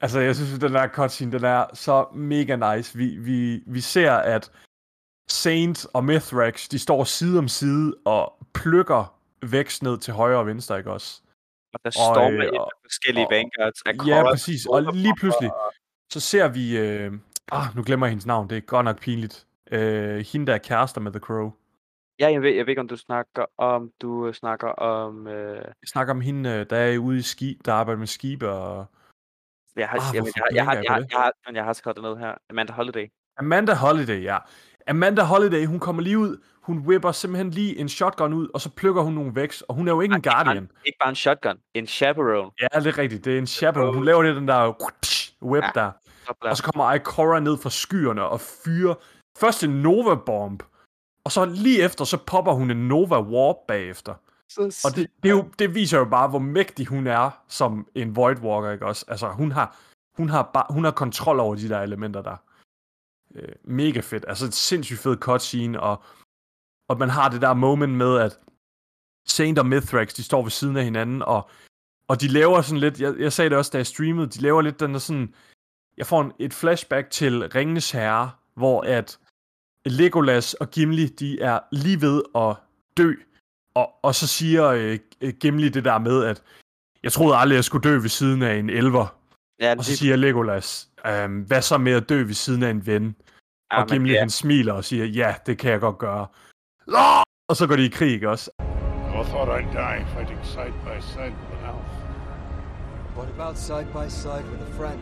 Altså, 0.00 0.20
jeg 0.20 0.36
synes, 0.36 0.58
den 0.58 0.72
der 0.72 0.88
cutscene, 0.88 1.32
den 1.32 1.44
er 1.44 1.74
så 1.74 2.06
mega 2.14 2.74
nice. 2.76 2.98
Vi, 2.98 3.16
vi, 3.16 3.62
vi 3.66 3.80
ser, 3.80 4.12
at 4.12 4.50
Saint 5.32 5.86
og 5.94 6.04
Mithrax, 6.04 6.68
de 6.68 6.78
står 6.78 7.04
side 7.04 7.38
om 7.38 7.48
side 7.48 7.94
og 8.04 8.46
plukker 8.54 9.18
vækst 9.42 9.82
ned 9.82 9.98
til 9.98 10.14
højre 10.14 10.38
og 10.38 10.46
venstre, 10.46 10.78
ikke 10.78 10.92
også? 10.92 11.22
Og 11.74 11.80
der 11.84 11.90
står 11.90 12.14
stormer 12.14 12.46
øh, 12.46 12.60
og, 12.60 12.70
forskellige 12.84 13.26
og, 13.26 13.30
vanguards. 13.30 14.08
Ja, 14.08 14.22
præcis. 14.30 14.66
Og 14.66 14.82
lige 14.82 15.14
pludselig, 15.18 15.50
så 16.12 16.20
ser 16.20 16.48
vi... 16.48 16.78
Øh, 16.78 17.12
ah, 17.52 17.76
nu 17.76 17.82
glemmer 17.82 18.06
jeg 18.06 18.10
hendes 18.10 18.26
navn. 18.26 18.50
Det 18.50 18.56
er 18.56 18.60
godt 18.60 18.84
nok 18.84 19.00
pinligt. 19.00 19.46
Øh, 19.70 20.24
hende, 20.32 20.46
der 20.46 20.54
er 20.54 20.58
kærester 20.58 21.00
med 21.00 21.12
The 21.12 21.20
Crow. 21.20 21.52
Ja, 22.20 22.32
jeg 22.32 22.42
ved, 22.42 22.50
jeg 22.50 22.66
ved 22.66 22.70
ikke, 22.70 22.80
om 22.80 22.88
du 22.88 22.96
snakker 22.96 23.44
om, 23.58 23.90
du 24.02 24.26
øh, 24.26 24.34
snakker 24.34 24.68
om... 24.68 25.26
Øh... 25.26 25.56
Jeg 25.56 25.88
snakker 25.88 26.14
om 26.14 26.20
hende, 26.20 26.50
øh, 26.50 26.66
der 26.70 26.76
er 26.76 26.98
ude 26.98 27.18
i 27.18 27.22
ski, 27.22 27.60
der 27.64 27.72
arbejder 27.72 27.98
med 27.98 28.06
skibe 28.06 28.50
og... 28.50 28.86
Jeg 29.76 29.88
har, 29.88 29.98
ah, 29.98 30.16
jeg, 30.16 30.24
jeg, 30.24 30.32
jeg, 30.54 30.64
har, 30.64 30.74
jeg, 30.74 30.82
har, 30.88 30.98
jeg, 30.98 31.32
har, 31.44 31.52
jeg 31.52 31.64
har 31.64 31.72
skrevet 31.72 31.96
det 31.96 32.04
ned 32.04 32.16
her. 32.16 32.34
Amanda 32.50 32.72
Holiday. 32.72 33.06
Amanda 33.36 33.74
Holiday, 33.74 34.22
ja. 34.22 34.38
Amanda 34.88 35.22
Holiday, 35.22 35.66
hun 35.66 35.80
kommer 35.80 36.02
lige 36.02 36.18
ud, 36.18 36.36
hun 36.62 36.78
whipper 36.78 37.12
simpelthen 37.12 37.50
lige 37.50 37.78
en 37.78 37.88
shotgun 37.88 38.32
ud, 38.32 38.48
og 38.54 38.60
så 38.60 38.70
plukker 38.70 39.02
hun 39.02 39.12
nogle 39.12 39.34
vækst, 39.34 39.64
og 39.68 39.74
hun 39.74 39.88
er 39.88 39.92
jo 39.92 40.00
ikke 40.00 40.14
en 40.14 40.22
Guardian. 40.22 40.56
Ikke 40.56 40.68
bare, 40.68 40.86
ikke 40.86 40.98
bare 41.00 41.08
en 41.08 41.14
shotgun, 41.14 41.56
en 41.74 41.86
chaperone. 41.86 42.50
Ja, 42.60 42.78
det 42.78 42.86
er 42.86 42.98
rigtigt, 42.98 43.24
det 43.24 43.34
er 43.34 43.38
en 43.38 43.46
chaperone. 43.46 43.94
Hun 43.94 44.04
laver 44.04 44.22
det 44.22 44.36
den 44.36 44.48
der 44.48 44.74
whip 45.42 45.64
ja, 45.64 45.70
der. 45.74 45.90
Og 46.40 46.56
så 46.56 46.62
kommer 46.62 46.92
Ikora 46.92 47.40
ned 47.40 47.58
fra 47.58 47.70
skyerne 47.70 48.22
og 48.22 48.40
fyrer 48.40 48.94
først 49.38 49.64
en 49.64 49.70
Nova 49.70 50.14
Bomb, 50.14 50.62
og 51.24 51.32
så 51.32 51.44
lige 51.44 51.82
efter, 51.82 52.04
så 52.04 52.16
popper 52.26 52.52
hun 52.52 52.70
en 52.70 52.88
Nova 52.88 53.20
Warp 53.20 53.56
bagefter. 53.68 54.14
Så 54.48 54.88
og 54.88 54.96
det, 54.96 55.06
det, 55.22 55.30
jo, 55.30 55.44
det 55.58 55.74
viser 55.74 55.98
jo 55.98 56.04
bare, 56.04 56.28
hvor 56.28 56.38
mægtig 56.38 56.86
hun 56.86 57.06
er 57.06 57.30
som 57.48 57.86
en 57.94 58.16
Void 58.16 58.38
Walker, 58.38 58.70
ikke 58.70 58.86
også? 58.86 59.04
Altså, 59.08 59.28
hun 59.28 59.52
har, 59.52 59.76
hun 60.16 60.28
har, 60.28 60.50
bare, 60.54 60.66
hun 60.70 60.84
har 60.84 60.90
kontrol 60.90 61.40
over 61.40 61.54
de 61.54 61.68
der 61.68 61.80
elementer 61.80 62.22
der. 62.22 62.36
Øh, 63.34 63.54
mega 63.64 64.00
fedt. 64.00 64.24
Altså, 64.28 64.44
et 64.46 64.54
sindssygt 64.54 64.98
fed 64.98 65.16
cutscene, 65.16 65.80
og, 65.80 66.02
og 66.88 66.98
man 66.98 67.10
har 67.10 67.28
det 67.28 67.42
der 67.42 67.54
moment 67.54 67.92
med, 67.92 68.18
at 68.18 68.38
Saint 69.26 69.58
og 69.58 69.66
Mithrax, 69.66 70.14
de 70.14 70.22
står 70.22 70.42
ved 70.42 70.50
siden 70.50 70.76
af 70.76 70.84
hinanden, 70.84 71.22
og, 71.22 71.50
og 72.08 72.20
de 72.20 72.28
laver 72.28 72.62
sådan 72.62 72.80
lidt, 72.80 73.00
jeg, 73.00 73.14
jeg 73.18 73.32
sagde 73.32 73.50
det 73.50 73.58
også, 73.58 73.70
da 73.70 73.78
jeg 73.78 73.86
streamede, 73.86 74.26
de 74.26 74.40
laver 74.40 74.62
lidt 74.62 74.80
den 74.80 74.92
der 74.92 74.98
sådan, 74.98 75.34
jeg 75.96 76.06
får 76.06 76.20
en, 76.20 76.32
et 76.38 76.54
flashback 76.54 77.10
til 77.10 77.48
Ringenes 77.48 77.90
Herre, 77.90 78.30
hvor 78.54 78.82
at 78.82 79.18
Legolas 79.86 80.54
og 80.54 80.70
Gimli, 80.70 81.06
de 81.06 81.40
er 81.40 81.60
lige 81.72 82.00
ved 82.00 82.22
at 82.34 82.56
dø. 82.96 83.14
Og, 83.74 83.90
og 84.02 84.14
så 84.14 84.26
siger 84.26 84.66
øh, 84.68 84.98
Gimli 85.40 85.68
det 85.68 85.84
der 85.84 85.98
med, 85.98 86.24
at 86.24 86.42
jeg 87.02 87.12
troede 87.12 87.36
aldrig, 87.36 87.56
jeg 87.56 87.64
skulle 87.64 87.90
dø 87.90 87.98
ved 87.98 88.08
siden 88.08 88.42
af 88.42 88.54
en 88.54 88.70
elver. 88.70 89.18
Ja, 89.60 89.74
og 89.78 89.84
så 89.84 89.96
siger 89.96 90.16
Legolas, 90.16 90.90
øhm, 91.06 91.40
hvad 91.40 91.62
så 91.62 91.78
med 91.78 91.92
at 91.92 92.08
dø 92.08 92.22
ved 92.22 92.34
siden 92.34 92.62
af 92.62 92.70
en 92.70 92.86
ven? 92.86 93.16
Ja, 93.72 93.82
og 93.82 93.88
Gimli 93.88 94.12
ja. 94.12 94.18
han 94.18 94.30
smiler 94.30 94.72
og 94.72 94.84
siger, 94.84 95.04
ja, 95.04 95.34
det 95.46 95.58
kan 95.58 95.70
jeg 95.70 95.80
godt 95.80 95.98
gøre. 95.98 96.26
Og 97.48 97.56
så 97.56 97.66
går 97.66 97.76
de 97.76 97.84
i 97.84 97.88
krig 97.88 98.28
også. 98.28 98.50
I 98.60 99.24
thought 99.24 99.50
I'd 99.50 99.72
die 99.72 100.06
fighting 100.14 100.44
side 100.44 100.74
by 100.84 101.00
side 101.00 101.34
with 101.50 101.64
an 101.64 101.74
elf. 101.74 101.92
What 103.16 103.28
about 103.28 103.58
side 103.58 103.86
by 103.92 104.08
side 104.08 104.44
with 104.50 104.62
a 104.62 104.72
friend? 104.78 105.00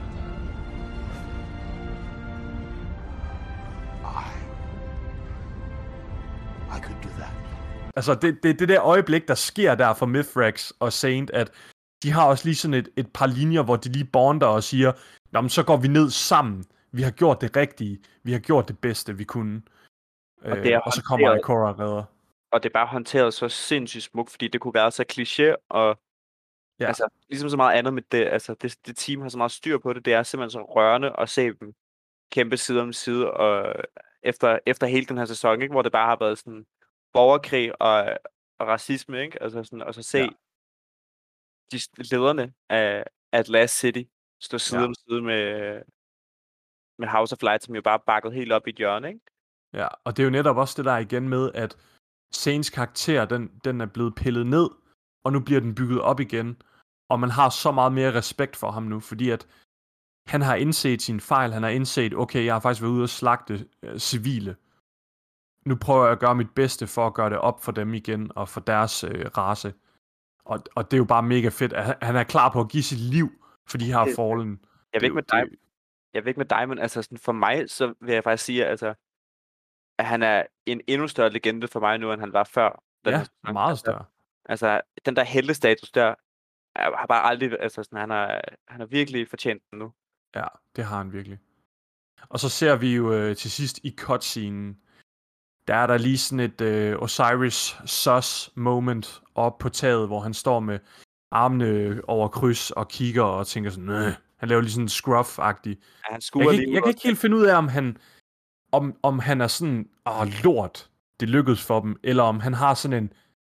I 6.77 6.81
could 6.81 7.03
do 7.03 7.09
that. 7.09 7.33
Altså, 7.97 8.15
det, 8.15 8.43
det, 8.43 8.59
det 8.59 8.69
der 8.69 8.83
øjeblik, 8.83 9.29
der 9.29 9.35
sker 9.35 9.75
der 9.75 9.95
for 9.95 10.07
Mithrax 10.07 10.71
og 10.81 10.93
Saint, 10.93 11.31
at 11.31 11.51
de 12.03 12.11
har 12.11 12.25
også 12.25 12.45
lige 12.45 12.55
sådan 12.55 12.75
et, 12.75 12.89
et 12.97 13.13
par 13.15 13.27
linjer, 13.27 13.63
hvor 13.63 13.77
de 13.77 13.93
lige 13.93 14.05
bonder 14.05 14.47
og 14.47 14.63
siger, 14.63 14.93
Nå, 15.33 15.41
men 15.41 15.51
så 15.51 15.63
går 15.65 15.77
vi 15.77 15.89
ned 15.89 16.11
sammen. 16.11 16.65
Vi 16.93 17.03
har 17.03 17.11
gjort 17.11 17.41
det 17.41 17.57
rigtige. 17.57 18.03
Vi 18.23 18.33
har 18.33 18.39
gjort 18.39 18.69
det 18.69 18.79
bedste, 18.79 19.17
vi 19.17 19.25
kunne. 19.25 19.63
Og, 20.43 20.57
det 20.57 20.73
er 20.73 20.77
øh, 20.77 20.83
og 20.87 20.93
så 20.93 21.03
kommer 21.03 21.35
Ikora 21.35 21.69
og 21.69 21.79
redder. 21.79 22.05
Og 22.51 22.63
det 22.63 22.69
er 22.69 22.73
bare 22.73 22.87
håndteret 22.87 23.35
så 23.35 23.49
sindssygt 23.49 24.05
smukt, 24.05 24.31
fordi 24.31 24.49
det 24.49 24.61
kunne 24.61 24.75
være 24.75 24.91
så 24.91 25.05
kliché, 25.13 25.67
og 25.69 26.01
ja. 26.81 26.87
altså, 26.87 27.09
ligesom 27.29 27.51
så 27.51 27.57
meget 27.57 27.79
andet 27.79 27.95
med 27.95 28.03
det, 28.13 28.27
altså, 28.27 28.55
det, 28.55 28.77
det 28.87 28.97
team 28.97 29.21
har 29.21 29.29
så 29.29 29.39
meget 29.39 29.53
styr 29.53 29.79
på 29.79 29.93
det, 29.93 30.05
det 30.05 30.13
er 30.13 30.23
simpelthen 30.23 30.51
så 30.51 30.65
rørende 30.65 31.13
at 31.19 31.29
se 31.29 31.53
dem 31.53 31.75
kæmpe 32.33 32.57
side 32.57 32.81
om 32.81 32.93
side, 32.93 33.31
og 33.31 33.75
efter, 34.23 34.59
efter 34.67 34.87
hele 34.87 35.07
den 35.07 35.19
her 35.19 35.25
sæson, 35.25 35.63
ikke, 35.63 35.73
hvor 35.73 35.83
det 35.83 35.93
bare 35.93 36.07
har 36.07 36.17
været 36.21 36.39
sådan 36.39 36.67
borgerkrig 37.13 37.83
og, 37.83 38.19
og 38.59 38.67
racisme, 38.67 39.23
ikke? 39.23 39.43
Altså 39.43 39.65
sådan, 39.65 39.83
og 39.83 39.95
så 39.95 40.03
se 40.03 40.19
ja. 40.19 40.29
de 41.73 41.79
lederne 41.97 42.53
af 42.69 43.05
Atlas 43.33 43.71
City 43.71 44.03
stå 44.41 44.59
side 44.59 44.81
ja. 44.81 44.87
om 44.87 44.95
side 44.95 45.23
med, 45.23 45.45
med 46.99 47.09
House 47.09 47.33
of 47.35 47.43
Light, 47.43 47.65
som 47.65 47.75
jo 47.75 47.83
bare 47.83 48.01
bakket 48.07 48.33
helt 48.33 48.53
op 48.53 48.67
i 48.67 48.71
et 48.71 48.77
hjørne, 48.77 49.09
ikke? 49.09 49.21
Ja, 49.73 49.89
og 50.05 50.17
det 50.17 50.23
er 50.23 50.25
jo 50.25 50.31
netop 50.31 50.57
også 50.57 50.75
det 50.77 50.85
der 50.85 50.97
igen 50.97 51.29
med, 51.29 51.51
at 51.55 51.77
Saints 52.33 52.71
karakter, 52.71 53.25
den, 53.25 53.61
den 53.65 53.81
er 53.81 53.87
blevet 53.87 54.15
pillet 54.15 54.47
ned, 54.47 54.71
og 55.25 55.33
nu 55.33 55.41
bliver 55.41 55.61
den 55.61 55.75
bygget 55.75 56.01
op 56.01 56.21
igen, 56.21 56.63
og 57.11 57.21
man 57.21 57.31
har 57.31 57.49
så 57.49 57.73
meget 57.73 57.93
mere 57.93 58.15
respekt 58.15 58.57
for 58.57 58.71
ham 58.71 58.83
nu, 58.83 59.01
fordi 59.01 59.31
at 59.31 59.47
han 60.27 60.43
har 60.43 60.55
indset 60.55 61.03
sin 61.03 61.21
fejl, 61.21 61.53
han 61.53 61.63
har 61.63 61.71
indset, 61.71 62.15
okay, 62.15 62.45
jeg 62.45 62.55
har 62.55 62.61
faktisk 62.61 62.83
været 62.83 62.93
ude 62.93 63.03
og 63.03 63.09
slagte 63.09 63.67
øh, 63.83 63.99
civile. 63.99 64.57
Nu 65.67 65.77
prøver 65.77 66.05
jeg 66.05 66.13
at 66.13 66.21
gøre 66.21 66.35
mit 66.35 66.55
bedste 66.55 66.87
for 66.87 67.07
at 67.07 67.15
gøre 67.15 67.31
det 67.31 67.39
op 67.39 67.63
for 67.65 67.73
dem 67.73 67.95
igen, 67.95 68.33
og 68.35 68.49
for 68.49 68.61
deres 68.61 69.05
øh, 69.05 69.27
race. 69.37 69.75
Og, 70.45 70.63
og 70.75 70.85
det 70.85 70.97
er 70.97 70.99
jo 70.99 71.05
bare 71.05 71.23
mega 71.23 71.49
fedt, 71.49 71.73
at 71.73 71.99
han 72.03 72.17
er 72.17 72.25
klar 72.25 72.53
på 72.53 72.61
at 72.61 72.69
give 72.69 72.83
sit 72.83 72.99
liv 72.99 73.29
for 73.71 73.79
de 73.79 73.93
her 73.93 74.07
fallen. 74.17 74.65
Jeg 74.93 75.01
ved 75.01 75.07
ikke 75.07 75.15
med 75.15 75.23
dig, 75.23 75.45
jeg 76.15 76.25
ved 76.25 76.29
ikke 76.29 76.41
med 76.41 76.47
dig, 76.47 76.69
men 76.69 76.79
altså 76.79 77.03
sådan 77.03 77.19
for 77.19 77.33
mig, 77.33 77.71
så 77.71 77.95
vil 78.01 78.15
jeg 78.15 78.25
faktisk 78.25 78.45
sige, 78.45 78.67
altså, 78.67 78.95
at 79.99 80.07
han 80.07 80.23
er 80.23 80.43
en 80.67 80.81
endnu 80.87 81.09
større 81.09 81.31
legende 81.31 81.69
for 81.69 81.81
mig 81.81 81.99
nu, 81.99 82.13
end 82.13 82.21
han 82.21 82.33
var 82.33 82.45
før. 82.45 82.83
Den 83.05 83.13
ja, 83.13 83.19
her, 83.19 83.53
meget 83.53 83.71
altså, 83.71 83.81
større. 83.81 84.05
Altså, 84.45 84.81
den 85.05 85.17
der 85.17 85.25
heldestatus 85.25 85.91
der, 85.91 86.15
har 86.77 87.07
bare 87.07 87.23
aldrig, 87.23 87.57
altså 87.61 87.83
sådan, 87.83 87.99
han 87.99 88.11
har, 88.11 88.41
han 88.69 88.81
har 88.81 88.87
virkelig 88.87 89.29
fortjent 89.29 89.63
den 89.71 89.79
nu. 89.79 89.93
Ja, 90.35 90.47
det 90.77 90.85
har 90.85 90.97
han 90.97 91.13
virkelig. 91.13 91.39
Og 92.29 92.41
så 92.41 92.49
ser 92.49 92.77
vi 92.77 92.97
jo 92.97 93.13
øh, 93.13 93.37
til 93.37 93.51
sidst 93.51 93.81
i 93.83 93.95
cutscenen, 93.99 94.81
der 95.69 95.75
er 95.75 95.87
der 95.87 95.99
lige 95.99 96.19
sådan 96.19 96.41
et 96.41 96.61
øh, 96.61 97.03
Osiris 97.03 97.77
sus 97.87 98.51
moment 98.55 99.23
op 99.35 99.59
på 99.59 99.69
taget, 99.69 100.07
hvor 100.07 100.21
han 100.21 100.35
står 100.35 100.61
med 100.61 100.79
armene 101.31 102.01
over 102.09 102.29
kryds 102.29 102.71
og 102.71 102.89
kigger 102.89 103.23
og 103.23 103.47
tænker 103.47 103.71
sådan, 103.71 103.85
Nøh. 103.85 104.13
han 104.37 104.49
laver 104.49 104.63
lige 104.63 104.73
sådan 104.73 104.89
scruff-agtig. 104.89 105.69
Ja, 105.71 106.13
han 106.13 106.21
jeg, 106.35 106.49
kan, 106.49 106.73
jeg 106.73 106.83
kan 106.83 106.89
ikke 106.89 107.03
helt 107.05 107.19
finde 107.19 107.37
ud 107.37 107.45
af, 107.45 107.57
om 107.57 107.69
han, 107.69 107.97
om, 108.73 108.97
om 109.03 109.19
han 109.19 109.41
er 109.41 109.47
sådan, 109.47 109.89
åh 110.07 110.29
lort, 110.45 110.91
det 111.21 111.29
lykkedes 111.29 111.63
for 111.63 111.81
dem, 111.81 111.97
eller 112.03 112.23
om 112.23 112.41
han 112.41 112.55
har 112.55 112.75
sådan 112.75 113.03
en, 113.03 113.13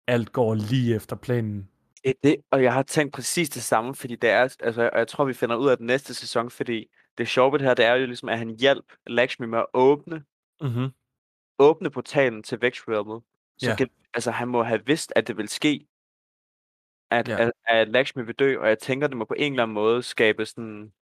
alt 0.07 0.33
går 0.33 0.53
lige 0.53 0.95
efter 0.95 1.15
planen. 1.15 1.69
Det 2.03 2.09
er 2.09 2.13
det, 2.23 2.35
og 2.51 2.63
jeg 2.63 2.73
har 2.73 2.83
tænkt 2.83 3.13
præcis 3.13 3.49
det 3.49 3.63
samme, 3.63 3.95
fordi 3.95 4.15
det 4.15 4.29
er, 4.29 4.55
altså, 4.59 4.89
og 4.93 4.99
jeg 4.99 5.07
tror, 5.07 5.25
vi 5.25 5.33
finder 5.33 5.55
ud 5.55 5.69
af 5.69 5.77
den 5.77 5.85
næste 5.85 6.13
sæson, 6.13 6.49
fordi 6.49 6.85
det 7.17 7.27
sjove 7.27 7.51
ved 7.51 7.59
det 7.59 7.67
her, 7.67 7.73
det 7.73 7.85
er 7.85 7.93
jo 7.93 8.05
ligesom, 8.05 8.29
at 8.29 8.37
han 8.37 8.59
hjælp 8.59 8.85
Lakshmi 9.07 9.47
med 9.47 9.59
at 9.59 9.65
åbne, 9.73 10.23
mm-hmm. 10.61 10.89
åbne 11.59 11.89
portalen 11.89 12.43
til 12.43 12.61
Vexrealmet. 12.61 13.21
Så 13.57 13.67
yeah. 13.67 13.77
kan, 13.77 13.89
altså, 14.13 14.31
han 14.31 14.47
må 14.47 14.63
have 14.63 14.85
vidst, 14.85 15.13
at 15.15 15.27
det 15.27 15.37
vil 15.37 15.49
ske, 15.49 15.87
at, 17.09 17.27
yeah. 17.27 17.41
at, 17.41 17.51
at 17.65 17.89
Lakshmi 17.89 18.25
vil 18.25 18.35
dø, 18.35 18.59
og 18.59 18.67
jeg 18.67 18.79
tænker, 18.79 19.07
det 19.07 19.17
må 19.17 19.25
på 19.25 19.33
en 19.37 19.53
eller 19.53 19.63
anden 19.63 19.73
måde 19.73 20.03
skabe 20.03 20.45
sådan... 20.45 20.93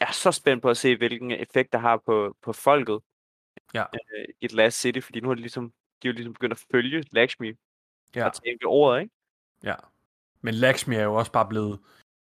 Jeg 0.00 0.08
er 0.08 0.12
så 0.12 0.32
spændt 0.32 0.62
på 0.62 0.70
at 0.70 0.76
se, 0.76 0.96
hvilken 0.96 1.30
effekt 1.30 1.72
det 1.72 1.80
har 1.80 2.02
på, 2.06 2.36
på 2.42 2.52
folket 2.52 3.00
ja. 3.74 3.82
øh, 3.82 4.24
i 4.40 4.48
The 4.48 4.56
Last 4.56 4.80
City, 4.80 5.00
fordi 5.00 5.20
nu 5.20 5.28
har 5.28 5.34
de 5.34 5.40
ligesom, 5.40 5.72
de 6.02 6.08
er 6.08 6.12
jo 6.12 6.14
ligesom 6.14 6.32
begyndt 6.32 6.52
at 6.52 6.64
følge 6.72 7.04
Lakshmi 7.10 7.52
ja. 8.14 8.26
og 8.26 8.32
tænke 8.44 8.66
ordet, 8.66 9.00
ikke? 9.00 9.14
Ja. 9.64 9.74
Men 10.40 10.54
Lakshmi 10.54 10.96
er 10.96 11.02
jo 11.02 11.14
også 11.14 11.32
bare 11.32 11.48
blevet... 11.48 11.78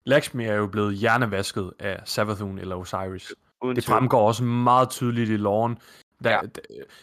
Lakshmi 0.04 0.44
er 0.44 0.54
jo 0.54 0.66
blevet 0.66 0.94
hjernevasket 0.94 1.72
af 1.78 2.00
Savathun 2.04 2.58
eller 2.58 2.76
Osiris. 2.76 3.34
Uden 3.62 3.76
det 3.76 3.84
fremgår 3.84 4.26
også 4.26 4.44
meget 4.44 4.90
tydeligt 4.90 5.30
i 5.30 5.36
loven. 5.36 5.78
Da, 6.24 6.30
ja. 6.30 6.40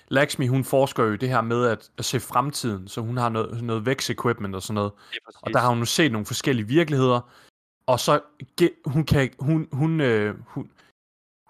Lakshmi, 0.08 0.48
hun 0.48 0.64
forsker 0.64 1.04
jo 1.04 1.16
det 1.16 1.30
her 1.30 1.42
med 1.42 1.66
at, 1.66 1.92
at 1.98 2.06
se 2.06 2.20
fremtiden, 2.20 2.88
så 2.88 3.02
hun 3.02 3.18
har 3.18 3.30
noget, 3.30 3.64
noget 3.64 3.86
vækst-equipment 3.86 4.56
og 4.56 4.62
sådan 4.62 4.76
noget. 4.76 4.92
Og 5.42 5.54
der 5.54 5.60
har 5.60 5.70
hun 5.70 5.78
nu 5.78 5.86
set 5.86 6.12
nogle 6.12 6.26
forskellige 6.26 6.68
virkeligheder, 6.68 7.22
og 7.88 8.00
så 8.00 8.22
hun 8.86 9.04
kan 9.04 9.30
hun 9.40 9.68
hun, 9.72 10.02
øh, 10.02 10.36
hun, 10.48 10.72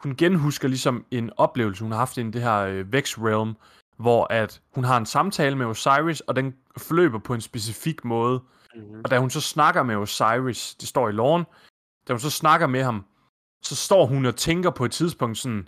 hun 0.03 0.15
genhusker 0.15 0.67
ligesom 0.67 1.05
en 1.11 1.31
oplevelse, 1.37 1.83
hun 1.83 1.91
har 1.91 1.99
haft 1.99 2.17
i 2.17 2.31
det 2.31 2.41
her 2.41 2.57
øh, 2.57 2.91
Vex 2.93 3.17
Realm, 3.17 3.55
hvor 3.97 4.27
at 4.29 4.61
hun 4.71 4.83
har 4.83 4.97
en 4.97 5.05
samtale 5.05 5.55
med 5.55 5.65
Osiris, 5.65 6.19
og 6.19 6.35
den 6.35 6.55
forløber 6.77 7.19
på 7.19 7.33
en 7.33 7.41
specifik 7.41 8.05
måde. 8.05 8.39
Mm-hmm. 8.75 9.01
Og 9.03 9.11
da 9.11 9.19
hun 9.19 9.29
så 9.29 9.41
snakker 9.41 9.83
med 9.83 9.95
Osiris, 9.95 10.75
det 10.75 10.87
står 10.87 11.09
i 11.09 11.11
loven, 11.11 11.43
da 12.07 12.13
hun 12.13 12.19
så 12.19 12.29
snakker 12.29 12.67
med 12.67 12.83
ham, 12.83 13.05
så 13.63 13.75
står 13.75 14.05
hun 14.05 14.25
og 14.25 14.35
tænker 14.35 14.69
på 14.69 14.85
et 14.85 14.91
tidspunkt 14.91 15.37
sådan, 15.37 15.67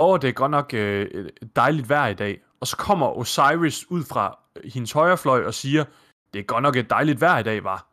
åh, 0.00 0.18
det 0.20 0.28
er 0.28 0.32
godt 0.32 0.50
nok 0.50 0.74
øh, 0.74 1.28
dejligt 1.56 1.88
vejr 1.88 2.08
i 2.08 2.14
dag. 2.14 2.42
Og 2.60 2.66
så 2.66 2.76
kommer 2.76 3.18
Osiris 3.18 3.90
ud 3.90 4.04
fra 4.04 4.38
hendes 4.64 4.92
højre 4.92 5.18
fløj 5.18 5.44
og 5.44 5.54
siger, 5.54 5.84
det 6.32 6.38
er 6.38 6.42
godt 6.42 6.62
nok 6.62 6.76
et 6.76 6.90
dejligt 6.90 7.20
vejr 7.20 7.38
i 7.38 7.42
dag, 7.42 7.64
var. 7.64 7.86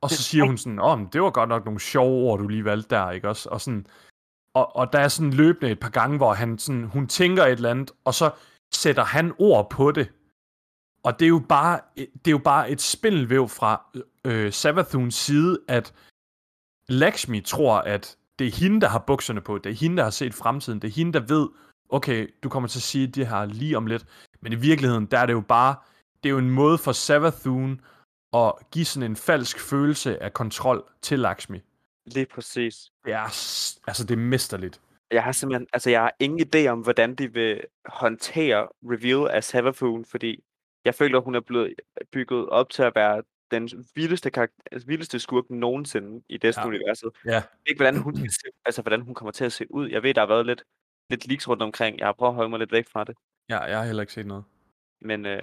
Og 0.00 0.10
så 0.10 0.22
siger 0.22 0.44
hun 0.44 0.58
sådan, 0.58 0.78
åh, 0.78 1.00
det 1.12 1.22
var 1.22 1.30
godt 1.30 1.48
nok 1.48 1.64
nogle 1.64 1.80
sjove 1.80 2.30
ord, 2.30 2.38
du 2.38 2.48
lige 2.48 2.64
valgte 2.64 2.94
der, 2.96 3.10
ikke 3.10 3.28
også? 3.28 3.48
Og, 3.48 3.60
sådan, 3.60 3.86
og, 4.54 4.76
og 4.76 4.92
der 4.92 4.98
er 4.98 5.08
sådan 5.08 5.32
løbende 5.32 5.70
et 5.70 5.80
par 5.80 5.90
gange, 5.90 6.16
hvor 6.16 6.32
han 6.32 6.58
sådan, 6.58 6.84
hun 6.84 7.06
tænker 7.06 7.44
et 7.44 7.52
eller 7.52 7.70
andet, 7.70 7.90
og 8.04 8.14
så 8.14 8.30
sætter 8.72 9.04
han 9.04 9.34
ord 9.38 9.70
på 9.70 9.92
det. 9.92 10.12
Og 11.02 11.18
det 11.18 11.24
er 11.24 11.28
jo 11.28 11.42
bare, 11.48 11.80
det 11.96 12.26
er 12.26 12.30
jo 12.30 12.38
bare 12.44 12.70
et 12.70 12.80
spindelvæv 12.80 13.48
fra 13.48 13.82
øh, 14.24 14.52
Savathuns 14.52 15.14
side, 15.14 15.60
at 15.68 15.94
Lakshmi 16.88 17.40
tror, 17.40 17.78
at 17.78 18.16
det 18.38 18.46
er 18.46 18.50
hende, 18.50 18.80
der 18.80 18.88
har 18.88 18.98
bukserne 18.98 19.40
på, 19.40 19.58
det 19.58 19.70
er 19.70 19.74
hende, 19.74 19.96
der 19.96 20.02
har 20.02 20.10
set 20.10 20.34
fremtiden, 20.34 20.82
det 20.82 20.88
er 20.88 20.92
hende, 20.92 21.12
der 21.12 21.26
ved, 21.26 21.48
okay, 21.88 22.28
du 22.42 22.48
kommer 22.48 22.68
til 22.68 22.78
at 22.78 22.82
sige 22.82 23.06
det 23.06 23.26
her 23.26 23.44
lige 23.44 23.76
om 23.76 23.86
lidt. 23.86 24.06
Men 24.40 24.52
i 24.52 24.56
virkeligheden, 24.56 25.06
der 25.06 25.18
er 25.18 25.26
det 25.26 25.32
jo 25.32 25.40
bare, 25.40 25.76
det 26.22 26.28
er 26.28 26.32
jo 26.32 26.38
en 26.38 26.50
måde 26.50 26.78
for 26.78 26.92
Savathun 26.92 27.80
at 28.32 28.52
give 28.72 28.84
sådan 28.84 29.10
en 29.10 29.16
falsk 29.16 29.60
følelse 29.60 30.22
af 30.22 30.32
kontrol 30.32 30.84
til 31.02 31.18
Lakshmi. 31.18 31.60
Lige 32.06 32.26
præcis. 32.26 32.90
Er, 33.06 33.24
altså 33.88 34.04
det 34.08 34.10
er 34.10 34.16
mesterligt. 34.16 34.80
Jeg 35.10 35.24
har 35.24 35.32
simpelthen, 35.32 35.66
altså 35.72 35.90
jeg 35.90 36.00
har 36.00 36.14
ingen 36.20 36.48
idé 36.48 36.66
om, 36.66 36.80
hvordan 36.80 37.14
de 37.14 37.32
vil 37.32 37.60
håndtere 37.86 38.68
reveal 38.82 39.30
af 39.30 39.44
Savathun, 39.44 40.04
fordi 40.04 40.44
jeg 40.84 40.94
føler, 40.94 41.20
hun 41.20 41.34
er 41.34 41.40
blevet 41.40 41.74
bygget 42.12 42.48
op 42.48 42.70
til 42.70 42.82
at 42.82 42.92
være 42.94 43.22
den 43.50 43.86
vildeste, 43.94 44.30
altså, 44.72 44.86
vildeste 44.86 45.18
skurk 45.18 45.50
nogensinde 45.50 46.22
i 46.28 46.36
Destiny-universet. 46.36 47.10
Ja. 47.24 47.32
ja. 47.32 47.42
Ikke 47.66 47.78
hvordan 47.78 47.96
hun, 47.96 48.14
altså, 48.66 48.82
hvordan 48.82 49.00
hun 49.00 49.14
kommer 49.14 49.32
til 49.32 49.44
at 49.44 49.52
se 49.52 49.66
ud. 49.70 49.88
Jeg 49.88 50.02
ved, 50.02 50.14
der 50.14 50.20
har 50.20 50.28
været 50.28 50.46
lidt, 50.46 50.62
lidt 51.10 51.28
leaks 51.28 51.48
rundt 51.48 51.62
omkring. 51.62 51.98
Jeg 51.98 52.06
har 52.06 52.12
prøvet 52.12 52.30
at 52.30 52.34
holde 52.34 52.50
mig 52.50 52.58
lidt 52.58 52.72
væk 52.72 52.88
fra 52.88 53.04
det. 53.04 53.16
Ja, 53.48 53.58
jeg 53.58 53.78
har 53.78 53.84
heller 53.84 54.02
ikke 54.02 54.12
set 54.12 54.26
noget. 54.26 54.44
Men, 55.00 55.26
øh, 55.26 55.42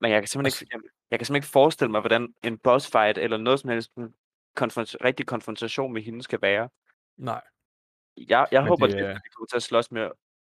men 0.00 0.10
jeg 0.10 0.20
kan 0.20 0.28
simpelthen 0.28 0.64
ikke, 0.64 0.74
jeg, 0.74 0.80
jeg 1.10 1.18
kan 1.18 1.26
simpelthen 1.26 1.42
ikke 1.44 1.52
forestille 1.52 1.90
mig, 1.90 2.00
hvordan 2.00 2.34
en 2.44 2.58
boss 2.58 2.90
fight 2.90 3.18
eller 3.18 3.36
noget 3.36 3.60
som 3.60 3.70
helst 3.70 3.94
en 3.94 4.14
konfront, 4.56 4.96
rigtig 5.04 5.26
konfrontation 5.26 5.92
med 5.92 6.02
hende 6.02 6.22
skal 6.22 6.42
være. 6.42 6.68
Nej. 7.16 7.42
Jeg, 8.16 8.46
jeg 8.52 8.62
håber, 8.62 8.86
det, 8.86 8.94
at 8.94 9.16
vi 9.24 9.28
kommer 9.34 9.46
til 9.46 9.56
at 9.56 9.62
slås 9.62 9.90
med 9.90 10.10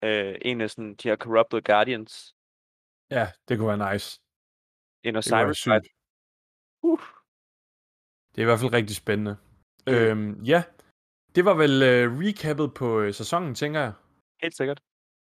øh, 0.03 0.35
en 0.41 0.61
af 0.61 0.69
sådan, 0.69 0.95
de 0.95 1.09
her 1.09 1.15
Corrupted 1.15 1.61
Guardians. 1.61 2.35
Ja, 3.11 3.31
det 3.47 3.57
kunne 3.57 3.67
være 3.67 3.93
nice. 3.93 4.21
En 5.03 5.15
Osiris 5.15 5.63
fight. 5.63 5.87
Uh. 6.83 6.99
Det 8.31 8.37
er 8.37 8.41
i 8.41 8.45
hvert 8.45 8.59
fald 8.59 8.73
rigtig 8.73 8.95
spændende. 8.95 9.37
Mm. 9.87 9.93
Øhm, 9.93 10.43
ja, 10.43 10.63
det 11.35 11.45
var 11.45 11.53
vel 11.53 11.71
uh, 11.71 12.19
recappet 12.19 12.73
på 12.73 12.99
uh, 13.01 13.13
sæsonen, 13.13 13.55
tænker 13.55 13.79
jeg. 13.79 13.93
Helt 14.41 14.57
sikkert. 14.57 14.81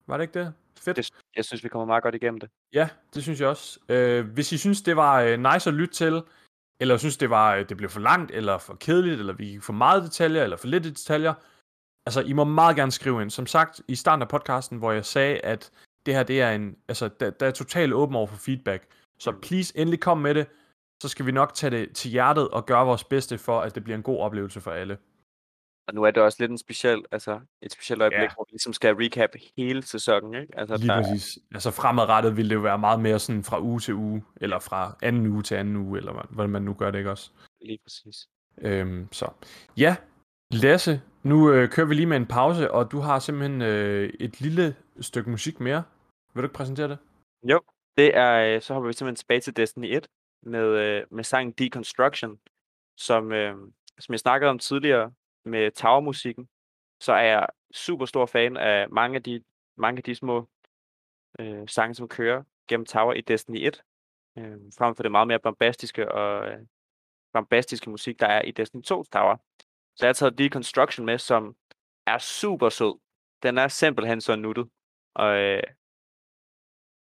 Var 0.08 0.18
det 0.18 0.24
ikke 0.24 0.40
det? 0.40 0.54
Fedt. 0.78 0.98
Det, 0.98 1.10
jeg 1.36 1.46
synes, 1.46 1.64
vi 1.64 1.70
kommer 1.70 1.86
meget 1.86 2.04
godt 2.04 2.16
igennem 2.16 2.40
det. 2.40 2.50
Ja, 2.74 2.90
det 3.14 3.24
synes 3.24 3.42
jeg 3.42 3.50
også. 3.50 3.80
Uh, 3.90 4.34
hvis 4.34 4.52
I 4.52 4.58
synes, 4.58 4.82
det 4.82 4.96
var 4.96 5.24
uh, 5.24 5.54
nice 5.54 5.70
at 5.70 5.74
lytte 5.74 5.94
til, 5.94 6.24
eller 6.80 6.98
synes, 6.98 7.18
det 7.18 7.30
var 7.30 7.64
det 7.64 7.78
blev 7.78 7.90
for 7.90 8.00
langt, 8.00 8.32
eller 8.32 8.58
for 8.58 8.76
kedeligt, 8.76 9.20
eller 9.20 9.34
vi 9.34 9.46
gik 9.46 9.64
for 9.64 9.74
meget 9.74 10.04
detaljer, 10.04 10.44
eller 10.44 10.58
for 10.58 10.68
lidt 10.68 10.84
detaljer, 10.84 11.34
altså, 12.06 12.22
I 12.22 12.34
må 12.34 12.44
meget 12.44 12.76
gerne 12.76 12.92
skrive 12.92 13.22
ind. 13.22 13.30
Som 13.30 13.48
sagt, 13.48 13.82
i 13.88 13.96
starten 13.96 14.22
af 14.22 14.28
podcasten, 14.28 14.78
hvor 14.78 14.92
jeg 14.92 15.06
sagde, 15.06 15.40
at 15.40 15.72
det 16.06 16.14
her, 16.14 16.24
det 16.24 16.42
er 16.42 16.52
en, 16.52 16.78
altså, 16.88 17.08
der, 17.20 17.30
der 17.30 17.48
er 17.48 17.52
totalt 17.52 17.94
åben 17.94 18.16
over 18.16 18.28
for 18.28 18.38
feedback. 18.38 18.88
Så 19.20 19.32
mm. 19.32 19.42
please, 19.42 19.78
endelig 19.78 20.00
kom 20.00 20.18
med 20.18 20.36
det 20.36 20.48
så 21.02 21.08
skal 21.08 21.26
vi 21.26 21.32
nok 21.32 21.54
tage 21.54 21.72
det 21.72 21.96
til 21.96 22.12
hjertet 22.12 22.50
og 22.50 22.66
gøre 22.66 22.86
vores 22.86 23.04
bedste 23.04 23.38
for, 23.38 23.62
at 23.62 23.76
det 23.76 23.84
bliver 23.84 23.98
en 23.98 24.04
god 24.04 24.20
oplevelse 24.20 24.62
for 24.62 24.72
alle. 24.72 24.98
Og 25.88 25.94
nu 25.94 26.04
er 26.04 26.12
det 26.12 26.24
også 26.24 26.38
lidt 26.40 26.52
en 26.52 26.58
speciel, 26.58 27.04
altså 27.12 27.40
et 27.62 27.72
specielt 27.72 28.02
øjeblik, 28.02 28.22
ja. 28.22 28.34
hvor 28.34 28.46
vi 28.50 28.52
ligesom 28.52 28.74
skal 28.74 28.96
recap 28.96 29.30
hele 29.58 29.84
sæsonen, 29.84 30.42
ikke? 30.42 30.60
Altså, 30.60 30.78
Lige 30.78 30.88
der... 30.88 31.04
præcis. 31.04 31.40
Altså 31.54 31.72
fremadrettet 31.72 32.38
vil 32.38 32.50
det 32.50 32.56
jo 32.56 32.60
være 32.60 32.80
meget 32.80 33.00
mere 33.00 33.20
sådan 33.20 33.44
fra 33.44 33.62
uge 33.62 33.80
til 33.80 33.94
uge, 33.94 34.24
eller 34.42 34.60
fra 34.60 34.98
anden 35.02 35.28
uge 35.28 35.44
til 35.44 35.56
anden 35.56 35.76
uge, 35.76 35.98
eller 35.98 36.28
hvordan 36.30 36.50
man 36.50 36.62
nu 36.62 36.74
gør 36.74 36.92
det, 36.92 36.98
ikke 36.98 37.12
også? 37.12 37.32
Lige 37.62 37.80
præcis. 37.84 38.28
Øhm, 38.58 39.08
så 39.12 39.30
ja, 39.78 39.96
Lasse, 40.52 41.02
nu 41.24 41.52
øh, 41.52 41.70
kører 41.70 41.88
vi 41.88 41.96
lige 41.96 42.06
med 42.06 42.18
en 42.18 42.26
pause, 42.26 42.72
og 42.72 42.92
du 42.92 43.00
har 43.00 43.20
simpelthen 43.20 43.62
øh, 43.62 44.14
et 44.20 44.42
lille 44.42 44.76
stykke 45.00 45.30
musik 45.30 45.60
mere. 45.60 45.84
Vil 46.34 46.42
du 46.42 46.46
ikke 46.46 46.56
præsentere 46.56 46.88
det? 46.88 46.98
Jo, 47.44 47.60
det 47.98 48.18
er, 48.18 48.56
øh, 48.56 48.62
så 48.62 48.74
hopper 48.74 48.88
vi 48.88 48.94
simpelthen 48.94 49.16
tilbage 49.16 49.40
til 49.42 49.58
Destiny 49.58 49.96
1 49.96 50.08
med, 50.42 50.68
øh, 50.68 51.06
med 51.12 51.24
sangen 51.24 51.52
Deconstruction, 51.52 52.40
som, 52.98 53.32
øh, 53.32 53.56
som 54.00 54.14
jeg 54.14 54.20
snakkede 54.20 54.50
om 54.50 54.60
tidligere 54.60 55.14
med 55.46 55.72
Tower-musikken, 55.72 56.50
så 57.00 57.14
er 57.14 57.22
jeg 57.22 57.48
super 57.74 58.06
stor 58.06 58.26
fan 58.26 58.58
af 58.58 58.90
mange 58.90 59.16
af 59.16 59.24
de, 59.24 59.44
mange 59.78 59.98
af 59.98 60.04
de 60.04 60.16
små 60.16 60.50
øh, 61.40 61.68
sange, 61.68 61.96
som 61.96 62.08
kører 62.08 62.44
gennem 62.68 62.86
Tower 62.86 63.14
i 63.14 63.22
Destiny 63.22 63.68
1, 63.68 63.84
øh, 64.38 64.58
frem 64.78 64.96
for 64.96 65.04
det 65.04 65.12
meget 65.12 65.28
mere 65.28 65.40
bombastiske 65.40 66.12
og 66.12 66.48
øh, 66.48 66.60
bombastiske 67.34 67.90
musik, 67.90 68.20
der 68.20 68.28
er 68.28 68.42
i 68.42 68.52
Destiny 68.52 68.82
2 68.82 69.04
Tower. 69.04 69.38
Så 69.96 70.06
jeg 70.06 70.08
har 70.08 70.14
taget 70.14 70.38
Deconstruction 70.38 71.06
med, 71.06 71.18
som 71.18 71.56
er 72.06 72.18
super 72.18 72.70
sød. 72.70 73.00
Den 73.44 73.58
er 73.58 73.68
simpelthen 73.68 74.22
så 74.22 74.36
nuttet. 74.36 74.70
Og, 75.14 75.38
øh, 75.38 75.64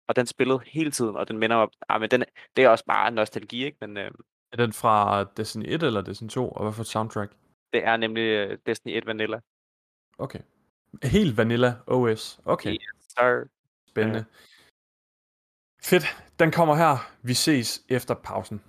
og 0.09 0.17
den 0.17 0.27
spillede 0.27 0.61
hele 0.67 0.91
tiden, 0.91 1.17
og 1.17 1.29
den 1.29 1.39
minder 1.39 1.57
om, 1.57 1.71
ah, 1.89 2.01
men 2.01 2.11
den, 2.11 2.25
det 2.57 2.65
er 2.65 2.69
også 2.69 2.85
bare 2.85 3.11
nostalgi, 3.11 3.65
ikke? 3.65 3.79
Men, 3.81 3.97
øh, 3.97 4.11
er 4.53 4.57
den 4.57 4.73
fra 4.73 5.25
Destiny 5.25 5.65
1 5.67 5.83
eller 5.83 6.01
Destiny 6.01 6.29
2, 6.29 6.49
og 6.49 6.63
hvad 6.63 6.73
for 6.73 6.81
et 6.81 6.87
soundtrack? 6.87 7.33
Det 7.73 7.85
er 7.85 7.97
nemlig 7.97 8.51
uh, 8.51 8.59
Destiny 8.67 8.93
1 8.97 9.07
Vanilla. 9.07 9.41
Okay. 10.19 10.41
Helt 11.03 11.37
Vanilla 11.37 11.75
OS. 11.87 12.41
Okay. 12.45 12.73
Yes, 12.73 12.81
sir. 13.09 13.45
Spændende. 13.89 14.21
Uh. 14.21 14.25
Fedt. 15.83 16.05
Den 16.39 16.51
kommer 16.51 16.75
her. 16.75 16.97
Vi 17.23 17.35
ses 17.35 17.83
efter 17.89 18.15
pausen. 18.15 18.61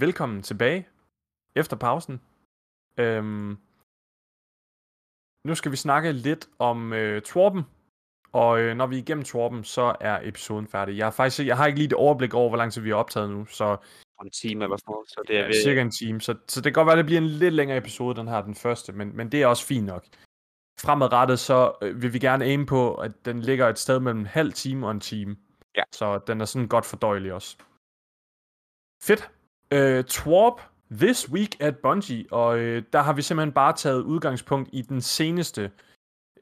Velkommen 0.00 0.42
tilbage 0.42 0.88
efter 1.54 1.76
pausen. 1.76 2.20
Øhm, 2.96 3.58
nu 5.44 5.54
skal 5.54 5.72
vi 5.72 5.76
snakke 5.76 6.12
lidt 6.12 6.48
om 6.58 6.92
øh, 6.92 7.22
Tworpen, 7.22 7.62
og 8.32 8.60
øh, 8.60 8.76
når 8.76 8.86
vi 8.86 8.96
er 8.96 9.02
igennem 9.02 9.24
Tworpen, 9.24 9.64
så 9.64 9.96
er 10.00 10.20
episoden 10.22 10.68
færdig. 10.68 10.96
Jeg 10.96 11.06
har 11.06 11.10
faktisk 11.10 11.46
jeg 11.46 11.56
har 11.56 11.66
ikke 11.66 11.78
lige 11.78 11.88
det 11.88 11.96
overblik 11.96 12.34
over, 12.34 12.48
hvor 12.48 12.56
lang 12.56 12.72
tid 12.72 12.82
vi 12.82 12.88
har 12.88 12.96
optaget 12.96 13.30
nu, 13.30 13.46
så... 13.46 13.76
En 14.24 14.30
time 14.30 14.64
eller 14.64 14.76
sådan 14.76 14.92
noget, 14.92 15.08
så 15.08 15.22
det 15.28 15.36
er 15.36 15.40
ja, 15.40 15.46
ved... 15.46 15.62
cirka 15.62 15.80
en 15.80 15.90
time, 15.90 16.20
så, 16.20 16.34
så 16.48 16.60
det 16.60 16.64
kan 16.64 16.72
godt 16.72 16.86
være, 16.86 16.92
at 16.92 16.98
det 16.98 17.06
bliver 17.06 17.20
en 17.20 17.26
lidt 17.26 17.54
længere 17.54 17.78
episode, 17.78 18.20
den 18.20 18.28
her, 18.28 18.42
den 18.42 18.54
første, 18.54 18.92
men, 18.92 19.16
men 19.16 19.32
det 19.32 19.42
er 19.42 19.46
også 19.46 19.66
fint 19.66 19.86
nok. 19.86 20.04
Fremadrettet, 20.80 21.38
så 21.38 21.72
øh, 21.82 22.02
vil 22.02 22.12
vi 22.12 22.18
gerne 22.18 22.44
aim 22.44 22.66
på, 22.66 22.94
at 22.94 23.24
den 23.24 23.40
ligger 23.40 23.68
et 23.68 23.78
sted 23.78 24.00
mellem 24.00 24.20
en 24.20 24.26
halv 24.26 24.52
time 24.52 24.86
og 24.86 24.90
en 24.90 25.00
time. 25.00 25.36
Ja. 25.76 25.82
Så 25.92 26.18
den 26.18 26.40
er 26.40 26.44
sådan 26.44 26.68
godt 26.68 26.86
fordøjelig 26.86 27.32
også. 27.32 27.56
Fedt. 29.02 29.30
Uh, 29.74 30.04
Twarp 30.04 30.60
This 30.90 31.30
Week 31.30 31.60
at 31.60 31.78
Bungie, 31.78 32.26
og 32.30 32.58
uh, 32.58 32.82
der 32.92 33.02
har 33.02 33.12
vi 33.12 33.22
simpelthen 33.22 33.52
bare 33.52 33.72
taget 33.72 34.02
udgangspunkt 34.02 34.68
i 34.72 34.82
den 34.82 35.00
seneste 35.00 35.70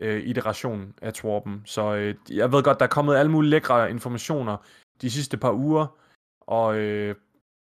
uh, 0.00 0.08
iteration 0.08 0.94
af 1.02 1.14
Twarpen. 1.14 1.62
Så 1.64 1.94
uh, 1.94 2.36
jeg 2.36 2.52
ved 2.52 2.62
godt, 2.62 2.78
der 2.78 2.84
er 2.84 2.90
kommet 2.90 3.16
alle 3.16 3.30
mulige 3.30 3.50
lækre 3.50 3.90
informationer 3.90 4.56
de 5.00 5.10
sidste 5.10 5.36
par 5.36 5.52
uger, 5.52 5.98
og 6.40 6.76
uh, 6.76 7.14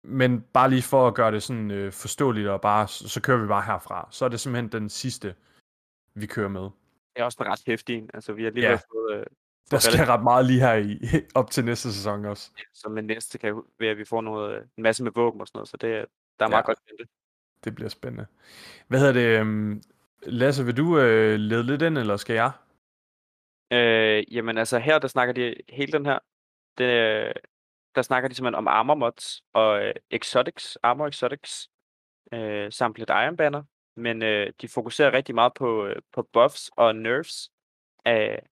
men 0.03 0.41
bare 0.41 0.69
lige 0.69 0.81
for 0.81 1.07
at 1.07 1.15
gøre 1.15 1.31
det 1.31 1.43
sådan 1.43 1.71
uh, 1.71 1.91
forståeligt, 1.91 2.47
og 2.47 2.61
bare, 2.61 2.87
så, 2.87 3.09
så 3.09 3.21
kører 3.21 3.41
vi 3.41 3.47
bare 3.47 3.63
herfra. 3.63 4.07
Så 4.11 4.25
er 4.25 4.29
det 4.29 4.39
simpelthen 4.39 4.71
den 4.81 4.89
sidste, 4.89 5.35
vi 6.13 6.25
kører 6.25 6.49
med. 6.49 6.61
Det 6.61 7.21
er 7.21 7.23
også 7.23 7.37
en 7.41 7.47
ret 7.47 7.63
hæftig 7.67 8.09
Altså, 8.13 8.33
vi 8.33 8.43
har 8.43 8.51
lige 8.51 8.69
ja. 8.69 8.75
fået, 8.75 9.19
uh, 9.19 9.23
der 9.71 9.79
skal 9.79 10.05
ret 10.05 10.23
meget 10.23 10.45
lige 10.45 10.59
her 10.59 10.73
i, 10.73 10.99
op 11.39 11.51
til 11.51 11.65
næste 11.65 11.93
sæson 11.93 12.25
også. 12.25 12.51
Så 12.73 12.89
med 12.89 13.03
næste 13.03 13.37
kan 13.37 13.63
vi, 13.79 13.87
at 13.87 13.97
vi 13.97 14.05
får 14.05 14.21
noget, 14.21 14.69
en 14.77 14.83
masse 14.83 15.03
med 15.03 15.11
våben 15.15 15.41
og 15.41 15.47
sådan 15.47 15.57
noget, 15.57 15.69
så 15.69 15.77
det, 15.77 16.05
der 16.39 16.45
er 16.45 16.49
meget 16.49 16.61
ja, 16.61 16.65
godt 16.65 16.79
det. 16.99 17.07
Det 17.63 17.75
bliver 17.75 17.89
spændende. 17.89 18.25
Hvad 18.87 18.99
hedder 18.99 19.13
det? 19.13 19.41
Um, 19.41 19.81
Lasse, 20.23 20.65
vil 20.65 20.77
du 20.77 20.99
øh, 20.99 21.39
lede 21.39 21.63
lidt 21.63 21.81
ind, 21.81 21.97
eller 21.97 22.17
skal 22.17 22.33
jeg? 22.33 22.51
Øh, 23.71 24.33
jamen 24.35 24.57
altså 24.57 24.79
her, 24.79 24.99
der 24.99 25.07
snakker 25.07 25.33
de 25.33 25.55
hele 25.69 25.91
den 25.91 26.05
her, 26.05 26.19
det, 26.77 27.33
der 27.95 28.01
snakker 28.01 28.29
de 28.29 28.35
simpelthen 28.35 28.55
om 28.55 28.67
armor 28.67 28.95
mods 28.95 29.43
og 29.53 29.83
øh, 29.83 29.93
exotics, 30.11 30.77
armor 30.83 31.07
exotics, 31.07 31.69
øh, 32.33 32.71
samt 32.71 32.97
lidt 32.97 33.09
iron 33.09 33.37
banner, 33.37 33.63
men 33.95 34.23
øh, 34.23 34.53
de 34.61 34.67
fokuserer 34.67 35.13
rigtig 35.13 35.35
meget 35.35 35.53
på, 35.53 35.85
øh, 35.85 36.01
på 36.13 36.27
buffs 36.33 36.71
og 36.77 36.95
nerfs 36.95 37.51
af, 38.05 38.47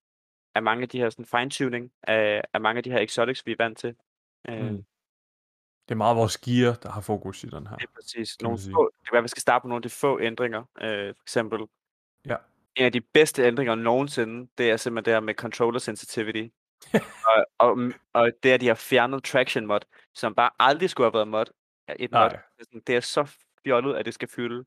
af 0.55 0.63
mange 0.63 0.81
af 0.81 0.89
de 0.89 0.97
her 0.97 1.09
sådan 1.09 1.25
fine-tuning 1.25 1.91
af, 2.03 2.41
af 2.53 2.61
mange 2.61 2.77
af 2.77 2.83
de 2.83 2.91
her 2.91 2.99
exotics, 2.99 3.45
vi 3.45 3.51
er 3.51 3.55
vant 3.59 3.77
til. 3.77 3.95
Øh, 4.49 4.65
mm. 4.65 4.85
Det 5.89 5.95
er 5.95 5.97
meget 5.97 6.17
vores 6.17 6.37
gear, 6.37 6.73
der 6.73 6.89
har 6.89 7.01
fokus 7.01 7.43
i 7.43 7.47
den 7.47 7.67
her. 7.67 7.75
Det 7.75 7.83
er 7.83 7.91
præcis. 7.95 8.41
Nogle 8.41 8.59
få, 8.73 8.91
det 8.99 9.07
kan 9.07 9.13
være, 9.13 9.21
vi 9.21 9.27
skal 9.27 9.41
starte 9.41 9.61
på 9.61 9.67
nogle 9.67 9.77
af 9.77 9.81
de 9.81 9.89
få 9.89 10.19
ændringer. 10.19 10.63
Øh, 10.81 11.15
for 11.15 11.23
eksempel, 11.23 11.59
ja. 12.25 12.35
en 12.75 12.85
af 12.85 12.91
de 12.91 13.01
bedste 13.01 13.43
ændringer 13.43 13.75
nogensinde, 13.75 14.49
det 14.57 14.71
er 14.71 14.77
simpelthen 14.77 15.05
det 15.05 15.13
her 15.13 15.19
med 15.19 15.33
controller 15.33 15.79
sensitivity. 15.79 16.47
og, 17.29 17.45
og, 17.57 17.77
og 18.13 18.31
det 18.43 18.53
er, 18.53 18.57
de 18.57 18.67
har 18.67 18.75
fjernet 18.75 19.23
traction 19.23 19.65
mod, 19.65 19.79
som 20.13 20.35
bare 20.35 20.49
aldrig 20.59 20.89
skulle 20.89 21.05
have 21.05 21.13
været 21.13 21.27
mod. 21.27 21.45
Et 21.99 22.11
mod. 22.11 22.29
Det 22.87 22.95
er 22.95 22.99
så 22.99 23.35
fjollet, 23.63 23.95
at 23.95 24.05
det 24.05 24.13
skal 24.13 24.27
fylde. 24.27 24.65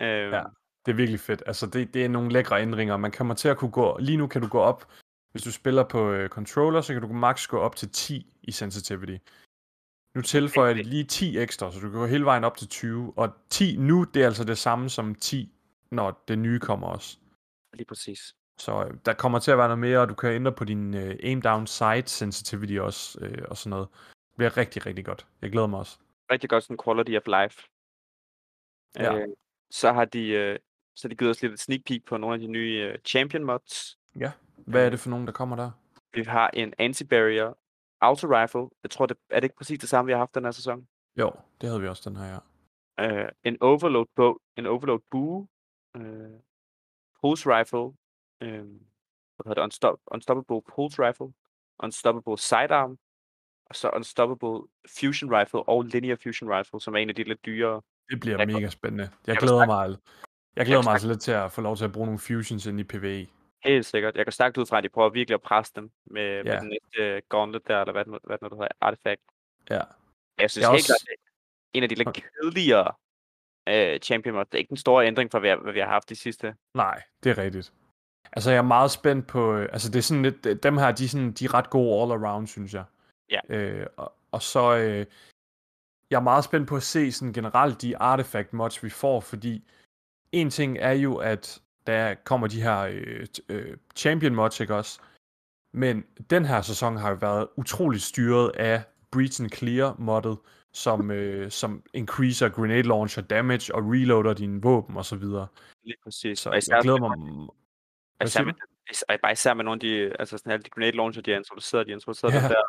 Øh, 0.00 0.32
ja, 0.32 0.42
det 0.86 0.92
er 0.92 0.96
virkelig 0.96 1.20
fedt. 1.20 1.42
Altså, 1.46 1.66
det, 1.66 1.94
det 1.94 2.04
er 2.04 2.08
nogle 2.08 2.32
lækre 2.32 2.62
ændringer. 2.62 2.96
Man 2.96 3.12
kommer 3.12 3.34
til 3.34 3.48
at 3.48 3.56
kunne 3.56 3.70
gå... 3.70 3.98
Lige 3.98 4.16
nu 4.16 4.26
kan 4.26 4.42
du 4.42 4.48
gå 4.48 4.60
op 4.60 4.92
hvis 5.32 5.42
du 5.42 5.52
spiller 5.52 5.84
på 5.84 6.10
øh, 6.10 6.28
controller, 6.28 6.80
så 6.80 6.92
kan 6.92 7.02
du 7.02 7.08
max 7.08 7.46
gå 7.46 7.58
op 7.58 7.76
til 7.76 7.90
10 7.90 8.36
i 8.42 8.52
sensitivity. 8.52 9.16
Nu 10.14 10.22
tilføjer 10.22 10.74
jeg 10.74 10.84
lige 10.84 11.04
10 11.04 11.38
ekstra, 11.38 11.72
så 11.72 11.80
du 11.80 11.90
kan 11.90 12.00
gå 12.00 12.06
hele 12.06 12.24
vejen 12.24 12.44
op 12.44 12.56
til 12.56 12.68
20. 12.68 13.12
Og 13.16 13.32
10 13.50 13.76
nu, 13.76 14.04
det 14.04 14.22
er 14.22 14.26
altså 14.26 14.44
det 14.44 14.58
samme 14.58 14.90
som 14.90 15.14
10, 15.14 15.52
når 15.90 16.24
det 16.28 16.38
nye 16.38 16.58
kommer 16.58 16.86
også. 16.86 17.18
Lige 17.74 17.86
præcis. 17.86 18.34
Så 18.58 18.84
øh, 18.84 18.94
der 19.06 19.12
kommer 19.12 19.38
til 19.38 19.50
at 19.50 19.58
være 19.58 19.68
noget 19.68 19.78
mere, 19.78 19.98
og 19.98 20.08
du 20.08 20.14
kan 20.14 20.32
ændre 20.32 20.52
på 20.52 20.64
din 20.64 20.94
øh, 20.94 21.16
aim 21.22 21.42
down 21.42 21.66
sight 21.66 22.10
sensitivity 22.10 22.78
også, 22.78 23.18
øh, 23.20 23.44
og 23.48 23.56
sådan 23.56 23.70
noget. 23.70 23.88
Det 24.28 24.36
bliver 24.36 24.56
rigtig, 24.56 24.86
rigtig 24.86 25.04
godt. 25.04 25.26
Jeg 25.42 25.50
glæder 25.50 25.66
mig 25.66 25.78
også. 25.78 25.98
Rigtig 26.30 26.50
godt 26.50 26.64
sådan 26.64 26.78
quality 26.84 27.16
of 27.16 27.26
life. 27.26 27.68
Ja. 28.96 29.18
Øh, 29.18 29.28
så 29.70 29.92
har 29.92 30.04
de, 30.04 30.28
øh, 30.28 30.58
så 30.96 31.08
de 31.08 31.16
givet 31.16 31.30
os 31.30 31.42
lidt 31.42 31.52
et 31.52 31.60
sneak 31.60 31.80
peek 31.86 32.04
på 32.04 32.16
nogle 32.16 32.34
af 32.34 32.40
de 32.40 32.46
nye 32.46 32.90
øh, 32.92 32.98
champion 33.04 33.44
mods, 33.44 33.98
Ja. 34.20 34.32
Hvad 34.66 34.86
er 34.86 34.90
det 34.90 35.00
for 35.00 35.10
nogen, 35.10 35.26
der 35.26 35.32
kommer 35.32 35.56
der? 35.56 35.70
Vi 36.14 36.22
har 36.22 36.50
en 36.54 36.74
anti-barrier 36.78 37.54
auto 38.00 38.26
rifle. 38.26 38.68
Jeg 38.82 38.90
tror, 38.90 39.06
det 39.06 39.16
er 39.30 39.40
det 39.40 39.44
ikke 39.44 39.56
præcis 39.56 39.78
det 39.78 39.88
samme, 39.88 40.06
vi 40.06 40.12
har 40.12 40.18
haft 40.18 40.34
den 40.34 40.44
her 40.44 40.50
sæson. 40.50 40.86
Jo, 41.16 41.32
det 41.60 41.68
havde 41.68 41.80
vi 41.80 41.88
også 41.88 42.10
den 42.10 42.16
her, 42.16 42.26
ja. 42.26 42.38
Uh, 43.22 43.28
en 43.44 43.56
overload 43.60 44.06
bow, 44.16 44.34
en 44.56 44.66
overload 44.66 45.00
bue, 45.10 45.48
uh, 45.98 46.40
pulse 47.20 47.48
rifle, 47.48 47.78
um, 47.78 47.94
hvad 48.40 49.44
hedder 49.44 49.54
det, 49.54 49.62
Unstop, 49.62 49.98
unstoppable 50.06 50.62
pulse 50.74 51.02
rifle, 51.02 51.32
unstoppable 51.82 52.38
sidearm, 52.38 52.98
og 53.66 53.76
så 53.76 53.90
unstoppable 53.90 54.68
fusion 54.98 55.30
rifle 55.36 55.62
og 55.62 55.82
linear 55.82 56.16
fusion 56.22 56.50
rifle, 56.50 56.80
som 56.80 56.94
er 56.94 56.98
en 56.98 57.08
af 57.08 57.14
de 57.14 57.24
lidt 57.24 57.44
dyrere. 57.46 57.82
Det 58.10 58.20
bliver 58.20 58.38
jeg 58.38 58.46
mega 58.46 58.68
spændende. 58.68 59.04
Jeg, 59.04 59.10
jeg 59.26 59.36
glæder 59.36 59.66
mig. 59.66 59.96
Jeg 60.56 60.66
glæder 60.66 60.82
mig 60.82 60.92
altså 60.92 61.08
lidt 61.08 61.20
til 61.20 61.32
at 61.32 61.52
få 61.52 61.60
lov 61.60 61.76
til 61.76 61.84
at 61.84 61.92
bruge 61.92 62.06
nogle 62.06 62.18
fusions 62.18 62.66
ind 62.66 62.80
i 62.80 62.84
PvE. 62.84 63.26
Helt 63.64 63.86
sikkert. 63.86 64.16
Jeg 64.16 64.26
går 64.26 64.30
stærkt 64.30 64.58
ud 64.58 64.66
fra, 64.66 64.78
at 64.78 64.84
de 64.84 64.88
prøver 64.88 65.08
virkelig 65.10 65.34
at 65.34 65.42
presse 65.42 65.72
dem 65.76 65.90
med, 66.04 66.36
ja. 66.36 66.42
med 66.42 66.60
den 66.60 66.68
næste 66.68 67.16
uh, 67.16 67.22
gauntlet 67.28 67.68
der, 67.68 67.80
eller 67.80 67.92
hvad, 67.92 68.04
hvad 68.04 68.38
det 68.38 68.50
nu 68.50 68.56
hedder, 68.56 68.68
artifact. 68.80 69.20
Ja. 69.70 69.80
Jeg 70.38 70.50
synes 70.50 70.62
jeg 70.62 70.70
helt 70.70 70.90
også... 70.90 71.06
klart, 71.06 71.18
en 71.72 71.82
af 71.82 71.88
de 71.88 71.94
lidt 71.94 72.08
okay. 72.08 72.22
kedeligere 72.22 72.92
uh, 73.70 74.00
champion 74.00 74.34
mods. 74.34 74.48
Det 74.48 74.54
er 74.54 74.58
ikke 74.58 74.68
den 74.68 74.76
store 74.76 75.06
ændring 75.06 75.30
fra, 75.30 75.38
hvad, 75.38 75.56
hvad 75.56 75.72
vi 75.72 75.80
har 75.80 75.86
haft 75.86 76.08
de 76.08 76.16
sidste. 76.16 76.56
Nej, 76.74 77.02
det 77.24 77.30
er 77.30 77.38
rigtigt. 77.38 77.72
Altså, 78.32 78.50
jeg 78.50 78.58
er 78.58 78.62
meget 78.62 78.90
spændt 78.90 79.26
på... 79.26 79.54
Øh, 79.54 79.68
altså, 79.72 79.90
det 79.90 79.98
er 79.98 80.02
sådan 80.02 80.22
lidt... 80.22 80.62
Dem 80.62 80.76
her, 80.76 80.92
de 80.92 81.04
er, 81.04 81.08
sådan, 81.08 81.32
de 81.32 81.44
er 81.44 81.54
ret 81.54 81.70
gode 81.70 82.02
all 82.02 82.24
around, 82.24 82.46
synes 82.46 82.74
jeg. 82.74 82.84
Ja. 83.30 83.40
Øh, 83.48 83.86
og, 83.96 84.12
og 84.30 84.42
så... 84.42 84.76
Øh, 84.76 85.06
jeg 86.10 86.16
er 86.16 86.22
meget 86.22 86.44
spændt 86.44 86.68
på 86.68 86.76
at 86.76 86.82
se 86.82 87.12
sådan 87.12 87.32
generelt 87.32 87.82
de 87.82 87.96
artifact 87.96 88.52
mods, 88.52 88.84
vi 88.84 88.90
får, 88.90 89.20
fordi 89.20 89.68
en 90.32 90.50
ting 90.50 90.78
er 90.78 90.92
jo, 90.92 91.16
at 91.16 91.61
der 91.86 92.14
kommer 92.14 92.46
de 92.46 92.62
her 92.62 92.78
øh, 92.80 93.26
øh, 93.48 93.76
champion 93.96 94.34
mods, 94.34 94.60
ikke 94.60 94.74
også? 94.74 95.00
Men 95.72 96.04
den 96.30 96.44
her 96.44 96.62
sæson 96.62 96.96
har 96.96 97.10
jo 97.10 97.16
været 97.20 97.48
utroligt 97.56 98.02
styret 98.02 98.50
af 98.56 98.82
Breach 99.10 99.42
and 99.42 99.50
Clear 99.50 99.96
moddet, 99.98 100.38
som, 100.72 101.10
øh, 101.10 101.50
som 101.50 101.82
increaser 101.94 102.48
grenade 102.48 102.82
launcher 102.82 103.22
damage 103.22 103.74
og 103.74 103.82
reloader 103.82 104.34
dine 104.34 104.62
våben 104.62 104.96
og 104.96 105.04
så 105.04 105.16
videre. 105.16 105.46
Lige 105.84 105.96
præcis. 106.04 106.38
Så 106.38 106.50
jeg 106.50 106.82
glæder 106.82 106.98
mig... 106.98 107.48
Hvad 108.16 108.26
især 108.26 108.44
med, 108.44 108.54
bare 109.22 109.32
især 109.32 109.54
med 109.54 109.64
nogle 109.64 109.76
af 109.76 109.80
de, 109.80 110.16
altså 110.18 110.38
sådan 110.38 110.52
alle 110.52 110.62
de 110.62 110.70
grenade 110.70 110.96
launcher, 110.96 111.22
de 111.22 111.30
har 111.30 111.38
introduceret, 111.38 111.86
de 111.86 111.90
har 111.90 111.96
introduceret 111.96 112.32
ja. 112.32 112.48
der, 112.48 112.62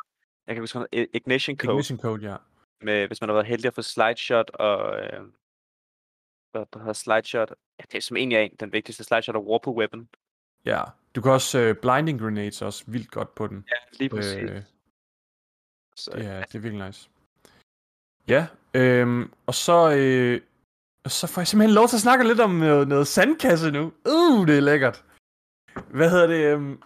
jeg 0.48 0.56
kan 0.56 0.62
huske, 0.62 1.08
Ignition 1.14 1.58
Code. 1.58 1.74
Ignition 1.74 2.00
Code, 2.00 2.32
ja. 2.32 2.38
Med, 2.82 3.08
hvis 3.08 3.22
man 3.22 3.30
har 3.30 3.34
været 3.34 3.48
heldig 3.48 3.68
at 3.68 3.74
få 3.74 3.82
slide 3.82 4.18
shot 4.18 4.50
og, 4.50 5.00
øh, 5.00 5.22
hvad 6.52 6.66
der 6.74 6.80
hedder 6.80 6.94
slide 6.94 7.24
shot. 7.24 7.54
Ja, 7.84 7.88
det 7.92 7.98
er 7.98 8.02
som 8.02 8.18
egentlig 8.18 8.36
er 8.36 8.42
en, 8.42 8.56
den 8.60 8.72
vigtigste 8.72 9.04
slide 9.04 9.22
shot 9.22 9.36
og 9.36 9.48
warp 9.48 9.68
weapon. 9.68 10.10
Ja, 10.66 10.84
du 11.16 11.22
kan 11.22 11.32
også 11.32 11.70
uh, 11.70 11.76
blinding 11.82 12.20
grenades 12.20 12.62
også 12.62 12.84
vildt 12.88 13.12
godt 13.12 13.36
på 13.36 13.48
den. 13.48 13.66
Ja, 13.70 13.98
lige 14.00 14.10
præcis. 14.10 14.36
Øh, 14.36 14.62
så, 15.96 16.12
ja, 16.18 16.38
det 16.38 16.56
er 16.56 16.60
virkelig 16.60 16.86
nice. 16.86 17.10
Ja, 18.28 18.48
øhm, 18.74 19.32
og 19.46 19.54
så, 19.56 19.92
øh, 19.92 20.42
så 21.08 21.28
får 21.28 21.42
jeg 21.42 21.48
simpelthen 21.48 21.76
lov 21.76 21.88
til 21.88 21.96
at 21.96 22.02
snakke 22.02 22.28
lidt 22.28 22.40
om 22.40 22.52
noget, 22.52 22.88
noget 22.88 23.08
sandkasse 23.08 23.72
nu. 23.72 23.94
Uh, 24.06 24.48
det 24.48 24.58
er 24.58 24.62
lækkert. 24.62 25.04
Hvad 25.90 26.10
hedder 26.10 26.28
det? 26.28 26.46
Øhm, 26.46 26.82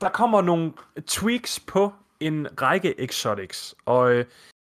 der 0.00 0.08
kommer 0.08 0.42
nogle 0.42 0.72
tweaks 1.06 1.60
på 1.60 1.92
en 2.20 2.62
række 2.62 3.00
exotics, 3.00 3.74
og 3.84 4.12
øh, 4.12 4.24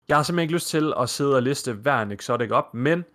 jeg 0.07 0.17
har 0.17 0.23
simpelthen 0.23 0.43
ikke 0.43 0.53
lyst 0.53 0.67
til 0.67 0.93
at 0.99 1.09
sidde 1.09 1.35
og 1.35 1.43
liste 1.43 1.73
hver 1.73 2.01
en 2.01 2.11
exotic 2.11 2.51
op, 2.51 2.73
men 2.73 3.05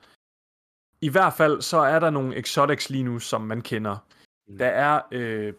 i 1.02 1.08
hvert 1.08 1.32
fald 1.32 1.62
så 1.62 1.78
er 1.78 1.98
der 1.98 2.10
nogle 2.10 2.36
exotics 2.36 2.90
lige 2.90 3.04
nu, 3.04 3.18
som 3.18 3.40
man 3.40 3.62
kender. 3.62 3.96
Mm. 4.48 4.58
Der 4.58 4.66
er 4.66 5.00
øh, 5.12 5.52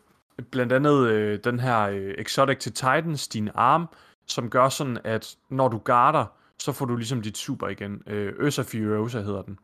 blandt 0.51 0.73
andet 0.73 1.07
øh, 1.07 1.39
den 1.43 1.59
her 1.59 1.81
øh, 1.81 2.15
exotic 2.17 2.57
til 2.57 2.73
Titans, 2.73 3.27
din 3.27 3.49
arm, 3.55 3.89
som 4.27 4.49
gør 4.49 4.69
sådan, 4.69 4.97
at 5.03 5.37
når 5.49 5.67
du 5.67 5.77
guarder, 5.77 6.25
så 6.59 6.71
får 6.71 6.85
du 6.85 6.95
ligesom 6.95 7.21
dit 7.21 7.37
super 7.37 7.67
igen. 7.67 8.03
Øh, 8.07 8.45
Ursa 8.45 8.61
Furiosa 8.61 9.21
hedder 9.21 9.41
den. 9.41 9.59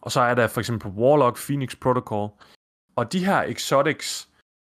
Og 0.00 0.12
så 0.12 0.20
er 0.20 0.34
der 0.34 0.46
for 0.46 0.60
eksempel 0.60 0.90
Warlock, 0.90 1.38
Phoenix 1.46 1.76
Protocol. 1.80 2.28
Og 2.96 3.12
de 3.12 3.24
her 3.24 3.42
exotics, 3.42 4.28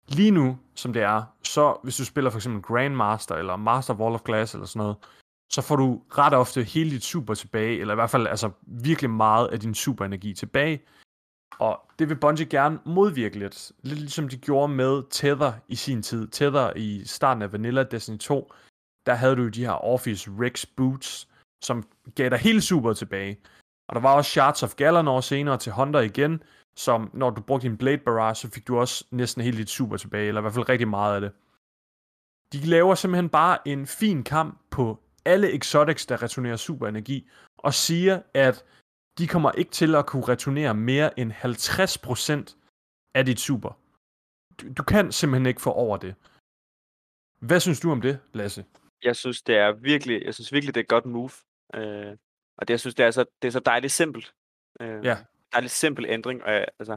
lige 0.09 0.31
nu, 0.31 0.59
som 0.75 0.93
det 0.93 1.03
er, 1.03 1.23
så 1.43 1.77
hvis 1.83 1.97
du 1.97 2.05
spiller 2.05 2.31
for 2.31 2.39
eksempel 2.39 2.63
Grandmaster, 2.63 3.35
eller 3.35 3.57
Master 3.57 3.95
Wall 3.95 4.15
of 4.15 4.23
Glass, 4.23 4.55
eller 4.55 4.67
sådan 4.67 4.81
noget, 4.81 4.97
så 5.53 5.63
får 5.63 5.77
du 5.77 6.03
ret 6.19 6.35
ofte 6.35 6.63
hele 6.63 6.91
dit 6.91 7.05
super 7.05 7.35
tilbage, 7.35 7.81
eller 7.81 7.95
i 7.95 8.01
hvert 8.01 8.11
fald 8.11 8.27
altså 8.27 8.51
virkelig 8.63 9.11
meget 9.11 9.49
af 9.49 9.61
din 9.61 9.75
superenergi 9.75 10.35
tilbage. 10.35 10.83
Og 11.59 11.81
det 11.99 12.09
vil 12.09 12.21
Bungie 12.21 12.47
gerne 12.47 12.79
modvirke 12.87 13.39
lidt. 13.39 13.73
Lidt 13.83 13.99
ligesom 13.99 14.29
de 14.29 14.37
gjorde 14.37 14.73
med 14.73 15.03
Tether 15.11 15.53
i 15.69 15.75
sin 15.75 16.03
tid. 16.03 16.29
Tether 16.29 16.73
i 16.77 17.03
starten 17.05 17.43
af 17.43 17.53
Vanilla 17.53 17.83
Destiny 17.83 18.19
2, 18.19 18.53
der 19.07 19.15
havde 19.15 19.37
du 19.37 19.49
de 19.49 19.65
her 19.65 19.85
Orpheus 19.85 20.29
Rex 20.29 20.67
Boots, 20.77 21.29
som 21.65 21.89
gav 22.15 22.31
dig 22.31 22.39
hele 22.39 22.61
super 22.61 22.93
tilbage. 22.93 23.41
Og 23.89 23.95
der 23.95 24.01
var 24.01 24.15
også 24.15 24.31
Shards 24.31 24.63
of 24.63 24.75
Galanor 24.75 25.21
senere 25.21 25.59
til 25.59 25.73
Hunter 25.73 26.01
igen, 26.01 26.43
som 26.77 27.11
når 27.15 27.31
du 27.31 27.41
brugte 27.41 27.69
din 27.69 27.77
Blade 27.77 27.99
Barrage, 27.99 28.35
så 28.35 28.51
fik 28.51 28.69
du 28.69 28.79
også 28.79 29.05
næsten 29.11 29.43
hele 29.43 29.59
dit 29.59 29.71
super 29.71 29.97
tilbage, 29.97 30.29
eller 30.29 30.41
i 30.41 30.43
hvert 30.43 30.55
fald 30.55 30.69
rigtig 30.69 30.89
meget 30.89 31.15
af 31.15 31.21
det. 31.21 31.33
De 32.53 32.67
laver 32.67 32.95
simpelthen 32.95 33.29
bare 33.29 33.69
en 33.69 33.87
fin 33.87 34.23
kamp 34.25 34.61
på 34.71 35.03
alle 35.27 35.53
exotics, 35.53 36.07
der 36.07 36.23
returnerer 36.23 36.57
superenergi, 36.57 37.29
og 37.59 37.75
siger, 37.75 38.23
at 38.35 38.65
de 39.19 39.27
kommer 39.27 39.53
ikke 39.53 39.71
til 39.71 39.95
at 39.95 40.07
kunne 40.07 40.29
returnere 40.29 40.75
mere 40.75 41.21
end 41.21 41.33
50% 41.33 42.57
af 43.15 43.25
dit 43.25 43.41
super. 43.41 43.81
Du, 44.61 44.73
du 44.73 44.83
kan 44.83 45.13
simpelthen 45.13 45.47
ikke 45.47 45.61
få 45.61 45.73
over 45.73 45.97
det. 45.97 46.15
Hvad 47.39 47.61
synes 47.61 47.81
du 47.81 47.91
om 47.91 48.01
det, 48.01 48.21
Lasse? 48.33 48.65
Jeg 49.03 49.17
synes, 49.17 49.43
det 49.43 49.57
er 49.57 49.73
virkelig, 49.73 50.23
jeg 50.25 50.35
synes 50.35 50.53
virkelig, 50.53 50.75
det 50.75 50.81
er 50.81 50.85
et 50.85 50.89
godt 50.89 51.07
move. 51.07 51.31
Øh, 51.75 52.17
og 52.59 52.69
det, 52.69 52.75
jeg 52.75 52.81
synes, 52.81 52.95
det 52.95 53.07
er 53.07 53.11
så, 53.11 53.25
det 53.43 53.49
er 53.49 53.53
så 53.53 53.61
dejligt 53.61 53.93
simpelt. 53.93 54.35
Øh, 54.81 55.05
ja. 55.05 55.17
Dejligt 55.53 55.73
simpel 55.73 56.05
ændring. 56.09 56.45
Og, 56.45 56.53
jeg, 56.53 56.67
altså, 56.79 56.97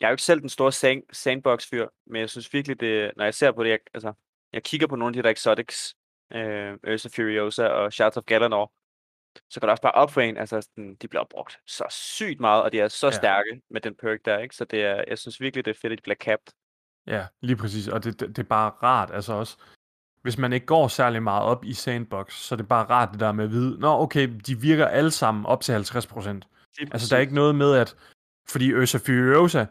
jeg 0.00 0.06
er 0.06 0.10
jo 0.10 0.14
ikke 0.14 0.22
selv 0.22 0.40
den 0.40 0.48
store 0.48 0.72
sand, 0.72 1.02
sandbox-fyr, 1.12 1.88
men 2.06 2.20
jeg 2.20 2.30
synes 2.30 2.52
virkelig, 2.52 2.80
det, 2.80 3.12
når 3.16 3.24
jeg 3.24 3.34
ser 3.34 3.52
på 3.52 3.64
det, 3.64 3.70
jeg, 3.70 3.78
altså, 3.94 4.12
jeg 4.52 4.62
kigger 4.62 4.86
på 4.86 4.96
nogle 4.96 5.10
af 5.10 5.22
de 5.22 5.28
der 5.28 5.32
exotics, 5.32 5.96
øh, 6.32 6.74
Ursa 6.92 7.08
Furiosa 7.16 7.66
og 7.66 7.92
Shards 7.92 8.16
of 8.16 8.24
Galanor, 8.24 8.72
så 9.50 9.60
kan 9.60 9.66
det 9.66 9.70
også 9.70 9.82
bare 9.82 9.92
op 9.92 10.10
for 10.10 10.20
en, 10.20 10.36
altså 10.36 10.60
sådan, 10.60 10.94
de 10.94 11.08
bliver 11.08 11.24
brugt 11.30 11.58
så 11.66 11.84
sygt 11.90 12.40
meget, 12.40 12.62
og 12.62 12.72
de 12.72 12.80
er 12.80 12.88
så 12.88 13.06
ja. 13.06 13.10
stærke 13.10 13.60
med 13.70 13.80
den 13.80 13.94
perk 13.94 14.24
der, 14.24 14.38
ikke? 14.38 14.56
Så 14.56 14.64
det 14.64 14.84
er, 14.84 15.04
jeg 15.08 15.18
synes 15.18 15.40
virkelig, 15.40 15.64
det 15.64 15.70
er 15.70 15.78
fedt, 15.82 15.92
at 15.92 15.98
de 15.98 16.02
bliver 16.02 16.16
capped. 16.16 16.52
Ja, 17.06 17.26
lige 17.40 17.56
præcis, 17.56 17.88
og 17.88 18.04
det, 18.04 18.20
det, 18.20 18.28
det 18.28 18.38
er 18.38 18.48
bare 18.48 18.70
rart, 18.70 19.10
altså 19.10 19.32
også, 19.32 19.56
hvis 20.22 20.38
man 20.38 20.52
ikke 20.52 20.66
går 20.66 20.88
særlig 20.88 21.22
meget 21.22 21.42
op 21.42 21.64
i 21.64 21.72
sandbox, 21.72 22.34
så 22.34 22.54
er 22.54 22.56
det 22.56 22.68
bare 22.68 22.84
rart 22.84 23.12
det 23.12 23.20
der 23.20 23.32
med 23.32 23.44
at 23.44 23.50
vide, 23.50 23.80
nå 23.80 23.88
okay, 23.88 24.28
de 24.46 24.60
virker 24.60 24.86
alle 24.86 25.10
sammen 25.10 25.46
op 25.46 25.60
til 25.60 25.72
50%. 25.72 25.76
Altså 26.92 27.06
der 27.10 27.16
er 27.16 27.20
ikke 27.20 27.34
noget 27.34 27.54
med, 27.54 27.74
at 27.74 27.96
fordi 28.48 28.74
Ursa 28.74 28.98
Furiosa, 28.98 29.66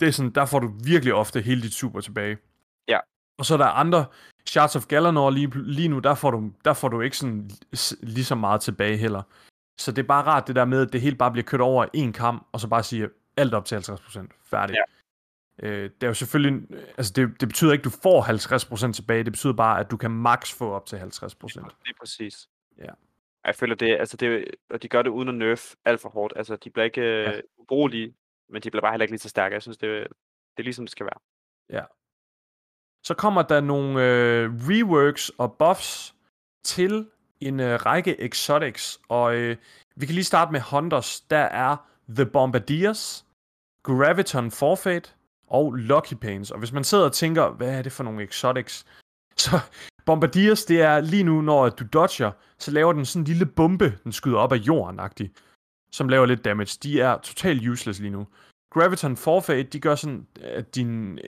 det 0.00 0.08
er 0.08 0.12
sådan, 0.12 0.30
der 0.30 0.46
får 0.46 0.58
du 0.58 0.72
virkelig 0.84 1.14
ofte 1.14 1.40
hele 1.40 1.62
dit 1.62 1.74
super 1.74 2.00
tilbage. 2.00 2.38
Ja. 2.88 2.98
Og 3.38 3.44
så 3.44 3.54
er 3.54 3.58
der 3.58 3.66
andre, 3.66 4.06
Shards 4.50 4.76
of 4.76 4.86
Galanor 4.86 5.30
lige, 5.30 5.62
lige 5.62 5.88
nu, 5.88 5.98
der 5.98 6.14
får, 6.14 6.30
du, 6.30 6.50
der 6.64 6.72
får 6.72 6.88
du 6.88 7.00
ikke 7.00 7.16
sådan 7.16 7.50
lige 8.02 8.24
så 8.24 8.34
meget 8.34 8.60
tilbage 8.60 8.96
heller. 8.96 9.22
Så 9.78 9.92
det 9.92 10.02
er 10.02 10.06
bare 10.06 10.22
rart 10.22 10.46
det 10.46 10.56
der 10.56 10.64
med, 10.64 10.86
at 10.86 10.92
det 10.92 11.00
hele 11.00 11.16
bare 11.16 11.30
bliver 11.30 11.44
kørt 11.44 11.60
over 11.60 11.86
en 11.92 12.12
kamp, 12.12 12.48
og 12.52 12.60
så 12.60 12.68
bare 12.68 12.82
sige 12.82 13.08
alt 13.36 13.54
op 13.54 13.64
til 13.64 13.76
50%. 13.76 14.26
Færdigt. 14.44 14.78
Ja. 15.62 15.68
Øh, 15.68 15.90
det 15.90 16.02
er 16.02 16.06
jo 16.06 16.14
selvfølgelig, 16.14 16.68
altså 16.98 17.12
det, 17.16 17.40
det 17.40 17.48
betyder 17.48 17.72
ikke, 17.72 17.80
at 17.80 17.84
du 17.84 17.90
får 17.90 18.88
50% 18.88 18.92
tilbage, 18.92 19.24
det 19.24 19.32
betyder 19.32 19.52
bare, 19.52 19.80
at 19.80 19.90
du 19.90 19.96
kan 19.96 20.10
max 20.10 20.54
få 20.54 20.72
op 20.72 20.86
til 20.86 20.96
50%. 20.96 21.00
Det 21.02 21.10
er 21.16 21.92
præcis. 22.00 22.48
Ja. 22.78 22.92
Jeg 23.44 23.54
føler 23.54 23.74
det, 23.74 23.96
altså 23.96 24.16
det, 24.16 24.44
og 24.70 24.82
de 24.82 24.88
gør 24.88 25.02
det 25.02 25.10
uden 25.10 25.28
at 25.28 25.34
nerf 25.34 25.74
alt 25.84 26.00
for 26.00 26.08
hårdt. 26.08 26.32
Altså 26.36 26.56
de 26.56 26.70
bliver 26.70 26.84
ikke 26.84 27.00
ja. 27.00 27.38
uh, 27.38 27.42
ubrugelige, 27.58 28.14
men 28.48 28.62
de 28.62 28.70
bliver 28.70 28.82
bare 28.82 28.92
heller 28.92 29.04
ikke 29.04 29.12
lige 29.12 29.20
så 29.20 29.28
stærke. 29.28 29.54
Jeg 29.54 29.62
synes, 29.62 29.78
det, 29.78 29.90
det 30.56 30.58
er 30.58 30.62
ligesom 30.62 30.86
det 30.86 30.90
skal 30.92 31.06
være. 31.06 31.20
Ja. 31.80 31.84
Så 33.06 33.14
kommer 33.14 33.42
der 33.42 33.60
nogle 33.60 34.04
øh, 34.04 34.50
reworks 34.68 35.28
og 35.38 35.52
buffs 35.52 36.14
til 36.64 37.06
en 37.40 37.60
øh, 37.60 37.86
række 37.86 38.20
exotics, 38.20 39.00
og 39.08 39.36
øh, 39.36 39.56
vi 39.96 40.06
kan 40.06 40.14
lige 40.14 40.24
starte 40.24 40.52
med 40.52 40.60
Hunters. 40.60 41.20
Der 41.20 41.38
er 41.38 41.76
The 42.08 42.26
Bombardiers, 42.26 43.26
Graviton 43.82 44.50
Forfeit, 44.50 45.16
og 45.50 45.72
Lucky 45.72 46.14
Pains. 46.14 46.50
Og 46.50 46.58
hvis 46.58 46.72
man 46.72 46.84
sidder 46.84 47.04
og 47.04 47.12
tænker, 47.12 47.50
hvad 47.50 47.78
er 47.78 47.82
det 47.82 47.92
for 47.92 48.04
nogle 48.04 48.24
exotics? 48.24 48.86
Så 49.36 49.60
Bombardiers, 50.06 50.64
det 50.64 50.82
er 50.82 51.00
lige 51.00 51.22
nu, 51.22 51.40
når 51.40 51.68
du 51.68 51.84
dodger, 51.92 52.30
så 52.58 52.70
laver 52.70 52.92
den 52.92 53.04
sådan 53.04 53.22
en 53.22 53.26
lille 53.26 53.46
bombe, 53.46 53.98
den 54.04 54.12
skyder 54.12 54.38
op 54.38 54.52
af 54.52 54.56
jorden 54.56 55.00
-agtig, 55.00 55.28
som 55.92 56.08
laver 56.08 56.26
lidt 56.26 56.44
damage. 56.44 56.78
De 56.82 57.00
er 57.00 57.18
totalt 57.18 57.68
useless 57.68 58.00
lige 58.00 58.10
nu. 58.10 58.26
Graviton 58.74 59.16
Forfeit, 59.16 59.72
de 59.72 59.80
gør 59.80 59.94
sådan, 59.94 60.26
at 60.40 60.74
din 60.74 61.18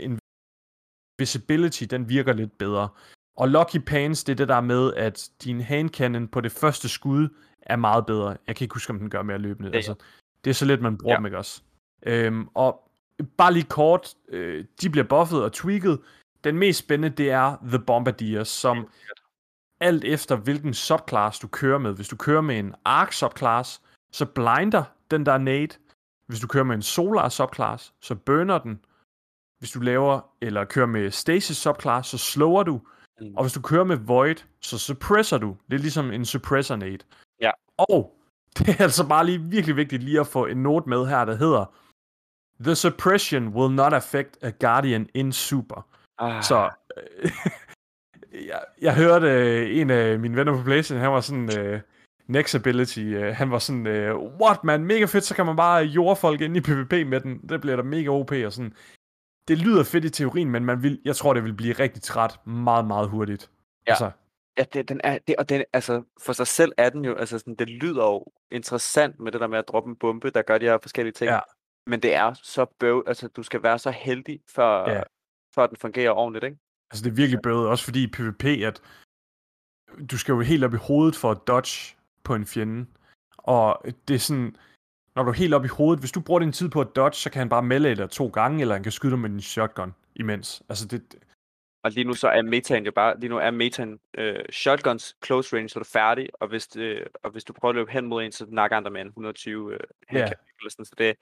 invisibility, 1.22 1.84
den 1.84 2.08
virker 2.08 2.32
lidt 2.32 2.58
bedre. 2.58 2.88
Og 3.36 3.48
Lucky 3.48 3.78
Pains, 3.86 4.24
det 4.24 4.32
er 4.32 4.36
det 4.36 4.48
der 4.48 4.60
med, 4.60 4.94
at 4.94 5.28
din 5.44 5.60
handcannon 5.60 6.28
på 6.28 6.40
det 6.40 6.52
første 6.52 6.88
skud 6.88 7.28
er 7.62 7.76
meget 7.76 8.06
bedre. 8.06 8.36
Jeg 8.46 8.56
kan 8.56 8.64
ikke 8.64 8.74
huske, 8.74 8.90
om 8.90 8.98
den 8.98 9.10
gør 9.10 9.22
mere 9.22 9.38
løbende. 9.38 9.70
Ja. 9.70 9.76
Altså, 9.76 9.94
det 10.44 10.50
er 10.50 10.54
så 10.54 10.64
lidt, 10.64 10.82
man 10.82 10.98
bruger 10.98 11.12
ja. 11.12 11.16
dem, 11.16 11.26
ikke 11.26 11.38
også? 11.38 11.62
Øhm, 12.06 12.48
og 12.54 12.90
bare 13.36 13.52
lige 13.52 13.64
kort, 13.64 14.14
øh, 14.28 14.64
de 14.82 14.90
bliver 14.90 15.04
buffet 15.04 15.44
og 15.44 15.52
tweaked. 15.52 15.98
Den 16.44 16.58
mest 16.58 16.78
spændende, 16.78 17.16
det 17.16 17.30
er 17.30 17.56
The 17.68 17.78
Bombardier, 17.78 18.44
som 18.44 18.88
alt 19.80 20.04
efter 20.04 20.36
hvilken 20.36 20.74
subclass 20.74 21.38
du 21.38 21.48
kører 21.48 21.78
med. 21.78 21.94
Hvis 21.94 22.08
du 22.08 22.16
kører 22.16 22.40
med 22.40 22.58
en 22.58 22.74
Arc 22.84 23.14
subclass, 23.14 23.80
så 24.12 24.26
blinder 24.26 24.84
den 25.10 25.26
der 25.26 25.38
nade. 25.38 25.68
Hvis 26.26 26.40
du 26.40 26.46
kører 26.46 26.64
med 26.64 26.74
en 26.74 26.82
Solar 26.82 27.28
subclass, 27.28 27.94
så 28.00 28.14
burner 28.14 28.58
den. 28.58 28.80
Hvis 29.62 29.70
du 29.70 29.80
laver 29.80 30.20
eller 30.40 30.64
kører 30.64 30.86
med 30.86 31.10
Stasis 31.10 31.56
subclass, 31.56 32.09
så 32.09 32.18
slower 32.18 32.62
du. 32.62 32.80
Mm. 33.20 33.34
Og 33.36 33.44
hvis 33.44 33.52
du 33.52 33.60
kører 33.60 33.84
med 33.84 33.97
Void, 33.97 34.36
så 34.60 34.78
suppresser 34.78 35.39
du. 35.39 35.56
Det 35.70 35.74
er 35.74 35.78
ligesom 35.78 36.10
en 36.10 36.24
suppressor 36.24 36.76
nade. 36.76 36.98
Ja. 37.40 37.51
Og 37.76 38.16
det 38.59 38.68
er 38.68 38.82
altså 38.82 39.09
bare 39.09 39.26
lige 39.26 39.40
virkelig 39.40 39.76
vigtigt 39.76 40.02
lige 40.02 40.20
at 40.20 40.26
få 40.26 40.47
en 40.47 40.62
note 40.62 40.89
med 40.89 41.06
her, 41.06 41.24
der 41.24 41.34
hedder 41.34 41.74
The 42.60 42.74
suppression 42.74 43.48
will 43.48 43.74
not 43.74 43.93
affect 43.93 44.39
a 44.43 44.51
Guardian 44.60 45.09
in 45.14 45.32
Super. 45.32 45.86
Ah. 46.18 46.43
Så 46.43 46.70
øh, 46.97 47.30
jeg, 48.51 48.60
jeg 48.80 48.94
hørte 48.94 49.26
øh, 49.26 49.76
en 49.80 49.90
af 49.90 50.18
mine 50.18 50.36
venner 50.36 50.56
på 50.56 50.62
PlayStation, 50.62 51.02
han 51.02 51.12
var 51.12 51.20
sådan... 51.20 51.59
Øh, 51.59 51.80
Next 52.26 52.55
Ability, 52.55 52.98
øh, 52.98 53.34
han 53.34 53.51
var 53.51 53.59
sådan, 53.59 53.86
øh, 53.86 54.16
what 54.16 54.64
man, 54.64 54.84
mega 54.84 55.05
fedt, 55.05 55.24
så 55.24 55.34
kan 55.34 55.47
man 55.47 55.56
bare 55.56 55.84
jorde 55.84 56.16
folk 56.16 56.40
ind 56.40 56.56
i 56.56 56.60
PvP 56.60 56.93
med 56.93 57.20
den. 57.20 57.39
Det 57.48 57.60
bliver 57.60 57.76
da 57.76 57.82
mega 57.82 58.09
OP 58.09 58.32
og 58.32 58.52
sådan. 58.52 58.74
Det 59.48 59.59
lyder 59.59 59.85
fedt 59.85 60.05
i 60.05 60.10
teorien, 60.10 60.51
men 60.51 60.64
man 60.64 60.82
vil, 60.82 61.01
jeg 61.05 61.16
tror, 61.16 61.35
det 61.35 61.44
vil 61.44 61.55
blive 61.55 61.73
rigtig 61.73 62.02
træt 62.02 62.47
meget, 62.47 62.86
meget 62.86 63.09
hurtigt. 63.09 63.51
Ja. 63.86 63.93
Altså, 63.93 64.10
Ja, 64.59 64.64
det, 64.73 64.89
den 64.89 65.01
er, 65.05 65.19
det, 65.27 65.36
og 65.36 65.48
den, 65.48 65.64
altså, 65.73 66.02
for 66.23 66.32
sig 66.32 66.47
selv 66.47 66.73
er 66.77 66.90
den 66.90 67.05
jo, 67.05 67.14
altså 67.14 67.39
sådan, 67.39 67.55
det 67.55 67.69
lyder 67.69 68.05
jo 68.05 68.27
interessant 68.51 69.20
med 69.20 69.32
det 69.32 69.40
der 69.40 69.47
med 69.47 69.59
at 69.59 69.69
droppe 69.69 69.90
en 69.90 69.97
bombe, 69.97 70.31
der 70.31 70.43
gør 70.43 70.59
de 70.59 70.66
her 70.66 70.78
forskellige 70.82 71.12
ting. 71.12 71.31
Ja. 71.31 71.40
Men 71.86 72.01
det 72.02 72.14
er 72.14 72.35
så 72.35 72.64
bøv, 72.78 73.05
altså 73.06 73.28
du 73.28 73.43
skal 73.43 73.62
være 73.62 73.78
så 73.78 73.90
heldig, 73.90 74.40
for, 74.48 74.90
Ja. 74.90 75.02
for 75.55 75.64
at 75.64 75.70
den 75.70 75.77
fungerer 75.77 76.10
ordentligt, 76.10 76.44
ikke? 76.44 76.56
Altså, 76.90 77.05
det 77.05 77.10
er 77.10 77.14
virkelig 77.14 77.40
bøvet, 77.43 77.69
også 77.69 77.85
fordi 77.85 78.05
i 78.05 78.06
PvP, 78.06 78.44
at 78.44 78.82
du 80.10 80.19
skal 80.19 80.32
jo 80.32 80.40
helt 80.40 80.64
op 80.64 80.74
i 80.74 80.77
hovedet 80.77 81.16
for 81.16 81.31
at 81.31 81.39
dodge 81.47 81.97
på 82.24 82.35
en 82.35 82.47
fjende. 82.47 82.86
Og 83.36 83.82
det 84.09 84.14
er 84.14 84.19
sådan, 84.19 84.56
når 85.16 85.22
du 85.22 85.28
er 85.30 85.34
helt 85.34 85.55
op 85.55 85.64
i 85.64 85.68
hovedet, 85.68 86.01
hvis 86.01 86.12
du 86.12 86.20
bruger 86.26 86.40
din 86.40 86.52
tid 86.52 86.68
på 86.70 86.80
at 86.80 86.89
dodge, 86.97 87.14
så 87.16 87.30
kan 87.30 87.39
han 87.39 87.48
bare 87.48 87.62
melde 87.62 87.97
dig 87.97 88.10
to 88.10 88.26
gange, 88.28 88.60
eller 88.60 88.74
han 88.74 88.82
kan 88.82 88.93
skyde 88.93 89.10
dig 89.12 89.18
med 89.18 89.30
din 89.30 89.40
shotgun 89.40 89.94
imens. 90.16 90.62
Altså, 90.68 90.86
det, 90.89 91.14
Og 91.84 91.90
lige 91.90 92.05
nu 92.05 92.14
så 92.14 92.28
er 92.28 92.43
metaen 92.43 92.84
jo 92.84 92.93
bare, 92.93 93.20
lige 93.20 93.30
nu 93.30 93.39
er 93.39 93.51
metaen 93.51 94.01
øh, 94.18 94.44
shotguns 94.52 95.16
close 95.24 95.56
range, 95.56 95.68
så 95.68 95.78
er 95.78 95.82
du 95.82 95.89
færdig, 95.89 96.28
og 96.34 96.48
hvis, 96.48 96.66
det, 96.66 97.09
og 97.22 97.30
hvis 97.30 97.44
du 97.44 97.52
prøver 97.52 97.70
at 97.70 97.76
løbe 97.76 97.90
hen 97.90 98.06
mod 98.06 98.22
en, 98.24 98.32
så 98.32 98.47
nakker 98.48 98.76
han 98.76 98.82
dig 98.84 98.93
med 98.93 99.01
en 99.01 99.06
120 99.06 99.72
øh, 99.72 99.80
eller 100.10 100.70
sådan, 100.70 100.84
så 100.84 100.94
det, 100.98 101.16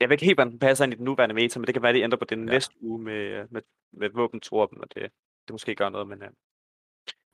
jeg 0.00 0.08
ved 0.08 0.14
ikke 0.14 0.24
helt, 0.24 0.36
hvordan 0.36 0.50
den 0.50 0.58
passer 0.58 0.84
ind 0.84 0.92
i 0.92 0.96
den 0.96 1.04
nuværende 1.04 1.34
meta, 1.34 1.58
men 1.58 1.66
det 1.66 1.74
kan 1.74 1.82
være, 1.82 1.90
at 1.90 1.94
de 1.94 2.00
ændrer 2.02 2.18
på 2.18 2.24
det 2.24 2.36
Ja. 2.36 2.42
næste 2.44 2.74
uge 2.80 3.02
med, 3.02 3.46
med, 3.50 3.62
med 3.92 4.08
våbentorben, 4.10 4.80
og 4.80 4.88
det, 4.94 5.02
det 5.46 5.50
måske 5.52 5.74
gør 5.74 5.88
noget, 5.88 6.08
men 6.08 6.22
øh, 6.22 6.28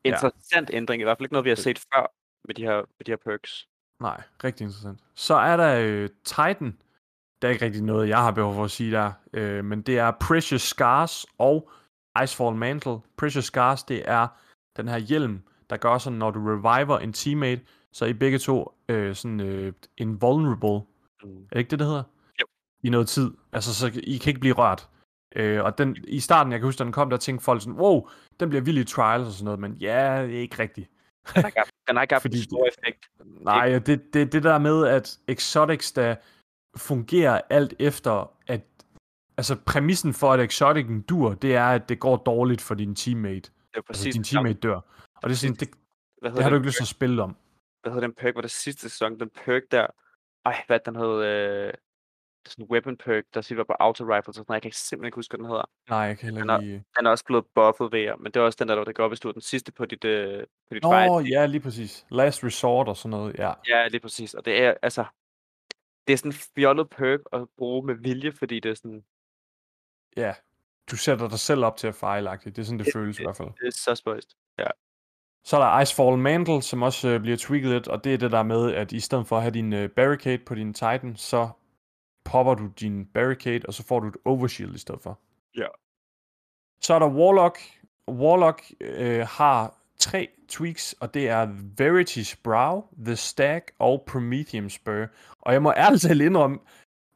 interessant 0.05 0.70
ændring, 0.73 1.01
i 1.01 1.05
hvert 1.05 1.19
fald 1.19 1.24
ikke 1.24 1.32
noget, 1.32 1.45
vi 1.45 1.51
har 1.51 1.57
set 1.57 1.78
før 1.78 2.15
med 2.45 2.55
de 2.55 2.62
her, 2.62 2.77
med 2.77 3.05
de 3.07 3.11
her 3.12 3.16
perks. 3.16 3.69
Nej, 4.01 4.23
rigtig 4.45 4.65
interessant. 4.65 5.01
Så 5.15 5.35
er 5.35 5.57
der 5.57 5.77
øh, 5.81 6.09
Titan. 6.25 6.79
Der 7.43 7.49
er 7.49 7.53
ikke 7.53 7.65
rigtig 7.65 7.83
noget, 7.83 8.09
jeg 8.09 8.19
har 8.19 8.31
behov 8.31 8.55
for 8.55 8.65
at 8.65 8.71
sige 8.71 8.93
der. 8.93 9.12
Øh, 9.33 9.65
men 9.65 9.83
det 9.83 9.99
er 9.99 10.11
Precious 10.11 10.62
Scars 10.62 11.27
og 11.39 11.71
Icefall 12.23 12.57
Mantle. 12.57 12.99
Precious 13.16 13.45
Scars, 13.45 13.85
det 13.85 14.03
er 14.05 14.27
den 14.77 14.89
her 14.89 14.99
hjelm, 14.99 15.43
der 15.71 15.77
gør 15.77 15.99
sådan, 15.99 16.19
når 16.19 16.31
du 16.31 16.41
reviver 16.41 16.99
en 16.99 17.12
teammate, 17.12 17.62
så 17.93 18.05
er 18.05 18.09
I 18.09 18.12
begge 18.12 18.39
to 18.39 18.79
øh, 18.89 19.15
sådan 19.15 19.41
øh, 19.41 19.73
invulnerable. 19.97 20.81
Mm. 21.23 21.37
Er 21.37 21.49
det 21.53 21.59
ikke 21.59 21.71
det, 21.71 21.79
det 21.79 21.87
hedder? 21.87 22.03
Jo. 22.41 22.47
I 22.83 22.89
noget 22.91 23.09
tid. 23.09 23.31
Altså, 23.53 23.75
så 23.75 23.87
I 24.03 24.16
kan 24.16 24.31
ikke 24.31 24.41
blive 24.41 24.55
rørt. 24.55 24.89
Øh, 25.37 25.65
og 25.65 25.79
den, 25.79 25.97
i 26.09 26.21
starten, 26.21 26.53
jeg 26.53 26.61
kan 26.61 26.66
huske, 26.66 26.79
da 26.79 26.85
den 26.85 26.93
kom, 26.93 27.11
der 27.11 27.16
tænkte 27.16 27.45
folk 27.45 27.62
sådan, 27.62 27.81
wow, 27.81 28.09
den 28.41 28.49
bliver 28.49 28.62
vild 28.62 28.79
i 28.79 28.85
trials 28.85 29.27
og 29.27 29.33
sådan 29.33 29.45
noget, 29.45 29.61
men 29.61 29.73
ja, 29.73 30.23
det 30.27 30.37
er 30.37 30.41
ikke 30.41 30.59
rigtigt. 30.59 30.91
Den 31.34 31.42
har 31.42 31.46
ikke 31.48 31.59
haft, 31.59 31.70
den 31.88 31.96
har 31.96 32.02
ikke 32.02 32.14
haft 32.14 32.22
Fordi 32.22 32.36
en 32.38 32.42
stor 32.44 32.66
effekt. 32.68 33.06
Nej, 33.24 33.78
det, 33.78 34.14
det, 34.14 34.32
det 34.32 34.42
der 34.42 34.59
med, 34.59 34.86
at 34.86 35.18
exotics, 35.28 35.92
der 35.92 36.16
fungerer 36.76 37.40
alt 37.51 37.74
efter, 37.78 38.30
at 38.46 38.60
altså 39.36 39.56
præmissen 39.66 40.14
for, 40.14 40.32
at 40.32 40.40
exoticen 40.40 41.02
dur, 41.02 41.34
det 41.34 41.55
er, 41.56 41.64
at 41.66 41.88
det 41.88 41.98
går 42.01 42.16
dårligt 42.16 42.60
for 42.62 42.74
din 42.74 42.94
teammate. 42.94 43.34
Det 43.40 43.51
er 43.74 43.76
Altså, 43.76 43.82
præcis 43.86 44.14
din 44.14 44.22
det 44.22 44.28
samme. 44.30 44.48
teammate 44.48 44.60
dør. 44.68 44.74
Og 45.14 45.22
det 45.28 45.30
er 45.30 45.34
sådan, 45.36 45.55
det, 45.55 45.68
Hvad 46.20 46.30
det 46.32 46.42
har 46.42 46.51
du 46.51 46.56
ikke 46.56 46.66
lyst 46.66 46.76
til 46.76 46.84
at 46.84 46.88
spille 46.88 47.22
om. 47.22 47.36
hvad 47.82 47.92
hedder 47.92 48.06
den 48.06 48.14
perk, 48.14 48.34
var 48.34 48.40
det 48.40 48.51
sidste 48.51 48.82
sæson, 48.82 49.20
den 49.20 49.30
perk 49.44 49.62
der, 49.70 49.86
ej, 50.44 50.64
hvad 50.66 50.80
den 50.86 50.96
hed, 50.96 51.24
øh, 51.24 51.72
sådan 52.51 52.65
en 52.65 52.71
weapon 52.71 52.97
perk, 52.97 53.25
der 53.35 53.41
siger 53.41 53.65
på 53.65 53.73
auto 53.81 54.05
rifles 54.05 54.29
og 54.29 54.35
sådan 54.35 54.55
jeg 54.55 54.62
kan 54.62 54.73
simpelthen 54.73 55.07
ikke 55.07 55.16
huske, 55.16 55.33
hvad 55.33 55.39
den 55.39 55.47
hedder. 55.47 55.71
Nej, 55.89 55.99
jeg 55.99 56.19
kan 56.19 56.25
heller 56.27 56.41
Den 56.41 56.51
er- 56.51 56.59
ikke 56.59 56.66
lige... 56.73 56.85
Den 56.99 57.07
er 57.07 57.11
også 57.11 57.25
blevet 57.25 57.45
buffet 57.55 57.93
ved 57.93 58.01
jer, 58.01 58.16
men 58.16 58.33
det 58.33 58.37
er 58.41 58.45
også 58.45 58.57
den 58.61 58.69
der, 58.69 58.85
der 58.85 58.93
går 58.93 59.05
op, 59.05 59.11
hvis 59.11 59.21
du 59.21 59.29
er 59.29 59.33
den 59.33 59.43
sidste 59.43 59.73
på 59.73 59.85
dit, 59.85 60.05
øh, 60.05 60.41
på 60.69 60.75
dit 60.75 60.83
fight. 60.85 61.07
Nå, 61.12 61.21
ja, 61.21 61.47
lige 61.47 61.61
præcis. 61.61 62.07
Last 62.11 62.45
resort 62.45 62.89
og 62.89 62.97
sådan 62.97 63.11
noget, 63.11 63.35
ja. 63.39 63.53
Ja, 63.69 63.89
lige 63.89 64.01
præcis, 64.01 64.35
og 64.35 64.45
det 64.45 64.62
er, 64.62 64.75
altså, 64.83 65.05
det 66.07 66.12
er 66.12 66.16
sådan 66.16 66.31
en 66.31 66.37
fjollet 66.57 66.91
perk 66.91 67.21
at 67.33 67.47
bruge 67.59 67.87
med 67.87 67.95
vilje, 67.95 68.33
fordi 68.33 68.61
det 68.61 68.71
er 68.71 68.75
sådan, 68.75 69.05
Ja, 70.16 70.35
du 70.91 70.97
sætter 70.97 71.29
dig 71.29 71.39
selv 71.39 71.65
op 71.65 71.77
til 71.77 71.87
at 71.87 71.95
fejlagtigt. 71.95 72.57
Det 72.57 72.62
er 72.62 72.66
sådan, 72.66 72.79
det 72.79 72.89
føles 72.93 73.19
i 73.19 73.23
hvert 73.23 73.37
fald. 73.37 73.49
det 73.49 73.66
er 73.66 73.71
så 73.71 73.95
spøjst. 73.95 74.37
Så 75.47 75.57
er 75.57 75.61
der 75.61 75.81
Icefall 75.81 76.19
Mantle, 76.19 76.62
som 76.62 76.83
også 76.83 77.09
øh, 77.09 77.21
bliver 77.21 77.37
tweaked 77.37 77.71
lidt, 77.71 77.89
og 77.89 78.05
det 78.05 78.15
er 78.15 78.19
det 78.19 78.33
der 78.33 78.43
med, 78.43 78.75
at 78.75 78.93
i 78.93 79.01
stedet 79.01 79.27
for 79.27 79.37
at 79.37 79.43
have 79.43 79.51
din 79.55 79.73
øh, 79.73 79.89
barricade 79.91 80.39
på 80.39 80.55
din 80.55 80.75
Titan, 80.75 81.16
så 81.16 81.49
popper 82.24 82.55
du 82.55 82.66
din 82.80 83.06
barricade, 83.06 83.60
og 83.68 83.74
så 83.74 83.82
får 83.86 84.01
du 84.01 84.09
et 84.09 84.16
overshield 84.24 84.74
i 84.74 84.78
stedet 84.78 85.01
for. 85.01 85.18
Ja. 85.56 85.66
Så 86.80 86.94
er 86.94 86.98
der 86.98 87.09
Warlock. 87.09 87.59
Warlock 88.09 88.62
øh, 88.80 89.26
har 89.26 89.74
tre 89.98 90.28
tweaks, 90.48 90.92
og 90.92 91.14
det 91.14 91.28
er 91.28 91.46
Verity's 91.80 92.40
Brow, 92.42 92.84
The 93.05 93.16
Stag 93.16 93.62
og 93.78 94.05
Prometheum 94.06 94.70
Spur. 94.70 95.06
Og 95.40 95.52
jeg 95.52 95.62
må 95.62 95.72
ærligt 95.76 96.02
talt 96.02 96.22
indrømme, 96.22 96.59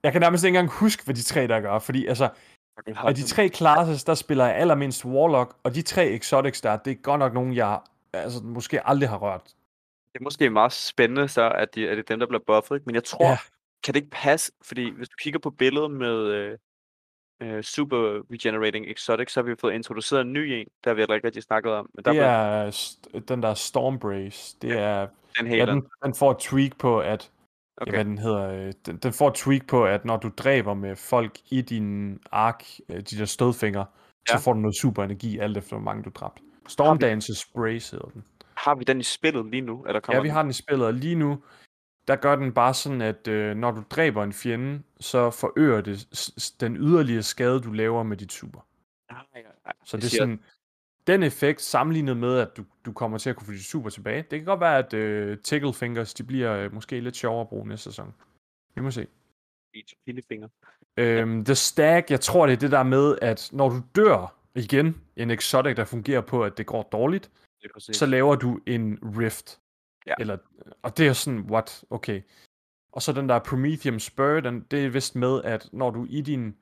jeg 0.02 0.12
kan 0.12 0.20
nærmest 0.20 0.44
ikke 0.44 0.58
engang 0.58 0.78
huske, 0.78 1.04
hvad 1.04 1.14
de 1.14 1.22
tre 1.22 1.46
der 1.46 1.60
gør, 1.60 1.78
fordi 1.78 2.06
altså, 2.06 2.28
af 2.86 3.14
de 3.14 3.22
tre 3.22 3.48
classes, 3.48 4.04
der 4.04 4.14
spiller 4.14 4.46
jeg 4.46 4.56
allermindst 4.56 5.04
Warlock, 5.04 5.56
og 5.62 5.74
de 5.74 5.82
tre 5.82 6.06
exotics 6.06 6.60
der, 6.60 6.76
det 6.76 6.90
er 6.90 6.94
godt 6.94 7.18
nok 7.18 7.34
nogen, 7.34 7.54
jeg 7.54 7.80
altså, 8.12 8.40
måske 8.42 8.88
aldrig 8.88 9.08
har 9.08 9.18
rørt. 9.18 9.44
Det 10.12 10.20
er 10.20 10.22
måske 10.22 10.50
meget 10.50 10.72
spændende 10.72 11.28
så, 11.28 11.50
at, 11.50 11.74
de, 11.74 11.88
at 11.88 11.96
det 11.96 12.02
er 12.02 12.06
dem, 12.08 12.18
der 12.18 12.26
bliver 12.26 12.42
buffet, 12.46 12.76
ikke? 12.76 12.86
men 12.86 12.94
jeg 12.94 13.04
tror, 13.04 13.26
Ja. 13.26 13.38
Kan 13.84 13.94
det 13.94 14.00
ikke 14.00 14.10
passe, 14.10 14.52
fordi 14.62 14.90
hvis 14.90 15.08
du 15.08 15.16
kigger 15.22 15.40
på 15.40 15.50
billedet 15.50 15.90
med 15.90 16.26
øh, 16.26 16.58
øh, 17.42 17.62
Super 17.62 17.98
Regenerating 18.32 18.86
Exotic, 18.86 19.32
så 19.32 19.40
har 19.40 19.44
vi 19.44 19.54
fået 19.60 19.74
introduceret 19.74 20.20
en 20.20 20.32
ny 20.32 20.38
en, 20.38 20.66
der 20.84 20.94
vi 20.94 21.02
ikke 21.02 21.14
rigtig 21.14 21.42
snakket 21.42 21.72
om. 21.72 21.90
Men 21.94 22.04
der 22.04 22.12
Det 22.12 22.20
er 22.20 22.70
st- 22.70 23.18
den 23.28 23.42
der 23.42 23.54
Stormbrace. 23.54 24.56
Det 24.62 24.78
er, 24.78 25.08
den 25.38 25.52
ja, 25.52 25.66
den, 25.66 25.86
den 26.04 26.14
får 26.14 26.30
et 26.30 26.38
tweak 26.38 26.78
på, 26.78 27.00
at 27.00 27.30
okay. 27.76 27.92
ja, 27.92 27.96
hvad 27.96 28.04
den 28.04 28.18
hedder, 28.18 28.50
øh, 28.50 28.72
den, 28.86 28.96
den 28.96 29.12
får 29.12 29.28
et 29.28 29.34
tweak 29.34 29.66
på, 29.66 29.84
at 29.84 30.04
når 30.04 30.16
du 30.16 30.30
dræber 30.36 30.74
med 30.74 30.96
folk 30.96 31.38
i 31.50 31.60
din 31.62 32.18
ark, 32.32 32.64
øh, 32.88 32.96
de 32.96 33.18
der 33.18 33.24
stødfingre, 33.24 33.80
ja. 33.80 34.32
Ja. 34.32 34.38
så 34.38 34.44
får 34.44 34.52
du 34.52 34.58
noget 34.58 34.76
super 34.76 35.04
energi, 35.04 35.38
alt 35.38 35.56
efter 35.56 35.76
hvor 35.76 35.84
mange 35.84 36.02
du 36.02 36.10
dræbt. 36.14 36.40
Stormdances 36.68 37.46
Brace 37.54 37.90
hedder 37.92 38.08
den. 38.08 38.24
Har 38.54 38.74
vi 38.74 38.84
den 38.84 39.00
i 39.00 39.02
spillet 39.02 39.46
lige 39.46 39.60
nu? 39.60 39.84
Eller 39.86 40.00
kommer 40.00 40.16
Ja, 40.16 40.22
vi 40.22 40.28
har 40.28 40.42
den 40.42 40.50
i 40.50 40.54
spillet, 40.54 40.94
lige 40.94 41.14
nu, 41.14 41.42
der 42.08 42.16
gør 42.16 42.36
den 42.36 42.52
bare 42.52 42.74
sådan, 42.74 43.00
at 43.00 43.28
øh, 43.28 43.56
når 43.56 43.70
du 43.70 43.82
dræber 43.90 44.24
en 44.24 44.32
fjende, 44.32 44.82
så 45.00 45.30
forøger 45.30 45.80
det 45.80 46.54
den 46.60 46.76
yderligere 46.76 47.22
skade, 47.22 47.60
du 47.60 47.72
laver 47.72 48.02
med 48.02 48.16
dit 48.16 48.32
super. 48.32 48.60
Nej, 49.12 49.24
nej, 49.34 49.42
nej. 49.64 49.72
Så 49.84 49.96
det 49.96 50.04
er 50.04 50.16
sådan, 50.18 50.40
den 51.06 51.22
effekt 51.22 51.60
sammenlignet 51.60 52.16
med, 52.16 52.38
at 52.38 52.56
du, 52.56 52.64
du 52.84 52.92
kommer 52.92 53.18
til 53.18 53.30
at 53.30 53.36
kunne 53.36 53.46
få 53.46 53.52
dit 53.52 53.64
super 53.64 53.90
tilbage. 53.90 54.22
Det 54.22 54.38
kan 54.38 54.44
godt 54.44 54.60
være, 54.60 54.78
at 54.78 54.94
øh, 54.94 55.38
Tickle 55.38 55.74
Fingers, 55.74 56.14
de 56.14 56.24
bliver 56.24 56.56
øh, 56.56 56.74
måske 56.74 57.00
lidt 57.00 57.16
sjovere 57.16 57.40
at 57.40 57.48
bruge 57.48 57.68
næste 57.68 57.84
sæson. 57.84 58.14
Vi 58.74 58.80
må 58.80 58.90
se. 58.90 59.06
Lillefinger. 60.06 60.48
Øhm, 60.96 61.44
The 61.44 61.54
Stag, 61.54 62.04
jeg 62.10 62.20
tror, 62.20 62.46
det 62.46 62.52
er 62.52 62.56
det 62.56 62.70
der 62.70 62.82
med, 62.82 63.18
at 63.22 63.48
når 63.52 63.68
du 63.68 63.82
dør 63.96 64.34
igen, 64.54 65.00
en 65.16 65.30
exotic, 65.30 65.76
der 65.76 65.84
fungerer 65.84 66.20
på, 66.20 66.44
at 66.44 66.58
det 66.58 66.66
går 66.66 66.82
dårligt, 66.82 67.30
Det 67.62 67.96
så 67.96 68.06
laver 68.06 68.36
du 68.36 68.60
en 68.66 68.98
rift. 69.02 69.60
Ja. 70.08 70.14
Eller, 70.20 70.36
og 70.82 70.96
det 70.98 71.06
er 71.06 71.12
sådan, 71.12 71.40
what? 71.40 71.84
Okay. 71.90 72.22
Og 72.92 73.02
så 73.02 73.12
den 73.12 73.28
der 73.28 73.38
Prometheum 73.38 73.98
Spur, 73.98 74.40
den, 74.40 74.60
det 74.60 74.84
er 74.84 74.88
vist 74.88 75.16
med, 75.16 75.42
at 75.44 75.68
når 75.72 75.90
du 75.90 76.06
i 76.10 76.20
din 76.20 76.56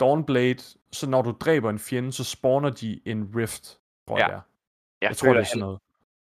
Dawnblade, 0.00 0.58
så 0.92 1.08
når 1.10 1.22
du 1.22 1.30
dræber 1.40 1.70
en 1.70 1.78
fjende, 1.78 2.12
så 2.12 2.24
spawner 2.24 2.70
de 2.70 3.00
en 3.04 3.32
rift, 3.36 3.78
tror 4.08 4.18
jeg 4.18 4.26
Ja. 4.28 4.34
det 4.34 4.34
er. 4.36 4.40
jeg, 5.00 5.08
Jeg 5.08 5.16
tror, 5.16 5.26
føler, 5.26 5.40
det 5.40 5.46
er 5.46 5.48
sådan 5.48 5.60
noget. 5.60 5.78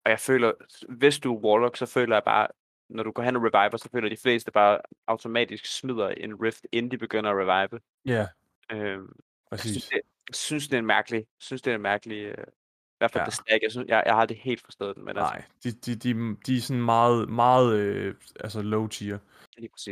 Og 0.05 0.10
jeg 0.10 0.20
føler, 0.20 0.52
hvis 0.88 1.18
du 1.18 1.34
er 1.36 1.40
Warlock, 1.40 1.76
så 1.76 1.86
føler 1.86 2.16
jeg 2.16 2.22
bare, 2.24 2.48
når 2.88 3.02
du 3.02 3.10
går 3.12 3.22
hen 3.22 3.36
og 3.36 3.43
reviver, 3.43 3.76
så 3.76 3.88
føler 3.93 4.09
de 4.09 4.16
fleste 4.16 4.51
bare 4.52 4.78
automatisk 5.06 5.78
smider 5.78 6.09
en 6.09 6.43
rift, 6.43 6.66
inden 6.72 6.90
de 6.90 6.98
begynder 6.98 7.30
at 7.30 7.36
revive. 7.48 7.80
Ja, 8.05 8.26
Øhm, 8.72 9.12
jeg 9.51 9.59
synes, 9.59 9.76
præcis. 9.76 9.84
det, 9.84 9.93
jeg 10.28 10.34
synes, 10.34 10.68
det 10.68 10.74
er 10.74 10.78
en 10.78 10.86
mærkelig, 10.86 11.26
synes, 11.38 11.62
det 11.62 11.70
er 11.70 11.74
en 11.74 11.82
mærkelig, 11.82 12.24
øh, 12.24 12.44
i 12.97 12.98
hvert 12.98 13.10
fald 13.10 13.24
Ja. 13.24 13.31
stag. 13.31 13.59
Jeg, 13.62 13.70
synes, 13.70 13.89
jeg, 13.89 14.02
jeg 14.06 14.14
har 14.14 14.20
aldrig 14.20 14.40
helt 14.44 14.64
forstået 14.64 14.97
den, 14.97 15.05
men 15.05 15.16
altså, 15.16 15.32
Nej, 15.32 15.43
de, 15.64 15.70
de, 15.70 15.94
de, 15.94 16.36
de 16.47 16.56
er 16.56 16.60
sådan 16.60 16.82
meget, 16.82 17.28
meget 17.28 17.73
øh, 17.77 18.14
altså 18.40 18.62
low 18.62 18.86
tier. 18.86 19.18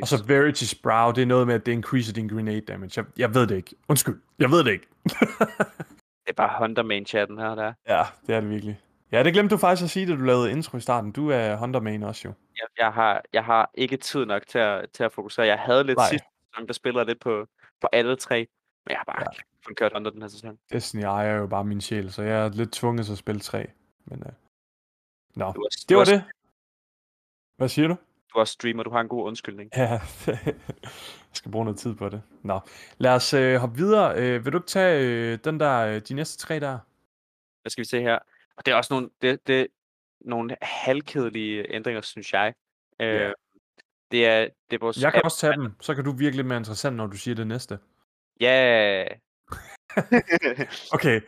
Og 0.03 0.09
så 0.09 0.25
Verity 0.27 0.65
Sprout, 0.65 1.17
det 1.17 1.23
er 1.23 1.27
noget 1.27 1.47
med, 1.47 1.55
at 1.55 1.67
det 1.67 1.73
increaser 1.73 2.13
din 2.13 2.29
grenade 2.29 2.61
damage. 2.61 2.93
Jeg, 2.97 3.05
jeg 3.19 3.35
ved 3.35 3.47
det 3.47 3.57
ikke. 3.57 3.75
Undskyld, 3.89 4.21
jeg 4.39 4.51
ved 4.51 4.65
det 4.65 4.73
ikke. 4.73 4.87
det 6.25 6.29
er 6.29 6.33
bare 6.37 6.59
Hunter 6.59 6.83
main 6.83 7.07
chatten 7.07 7.39
her, 7.39 7.55
der. 7.55 7.73
Ja, 7.89 8.03
det 8.27 8.35
er 8.35 8.41
det 8.41 8.51
virkelig. 8.51 8.81
Ja, 9.13 9.23
det 9.23 9.33
glemte 9.33 9.55
du 9.55 9.59
faktisk 9.59 9.85
at 9.85 9.91
sige, 9.91 10.07
da 10.07 10.13
du 10.17 10.23
lavede 10.25 10.51
intro 10.51 10.77
i 10.77 10.81
starten. 10.81 11.13
Du 11.13 11.31
er 11.31 11.57
Hunter 11.57 11.81
main 11.81 12.03
også 12.03 12.29
jo. 12.29 12.33
Jeg, 12.57 12.67
jeg, 12.79 12.93
har, 12.93 13.23
jeg 13.33 13.45
har 13.45 13.71
ikke 13.75 13.97
tid 13.97 14.25
nok 14.25 14.43
til 14.47 14.59
at, 14.59 14.91
til 14.91 15.05
at 15.05 15.13
fokusere. 15.13 15.47
Jeg 15.47 15.59
havde 15.59 15.85
lidt 15.85 15.99
Nej. 15.99 16.09
sidste 16.09 16.27
sæson, 16.55 16.67
der 16.67 16.73
spiller 16.73 17.05
lidt 17.05 17.21
på, 17.21 17.47
på 17.81 17.89
alle 17.93 18.17
tre. 18.17 18.37
Men 18.87 18.91
jeg 18.91 18.97
har 18.99 19.05
bare 19.05 19.23
ja. 19.33 19.41
Kun 19.65 19.75
kørt 19.75 19.93
under 19.93 20.11
den 20.11 20.23
her 20.23 20.29
sæson. 20.29 20.59
Destiny 20.73 21.03
ejer 21.03 21.37
jo 21.37 21.47
bare 21.47 21.65
min 21.65 21.81
sjæl, 21.81 22.13
så 22.13 22.23
jeg 22.23 22.45
er 22.45 22.49
lidt 22.49 22.73
tvunget 22.73 23.07
til 23.07 23.13
at 23.13 23.19
spille 23.19 23.41
tre. 23.41 23.67
Men, 24.05 24.23
uh... 24.27 24.33
Nå, 25.37 25.53
no. 25.57 25.63
det 25.89 25.97
var 25.97 26.05
det. 26.05 26.25
Hvad 27.57 27.69
siger 27.69 27.89
du? 27.89 27.97
Du 28.35 28.39
er 28.39 28.45
streamer, 28.45 28.83
du 28.83 28.91
har 28.91 29.01
en 29.01 29.09
god 29.09 29.27
undskyldning. 29.27 29.71
Ja, 29.77 29.91
jeg 30.27 30.55
skal 31.33 31.51
bruge 31.51 31.65
noget 31.65 31.79
tid 31.79 31.95
på 31.95 32.09
det. 32.09 32.23
Nå, 32.43 32.61
lad 32.99 33.15
os 33.15 33.35
øh, 33.35 33.57
hoppe 33.57 33.77
videre. 33.77 34.19
Øh, 34.19 34.45
vil 34.45 34.53
du 34.53 34.59
ikke 34.59 34.69
tage 34.69 35.07
øh, 35.07 35.39
den 35.45 35.61
der, 35.61 35.87
øh, 35.87 36.01
de 36.09 36.15
næste 36.15 36.39
tre 36.39 36.61
der? 36.61 36.79
Hvad 37.63 37.71
skal 37.71 37.83
vi 37.83 37.89
se 37.89 38.01
her? 38.01 38.19
Og 38.57 38.67
det 38.67 38.73
er 38.73 38.77
også 38.77 38.95
nogle, 38.95 39.11
det, 39.23 39.47
det, 39.47 39.67
nogle 40.21 40.57
halvkedelige 40.63 41.75
ændringer, 41.75 42.01
synes 42.01 42.33
jeg. 42.33 42.55
Øh, 43.01 43.07
yeah. 43.07 43.33
Det 44.11 44.27
er, 44.27 44.49
det 44.71 44.77
er 44.77 44.81
vores 44.81 45.03
jeg 45.03 45.13
kan 45.13 45.19
app, 45.19 45.25
også 45.25 45.39
tage 45.39 45.53
dem, 45.53 45.73
så 45.81 45.95
kan 45.95 46.05
du 46.05 46.13
virkelig 46.13 46.47
mere 46.47 46.59
interessant, 46.59 46.97
når 46.97 47.07
du 47.07 47.17
siger 47.17 47.35
det 47.35 47.47
næste. 47.47 47.79
Ja. 48.41 49.07
Yeah. 49.11 49.19
okay. 50.97 51.21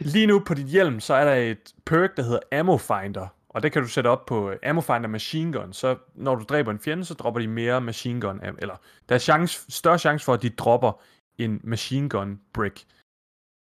Lige 0.00 0.26
nu 0.26 0.42
på 0.46 0.54
dit 0.54 0.66
hjelm, 0.66 1.00
så 1.00 1.14
er 1.14 1.24
der 1.24 1.34
et 1.34 1.74
perk, 1.84 2.16
der 2.16 2.22
hedder 2.22 2.58
Ammo 2.58 2.76
Finder. 2.76 3.28
Og 3.48 3.62
det 3.62 3.72
kan 3.72 3.82
du 3.82 3.88
sætte 3.88 4.08
op 4.08 4.26
på 4.26 4.50
øh, 4.50 4.58
Ammo 4.62 4.80
Finder 4.80 5.08
Machine 5.08 5.52
Gun. 5.52 5.72
Så 5.72 5.98
når 6.14 6.34
du 6.34 6.44
dræber 6.44 6.70
en 6.70 6.78
fjende, 6.78 7.04
så 7.04 7.14
dropper 7.14 7.40
de 7.40 7.48
mere 7.48 7.80
Machine 7.80 8.20
Gun. 8.20 8.40
Eller 8.58 8.76
der 9.08 9.14
er 9.14 9.18
chance, 9.18 9.72
større 9.72 9.98
chance 9.98 10.24
for, 10.24 10.34
at 10.34 10.42
de 10.42 10.50
dropper 10.50 11.00
en 11.38 11.60
Machine 11.64 12.08
Gun 12.08 12.40
brick. 12.52 12.84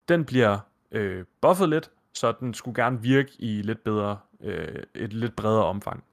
Den 0.08 0.24
bliver 0.24 0.58
øh, 0.90 1.24
buffet 1.40 1.68
lidt, 1.68 1.90
så 2.14 2.32
den 2.40 2.54
skulle 2.54 2.82
gerne 2.82 3.02
virke 3.02 3.32
i 3.38 3.62
lidt 3.62 3.84
bedre, 3.84 4.18
øh, 4.40 4.82
et 4.94 5.12
lidt 5.12 5.36
bredere 5.36 5.64
omfang. 5.64 6.04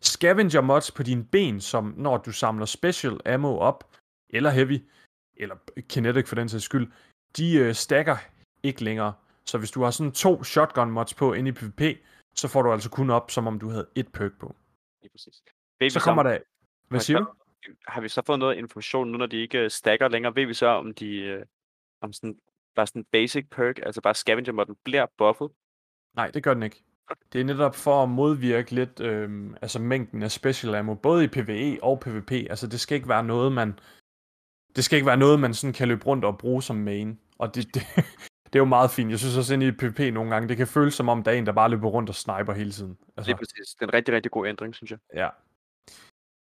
Scavenger 0.00 0.60
mods 0.60 0.90
på 0.90 1.02
dine 1.02 1.24
ben, 1.24 1.60
som 1.60 1.94
når 1.96 2.16
du 2.16 2.32
samler 2.32 2.66
special 2.66 3.20
ammo 3.26 3.58
op, 3.58 3.84
eller 4.30 4.50
heavy, 4.50 4.88
eller 5.36 5.56
kinetic 5.88 6.28
for 6.28 6.34
den 6.34 6.48
sags 6.48 6.64
skyld, 6.64 6.92
de 7.38 7.54
øh, 7.56 7.74
stacker 7.74 8.16
ikke 8.62 8.84
længere. 8.84 9.12
Så 9.44 9.58
hvis 9.58 9.70
du 9.70 9.82
har 9.82 9.90
sådan 9.90 10.12
to 10.12 10.44
shotgun 10.44 10.90
mods 10.90 11.14
på 11.14 11.32
inde 11.32 11.48
i 11.48 11.52
PvP, 11.52 11.82
så 12.34 12.48
får 12.48 12.62
du 12.62 12.72
altså 12.72 12.90
kun 12.90 13.10
op, 13.10 13.30
som 13.30 13.46
om 13.46 13.58
du 13.58 13.68
havde 13.68 13.86
et 13.94 14.12
perk 14.12 14.32
på. 14.40 14.56
Lige 15.02 15.10
præcis. 15.10 15.42
Baby 15.78 15.88
så 15.88 16.00
kommer 16.00 16.22
der... 16.22 16.38
Hvad 16.88 17.00
siger 17.00 17.18
du? 17.18 17.26
Har 17.88 18.00
vi 18.00 18.08
så 18.08 18.22
fået 18.26 18.38
noget 18.38 18.56
information 18.56 19.08
nu, 19.08 19.18
når 19.18 19.26
de 19.26 19.36
ikke 19.36 19.58
øh, 19.58 19.70
stacker 19.70 20.08
længere? 20.08 20.34
Ved 20.34 20.46
vi 20.46 20.54
så, 20.54 20.66
om 20.66 20.94
de... 20.94 21.16
Øh, 21.16 21.44
om 22.00 22.12
sådan, 22.12 22.38
bare 22.76 22.86
sådan 22.86 23.04
basic 23.12 23.46
perk, 23.50 23.78
altså 23.82 24.00
bare 24.00 24.14
scavenger 24.14 24.52
modden, 24.52 24.76
bliver 24.84 25.06
buffet? 25.18 25.50
Nej, 26.16 26.30
det 26.30 26.42
gør 26.42 26.54
den 26.54 26.62
ikke. 26.62 26.84
Det 27.32 27.40
er 27.40 27.44
netop 27.44 27.74
for 27.74 28.02
at 28.02 28.08
modvirke 28.08 28.70
lidt 28.70 29.00
øh, 29.00 29.50
altså 29.62 29.78
mængden 29.78 30.22
af 30.22 30.30
special 30.30 30.74
ammo, 30.74 30.94
både 30.94 31.24
i 31.24 31.28
PvE 31.28 31.78
og 31.82 32.00
PvP. 32.00 32.32
Altså 32.32 32.66
det 32.66 32.80
skal 32.80 32.96
ikke 32.96 33.08
være 33.08 33.24
noget, 33.24 33.52
man 33.52 33.78
det 34.76 34.84
skal 34.84 34.96
ikke 34.96 35.06
være 35.06 35.16
noget, 35.16 35.40
man 35.40 35.54
sådan 35.54 35.72
kan 35.72 35.88
løbe 35.88 36.06
rundt 36.06 36.24
og 36.24 36.38
bruge 36.38 36.62
som 36.62 36.76
main. 36.76 37.18
Og 37.38 37.54
det, 37.54 37.66
det, 37.74 37.82
det 38.44 38.54
er 38.54 38.58
jo 38.58 38.64
meget 38.64 38.90
fint. 38.90 39.10
Jeg 39.10 39.18
synes 39.18 39.36
også, 39.36 39.54
at 39.54 39.62
i 39.62 39.72
PvP 39.72 40.14
nogle 40.14 40.30
gange, 40.30 40.48
det 40.48 40.56
kan 40.56 40.66
føles 40.66 40.94
som 40.94 41.08
om, 41.08 41.22
der 41.22 41.30
er 41.30 41.36
en, 41.36 41.46
der 41.46 41.52
bare 41.52 41.70
løber 41.70 41.88
rundt 41.88 42.08
og 42.08 42.14
sniper 42.14 42.52
hele 42.52 42.72
tiden. 42.72 42.98
Altså, 43.16 43.28
det 43.28 43.34
er 43.34 43.38
præcis. 43.38 43.74
Det 43.74 43.82
er 43.82 43.86
en 43.86 43.94
rigtig, 43.94 44.14
rigtig 44.14 44.32
god 44.32 44.46
ændring, 44.46 44.74
synes 44.74 44.90
jeg. 44.90 44.98
Ja. 45.14 45.28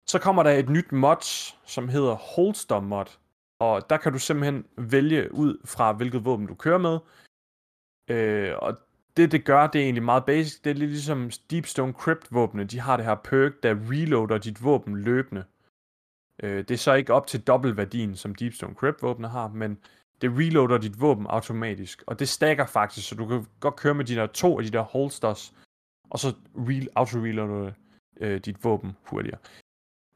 Så 0.10 0.20
kommer 0.20 0.44
der 0.44 0.52
et 0.52 0.70
nyt 0.70 0.92
mod, 0.92 1.54
som 1.66 1.90
hedder 1.90 2.14
Holster 2.14 2.80
mod. 2.80 3.06
Og 3.60 3.90
der 3.90 3.98
kan 3.98 4.12
du 4.14 4.20
simpelthen 4.20 4.66
vælge 4.78 5.34
ud 5.34 5.58
fra, 5.66 5.94
hvilket 5.94 6.26
våben 6.26 6.48
du 6.48 6.56
kører 6.56 6.78
med. 6.78 7.00
Øh, 8.10 8.54
og 8.58 8.78
det, 9.18 9.32
det 9.32 9.46
gør, 9.46 9.68
det 9.68 9.80
er 9.80 9.84
egentlig 9.84 10.04
meget 10.04 10.26
basic. 10.26 10.62
Det 10.62 10.70
er 10.70 10.74
lidt 10.74 10.92
ligesom 10.92 11.32
Deepstone 11.50 11.94
Crypt-våbne. 11.94 12.64
De 12.64 12.80
har 12.80 12.98
det 12.98 13.06
her 13.06 13.16
perk, 13.16 13.64
der 13.64 13.76
reloader 13.92 14.38
dit 14.38 14.64
våben 14.64 14.98
løbende. 14.98 15.44
Øh, 16.44 16.58
det 16.58 16.72
er 16.72 16.78
så 16.78 16.94
ikke 16.94 17.14
op 17.14 17.28
til 17.28 17.42
dobbeltværdien, 17.42 18.16
som 18.16 18.36
Deepstone 18.36 18.76
Crypt-våbne 18.76 19.28
har, 19.28 19.48
men 19.48 19.80
det 20.22 20.32
reloader 20.38 20.78
dit 20.78 21.02
våben 21.02 21.28
automatisk, 21.28 22.04
og 22.08 22.20
det 22.20 22.30
stacker 22.30 22.66
faktisk, 22.66 23.10
så 23.10 23.16
du 23.16 23.28
kan 23.28 23.46
godt 23.60 23.76
køre 23.76 23.94
med 23.94 24.06
de 24.06 24.16
der 24.16 24.28
to 24.28 24.60
af 24.60 24.66
de 24.66 24.72
der 24.72 24.82
holsters, 24.82 25.54
og 26.10 26.20
så 26.20 26.28
re- 26.56 26.88
auto-reloader 26.96 27.72
øh, 28.20 28.40
dit 28.40 28.64
våben 28.64 28.98
hurtigere. 29.04 29.38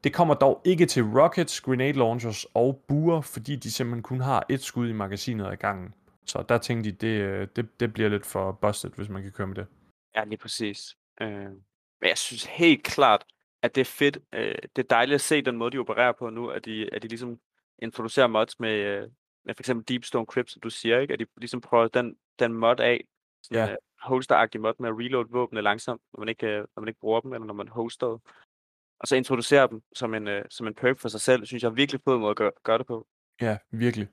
Det 0.03 0.13
kommer 0.13 0.33
dog 0.33 0.61
ikke 0.65 0.85
til 0.85 1.03
rockets, 1.03 1.61
grenade 1.61 1.93
launchers 1.93 2.45
og 2.53 2.83
buer, 2.87 3.21
fordi 3.21 3.55
de 3.55 3.71
simpelthen 3.71 4.03
kun 4.03 4.19
har 4.19 4.45
et 4.49 4.61
skud 4.61 4.89
i 4.89 4.93
magasinet 4.93 5.45
ad 5.45 5.57
gangen. 5.57 5.93
Så 6.25 6.45
der 6.49 6.57
tænkte 6.57 6.91
de, 6.91 6.95
det, 6.95 7.21
øh, 7.21 7.47
det, 7.55 7.79
det 7.79 7.93
bliver 7.93 8.09
lidt 8.09 8.25
for 8.25 8.51
busted, 8.51 8.91
hvis 8.95 9.09
man 9.09 9.23
kan 9.23 9.31
køre 9.31 9.47
med 9.47 9.55
det. 9.55 9.67
Ja, 10.15 10.23
lige 10.23 10.37
præcis. 10.37 10.95
Øh, 11.21 11.29
men 12.01 12.09
jeg 12.09 12.17
synes 12.17 12.45
helt 12.45 12.83
klart, 12.83 13.25
at 13.61 13.75
det 13.75 13.81
er 13.81 13.85
fedt. 13.85 14.17
Øh, 14.33 14.55
det 14.75 14.83
er 14.83 14.87
dejligt 14.89 15.15
at 15.15 15.21
se 15.21 15.41
den 15.41 15.57
måde, 15.57 15.71
de 15.71 15.77
opererer 15.77 16.13
på 16.19 16.29
nu, 16.29 16.47
at 16.49 16.65
de, 16.65 16.93
at 16.93 17.03
de 17.03 17.07
ligesom 17.07 17.39
introducerer 17.79 18.27
mods 18.27 18.59
med 18.59 18.75
øh, 18.75 19.09
for 19.55 19.61
eksempel 19.61 19.87
Deepstone 19.87 20.25
Crypt, 20.25 20.51
som 20.51 20.61
du 20.61 20.69
siger, 20.69 20.99
ikke? 20.99 21.13
at 21.13 21.19
de 21.19 21.25
ligesom 21.37 21.61
prøver 21.61 21.87
den, 21.87 22.15
den 22.39 22.53
mod 22.53 22.79
af, 22.79 23.05
sådan 23.43 23.57
ja. 23.57 23.69
en 23.69 23.77
uh, 24.03 24.09
holster 24.09 24.59
mod 24.59 24.73
med 24.79 24.89
at 24.89 24.95
reload 24.97 25.25
våbnene 25.29 25.61
langsomt, 25.61 26.01
når 26.13 26.19
man, 26.19 26.29
ikke, 26.29 26.47
uh, 26.47 26.59
når 26.75 26.81
man 26.81 26.87
ikke 26.87 26.99
bruger 26.99 27.21
dem, 27.21 27.33
eller 27.33 27.45
når 27.45 27.53
man 27.53 27.67
hoster 27.67 28.07
og 28.99 29.07
så 29.07 29.15
introducere 29.15 29.67
dem 29.67 29.81
som 29.95 30.13
en, 30.13 30.27
uh, 30.27 30.41
som 30.49 30.67
en 30.67 30.73
perk 30.73 30.99
for 30.99 31.09
sig 31.09 31.21
selv, 31.21 31.45
synes 31.45 31.63
jeg 31.63 31.69
er 31.69 31.73
virkelig 31.73 32.01
fed 32.05 32.17
måde 32.17 32.31
at 32.31 32.37
gøre, 32.37 32.51
gøre 32.63 32.77
det 32.77 32.87
på. 32.87 33.07
Ja, 33.41 33.57
virkelig. 33.71 34.07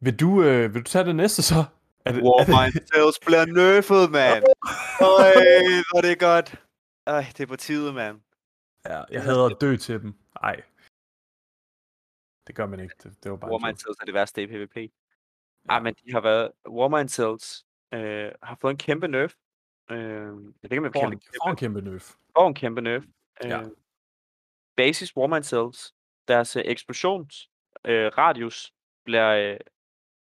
Vil 0.00 0.20
du, 0.20 0.42
øh, 0.42 0.74
vil 0.74 0.84
du 0.84 0.90
tage 0.90 1.04
det 1.04 1.16
næste 1.16 1.42
så? 1.42 1.64
Er 2.04 2.12
det, 2.12 2.22
Warmind 2.22 2.72
det... 2.72 2.86
Tales 2.92 3.18
bliver 3.26 3.46
nerfed, 3.46 4.08
mand. 4.08 4.44
Øj, 5.18 5.32
hvor 5.90 6.00
det 6.00 6.12
er 6.12 6.16
godt. 6.16 6.54
Ej, 7.06 7.26
det 7.36 7.40
er 7.40 7.46
på 7.46 7.56
tide, 7.56 7.92
mand. 7.92 8.20
Ja, 8.86 9.02
jeg 9.10 9.22
hader 9.22 9.44
at 9.44 9.56
dø 9.60 9.76
til 9.76 10.02
dem. 10.02 10.14
Ej. 10.42 10.62
Det 12.50 12.56
gør 12.56 12.66
man 12.66 12.80
ikke. 12.80 12.94
Det, 13.02 13.24
det 13.24 13.30
var 13.30 13.36
bare 13.36 13.50
Warmind 13.50 13.76
Cells 13.76 13.98
er 14.00 14.04
det 14.04 14.14
værste 14.14 14.42
i 14.42 14.46
PvP. 14.46 14.76
Ja. 14.76 14.88
Ej, 15.68 15.80
men 15.80 15.94
de 15.94 16.12
har 16.12 16.20
været... 16.20 16.52
Warmind 16.68 17.08
Cells 17.08 17.66
øh, 17.94 18.32
har 18.42 18.56
fået 18.60 18.70
en 18.70 18.78
kæmpe 18.78 19.08
nerf. 19.08 19.34
Øh, 19.90 19.98
jeg 19.98 20.30
ved 20.32 20.44
ikke, 20.62 20.78
om 20.78 20.84
jeg 20.84 20.92
kan 20.92 21.12
en, 21.12 21.22
får 21.42 21.50
en 21.50 21.56
kæmpe 21.56 21.80
nerf. 21.80 22.14
Får 22.36 22.48
en 22.48 22.54
kæmpe 22.54 22.80
nerf. 22.80 23.04
Øh, 23.44 23.50
ja. 23.50 23.62
Basis 24.76 25.16
Warmind 25.16 25.44
Cells, 25.44 25.94
deres 26.28 26.56
uh, 26.56 26.62
eksplosions 26.64 27.50
øh, 27.84 28.06
radius 28.18 28.72
bliver, 29.04 29.52
øh, 29.52 29.58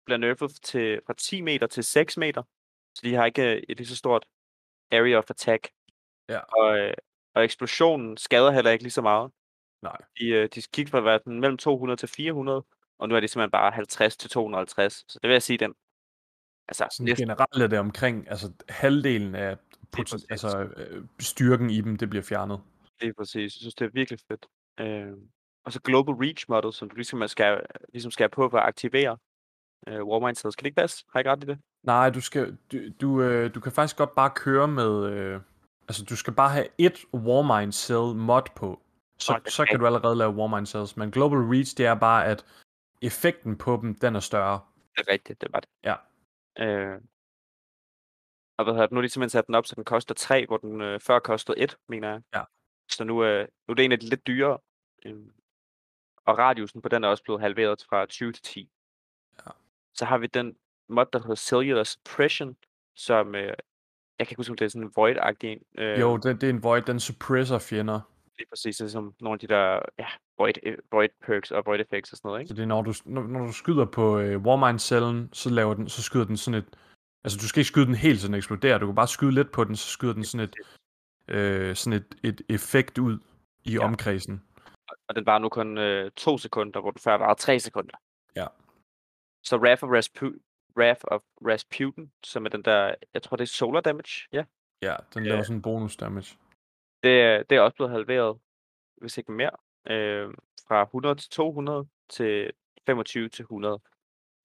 bliver 0.06 0.18
nerfet 0.18 0.52
til, 0.64 1.02
fra 1.06 1.14
10 1.14 1.42
meter 1.42 1.68
til 1.68 1.84
6 1.84 2.18
meter. 2.18 2.44
Så 2.96 3.02
de 3.04 3.14
har 3.14 3.26
ikke 3.26 3.56
øh, 3.56 3.64
et 3.70 3.78
lige 3.78 3.88
så 3.88 3.96
stort 3.96 4.26
area 4.92 5.18
of 5.18 5.30
attack. 5.30 5.70
Ja. 6.30 6.40
Og, 6.40 6.78
øh, 6.78 6.94
og 7.34 7.44
eksplosionen 7.44 8.18
skader 8.18 8.52
heller 8.52 8.72
ikke 8.72 8.84
lige 8.84 8.92
så 8.92 9.02
meget. 9.02 9.32
Nej. 9.82 9.98
De, 10.20 10.26
øh, 10.30 10.50
de 10.56 10.62
gik 10.62 10.90
fra 10.90 10.98
at 10.98 11.04
være 11.04 11.20
mellem 11.26 11.58
200 11.58 11.98
til 11.98 12.10
400, 12.10 12.64
og 13.00 13.10
nu 13.10 13.16
er 13.16 13.20
det 13.20 13.30
simpelthen 13.30 13.52
bare 13.52 13.72
50 13.72 14.18
til 14.18 14.30
250. 14.30 15.06
Så 15.08 15.20
det 15.22 15.28
vil 15.28 15.34
jeg 15.34 15.44
sige, 15.44 15.58
den... 15.58 15.74
Altså, 16.68 16.88
Sådan 16.92 17.06
næsten... 17.06 17.28
generelt 17.28 17.64
er 17.64 17.68
det 17.68 17.80
omkring, 17.80 18.30
altså 18.30 18.52
halvdelen 18.70 19.36
af 19.36 19.58
poten- 19.98 20.26
altså, 20.30 20.70
øh, 20.78 21.04
styrken 21.20 21.70
i 21.70 21.82
dem, 21.82 21.98
det 21.98 22.10
bliver 22.10 22.24
fjernet. 22.24 22.62
Det 23.02 23.08
er 23.08 23.14
præcis. 23.18 23.42
Jeg 23.42 23.52
synes, 23.52 23.76
det 23.76 23.86
er 23.86 23.90
virkelig 23.90 24.20
fedt. 24.28 24.46
Øh, 24.80 25.14
og 25.66 25.74
så 25.74 25.82
Global 25.82 26.16
Reach 26.16 26.46
model, 26.50 26.74
som 26.74 26.90
du 26.90 26.96
ligesom 26.96 27.28
skal, 27.28 27.62
ligesom 27.94 28.12
skal 28.12 28.30
på 28.30 28.50
for 28.50 28.58
at 28.58 28.68
aktivere 28.68 29.18
øh, 29.88 30.04
Warmind. 30.04 30.36
Kan 30.36 30.52
det 30.52 30.66
ikke 30.66 30.76
passe? 30.76 31.06
Har 31.14 31.20
jeg 31.20 31.22
ikke 31.22 31.32
ret 31.32 31.44
i 31.44 31.48
det? 31.48 31.60
Nej, 31.84 32.10
du, 32.10 32.22
skal, 32.22 32.58
du, 32.72 32.78
du, 33.02 33.22
øh, 33.22 33.56
du 33.56 33.60
kan 33.60 33.72
faktisk 33.72 33.98
godt 33.98 34.16
bare 34.16 34.30
køre 34.36 34.68
med... 34.68 35.06
Øh, 35.06 35.42
altså, 35.88 36.04
du 36.04 36.16
skal 36.16 36.34
bare 36.34 36.50
have 36.50 36.68
et 36.78 37.06
Warmind 37.14 37.72
Cell 37.72 38.16
mod 38.16 38.42
på. 38.56 38.82
Så, 39.20 39.40
så 39.48 39.66
kan 39.66 39.80
du 39.80 39.86
allerede 39.86 40.16
lave 40.16 40.32
Warmind 40.32 40.66
Cells. 40.66 40.98
Men 40.98 41.12
Global 41.12 41.40
Reach, 41.40 41.78
det 41.78 41.86
er 41.86 41.96
bare, 41.96 42.26
at 42.26 42.46
effekten 43.02 43.58
på 43.58 43.80
dem, 43.82 43.96
den 43.96 44.16
er 44.16 44.20
større. 44.20 44.60
Det 44.96 45.08
er 45.08 45.12
rigtigt, 45.12 45.42
det 45.42 45.54
var 45.54 45.60
det. 45.60 45.70
Ja. 45.84 45.96
Øh, 46.60 47.02
og 48.58 48.64
hvad 48.64 48.74
hedder 48.74 48.86
det, 48.86 48.92
nu 48.92 48.98
er 48.98 49.02
de 49.02 49.10
simpelthen 49.10 49.30
sat 49.30 49.48
den 49.48 49.56
op, 49.56 49.66
så 49.66 49.76
den 49.76 49.86
koster 49.86 50.16
3, 50.16 50.46
hvor 50.46 50.58
den 50.58 50.82
øh, 50.82 51.00
før 51.00 51.20
kostede 51.20 51.60
1, 51.60 51.78
mener 51.88 52.10
jeg. 52.10 52.22
Ja. 52.36 52.44
Så 52.90 53.04
nu, 53.04 53.24
øh, 53.24 53.48
nu 53.68 53.72
er 53.72 53.76
det 53.76 53.86
en 53.86 53.92
af 53.92 54.00
de 54.00 54.10
lidt 54.10 54.28
dyrere. 54.28 54.58
Øh, 55.06 55.16
og 56.26 56.38
radiusen 56.38 56.82
på 56.82 56.90
den 56.90 57.04
er 57.04 57.08
også 57.08 57.24
blevet 57.24 57.42
halveret 57.42 57.86
fra 57.90 58.06
20 58.06 58.32
til 58.32 58.44
10. 58.44 58.70
Ja. 59.46 59.52
Så 59.94 60.06
har 60.06 60.18
vi 60.18 60.28
den 60.28 60.56
mod, 60.90 61.06
der 61.14 61.20
hedder 61.20 61.36
Cellular 61.36 61.84
Suppression, 61.84 62.58
som, 62.96 63.36
øh, 63.36 63.42
jeg 64.20 64.28
kan 64.28 64.32
ikke 64.32 64.40
huske, 64.40 64.52
om 64.52 64.58
det 64.58 64.66
er 64.66 64.70
sådan 64.70 64.88
en 64.88 64.94
Void-agtig 64.98 65.46
en. 65.48 65.64
Øh, 65.78 66.00
jo, 66.00 66.18
det, 66.18 66.42
det 66.42 66.50
er 66.50 66.54
en 66.54 66.64
Void, 66.64 66.82
den 66.82 67.00
suppresser 67.00 67.60
fjender 67.60 68.02
lige 68.38 68.50
præcis, 68.50 68.92
som 68.92 69.16
nogle 69.22 69.36
af 69.36 69.40
de 69.40 69.48
der 69.48 69.80
ja, 70.00 70.08
void, 70.38 70.54
øh, 70.64 70.78
void 70.92 71.10
perks 71.26 71.52
og 71.52 71.64
void 71.66 71.80
effects 71.80 72.12
og 72.12 72.18
sådan 72.18 72.30
noget, 72.30 72.42
ikke? 72.42 72.50
Så 72.50 72.54
det 72.54 72.62
er, 72.62 72.66
når 72.66 72.82
du, 72.82 72.94
når, 73.06 73.24
når 73.28 73.46
du 73.46 73.54
skyder 73.54 73.86
på 73.86 74.20
øh, 74.20 74.42
Warmind-cellen, 74.42 75.30
så, 75.34 75.50
laver 75.50 75.74
den, 75.74 75.90
så 75.90 76.04
skyder 76.04 76.26
den 76.26 76.38
sådan 76.38 76.58
et... 76.58 76.68
Altså, 77.24 77.38
du 77.42 77.48
skal 77.48 77.60
ikke 77.60 77.68
skyde 77.68 77.86
den 77.86 77.96
helt, 77.96 78.20
så 78.20 78.28
den 78.28 78.36
eksploderer. 78.36 78.78
Du 78.78 78.86
kan 78.86 78.96
bare 78.96 79.08
skyde 79.08 79.32
lidt 79.32 79.52
på 79.52 79.64
den, 79.64 79.76
så 79.76 79.88
skyder 79.88 80.14
den 80.14 80.24
sådan 80.24 80.50
et... 80.50 80.56
øh, 81.28 81.76
sådan 81.76 82.00
et, 82.00 82.16
et 82.24 82.42
effekt 82.50 82.98
ud 82.98 83.20
i 83.64 83.72
ja. 83.72 83.80
omkredsen. 83.80 84.44
Og 85.08 85.16
den 85.16 85.26
var 85.26 85.40
nu 85.40 85.50
kun 85.50 85.78
øh, 85.78 86.12
to 86.12 86.38
sekunder, 86.38 86.82
hvor 86.82 86.92
du 86.92 87.00
før 87.00 87.18
var 87.18 87.34
tre 87.34 87.60
sekunder. 87.60 87.98
Ja. 88.36 88.46
Så 89.44 89.58
Wrath 89.58 89.84
of, 89.84 89.90
Rasputin, 89.90 90.40
Wrath 90.78 91.02
of 91.08 91.22
Rasputin, 91.42 92.12
som 92.24 92.46
er 92.46 92.50
den 92.50 92.62
der, 92.62 92.96
jeg 93.14 93.24
tror 93.24 93.38
det 93.38 93.44
er 93.44 93.48
solar 93.48 93.82
damage, 93.82 94.28
ja. 94.32 94.44
Ja, 94.82 94.96
den 95.14 95.24
laver 95.24 95.44
sådan 95.44 95.56
en 95.56 95.62
bonus 95.62 95.96
damage. 95.96 96.38
Det, 97.04 97.50
det 97.50 97.56
er 97.56 97.62
også 97.62 97.76
blevet 97.76 97.92
halveret, 97.92 98.40
hvis 98.98 99.18
ikke 99.18 99.32
mere, 99.32 99.52
øh, 99.90 100.34
fra 100.68 100.84
100 100.84 101.16
til 101.16 101.30
200 101.30 101.88
til 102.10 102.52
25 102.86 103.30
til 103.30 103.44
100. 103.44 103.80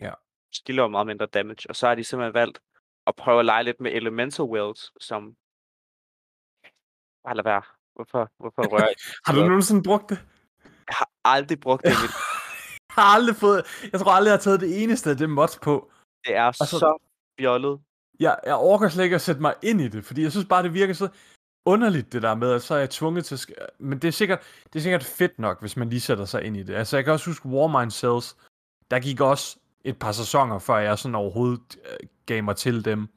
Ja. 0.00 0.12
Så 0.52 0.62
de 0.66 0.72
laver 0.72 0.88
meget 0.88 1.06
mindre 1.06 1.26
damage, 1.26 1.68
og 1.68 1.76
så 1.76 1.88
har 1.88 1.94
de 1.94 2.04
simpelthen 2.04 2.34
valgt 2.34 2.60
at 3.06 3.16
prøve 3.16 3.38
at 3.38 3.44
lege 3.44 3.64
lidt 3.64 3.80
med 3.80 3.92
Elemental 3.92 4.44
Wells, 4.44 4.92
som... 5.00 5.36
Bare 7.24 7.36
lad 7.36 7.44
være. 7.44 7.62
Hvorfor, 7.94 8.30
hvorfor 8.38 8.62
rører 8.72 8.86
jeg? 8.86 8.94
har 9.26 9.34
du 9.34 9.40
nogensinde 9.40 9.82
brugt 9.82 10.10
det? 10.10 10.18
Jeg 10.64 10.96
har 10.98 11.10
aldrig 11.24 11.60
brugt 11.60 11.82
det. 11.82 11.90
jeg 11.90 12.94
har 12.98 13.14
aldrig 13.14 13.36
fået... 13.36 13.88
Jeg 13.92 14.00
tror 14.00 14.10
aldrig, 14.10 14.30
jeg 14.30 14.38
har 14.38 14.40
taget 14.42 14.60
det 14.60 14.82
eneste 14.82 15.10
af 15.10 15.16
det 15.16 15.30
mods 15.30 15.58
på. 15.58 15.92
Det 16.24 16.36
er 16.36 16.44
altså, 16.44 16.78
så 16.78 16.98
fjollet. 17.40 17.80
Jeg, 18.20 18.38
jeg 18.46 18.54
orker 18.54 18.88
slet 18.88 19.04
ikke 19.04 19.14
at 19.14 19.20
sætte 19.20 19.40
mig 19.40 19.54
ind 19.62 19.80
i 19.80 19.88
det, 19.88 20.04
fordi 20.04 20.22
jeg 20.22 20.30
synes 20.30 20.46
bare, 20.46 20.62
det 20.62 20.74
virker 20.74 20.94
så 20.94 21.08
underligt, 21.64 22.12
det 22.12 22.22
der 22.22 22.34
med, 22.34 22.52
at 22.52 22.62
så 22.62 22.74
er 22.74 22.78
jeg 22.78 22.90
tvunget 22.90 23.24
til... 23.24 23.34
Sk- 23.34 23.66
Men 23.78 23.98
det 23.98 24.08
er, 24.08 24.12
sikkert, 24.12 24.40
det 24.64 24.78
er 24.78 24.82
sikkert 24.82 25.04
fedt 25.04 25.38
nok, 25.38 25.60
hvis 25.60 25.76
man 25.76 25.88
lige 25.88 26.00
sætter 26.00 26.24
sig 26.24 26.44
ind 26.44 26.56
i 26.56 26.62
det. 26.62 26.74
Altså, 26.74 26.96
jeg 26.96 27.04
kan 27.04 27.12
også 27.12 27.30
huske 27.30 27.48
Warmind 27.48 27.90
Cells. 27.90 28.36
Der 28.90 28.98
gik 28.98 29.20
også 29.20 29.58
et 29.84 29.98
par 29.98 30.12
sæsoner, 30.12 30.58
før 30.58 30.76
jeg 30.76 30.98
sådan 30.98 31.14
overhovedet 31.14 31.78
øh, 31.90 32.08
gav 32.26 32.44
mig 32.44 32.56
til 32.56 32.84
dem. 32.84 33.08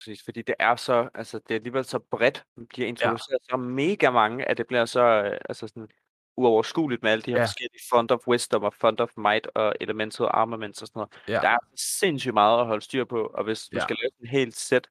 Præcis, 0.00 0.24
fordi 0.24 0.42
det 0.42 0.54
er 0.58 0.76
så, 0.76 1.08
altså 1.14 1.38
det 1.38 1.50
er 1.50 1.54
alligevel 1.54 1.84
så 1.84 1.98
bredt, 1.98 2.44
man 2.56 2.66
bliver 2.66 2.88
introduceret 2.88 3.38
ja. 3.50 3.52
så 3.52 3.56
mega 3.56 4.10
mange, 4.10 4.48
at 4.48 4.58
det 4.58 4.66
bliver 4.66 4.84
så, 4.84 5.00
øh, 5.00 5.38
altså 5.48 5.68
sådan 5.68 5.88
uoverskueligt 6.36 7.02
med 7.02 7.10
alle 7.10 7.22
de 7.22 7.30
her 7.30 7.38
ja. 7.38 7.44
forskellige 7.44 7.82
Fund 7.92 8.10
of 8.10 8.28
Wisdom 8.28 8.62
og 8.62 8.74
Fund 8.80 9.00
of 9.00 9.10
Might 9.16 9.46
og 9.54 9.74
Elemental 9.80 10.26
Armaments 10.30 10.82
og 10.82 10.88
sådan 10.88 11.00
noget. 11.00 11.10
Ja. 11.28 11.40
Der 11.40 11.48
er 11.48 11.58
sindssygt 11.76 12.34
meget 12.34 12.60
at 12.60 12.66
holde 12.66 12.84
styr 12.84 13.04
på, 13.04 13.30
og 13.34 13.44
hvis 13.44 13.68
ja. 13.72 13.78
du 13.78 13.82
skal 13.82 13.96
lave 14.02 14.10
en 14.20 14.26
helt 14.26 14.56
sæt, 14.56 14.88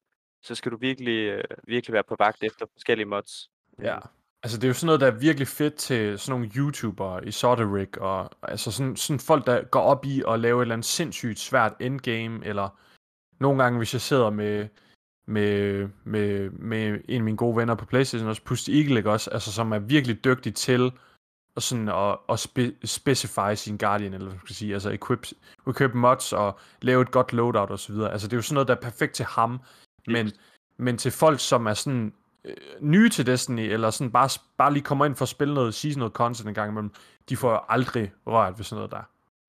så 0.48 0.56
skal 0.56 0.72
du 0.72 0.78
virkelig, 0.78 1.18
øh, 1.18 1.44
virkelig 1.68 1.94
være 1.94 2.04
på 2.04 2.16
vagt 2.20 2.44
efter 2.44 2.66
forskellige 2.74 3.06
mods. 3.06 3.50
Ja, 3.82 3.98
altså 4.44 4.58
det 4.58 4.64
er 4.64 4.68
jo 4.68 4.74
sådan 4.74 4.86
noget, 4.86 5.02
der 5.02 5.08
er 5.08 5.20
virkelig 5.20 5.48
fedt 5.48 5.76
til 5.76 6.20
sådan 6.20 6.40
nogle 6.40 6.56
YouTubere 6.56 7.28
i 7.28 7.32
Soderik, 7.32 7.98
og 7.98 8.30
altså 8.42 8.72
sådan, 8.72 8.96
sådan 8.96 9.20
folk, 9.20 9.46
der 9.46 9.64
går 9.64 9.82
op 9.82 10.06
i 10.06 10.24
at 10.28 10.40
lave 10.40 10.62
et 10.62 10.62
eller 10.62 10.76
andet 10.76 10.86
sindssygt 10.86 11.40
svært 11.40 11.74
endgame, 11.80 12.46
eller 12.46 12.70
nogle 13.40 13.64
gange, 13.64 13.78
hvis 13.78 13.94
jeg 13.94 14.02
sidder 14.02 14.30
med, 14.30 14.68
med, 15.28 15.88
med, 16.04 16.50
med 16.50 17.02
en 17.10 17.22
af 17.22 17.24
mine 17.24 17.38
gode 17.38 17.56
venner 17.58 17.76
på 17.76 17.86
Playstation, 17.86 18.30
også 18.30 18.44
Pusti 18.44 18.82
Eagle, 18.82 18.98
ikke 18.98 19.12
også, 19.12 19.30
altså 19.30 19.52
som 19.52 19.72
er 19.72 19.80
virkelig 19.80 20.24
dygtig 20.24 20.56
til 20.56 20.92
og 21.58 21.64
sådan 21.64 21.90
at, 21.90 22.18
at 22.30 22.40
spe, 22.40 22.76
specify 22.86 23.54
sin 23.56 23.78
Guardian, 23.78 24.14
eller 24.14 24.30
hvad 24.30 24.40
skal 24.40 24.56
sige, 24.56 24.74
altså 24.74 24.90
equip, 24.90 25.28
equip 25.68 25.94
mods 25.94 26.34
og 26.34 26.60
lave 26.82 27.02
et 27.02 27.12
godt 27.12 27.34
loadout 27.34 27.70
og 27.70 27.80
så 27.80 27.94
videre. 27.94 28.12
Altså 28.12 28.28
det 28.28 28.34
er 28.34 28.38
jo 28.38 28.42
sådan 28.42 28.54
noget, 28.54 28.68
der 28.68 28.76
er 28.76 28.82
perfekt 28.82 29.14
til 29.14 29.26
ham, 29.26 29.60
men, 30.08 30.32
men 30.78 30.98
til 30.98 31.12
folk, 31.12 31.40
som 31.40 31.66
er 31.66 31.74
sådan 31.74 32.14
øh, 32.46 32.56
nye 32.80 33.10
til 33.10 33.26
Destiny, 33.26 33.60
eller 33.60 33.90
sådan 33.90 34.12
bare, 34.12 34.30
bare 34.58 34.74
lige 34.74 34.84
kommer 34.84 35.06
ind 35.06 35.16
for 35.16 35.24
at 35.24 35.30
spille 35.30 35.54
noget 35.54 35.74
seasonal 35.74 36.10
content 36.10 36.48
en 36.48 36.54
gang 36.54 36.72
imellem, 36.72 36.92
de 37.30 37.38
får 37.38 37.52
jo 37.52 37.60
aldrig 37.70 38.12
rørt 38.28 38.58
ved 38.58 38.64
sådan 38.64 38.78
noget 38.78 38.92
der. 38.92 39.04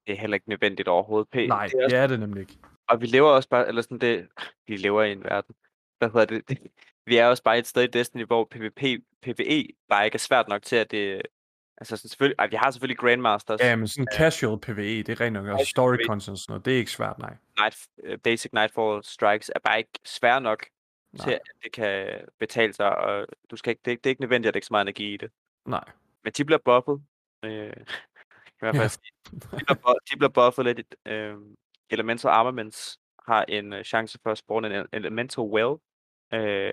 Det 0.07 0.13
er 0.13 0.21
heller 0.21 0.35
ikke 0.35 0.49
nødvendigt 0.49 0.89
overhovedet. 0.89 1.29
P. 1.29 1.35
Nej, 1.35 1.67
det 1.67 1.75
er, 1.75 1.85
også... 1.85 1.97
det 1.97 2.03
er 2.03 2.07
det 2.07 2.21
nemlig 2.21 2.41
ikke. 2.41 2.59
Og 2.89 3.01
vi 3.01 3.07
lever 3.07 3.31
også 3.31 3.49
bare, 3.49 3.69
eller 3.69 3.83
sådan 3.83 3.99
det, 3.99 4.29
vi 4.69 4.77
lever 4.77 5.03
i 5.03 5.13
en 5.13 5.25
verden, 5.25 5.55
hvad 5.99 6.09
hedder 6.09 6.25
det, 6.25 6.49
det 6.49 6.59
vi 7.07 7.17
er 7.17 7.27
også 7.27 7.43
bare 7.43 7.59
et 7.59 7.67
sted 7.67 7.83
i 7.83 7.87
Destiny, 7.87 8.27
hvor 8.27 8.49
PvP, 8.51 9.03
PvE 9.23 9.69
bare 9.89 10.05
ikke 10.05 10.15
er 10.15 10.19
svært 10.19 10.49
nok 10.49 10.63
til, 10.63 10.77
at 10.77 10.91
det, 10.91 11.23
Altså 11.81 11.97
sådan, 11.97 12.09
selvfølgelig, 12.09 12.37
ej, 12.39 12.47
vi 12.47 12.57
har 12.57 12.71
selvfølgelig 12.71 12.99
Grandmasters. 12.99 13.61
Ja, 13.61 13.77
men 13.77 13.89
sådan 13.89 14.07
casual 14.17 14.61
PvE, 14.61 15.03
det 15.03 15.09
er 15.09 15.21
rent 15.21 15.33
nok 15.33 15.47
også 15.47 15.65
story 15.65 15.97
PvE. 15.97 16.05
content 16.07 16.29
og 16.29 16.39
sådan 16.39 16.53
noget. 16.53 16.65
Det 16.65 16.73
er 16.73 16.79
ikke 16.79 16.91
svært, 16.91 17.19
nej. 17.19 17.37
Night, 17.61 17.89
uh, 18.09 18.19
basic 18.25 18.53
Nightfall 18.53 19.05
Strikes 19.05 19.51
er 19.55 19.61
bare 19.65 19.79
ikke 19.79 19.99
svært 20.05 20.43
nok 20.43 20.67
nej. 21.13 21.25
til, 21.25 21.33
at 21.33 21.41
det 21.63 21.73
kan 21.73 22.21
betale 22.39 22.73
sig, 22.73 22.97
og 22.97 23.27
du 23.51 23.57
skal 23.57 23.71
ikke, 23.71 23.81
det, 23.85 24.05
det 24.05 24.11
er 24.11 24.11
ikke 24.11 24.21
nødvendigt, 24.21 24.49
at 24.49 24.57
ikke 24.57 24.67
så 24.67 24.73
meget 24.73 24.85
energi 24.85 25.15
i 25.15 25.17
det. 25.17 25.31
Nej. 25.67 25.85
Men 26.25 26.33
de 26.33 26.45
bliver 26.45 26.59
buffet. 26.65 27.03
Øh, 27.45 27.73
i 28.57 28.61
hvert 28.61 28.77
fald 28.77 28.91
ja. 29.33 29.37
de, 29.37 29.65
bliver, 29.65 29.95
de 30.13 30.17
bliver 30.17 30.31
buffet 30.31 30.65
lidt. 30.65 30.95
Øh, 31.07 31.35
Elemental 31.91 32.31
Armaments 32.31 32.99
har 33.29 33.45
en 33.49 33.73
uh, 33.73 33.83
chance 33.83 34.19
for 34.23 34.31
at 34.31 34.39
spawne 34.39 34.79
en 34.79 34.87
Elemental 34.93 35.45
Well. 35.45 35.77
Øh, 36.35 36.73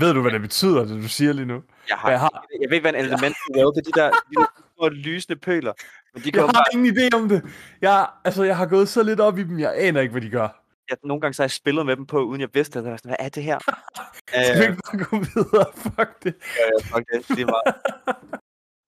ved 0.00 0.14
du, 0.14 0.20
hvad 0.22 0.32
det 0.32 0.40
betyder, 0.40 0.84
det 0.84 1.02
du 1.02 1.08
siger 1.08 1.32
lige 1.32 1.46
nu? 1.46 1.62
Jeg, 1.88 1.96
har, 1.96 2.10
jeg, 2.10 2.20
har... 2.20 2.46
jeg 2.60 2.70
ved 2.70 2.76
ikke, 2.76 2.90
hvad 2.90 2.94
en 2.94 3.06
element 3.06 3.36
er. 3.36 3.52
Det 3.52 3.60
er 3.60 3.90
de 3.90 4.00
der, 4.00 4.10
de 4.10 4.34
der 4.34 4.62
små 4.76 4.88
lysende 4.88 5.40
pøler. 5.40 5.72
Men 6.14 6.22
de 6.22 6.30
jeg 6.34 6.42
har 6.42 6.52
bare... 6.52 6.64
ingen 6.72 6.96
idé 6.96 7.16
om 7.16 7.28
det. 7.28 7.42
Jeg, 7.80 8.10
altså, 8.24 8.42
jeg 8.42 8.56
har 8.56 8.66
gået 8.66 8.88
så 8.88 9.02
lidt 9.02 9.20
op 9.20 9.38
i 9.38 9.42
dem, 9.42 9.58
jeg 9.58 9.74
aner 9.76 10.00
ikke, 10.00 10.12
hvad 10.12 10.22
de 10.22 10.30
gør. 10.30 10.48
Jeg, 10.90 10.96
nogle 11.04 11.20
gange 11.20 11.34
så 11.34 11.42
har 11.42 11.44
jeg 11.44 11.50
spillet 11.50 11.86
med 11.86 11.96
dem 11.96 12.06
på, 12.06 12.24
uden 12.24 12.40
jeg 12.40 12.48
vidste, 12.54 12.78
at 12.78 12.84
jeg 12.84 12.90
var 12.90 12.96
sådan, 12.96 13.08
hvad 13.08 13.26
er 13.26 13.28
det 13.28 13.42
her? 13.42 13.58
Skal 14.28 14.58
vi 14.58 14.62
ikke 14.62 14.80
bare 14.84 15.04
gå 15.04 15.16
videre? 15.16 15.66
Fuck 15.74 16.24
det. 16.24 16.34
Ja, 16.58 16.64
ja, 16.72 16.96
fuck 16.96 17.04
det. 17.12 17.36
Det 17.36 17.46
meget. 17.46 17.74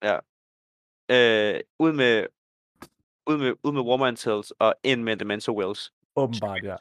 ja. 0.08 0.16
Øh, 1.14 1.60
ud 1.78 1.92
med, 1.92 2.26
ud 3.26 3.38
med, 3.38 3.52
ud 3.62 3.72
med 3.72 3.82
Warmind 3.82 4.16
Cells 4.16 4.50
og 4.50 4.74
ind 4.82 5.02
med 5.02 5.16
Dementor 5.16 5.52
Wells. 5.52 5.92
Åbenbart, 6.16 6.64
ja. 6.64 6.76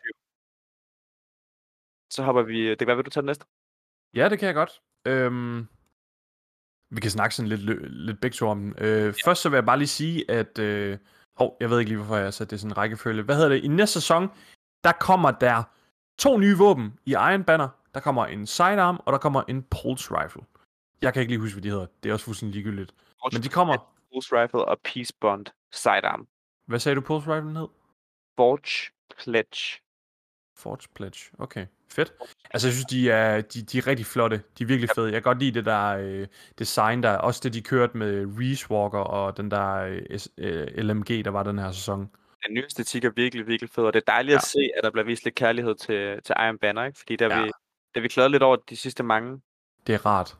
Så 2.09 2.23
hopper 2.23 2.41
vi... 2.41 2.69
Det 2.69 2.77
kan 2.77 2.87
være, 2.87 2.95
vil 2.95 3.05
du 3.05 3.09
tage 3.09 3.21
den 3.21 3.25
næste? 3.25 3.45
Ja, 4.13 4.29
det 4.29 4.39
kan 4.39 4.47
jeg 4.47 4.55
godt. 4.55 4.81
Øhm, 5.05 5.67
vi 6.89 7.01
kan 7.01 7.11
snakke 7.11 7.35
sådan 7.35 7.49
lidt, 7.49 7.61
lidt 8.05 8.21
begge 8.21 8.35
to 8.35 8.47
om 8.47 8.59
den. 8.59 8.75
Øh, 8.77 9.05
ja. 9.05 9.11
Først 9.25 9.41
så 9.41 9.49
vil 9.49 9.57
jeg 9.57 9.65
bare 9.65 9.77
lige 9.77 9.87
sige, 9.87 10.31
at... 10.31 10.59
Øh, 10.59 10.97
hov, 11.39 11.57
jeg 11.59 11.69
ved 11.69 11.79
ikke 11.79 11.89
lige, 11.89 11.97
hvorfor 11.97 12.15
jeg 12.15 12.23
har 12.23 12.31
sat 12.31 12.51
det 12.51 12.59
sådan 12.59 12.71
en 12.71 12.77
rækkefølge. 12.77 13.23
Hvad 13.23 13.35
hedder 13.35 13.49
det? 13.49 13.63
I 13.63 13.67
næste 13.67 13.93
sæson, 13.93 14.29
der 14.83 14.91
kommer 14.91 15.31
der 15.31 15.63
to 16.17 16.37
nye 16.37 16.57
våben 16.57 16.99
i 17.05 17.11
Iron 17.11 17.43
Banner. 17.43 17.69
Der 17.93 17.99
kommer 17.99 18.25
en 18.25 18.47
sidearm, 18.47 19.01
og 19.05 19.13
der 19.13 19.19
kommer 19.19 19.43
en 19.47 19.63
pulse 19.63 20.11
rifle. 20.11 20.41
Jeg 21.01 21.13
kan 21.13 21.21
ikke 21.21 21.31
lige 21.31 21.39
huske, 21.39 21.55
hvad 21.55 21.63
de 21.63 21.69
hedder. 21.69 21.85
Det 22.03 22.09
er 22.09 22.13
også 22.13 22.25
fuldstændig 22.25 22.55
ligegyldigt. 22.55 22.91
Forge 22.91 23.35
Men 23.35 23.43
de 23.43 23.49
kommer... 23.49 23.77
Pulse 24.13 24.41
rifle 24.41 24.65
og 24.65 24.79
Peace 24.83 25.13
Bond 25.21 25.45
sidearm. 25.71 26.27
Hvad 26.67 26.79
sagde 26.79 26.95
du, 26.95 27.01
pulse 27.01 27.35
rifle 27.35 27.59
hed? 27.59 27.67
Forge 28.37 28.91
Pledge. 29.17 29.81
Forge 30.59 30.87
Pledge, 30.95 31.19
okay. 31.39 31.65
Fedt. 31.91 32.13
Altså, 32.51 32.67
jeg 32.67 32.73
synes, 32.73 32.85
de 32.85 33.11
er, 33.11 33.41
de, 33.41 33.61
de 33.61 33.77
er 33.77 33.87
rigtig 33.87 34.05
flotte. 34.05 34.41
De 34.57 34.63
er 34.63 34.67
virkelig 34.67 34.89
fede. 34.95 35.05
Jeg 35.05 35.13
kan 35.13 35.21
godt 35.21 35.39
lide 35.39 35.51
det 35.51 35.65
der 35.65 35.97
øh, 35.97 36.27
design, 36.59 37.03
der 37.03 37.17
også 37.17 37.41
det, 37.43 37.53
de 37.53 37.61
kørte 37.61 37.97
med 37.97 38.25
Reese 38.39 38.71
Walker 38.71 38.99
og 38.99 39.37
den 39.37 39.51
der 39.51 39.99
øh, 40.37 40.67
LMG, 40.77 41.25
der 41.25 41.29
var 41.29 41.43
den 41.43 41.59
her 41.59 41.71
sæson. 41.71 42.09
Den 42.47 42.53
nye 42.53 42.63
æstetik 42.65 43.03
er 43.03 43.09
virkelig, 43.15 43.47
virkelig 43.47 43.69
fed, 43.69 43.83
og 43.83 43.93
det 43.93 44.01
er 44.01 44.11
dejligt 44.11 44.31
ja. 44.31 44.37
at 44.37 44.43
se, 44.43 44.69
at 44.77 44.83
der 44.83 44.91
bliver 44.91 45.05
vist 45.05 45.23
lidt 45.23 45.35
kærlighed 45.35 45.75
til, 45.75 46.21
til 46.23 46.35
Iron 46.39 46.57
Banner, 46.57 46.83
ikke? 46.83 46.99
Fordi 46.99 47.15
der 47.15 47.37
ja. 47.37 47.43
vi, 47.43 47.51
der 47.95 48.01
vi 48.01 48.07
klaget 48.07 48.31
lidt 48.31 48.43
over 48.43 48.55
de 48.69 48.75
sidste 48.75 49.03
mange. 49.03 49.41
Det 49.87 49.95
er 49.95 50.05
rart. 50.05 50.37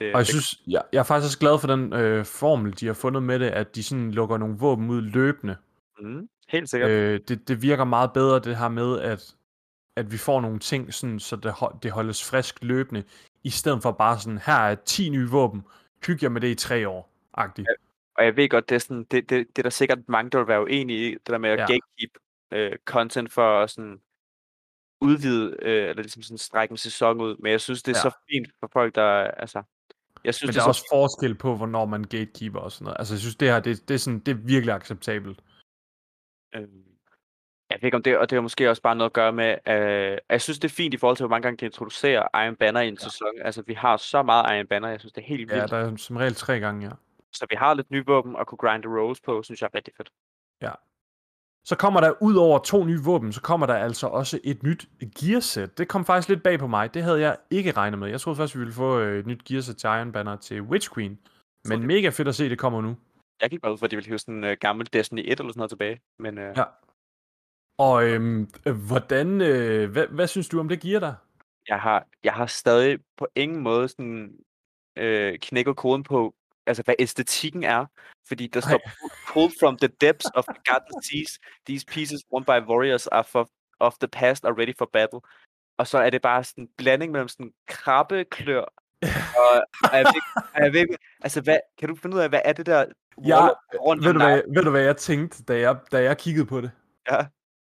Det, 0.00 0.12
og 0.12 0.18
jeg 0.18 0.26
synes, 0.26 0.60
jeg, 0.66 0.82
jeg 0.92 0.98
er 0.98 1.02
faktisk 1.02 1.28
også 1.28 1.38
glad 1.38 1.58
for 1.58 1.66
den 1.66 1.92
øh, 1.92 2.24
formel, 2.24 2.80
de 2.80 2.86
har 2.86 2.94
fundet 2.94 3.22
med 3.22 3.38
det, 3.38 3.46
at 3.46 3.74
de 3.74 3.82
sådan 3.82 4.10
lukker 4.10 4.38
nogle 4.38 4.58
våben 4.58 4.90
ud 4.90 5.02
løbende. 5.02 5.56
Mm, 6.00 6.28
helt 6.48 6.70
sikkert. 6.70 6.90
Øh, 6.90 7.20
det, 7.28 7.48
det 7.48 7.62
virker 7.62 7.84
meget 7.84 8.12
bedre, 8.12 8.38
det 8.38 8.56
her 8.56 8.68
med, 8.68 9.00
at 9.00 9.34
at 9.98 10.12
vi 10.12 10.18
får 10.18 10.40
nogle 10.40 10.58
ting, 10.58 10.94
sådan, 10.94 11.20
så 11.20 11.36
det, 11.36 11.54
det 11.82 11.90
holdes 11.90 12.30
frisk 12.30 12.58
løbende, 12.62 13.04
i 13.44 13.50
stedet 13.50 13.82
for 13.82 13.92
bare 13.92 14.18
sådan, 14.20 14.38
her 14.38 14.54
er 14.54 14.74
10 14.74 15.08
nye 15.08 15.28
våben, 15.28 15.64
hygge 16.06 16.24
jer 16.24 16.30
med 16.30 16.40
det 16.40 16.48
i 16.48 16.54
tre 16.54 16.88
år, 16.88 17.12
agtigt. 17.34 17.68
Ja, 17.68 17.74
og 18.14 18.24
jeg 18.24 18.36
ved 18.36 18.48
godt, 18.48 18.68
det 18.68 18.74
er, 18.74 18.78
sådan, 18.78 19.04
det, 19.04 19.30
det, 19.30 19.46
det 19.48 19.58
er 19.58 19.62
der 19.62 19.70
sikkert 19.70 20.08
mange, 20.08 20.30
der 20.30 20.38
vil 20.38 20.48
være 20.48 20.62
uenige 20.62 21.10
i, 21.10 21.14
det 21.14 21.26
der 21.26 21.38
med 21.38 21.50
at 21.50 21.58
ja. 21.58 21.66
gatekeep 21.66 22.18
øh, 22.52 22.72
content 22.84 23.32
for 23.32 23.62
at 23.62 23.70
sådan 23.70 24.00
udvide, 25.00 25.56
øh, 25.62 25.88
eller 25.88 26.02
ligesom 26.02 26.22
sådan 26.22 26.38
strække 26.38 26.72
en 26.72 26.76
sæson 26.76 27.20
ud, 27.20 27.36
men 27.38 27.52
jeg 27.52 27.60
synes, 27.60 27.82
det 27.82 27.92
er 27.92 27.98
ja. 28.04 28.10
så 28.10 28.16
fint 28.30 28.48
for 28.60 28.70
folk, 28.72 28.94
der, 28.94 29.10
altså, 29.24 29.62
jeg 30.24 30.34
synes, 30.34 30.48
men 30.48 30.54
der 30.54 30.60
det 30.60 30.60
er, 30.60 30.64
er 30.64 30.68
også 30.68 30.80
fint. 30.80 30.90
forskel 30.92 31.34
på, 31.34 31.56
hvornår 31.56 31.84
man 31.84 32.02
gatekeeper 32.02 32.58
og 32.58 32.72
sådan 32.72 32.84
noget. 32.84 32.96
Altså, 32.98 33.14
jeg 33.14 33.20
synes, 33.20 33.36
det 33.36 33.48
her, 33.48 33.60
det, 33.60 33.88
det, 33.88 33.94
er, 33.94 33.98
sådan, 33.98 34.18
det 34.18 34.32
er 34.32 34.38
virkelig 34.38 34.74
acceptabelt. 34.74 35.40
Øhm, 36.54 36.87
jeg 37.70 37.78
ved 37.80 37.84
ikke 37.84 37.96
om 37.96 38.02
det, 38.02 38.18
og 38.18 38.30
det 38.30 38.36
har 38.36 38.40
måske 38.40 38.70
også 38.70 38.82
bare 38.82 38.96
noget 38.96 39.10
at 39.10 39.14
gøre 39.14 39.32
med, 39.32 39.56
øh, 39.68 40.18
jeg 40.30 40.40
synes 40.40 40.58
det 40.58 40.68
er 40.68 40.74
fint 40.74 40.94
i 40.94 40.96
forhold 40.96 41.16
til, 41.16 41.26
hvor 41.26 41.30
mange 41.30 41.42
gange 41.42 41.56
de 41.56 41.64
introducerer 41.64 42.44
Iron 42.44 42.56
Banner 42.56 42.80
i 42.80 42.88
en 42.88 42.94
ja. 42.94 43.04
sæson. 43.04 43.28
Altså 43.44 43.62
vi 43.66 43.74
har 43.74 43.96
så 43.96 44.22
meget 44.22 44.56
Iron 44.56 44.66
Banner, 44.66 44.88
jeg 44.88 45.00
synes 45.00 45.12
det 45.12 45.22
er 45.22 45.26
helt 45.26 45.50
vildt. 45.50 45.72
Ja, 45.72 45.76
der 45.76 45.76
er 45.76 45.96
som 45.96 46.16
regel 46.16 46.34
tre 46.34 46.60
gange, 46.60 46.86
ja. 46.86 46.92
Så 47.32 47.46
vi 47.50 47.56
har 47.58 47.74
lidt 47.74 47.90
nye 47.90 48.06
våben 48.06 48.36
og 48.36 48.46
kunne 48.46 48.58
grinde 48.58 48.88
rolls 48.88 49.20
på, 49.20 49.42
synes 49.42 49.62
jeg 49.62 49.68
er 49.72 49.76
rigtig 49.76 49.94
fedt. 49.96 50.10
Ja. 50.62 50.72
Så 51.64 51.76
kommer 51.76 52.00
der 52.00 52.22
ud 52.22 52.36
over 52.36 52.58
to 52.58 52.84
nye 52.84 53.00
våben, 53.04 53.32
så 53.32 53.42
kommer 53.42 53.66
der 53.66 53.74
altså 53.74 54.06
også 54.06 54.40
et 54.44 54.62
nyt 54.62 54.88
gearset. 55.20 55.78
Det 55.78 55.88
kom 55.88 56.04
faktisk 56.04 56.28
lidt 56.28 56.42
bag 56.42 56.58
på 56.58 56.66
mig. 56.66 56.94
Det 56.94 57.02
havde 57.02 57.20
jeg 57.20 57.36
ikke 57.50 57.70
regnet 57.70 57.98
med. 57.98 58.08
Jeg 58.08 58.20
troede 58.20 58.36
først, 58.36 58.54
vi 58.54 58.58
ville 58.58 58.74
få 58.74 58.98
øh, 58.98 59.18
et 59.18 59.26
nyt 59.26 59.44
gearset 59.44 59.76
til 59.76 59.86
Iron 59.86 60.12
Banner 60.12 60.36
til 60.36 60.62
Witch 60.62 60.94
Queen. 60.94 61.18
Men 61.64 61.78
okay. 61.78 61.86
mega 61.86 62.08
fedt 62.08 62.28
at 62.28 62.34
se, 62.34 62.44
at 62.44 62.50
det 62.50 62.58
kommer 62.58 62.80
nu. 62.80 62.96
Jeg 63.42 63.50
gik 63.50 63.60
bare 63.60 63.72
ud 63.72 63.78
for, 63.78 63.84
at 63.84 63.90
de 63.90 63.96
ville 63.96 64.08
hive 64.08 64.18
sådan 64.18 64.34
en 64.34 64.44
uh, 64.44 64.56
gammel 64.60 64.88
Destiny 64.92 65.20
1 65.20 65.24
eller 65.26 65.36
sådan 65.36 65.52
noget 65.56 65.70
tilbage. 65.70 66.00
Men, 66.18 66.38
uh... 66.38 66.44
Ja, 66.44 66.64
og 67.78 68.04
øhm, 68.04 68.50
hvordan, 68.86 69.40
øh, 69.40 69.90
hvad, 69.90 70.06
hvad 70.06 70.26
synes 70.26 70.48
du 70.48 70.60
om 70.60 70.68
det 70.68 70.80
giver 70.80 71.00
dig? 71.00 71.14
Jeg 71.68 71.80
har, 71.80 72.06
jeg 72.24 72.32
har 72.32 72.46
stadig 72.46 72.98
på 73.16 73.26
ingen 73.34 73.60
måde 73.60 73.88
sådan 73.88 74.32
øh, 74.96 75.38
knækket 75.38 75.76
koden 75.76 76.02
på, 76.02 76.34
altså 76.66 76.82
hvad 76.82 76.94
æstetikken 76.98 77.64
er. 77.64 77.86
Fordi 78.28 78.46
der 78.46 78.60
står, 78.60 78.80
pulled 79.32 79.52
from 79.60 79.78
the 79.78 79.88
depths 80.00 80.30
of 80.34 80.44
forgotten 80.44 81.02
seas, 81.02 81.38
these 81.66 81.86
pieces 81.86 82.22
won 82.32 82.44
by 82.44 82.60
warriors 82.68 83.06
are 83.06 83.24
for, 83.24 83.50
of 83.80 83.94
the 84.00 84.08
past 84.08 84.44
are 84.44 84.54
ready 84.58 84.76
for 84.78 84.90
battle. 84.92 85.20
Og 85.78 85.86
så 85.86 85.98
er 85.98 86.10
det 86.10 86.22
bare 86.22 86.44
sådan 86.44 86.64
en 86.64 86.70
blanding 86.76 87.12
mellem 87.12 87.28
sådan 87.28 87.52
krabbeklør 87.68 88.64
og 89.38 89.96
jeg 89.96 90.04
ved, 90.04 90.42
jeg 90.64 90.72
ved, 90.72 90.86
altså, 91.20 91.40
hvad, 91.40 91.58
kan 91.78 91.88
du 91.88 91.94
finde 91.94 92.16
ud 92.16 92.20
af, 92.20 92.28
hvad 92.28 92.40
er 92.44 92.52
det 92.52 92.66
der 92.66 92.84
ja, 93.26 93.48
rundt 93.80 94.04
ved, 94.04 94.12
du, 94.12 94.18
hvad, 94.18 94.42
ved 94.54 94.62
du, 94.62 94.70
hvad 94.70 94.82
jeg 94.82 94.96
tænkte, 94.96 95.42
da 95.42 95.58
jeg, 95.58 95.76
da 95.92 96.02
jeg 96.02 96.18
kiggede 96.18 96.46
på 96.46 96.60
det? 96.60 96.70
Ja. 97.10 97.26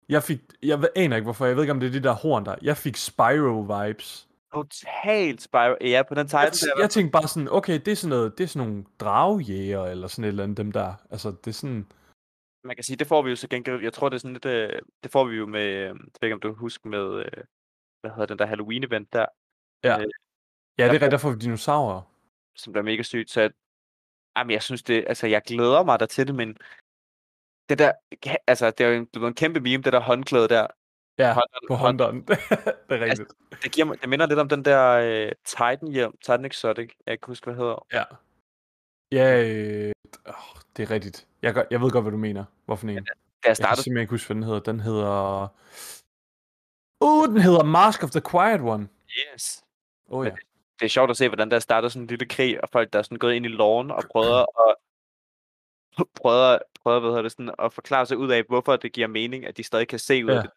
Jeg 0.09 0.23
fik, 0.23 0.39
jeg 0.63 0.89
aner 0.95 1.15
ikke 1.15 1.25
hvorfor, 1.25 1.45
jeg 1.45 1.55
ved 1.55 1.63
ikke 1.63 1.71
om 1.71 1.79
det 1.79 1.88
er 1.88 1.91
de 1.91 2.03
der 2.03 2.13
horn 2.13 2.45
der. 2.45 2.55
Jeg 2.61 2.77
fik 2.77 2.95
Spyro-vibes. 2.95 4.27
Totalt 4.53 5.41
Spyro, 5.41 5.75
ja, 5.81 6.03
på 6.07 6.15
den 6.15 6.27
title 6.27 6.39
jeg, 6.39 6.51
der. 6.75 6.81
Jeg 6.81 6.89
tænkte 6.89 7.11
bare 7.11 7.27
sådan, 7.27 7.49
okay, 7.51 7.79
det 7.85 7.88
er 7.88 7.95
sådan 7.95 8.09
noget, 8.09 8.38
det 8.38 8.43
er 8.43 8.47
sådan 8.47 8.67
nogle 8.67 8.85
dragejæger, 8.99 9.84
eller 9.84 10.07
sådan 10.07 10.23
et 10.23 10.27
eller 10.27 10.43
andet, 10.43 10.57
dem 10.57 10.71
der. 10.71 10.93
Altså, 11.11 11.29
det 11.29 11.47
er 11.47 11.51
sådan... 11.51 11.88
Man 12.63 12.75
kan 12.75 12.84
sige, 12.84 12.97
det 12.97 13.07
får 13.07 13.21
vi 13.21 13.29
jo 13.29 13.35
så 13.35 13.47
gengæld, 13.47 13.84
jeg 13.84 13.93
tror, 13.93 14.09
det 14.09 14.15
er 14.15 14.19
sådan 14.19 14.34
lidt, 14.34 14.45
øh, 14.45 14.81
det 15.03 15.11
får 15.11 15.25
vi 15.25 15.35
jo 15.35 15.45
med, 15.45 15.65
øh, 15.65 15.81
jeg 15.81 15.93
ved 15.93 16.23
ikke, 16.23 16.34
om 16.34 16.39
du 16.39 16.53
husker 16.53 16.89
med, 16.89 17.25
øh, 17.25 17.43
hvad 18.01 18.11
hedder 18.11 18.25
den 18.25 18.39
der 18.39 18.45
Halloween-event 18.45 19.07
der. 19.13 19.25
Ja. 19.84 19.97
Ja, 20.77 20.84
det 20.84 20.89
er 20.89 20.93
rigtigt, 20.93 21.11
der 21.11 21.17
får 21.17 21.31
vi 21.31 21.38
dinosaurer. 21.38 22.01
Som 22.55 22.73
bliver 22.73 22.84
mega 22.84 23.01
sygt, 23.01 23.29
så 23.29 23.49
jamen, 24.38 24.51
jeg 24.51 24.63
synes 24.63 24.84
det, 24.84 25.05
altså 25.07 25.27
jeg 25.27 25.41
glæder 25.41 25.84
mig 25.84 25.99
der 25.99 26.05
til 26.05 26.27
det, 26.27 26.35
men 26.35 26.57
det 27.69 27.80
der, 27.80 27.91
altså 28.48 28.72
det 28.72 28.85
er 28.85 28.89
jo 28.89 28.95
en, 28.95 29.06
det 29.06 29.23
er 29.23 29.27
en 29.27 29.34
kæmpe 29.34 29.60
meme, 29.60 29.84
det 29.84 29.94
der 29.94 29.99
håndklæde 29.99 30.48
der. 30.48 30.68
Ja, 31.18 31.34
hånden, 31.34 31.68
på 31.68 31.76
hånden. 31.76 32.22
det 32.27 32.38
er 32.89 32.91
rigtigt. 32.91 33.19
Altså, 33.19 33.26
det, 33.64 33.72
giver 33.72 33.94
det 33.94 34.10
minder 34.10 34.26
lidt 34.26 34.39
om 34.39 34.49
den 34.49 34.65
der 34.65 35.26
uh, 35.26 35.31
Titan 35.45 35.88
hjelm, 35.88 36.14
Titan 36.22 36.45
Exotic, 36.45 36.89
jeg 36.89 37.06
kan 37.06 37.14
ikke 37.14 37.27
huske, 37.27 37.45
hvad 37.45 37.56
hedder. 37.56 37.85
Ja. 37.94 38.03
Ja, 39.11 39.44
øh, 39.44 39.91
oh, 40.26 40.61
det 40.77 40.84
er 40.84 40.91
rigtigt. 40.91 41.27
Jeg, 41.41 41.65
jeg 41.72 41.81
ved 41.81 41.91
godt, 41.91 42.03
hvad 42.03 42.11
du 42.11 42.18
mener. 42.18 42.45
Hvorfor 42.65 42.88
en? 42.88 42.94
Ja, 42.94 42.99
da 42.99 43.48
jeg, 43.48 43.56
startede... 43.56 43.69
jeg 43.69 43.77
kan 43.77 43.84
simpelthen 43.84 44.02
ikke 44.02 44.11
huske, 44.11 44.27
hvad 44.27 44.35
den 44.35 44.44
hedder. 44.44 44.60
Den 44.60 44.80
hedder... 44.80 45.48
Uh, 47.02 47.27
den 47.27 47.41
hedder 47.41 47.64
Mask 47.64 48.03
of 48.03 48.11
the 48.11 48.22
Quiet 48.31 48.61
One. 48.61 48.88
Yes. 49.10 49.64
Oh 50.10 50.26
ja. 50.26 50.31
Det, 50.80 50.85
er 50.85 50.89
sjovt 50.89 51.10
at 51.10 51.18
se, 51.18 51.27
hvordan 51.27 51.52
der 51.52 51.60
starter 51.60 51.89
sådan 51.89 52.02
en 52.02 52.07
lille 52.07 52.26
krig, 52.26 52.64
og 52.64 52.69
folk 52.72 52.94
der 52.94 52.99
er 52.99 53.03
sådan 53.03 53.18
gået 53.18 53.34
ind 53.34 53.45
i 53.45 53.49
loven 53.49 53.91
og 53.91 54.03
prøver 54.11 54.69
at 54.69 54.76
prøver, 56.21 56.57
prøver 56.83 56.99
hvad 56.99 57.09
hedder 57.09 57.21
det, 57.21 57.31
sådan, 57.31 57.51
at 57.59 57.73
forklare 57.73 58.05
sig 58.05 58.17
ud 58.17 58.31
af, 58.31 58.43
hvorfor 58.49 58.75
det 58.75 58.93
giver 58.93 59.07
mening, 59.07 59.45
at 59.45 59.57
de 59.57 59.63
stadig 59.63 59.87
kan 59.87 59.99
se 59.99 60.25
ud 60.25 60.29
ja. 60.29 60.35
af 60.35 60.41
det. 60.41 60.51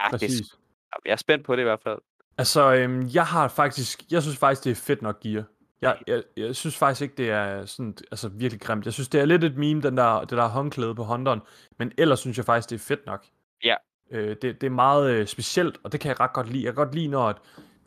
Ja, 0.00 0.10
Præcis. 0.10 0.30
det 0.30 0.52
er, 0.92 0.98
jeg 1.04 1.12
er 1.12 1.16
spændt 1.16 1.46
på 1.46 1.56
det 1.56 1.62
i 1.62 1.64
hvert 1.64 1.80
fald. 1.82 1.98
Altså, 2.38 2.74
øhm, 2.74 3.10
jeg 3.14 3.26
har 3.26 3.48
faktisk, 3.48 4.02
jeg 4.10 4.22
synes 4.22 4.38
faktisk, 4.38 4.64
det 4.64 4.70
er 4.70 4.74
fedt 4.74 5.02
nok 5.02 5.20
gear. 5.20 5.44
Jeg, 5.80 5.98
jeg, 6.06 6.22
jeg 6.36 6.56
synes 6.56 6.76
faktisk 6.76 7.02
ikke, 7.02 7.14
det 7.16 7.30
er 7.30 7.66
sådan, 7.66 7.96
altså 8.10 8.28
virkelig 8.28 8.60
grimt. 8.60 8.84
Jeg 8.84 8.92
synes, 8.92 9.08
det 9.08 9.20
er 9.20 9.24
lidt 9.24 9.44
et 9.44 9.56
meme, 9.56 9.82
den 9.82 9.96
der, 9.96 10.20
det 10.20 10.30
der 10.30 10.48
håndklæde 10.48 10.94
på 10.94 11.04
hånderen, 11.04 11.40
men 11.78 11.92
ellers 11.98 12.20
synes 12.20 12.36
jeg 12.36 12.44
faktisk, 12.44 12.70
det 12.70 12.74
er 12.74 12.84
fedt 12.84 13.06
nok. 13.06 13.26
Ja. 13.64 13.74
Øh, 14.10 14.36
det, 14.42 14.60
det 14.60 14.64
er 14.64 14.70
meget 14.70 15.10
øh, 15.10 15.26
specielt, 15.26 15.78
og 15.84 15.92
det 15.92 16.00
kan 16.00 16.08
jeg 16.08 16.20
ret 16.20 16.32
godt 16.32 16.50
lide. 16.52 16.64
Jeg 16.64 16.74
kan 16.74 16.84
godt 16.84 16.94
lide, 16.94 17.08
når 17.08 17.28
at 17.28 17.36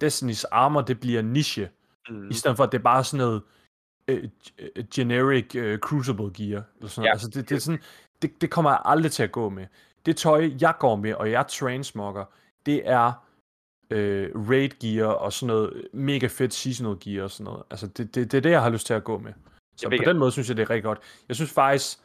Destiny's 0.03 0.43
armor, 0.51 0.81
det 0.81 0.99
bliver 0.99 1.21
niche, 1.21 1.69
mm. 2.09 2.29
i 2.29 2.33
stedet 2.33 2.57
for, 2.57 2.63
at 2.63 2.71
det 2.71 2.77
er 2.77 2.83
bare 2.83 3.03
sådan 3.03 3.25
noget 3.25 3.41
øh, 4.07 4.29
generic 4.93 5.55
øh, 5.55 5.79
crucible 5.79 6.31
gear. 6.33 6.63
Eller 6.77 6.89
sådan 6.89 7.05
ja. 7.05 7.11
Altså, 7.11 7.27
det, 7.27 7.49
det, 7.49 7.55
er 7.55 7.59
sådan, 7.59 7.81
det, 8.21 8.41
det 8.41 8.49
kommer 8.49 8.71
jeg 8.71 8.81
aldrig 8.85 9.11
til 9.11 9.23
at 9.23 9.31
gå 9.31 9.49
med. 9.49 9.65
Det 10.05 10.17
tøj, 10.17 10.51
jeg 10.61 10.75
går 10.79 10.95
med, 10.95 11.13
og 11.13 11.31
jeg 11.31 11.47
transmogger, 11.47 12.25
det 12.65 12.81
er 12.85 13.25
øh, 13.89 14.29
raid 14.49 14.69
gear 14.69 15.07
og 15.07 15.33
sådan 15.33 15.47
noget 15.47 15.87
mega 15.93 16.27
fedt 16.27 16.53
seasonal 16.53 16.97
gear 16.99 17.23
og 17.23 17.31
sådan 17.31 17.43
noget. 17.43 17.63
Altså, 17.69 17.87
det, 17.87 18.15
det, 18.15 18.31
det 18.31 18.37
er 18.37 18.41
det, 18.41 18.51
jeg 18.51 18.61
har 18.61 18.69
lyst 18.69 18.87
til 18.87 18.93
at 18.93 19.03
gå 19.03 19.17
med. 19.17 19.33
Så 19.77 19.89
på 19.89 20.03
den 20.05 20.17
måde 20.17 20.31
synes 20.31 20.49
jeg, 20.49 20.57
det 20.57 20.63
er 20.63 20.69
rigtig 20.69 20.83
godt. 20.83 20.99
Jeg 21.27 21.35
synes 21.35 21.51
faktisk, 21.51 21.99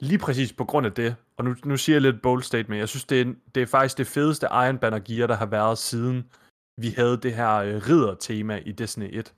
lige 0.00 0.18
præcis 0.18 0.52
på 0.52 0.64
grund 0.64 0.86
af 0.86 0.92
det, 0.92 1.16
og 1.36 1.44
nu, 1.44 1.54
nu 1.64 1.76
siger 1.76 1.94
jeg 1.94 2.02
lidt 2.02 2.22
bold 2.22 2.42
statement, 2.42 2.80
jeg 2.80 2.88
synes, 2.88 3.04
det 3.04 3.20
er, 3.20 3.34
det 3.54 3.62
er 3.62 3.66
faktisk 3.66 3.98
det 3.98 4.06
fedeste 4.06 4.46
Iron 4.46 4.78
Banner 4.78 4.98
gear, 4.98 5.26
der 5.26 5.34
har 5.34 5.46
været 5.46 5.78
siden 5.78 6.30
vi 6.76 6.88
havde 6.88 7.16
det 7.16 7.34
her 7.34 7.54
øh, 7.54 7.88
ridder-tema 7.88 8.62
i 8.66 8.72
Destiny 8.72 9.08
1. 9.18 9.34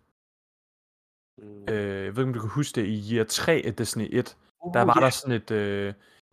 Mm. 1.39 1.69
Øh, 1.69 2.05
jeg 2.05 2.17
ved 2.17 2.23
ikke, 2.23 2.23
om 2.23 2.35
du 2.35 2.41
kan 2.41 2.51
huske 2.51 2.81
det, 2.81 2.87
i 2.87 3.15
year 3.15 3.25
3 3.25 3.63
af 3.65 3.75
Destiny 3.75 4.09
1, 4.13 4.37
uh, 4.65 4.75
der 4.75 4.83
var 4.83 4.97
yeah. 4.97 5.05
der 5.05 5.11
sådan 5.11 5.35
et, 5.35 5.51
øh, 5.51 5.87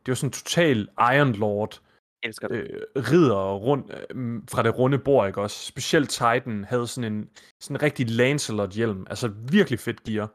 det 0.05 0.07
var 0.07 0.13
sådan 0.13 0.31
total 0.31 0.89
Iron 0.99 1.33
Lord, 1.33 1.81
øh, 2.25 2.81
ridder 2.95 3.55
rundt, 3.55 3.91
øh, 4.09 4.41
fra 4.51 4.63
det 4.63 4.77
runde 4.77 4.99
bord, 4.99 5.27
ikke 5.27 5.41
også? 5.41 5.65
Specielt 5.65 6.09
Titan 6.09 6.63
havde 6.63 6.87
sådan 6.87 7.13
en 7.13 7.29
sådan 7.59 7.75
en 7.75 7.81
rigtig 7.81 8.09
Lancelot-hjelm, 8.09 9.05
altså 9.09 9.27
virkelig 9.27 9.79
fedt 9.79 10.03
gear. 10.03 10.29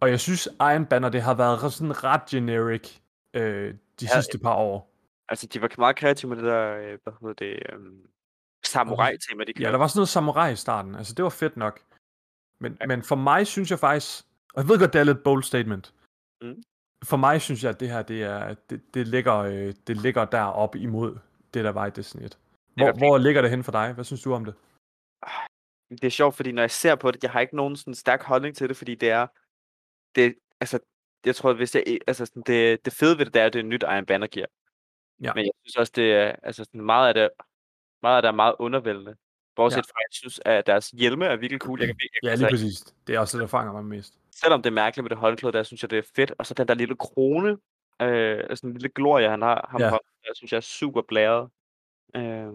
Og 0.00 0.10
jeg 0.10 0.20
synes, 0.20 0.48
Iron 0.60 0.86
Banner, 0.86 1.08
det 1.08 1.22
har 1.22 1.34
været 1.34 1.72
sådan 1.72 2.04
ret 2.04 2.24
generic 2.30 3.00
øh, 3.34 3.74
de 4.00 4.06
ja, 4.06 4.06
sidste 4.06 4.38
par 4.38 4.54
år. 4.54 4.92
Altså, 5.28 5.46
de 5.46 5.60
var 5.60 5.70
meget 5.78 5.96
kreative 5.96 6.28
med 6.28 6.36
det 6.36 6.44
der, 6.44 6.76
øh, 6.76 6.98
hvad 7.02 7.12
hedder 7.20 7.34
det, 7.34 7.76
um, 7.76 8.06
samurai-tema, 8.64 9.44
de 9.44 9.52
Ja, 9.60 9.72
der 9.72 9.78
var 9.78 9.86
sådan 9.86 9.98
noget 9.98 10.08
samurai 10.08 10.52
i 10.52 10.56
starten, 10.56 10.94
altså 10.94 11.14
det 11.14 11.22
var 11.22 11.30
fedt 11.30 11.56
nok. 11.56 11.80
Men, 12.62 12.78
men 12.86 13.02
for 13.02 13.16
mig 13.16 13.46
synes 13.46 13.70
jeg 13.70 13.78
faktisk, 13.78 14.24
og 14.54 14.62
jeg 14.62 14.68
ved 14.68 14.78
godt, 14.78 14.92
det 14.92 15.00
er 15.00 15.04
lidt 15.04 15.22
bold 15.24 15.42
statement, 15.42 15.94
mm. 16.42 16.62
for 17.04 17.16
mig 17.16 17.40
synes 17.40 17.62
jeg, 17.64 17.70
at 17.70 17.80
det 17.80 17.90
her, 17.90 18.02
det, 18.02 18.22
er, 18.22 18.54
det, 18.54 18.94
det, 18.94 19.08
ligger, 19.08 19.36
øh, 19.36 19.74
det 19.86 19.96
ligger 19.96 20.24
deroppe 20.24 20.78
imod 20.78 21.18
det, 21.54 21.64
der 21.64 21.70
var 21.70 21.86
i 21.86 21.90
Destiny 21.90 22.22
1. 22.22 22.38
Hvor, 22.74 22.86
ja, 22.86 22.92
hvor 22.92 23.18
ligger 23.18 23.42
det 23.42 23.50
hen 23.50 23.64
for 23.64 23.72
dig? 23.72 23.92
Hvad 23.92 24.04
synes 24.04 24.22
du 24.22 24.32
om 24.32 24.44
det? 24.44 24.54
Ah, 25.22 25.46
det 25.90 26.04
er 26.04 26.10
sjovt, 26.10 26.34
fordi 26.34 26.52
når 26.52 26.62
jeg 26.62 26.70
ser 26.70 26.94
på 26.94 27.10
det, 27.10 27.22
jeg 27.22 27.30
har 27.30 27.40
ikke 27.40 27.56
nogen 27.56 27.76
sådan 27.76 27.94
stærk 27.94 28.22
holdning 28.22 28.56
til 28.56 28.68
det, 28.68 28.76
fordi 28.76 28.94
det 28.94 29.10
er, 29.10 29.26
det, 30.14 30.34
altså, 30.60 30.78
jeg 31.24 31.36
tror, 31.36 31.52
hvis 31.52 31.74
jeg, 31.74 31.98
altså 32.06 32.26
sådan, 32.26 32.42
det, 32.46 32.84
det 32.84 32.92
fede 32.92 33.18
ved 33.18 33.24
det, 33.24 33.34
det 33.34 33.42
er, 33.42 33.46
at 33.46 33.52
det 33.52 33.58
er 33.58 33.62
nyt 33.64 33.82
Iron 33.82 34.06
Banner 34.06 34.26
gear. 34.26 34.46
Ja. 35.22 35.34
Men 35.34 35.44
jeg 35.44 35.52
synes 35.64 35.76
også, 35.76 35.92
det 35.96 36.12
er, 36.12 36.36
altså 36.42 36.64
sådan 36.64 36.80
meget 36.80 37.08
af 37.08 37.14
det, 37.14 37.30
meget 38.02 38.16
af 38.16 38.22
det 38.22 38.28
er 38.28 38.32
meget 38.32 38.54
undervældende. 38.58 39.16
Bortset 39.56 39.76
ja. 39.76 39.80
fra, 39.80 39.98
at 39.98 40.08
jeg 40.10 40.14
synes, 40.14 40.40
at 40.44 40.66
deres 40.66 40.88
hjelme 40.90 41.24
er 41.24 41.36
virkelig 41.36 41.60
cool. 41.60 41.80
Jeg 41.80 41.88
kan, 41.88 41.96
jeg, 42.22 42.30
ja, 42.30 42.34
lige 42.34 42.48
præcis. 42.50 42.84
Det 43.06 43.14
er 43.14 43.18
også 43.18 43.36
det, 43.36 43.42
der 43.42 43.48
fanger 43.48 43.72
mig 43.72 43.84
mest. 43.84 44.14
Selvom 44.30 44.62
det 44.62 44.70
er 44.70 44.74
mærkeligt 44.74 45.04
med 45.04 45.10
det 45.10 45.18
håndklæde, 45.18 45.52
der 45.52 45.62
synes 45.62 45.82
jeg, 45.82 45.90
det 45.90 45.98
er 45.98 46.02
fedt. 46.16 46.32
Og 46.38 46.46
så 46.46 46.54
den 46.54 46.68
der 46.68 46.74
lille 46.74 46.96
krone, 46.96 47.50
øh, 48.02 48.56
sådan 48.56 48.70
en 48.70 48.72
lille 48.72 48.88
glorie, 48.88 49.28
han 49.30 49.42
har, 49.42 49.68
ham 49.70 49.80
ja. 49.80 49.90
på, 49.90 49.98
jeg 50.28 50.32
synes 50.34 50.52
jeg 50.52 50.56
er 50.56 50.60
super 50.60 51.02
blæret. 51.08 51.48
Øh. 52.16 52.52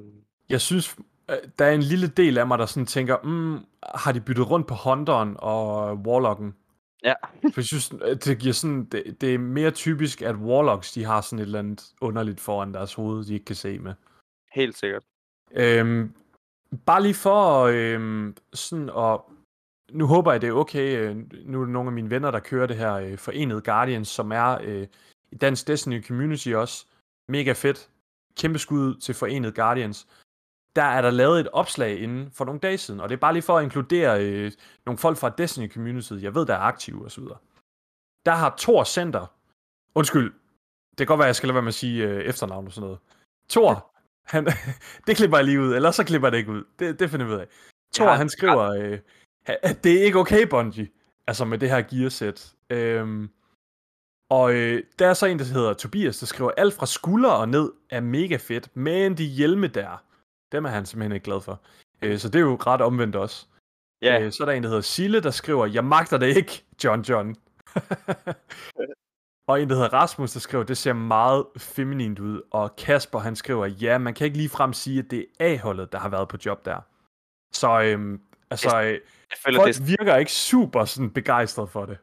Jeg 0.50 0.62
synes, 0.62 0.96
øh, 1.30 1.38
der 1.60 1.66
er 1.66 1.72
en 1.72 1.84
lille 1.84 2.08
del 2.08 2.38
af 2.38 2.48
mig, 2.48 2.60
der 2.60 2.66
sådan 2.66 2.86
tænker, 2.86 3.18
mm, 3.24 3.66
har 3.96 4.12
de 4.12 4.22
byttet 4.22 4.50
rundt 4.50 4.68
på 4.68 4.76
Hunteren 4.76 5.36
og 5.40 5.96
Warlocken? 5.96 6.56
Ja. 7.04 7.14
For 7.54 7.60
jeg 7.62 7.66
synes, 7.66 7.90
det 8.26 8.40
giver 8.40 8.54
sådan, 8.54 8.86
det, 8.86 9.22
det 9.22 9.34
er 9.34 9.38
mere 9.40 9.72
typisk, 9.72 10.22
at 10.22 10.36
Warlocks, 10.36 10.92
de 10.92 11.06
har 11.06 11.22
sådan 11.22 11.40
et 11.40 11.44
eller 11.44 11.60
andet 11.60 11.86
underligt 12.02 12.40
foran 12.40 12.74
deres 12.74 12.94
hoved, 12.94 13.26
de 13.26 13.34
ikke 13.34 13.46
kan 13.46 13.56
se 13.56 13.80
med. 13.80 13.94
Helt 14.54 14.78
sikkert. 14.78 15.04
Øhm, 15.52 16.14
bare 16.86 17.02
lige 17.02 17.14
for 17.14 17.64
øhm, 17.64 18.38
sådan 18.54 18.90
at... 18.90 19.20
Nu 19.92 20.06
håber 20.08 20.32
jeg, 20.32 20.42
det 20.42 20.50
er 20.50 20.54
okay. 20.54 20.98
Øh, 20.98 21.16
nu 21.46 21.62
er 21.62 21.66
det 21.66 21.74
nogle 21.74 21.90
af 21.90 21.94
mine 21.94 22.10
venner, 22.10 22.32
der 22.32 22.40
kører 22.40 22.68
det 22.68 22.78
her 22.78 22.94
øh, 22.94 23.18
Forenet 23.18 23.64
Guardians, 23.64 24.08
som 24.08 24.32
er 24.32 24.58
øh, 24.64 24.88
i 25.32 25.36
Dansk 25.36 25.68
Destiny 25.68 26.06
Community 26.08 26.50
også. 26.50 26.86
Mega 27.30 27.52
fedt. 27.52 27.90
Kæmpe 28.38 28.60
skud 28.60 28.96
til 28.96 29.16
Forenet 29.16 29.56
Guardians. 29.56 30.08
Der 30.76 30.84
er 30.84 31.02
der 31.02 31.10
lavet 31.10 31.40
et 31.40 31.48
opslag 31.48 32.00
inden 32.00 32.32
for 32.32 32.46
nogle 32.46 32.60
dage 32.60 32.78
siden, 32.78 33.00
og 33.00 33.10
det 33.10 33.16
er 33.16 33.20
bare 33.20 33.34
lige 33.34 33.44
for 33.44 33.58
at 33.58 33.64
inkludere 33.64 34.26
øh, 34.26 34.52
nogle 34.86 34.98
folk 34.98 35.18
fra 35.18 35.30
Destiny 35.30 35.74
Community, 35.74 36.14
jeg 36.14 36.36
ved, 36.36 36.46
der 36.46 36.54
er 36.54 36.60
aktive 36.60 37.06
osv. 37.06 37.24
Der 38.26 38.32
har 38.32 38.56
Thor 38.58 38.84
Center, 38.84 39.26
undskyld, 39.96 40.34
det 40.90 40.98
kan 40.98 41.08
godt 41.08 41.18
være, 41.18 41.26
jeg 41.26 41.36
skal 41.36 41.48
lade 41.48 41.54
være 41.56 41.64
med 41.64 41.68
at 41.68 41.74
sige 41.74 42.08
øh, 42.08 42.22
efternavn 42.22 42.66
og 42.66 42.74
sådan 42.74 42.86
noget. 42.86 43.00
Thor 43.50 43.97
han, 44.28 44.46
det 45.08 45.18
klipper 45.18 45.38
jeg 45.38 45.46
lige 45.46 45.62
ud, 45.62 45.76
eller 45.76 45.92
så 45.92 46.04
klipper 46.04 46.30
det 46.30 46.38
ikke 46.38 46.52
ud. 46.52 46.64
Det, 46.80 47.00
det 47.00 47.10
finder 47.10 47.26
vi 47.26 47.34
ud 47.34 47.40
af. 47.40 47.48
Thor, 47.94 48.10
ja, 48.10 48.16
han 48.16 48.30
skriver, 48.30 48.64
øh, 48.64 49.00
at 49.46 49.84
det 49.84 50.00
er 50.00 50.04
ikke 50.04 50.20
okay, 50.20 50.48
Bungie. 50.48 50.90
Altså 51.28 51.46
med 51.46 51.58
det 51.58 51.70
her 51.70 51.82
gearsæt. 51.82 52.54
Øhm, 52.70 53.30
og 54.30 54.54
øh, 54.54 54.84
der 55.00 55.08
er 55.08 55.14
så 55.14 55.26
en, 55.26 55.40
der 55.40 55.46
hedder 55.46 55.74
Tobias, 55.74 56.20
der 56.20 56.26
skriver, 56.26 56.52
alt 56.58 56.74
fra 56.74 56.86
skulder 56.86 57.30
og 57.30 57.50
ned 57.50 57.72
er 57.90 58.00
mega 58.00 58.36
fedt, 58.36 58.76
men 58.76 59.18
de 59.18 59.24
hjelme 59.26 59.68
der, 59.68 60.04
dem 60.52 60.66
er 60.66 60.70
han 60.70 60.86
simpelthen 60.86 61.12
ikke 61.12 61.24
glad 61.24 61.42
for. 61.42 61.62
Øh, 62.02 62.18
så 62.20 62.30
det 62.30 62.36
er 62.36 62.44
jo 62.44 62.56
ret 62.56 62.82
omvendt 62.82 63.16
også. 63.16 63.46
Ja. 64.02 64.22
Øh, 64.22 64.32
så 64.32 64.44
er 64.44 64.46
der 64.46 64.54
en, 64.54 64.64
der 64.64 64.70
hedder 64.70 64.82
Sille, 64.82 65.20
der 65.20 65.32
skriver, 65.32 65.66
jeg 65.66 65.86
magter 65.86 66.18
det 66.18 66.38
ikke, 66.38 66.66
John 66.84 67.02
John. 67.02 67.36
Og 69.48 69.62
en, 69.62 69.70
der 69.70 69.76
hedder 69.76 69.94
Rasmus, 69.94 70.34
der 70.34 70.40
skriver, 70.40 70.64
det 70.64 70.78
ser 70.78 70.94
meget 70.94 71.46
feminint 71.58 72.20
ud. 72.20 72.42
Og 72.52 72.76
Kasper, 72.76 73.20
han 73.20 73.36
skriver, 73.36 73.66
ja, 73.66 73.98
man 73.98 74.14
kan 74.14 74.26
ikke 74.26 74.38
lige 74.38 74.50
frem 74.50 74.74
sige, 74.74 75.00
at 75.00 75.12
det 75.12 75.26
er 75.40 75.54
A-holdet, 75.54 75.92
der 75.92 76.00
har 76.00 76.10
været 76.10 76.28
på 76.28 76.38
job 76.46 76.66
der. 76.66 76.80
Så 77.54 77.82
øhm, 77.82 78.22
altså, 78.52 78.78
jeg, 78.78 78.92
jeg 79.32 79.38
føler, 79.46 79.60
folk 79.60 79.76
det... 79.76 79.88
virker 79.88 80.16
ikke 80.16 80.32
super 80.32 80.86
sådan 80.86 81.12
begejstret 81.12 81.70
for 81.70 81.86
det. 81.86 81.98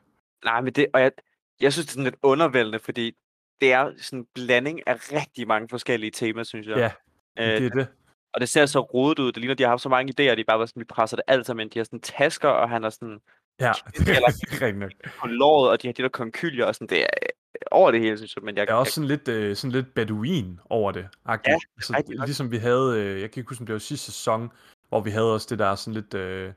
Nej, 0.44 0.60
men 0.60 0.72
det, 0.72 0.86
og 0.94 1.00
jeg, 1.00 1.12
jeg 1.60 1.72
synes, 1.72 1.86
det 1.86 1.90
er 1.90 1.94
sådan 1.94 2.04
lidt 2.04 2.16
undervældende, 2.22 2.78
fordi 2.78 3.16
det 3.60 3.72
er 3.72 3.92
sådan 3.98 4.18
en 4.18 4.26
blanding 4.34 4.88
af 4.88 5.12
rigtig 5.12 5.48
mange 5.48 5.68
forskellige 5.68 6.10
temaer, 6.10 6.44
synes 6.44 6.66
jeg. 6.66 6.76
Ja, 6.76 6.92
øh, 7.38 7.60
det 7.60 7.66
er 7.66 7.70
det. 7.70 7.88
Og 8.34 8.40
det 8.40 8.48
ser 8.48 8.66
så 8.66 8.80
rodet 8.80 9.18
ud. 9.18 9.32
Det 9.32 9.36
ligner, 9.36 9.54
de 9.54 9.62
har 9.62 9.70
haft 9.70 9.82
så 9.82 9.88
mange 9.88 10.12
idéer, 10.12 10.34
de 10.34 10.44
bare 10.44 10.58
var 10.58 10.66
sådan, 10.66 10.80
vi 10.80 10.84
presser 10.84 11.16
det 11.16 11.24
alt 11.26 11.46
sammen. 11.46 11.68
De 11.68 11.78
har 11.78 11.84
sådan 11.84 12.00
tasker, 12.00 12.48
og 12.48 12.68
han 12.68 12.82
har 12.82 12.90
sådan... 12.90 13.20
Ja, 13.60 13.72
det 14.06 14.08
er 14.08 14.62
rigtig 14.62 14.74
nok. 14.74 14.92
På 15.20 15.26
låret, 15.26 15.70
og 15.70 15.82
de 15.82 15.88
har 15.88 15.92
de 15.92 16.02
der 16.02 16.08
konkylier, 16.08 16.66
og 16.66 16.74
sådan, 16.74 16.88
det 16.88 17.02
er 17.02 17.08
øh, 17.22 17.28
over 17.70 17.90
det 17.90 18.00
hele, 18.00 18.16
synes 18.16 18.36
jeg. 18.36 18.44
Men 18.44 18.56
jeg, 18.56 18.66
der 18.66 18.72
er 18.72 18.76
også 18.76 18.92
sådan 18.92 19.08
lidt, 19.08 19.28
øh, 19.28 19.56
sådan 19.56 19.72
lidt 19.72 19.94
beduin 19.94 20.60
over 20.64 20.92
det. 20.92 21.08
Ja, 21.28 21.32
altså, 21.76 21.94
rigtig 21.96 22.18
ligesom 22.18 22.50
vi 22.50 22.56
havde, 22.56 23.00
øh, 23.00 23.20
jeg 23.20 23.30
kan 23.30 23.40
ikke 23.40 23.48
huske, 23.48 23.62
om 23.62 23.66
det 23.66 23.72
var 23.72 23.78
sidste 23.78 24.06
sæson, 24.06 24.50
hvor 24.88 25.00
vi 25.00 25.10
havde 25.10 25.34
også 25.34 25.46
det 25.50 25.58
der 25.58 25.74
sådan 25.74 25.94
lidt, 25.94 26.14
øh, 26.14 26.52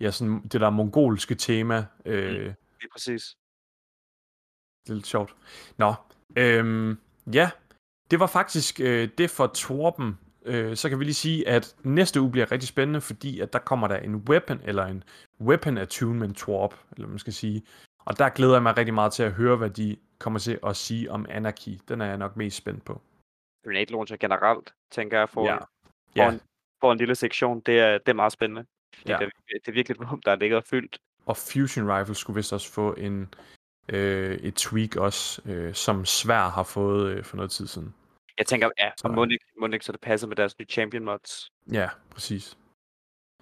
ja, 0.00 0.10
sådan 0.10 0.42
det 0.42 0.60
der 0.60 0.70
mongolske 0.70 1.34
tema. 1.34 1.86
Øh, 2.04 2.30
mm, 2.30 2.54
lige 2.80 2.90
præcis. 2.92 3.36
Det 4.86 4.90
er 4.90 4.94
lidt 4.94 5.06
sjovt. 5.06 5.36
Nå, 5.76 5.94
øhm, 6.36 6.98
ja, 7.32 7.50
det 8.10 8.20
var 8.20 8.26
faktisk 8.26 8.80
øh, 8.80 9.08
det 9.18 9.30
for 9.30 9.46
Torben. 9.46 10.18
Øh, 10.44 10.76
så 10.76 10.88
kan 10.88 10.98
vi 10.98 11.04
lige 11.04 11.14
sige, 11.14 11.48
at 11.48 11.76
næste 11.84 12.20
uge 12.20 12.30
bliver 12.30 12.52
rigtig 12.52 12.68
spændende, 12.68 13.00
fordi 13.00 13.40
at 13.40 13.52
der 13.52 13.58
kommer 13.58 13.88
der 13.88 13.96
en 13.96 14.16
weapon, 14.16 14.60
eller 14.64 14.86
en 14.86 15.04
weapon 15.40 15.78
attunement 15.78 16.36
Torp, 16.36 16.74
eller 16.96 17.08
man 17.08 17.18
skal 17.18 17.32
sige. 17.32 17.62
Og 18.04 18.18
der 18.18 18.28
glæder 18.28 18.52
jeg 18.52 18.62
mig 18.62 18.76
rigtig 18.76 18.94
meget 18.94 19.12
til 19.12 19.22
at 19.22 19.32
høre, 19.32 19.56
hvad 19.56 19.70
de 19.70 19.96
kommer 20.18 20.38
til 20.38 20.58
at 20.66 20.76
sige 20.76 21.10
om 21.10 21.26
Anarchy. 21.28 21.78
Den 21.88 22.00
er 22.00 22.06
jeg 22.06 22.16
nok 22.16 22.36
mest 22.36 22.56
spændt 22.56 22.84
på. 22.84 23.02
Grenade 23.64 23.92
Launcher 23.92 24.16
generelt, 24.16 24.74
tænker 24.90 25.18
jeg, 25.18 25.28
for, 25.28 25.46
ja. 25.46 25.56
for, 25.56 25.68
ja. 26.16 26.32
En, 26.32 26.40
for 26.80 26.92
en 26.92 26.98
lille 26.98 27.14
sektion. 27.14 27.60
Det 27.60 27.80
er, 27.80 27.98
det 27.98 28.08
er 28.08 28.12
meget 28.12 28.32
spændende. 28.32 28.66
Ja. 29.06 29.18
Det, 29.18 29.24
er, 29.24 29.58
det 29.64 29.68
er 29.68 29.72
virkelig 29.72 29.94
et 29.94 30.24
der 30.24 30.36
ligger 30.36 30.60
fyldt. 30.60 30.98
Og 31.26 31.36
Fusion 31.36 31.92
Rifle 31.92 32.14
skulle 32.14 32.34
vist 32.34 32.52
også 32.52 32.72
få 32.72 32.92
en, 32.92 33.34
øh, 33.88 34.36
et 34.36 34.54
tweak 34.54 34.96
også, 34.96 35.42
øh, 35.44 35.74
som 35.74 36.04
Svær 36.04 36.48
har 36.48 36.62
fået 36.62 37.12
øh, 37.12 37.24
for 37.24 37.36
noget 37.36 37.50
tid 37.50 37.66
siden. 37.66 37.94
Jeg 38.38 38.46
tænker, 38.46 38.70
ja, 38.78 38.90
må 39.60 39.66
ikke, 39.72 39.84
så 39.84 39.92
det 39.92 40.00
passer 40.00 40.26
med 40.26 40.36
deres 40.36 40.58
nye 40.58 40.66
Champion 40.66 41.04
mods. 41.04 41.50
Ja, 41.72 41.88
præcis. 42.10 42.58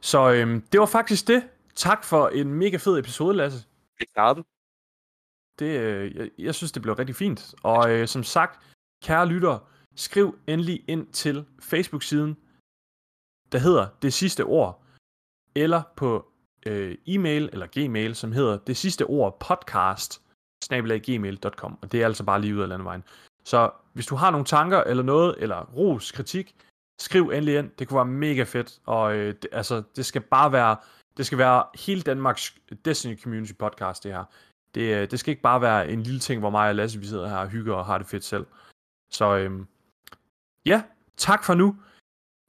Så 0.00 0.32
øh, 0.32 0.62
det 0.72 0.80
var 0.80 0.86
faktisk 0.86 1.28
det. 1.28 1.48
Tak 1.76 2.04
for 2.04 2.28
en 2.28 2.54
mega 2.54 2.76
fed 2.76 2.98
episode, 2.98 3.36
Lasse. 3.36 3.68
Det 3.98 4.12
klarede 4.12 4.44
det, 5.58 5.80
øh, 5.80 6.16
jeg, 6.16 6.30
jeg 6.38 6.54
synes, 6.54 6.72
det 6.72 6.82
blev 6.82 6.94
rigtig 6.94 7.16
fint. 7.16 7.54
Og 7.62 7.90
øh, 7.90 8.08
som 8.08 8.22
sagt, 8.22 8.60
kære 9.02 9.26
lytter, 9.26 9.58
skriv 9.94 10.38
endelig 10.46 10.84
ind 10.88 11.12
til 11.12 11.44
Facebook-siden, 11.60 12.36
der 13.52 13.58
hedder 13.58 13.88
Det 14.02 14.12
Sidste 14.12 14.44
Ord, 14.44 14.84
eller 15.54 15.82
på 15.96 16.32
øh, 16.66 16.96
e-mail 17.06 17.48
eller 17.52 17.66
gmail, 17.72 18.14
som 18.14 18.32
hedder 18.32 18.58
Det 18.58 18.76
Sidste 18.76 19.06
Ord 19.06 19.40
podcast, 19.40 20.22
gmail.com, 21.02 21.78
og 21.82 21.92
det 21.92 22.02
er 22.02 22.06
altså 22.06 22.24
bare 22.24 22.40
lige 22.40 22.56
ud 22.56 22.60
af 22.60 22.68
landevejen. 22.68 23.04
Så 23.44 23.70
hvis 23.92 24.06
du 24.06 24.14
har 24.14 24.30
nogle 24.30 24.46
tanker 24.46 24.80
eller 24.80 25.02
noget, 25.02 25.34
eller 25.38 25.64
ros, 25.64 26.12
kritik, 26.12 26.56
skriv 27.00 27.22
endelig 27.28 27.58
ind. 27.58 27.70
Det 27.78 27.88
kunne 27.88 27.96
være 27.96 28.04
mega 28.04 28.42
fedt, 28.42 28.80
og 28.86 29.14
øh, 29.16 29.34
det, 29.42 29.48
altså, 29.52 29.82
det 29.96 30.06
skal 30.06 30.20
bare 30.20 30.52
være, 30.52 30.76
det 31.16 31.26
skal 31.26 31.38
være 31.38 31.64
hele 31.74 32.02
Danmarks 32.02 32.54
Destiny 32.84 33.22
Community 33.22 33.52
podcast, 33.52 34.04
det 34.04 34.12
her. 34.12 34.24
Det, 34.74 34.94
øh, 34.94 35.10
det 35.10 35.20
skal 35.20 35.30
ikke 35.30 35.42
bare 35.42 35.60
være 35.60 35.90
en 35.90 36.02
lille 36.02 36.20
ting, 36.20 36.40
hvor 36.40 36.50
mig 36.50 36.68
og 36.68 36.74
Lasse, 36.74 37.00
vi 37.00 37.06
sidder 37.06 37.28
her 37.28 37.36
og 37.36 37.48
hygger 37.48 37.74
og 37.74 37.86
har 37.86 37.98
det 37.98 38.06
fedt 38.06 38.24
selv. 38.24 38.46
Så 39.10 39.36
øhm, 39.36 39.66
ja, 40.66 40.82
tak 41.16 41.44
for 41.44 41.54
nu. 41.54 41.76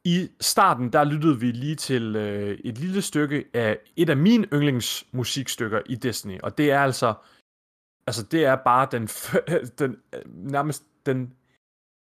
I 0.05 0.29
starten, 0.41 0.93
der 0.93 1.03
lyttede 1.03 1.39
vi 1.39 1.51
lige 1.51 1.75
til 1.75 2.15
øh, 2.15 2.59
et 2.63 2.77
lille 2.77 3.01
stykke 3.01 3.45
af 3.53 3.79
et 3.95 4.09
af 4.09 4.17
mine 4.17 4.47
yndlingsmusikstykker 4.53 5.81
i 5.85 5.95
Destiny, 5.95 6.39
og 6.43 6.57
det 6.57 6.71
er 6.71 6.79
altså, 6.79 7.13
altså 8.07 8.23
det 8.23 8.45
er 8.45 8.55
bare 8.55 8.87
den, 8.91 9.07
den 9.79 9.97
øh, 10.13 10.21
nærmest 10.25 10.83
den 11.05 11.33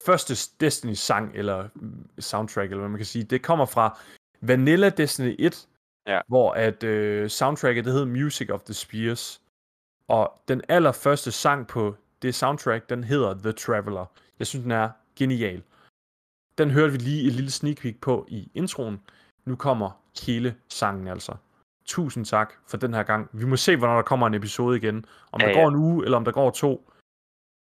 første 0.06 0.36
Destiny-sang, 0.60 1.32
eller 1.36 1.70
mm, 1.76 2.10
soundtrack, 2.20 2.72
eller 2.72 2.82
hvad 2.82 2.90
man 2.90 3.00
kan 3.00 3.06
sige. 3.06 3.24
Det 3.24 3.42
kommer 3.42 3.66
fra 3.66 4.00
Vanilla 4.42 4.90
Destiny 4.90 5.36
1, 5.40 5.68
ja. 6.07 6.22
hvor 6.27 6.52
at 6.52 6.84
øh, 6.84 7.30
soundtracket, 7.30 7.86
det 7.86 7.94
hedder 7.94 8.07
Music 8.07 8.49
of 8.49 8.64
the 8.64 8.73
Spears. 8.73 9.41
Og 10.07 10.41
den 10.48 10.61
allerførste 10.69 11.32
sang 11.32 11.68
på 11.68 11.95
det 12.22 12.36
soundtrack, 12.36 12.90
den 12.90 13.03
hedder 13.03 13.34
The 13.34 13.52
Traveler. 13.52 14.06
Jeg 14.40 14.48
synes, 14.48 14.64
den 14.64 14.72
er 14.72 14.90
genial. 15.15 15.64
Den 16.57 16.72
hørte 16.72 16.91
vi 16.91 16.98
lige 16.98 17.27
et 17.27 17.34
lille 17.34 17.52
sneak 17.52 17.77
peek 17.77 18.02
på 18.02 18.26
i 18.27 18.52
introen. 18.53 19.02
Nu 19.45 19.56
kommer 19.56 20.02
hele 20.26 20.56
sangen 20.69 21.07
altså. 21.07 21.36
Tusind 21.86 22.26
tak 22.26 22.53
for 22.68 22.77
den 22.77 22.94
her 22.94 23.03
gang. 23.03 23.30
Vi 23.34 23.45
må 23.45 23.56
se, 23.56 23.76
hvornår 23.76 23.95
der 23.95 24.02
kommer 24.02 24.27
en 24.27 24.34
episode 24.34 24.77
igen. 24.77 25.06
Om 25.32 25.41
ja, 25.41 25.48
der 25.48 25.52
ja. 25.52 25.61
går 25.61 25.69
en 25.69 25.76
uge, 25.76 26.06
eller 26.06 26.18
om 26.18 26.26
der 26.26 26.32
går 26.32 26.49
to. 26.52 26.91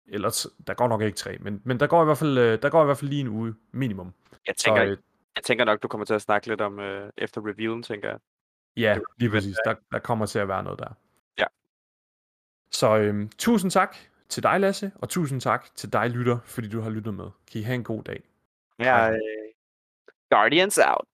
Eller 0.09 0.48
der 0.66 0.74
går 0.74 0.89
nok 0.89 1.02
ikke 1.02 1.16
tre, 1.16 1.39
men, 1.40 1.62
men 1.65 1.81
der, 1.81 1.86
går 1.86 2.02
i 2.02 2.05
hvert 2.05 2.19
fald, 2.19 2.39
øh, 2.39 2.62
der 2.62 2.70
går 2.70 2.82
i 2.82 2.85
hvert 2.85 2.98
fald 2.98 3.11
lige 3.11 3.20
en 3.20 3.28
uge 3.28 3.55
minimum. 3.73 4.15
Jeg 4.47 4.57
tænker, 4.57 4.85
Så, 4.85 4.90
øh, 4.90 4.97
jeg 5.36 5.44
tænker 5.44 5.65
nok, 5.65 5.82
du 5.82 5.89
kommer 5.89 6.05
til 6.05 6.15
at 6.15 6.23
snakke 6.23 6.47
lidt 6.47 6.61
om 6.61 6.81
øh, 6.81 7.12
efter 7.16 7.47
reviewen, 7.47 7.82
tænker 7.82 8.09
jeg. 8.09 8.19
Ja, 8.77 8.98
lige 9.19 9.31
præcis. 9.31 9.57
Der, 9.65 9.74
der 9.93 9.98
kommer 9.98 10.27
til 10.27 10.39
at 10.39 10.48
være 10.48 10.62
noget 10.62 10.78
der. 10.78 10.93
Ja. 11.39 11.44
Så 12.70 12.97
øhm, 12.97 13.31
tusind 13.39 13.70
tak 13.70 13.97
til 14.28 14.43
dig, 14.43 14.61
Lasse, 14.61 14.93
og 14.94 15.09
tusind 15.09 15.40
tak 15.40 15.74
til 15.74 15.93
dig, 15.93 16.11
lytter, 16.11 16.39
fordi 16.44 16.69
du 16.69 16.81
har 16.81 16.90
lyttet 16.90 17.15
med. 17.15 17.31
Kan 17.52 17.61
I 17.61 17.65
have 17.65 17.74
en 17.74 17.85
god 17.85 18.02
dag. 18.02 18.23
Ja, 18.78 19.11
øh, 19.11 19.19
Guardians 20.31 20.78
out. 20.78 21.07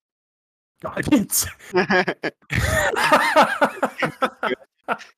Guardians. 0.80 1.46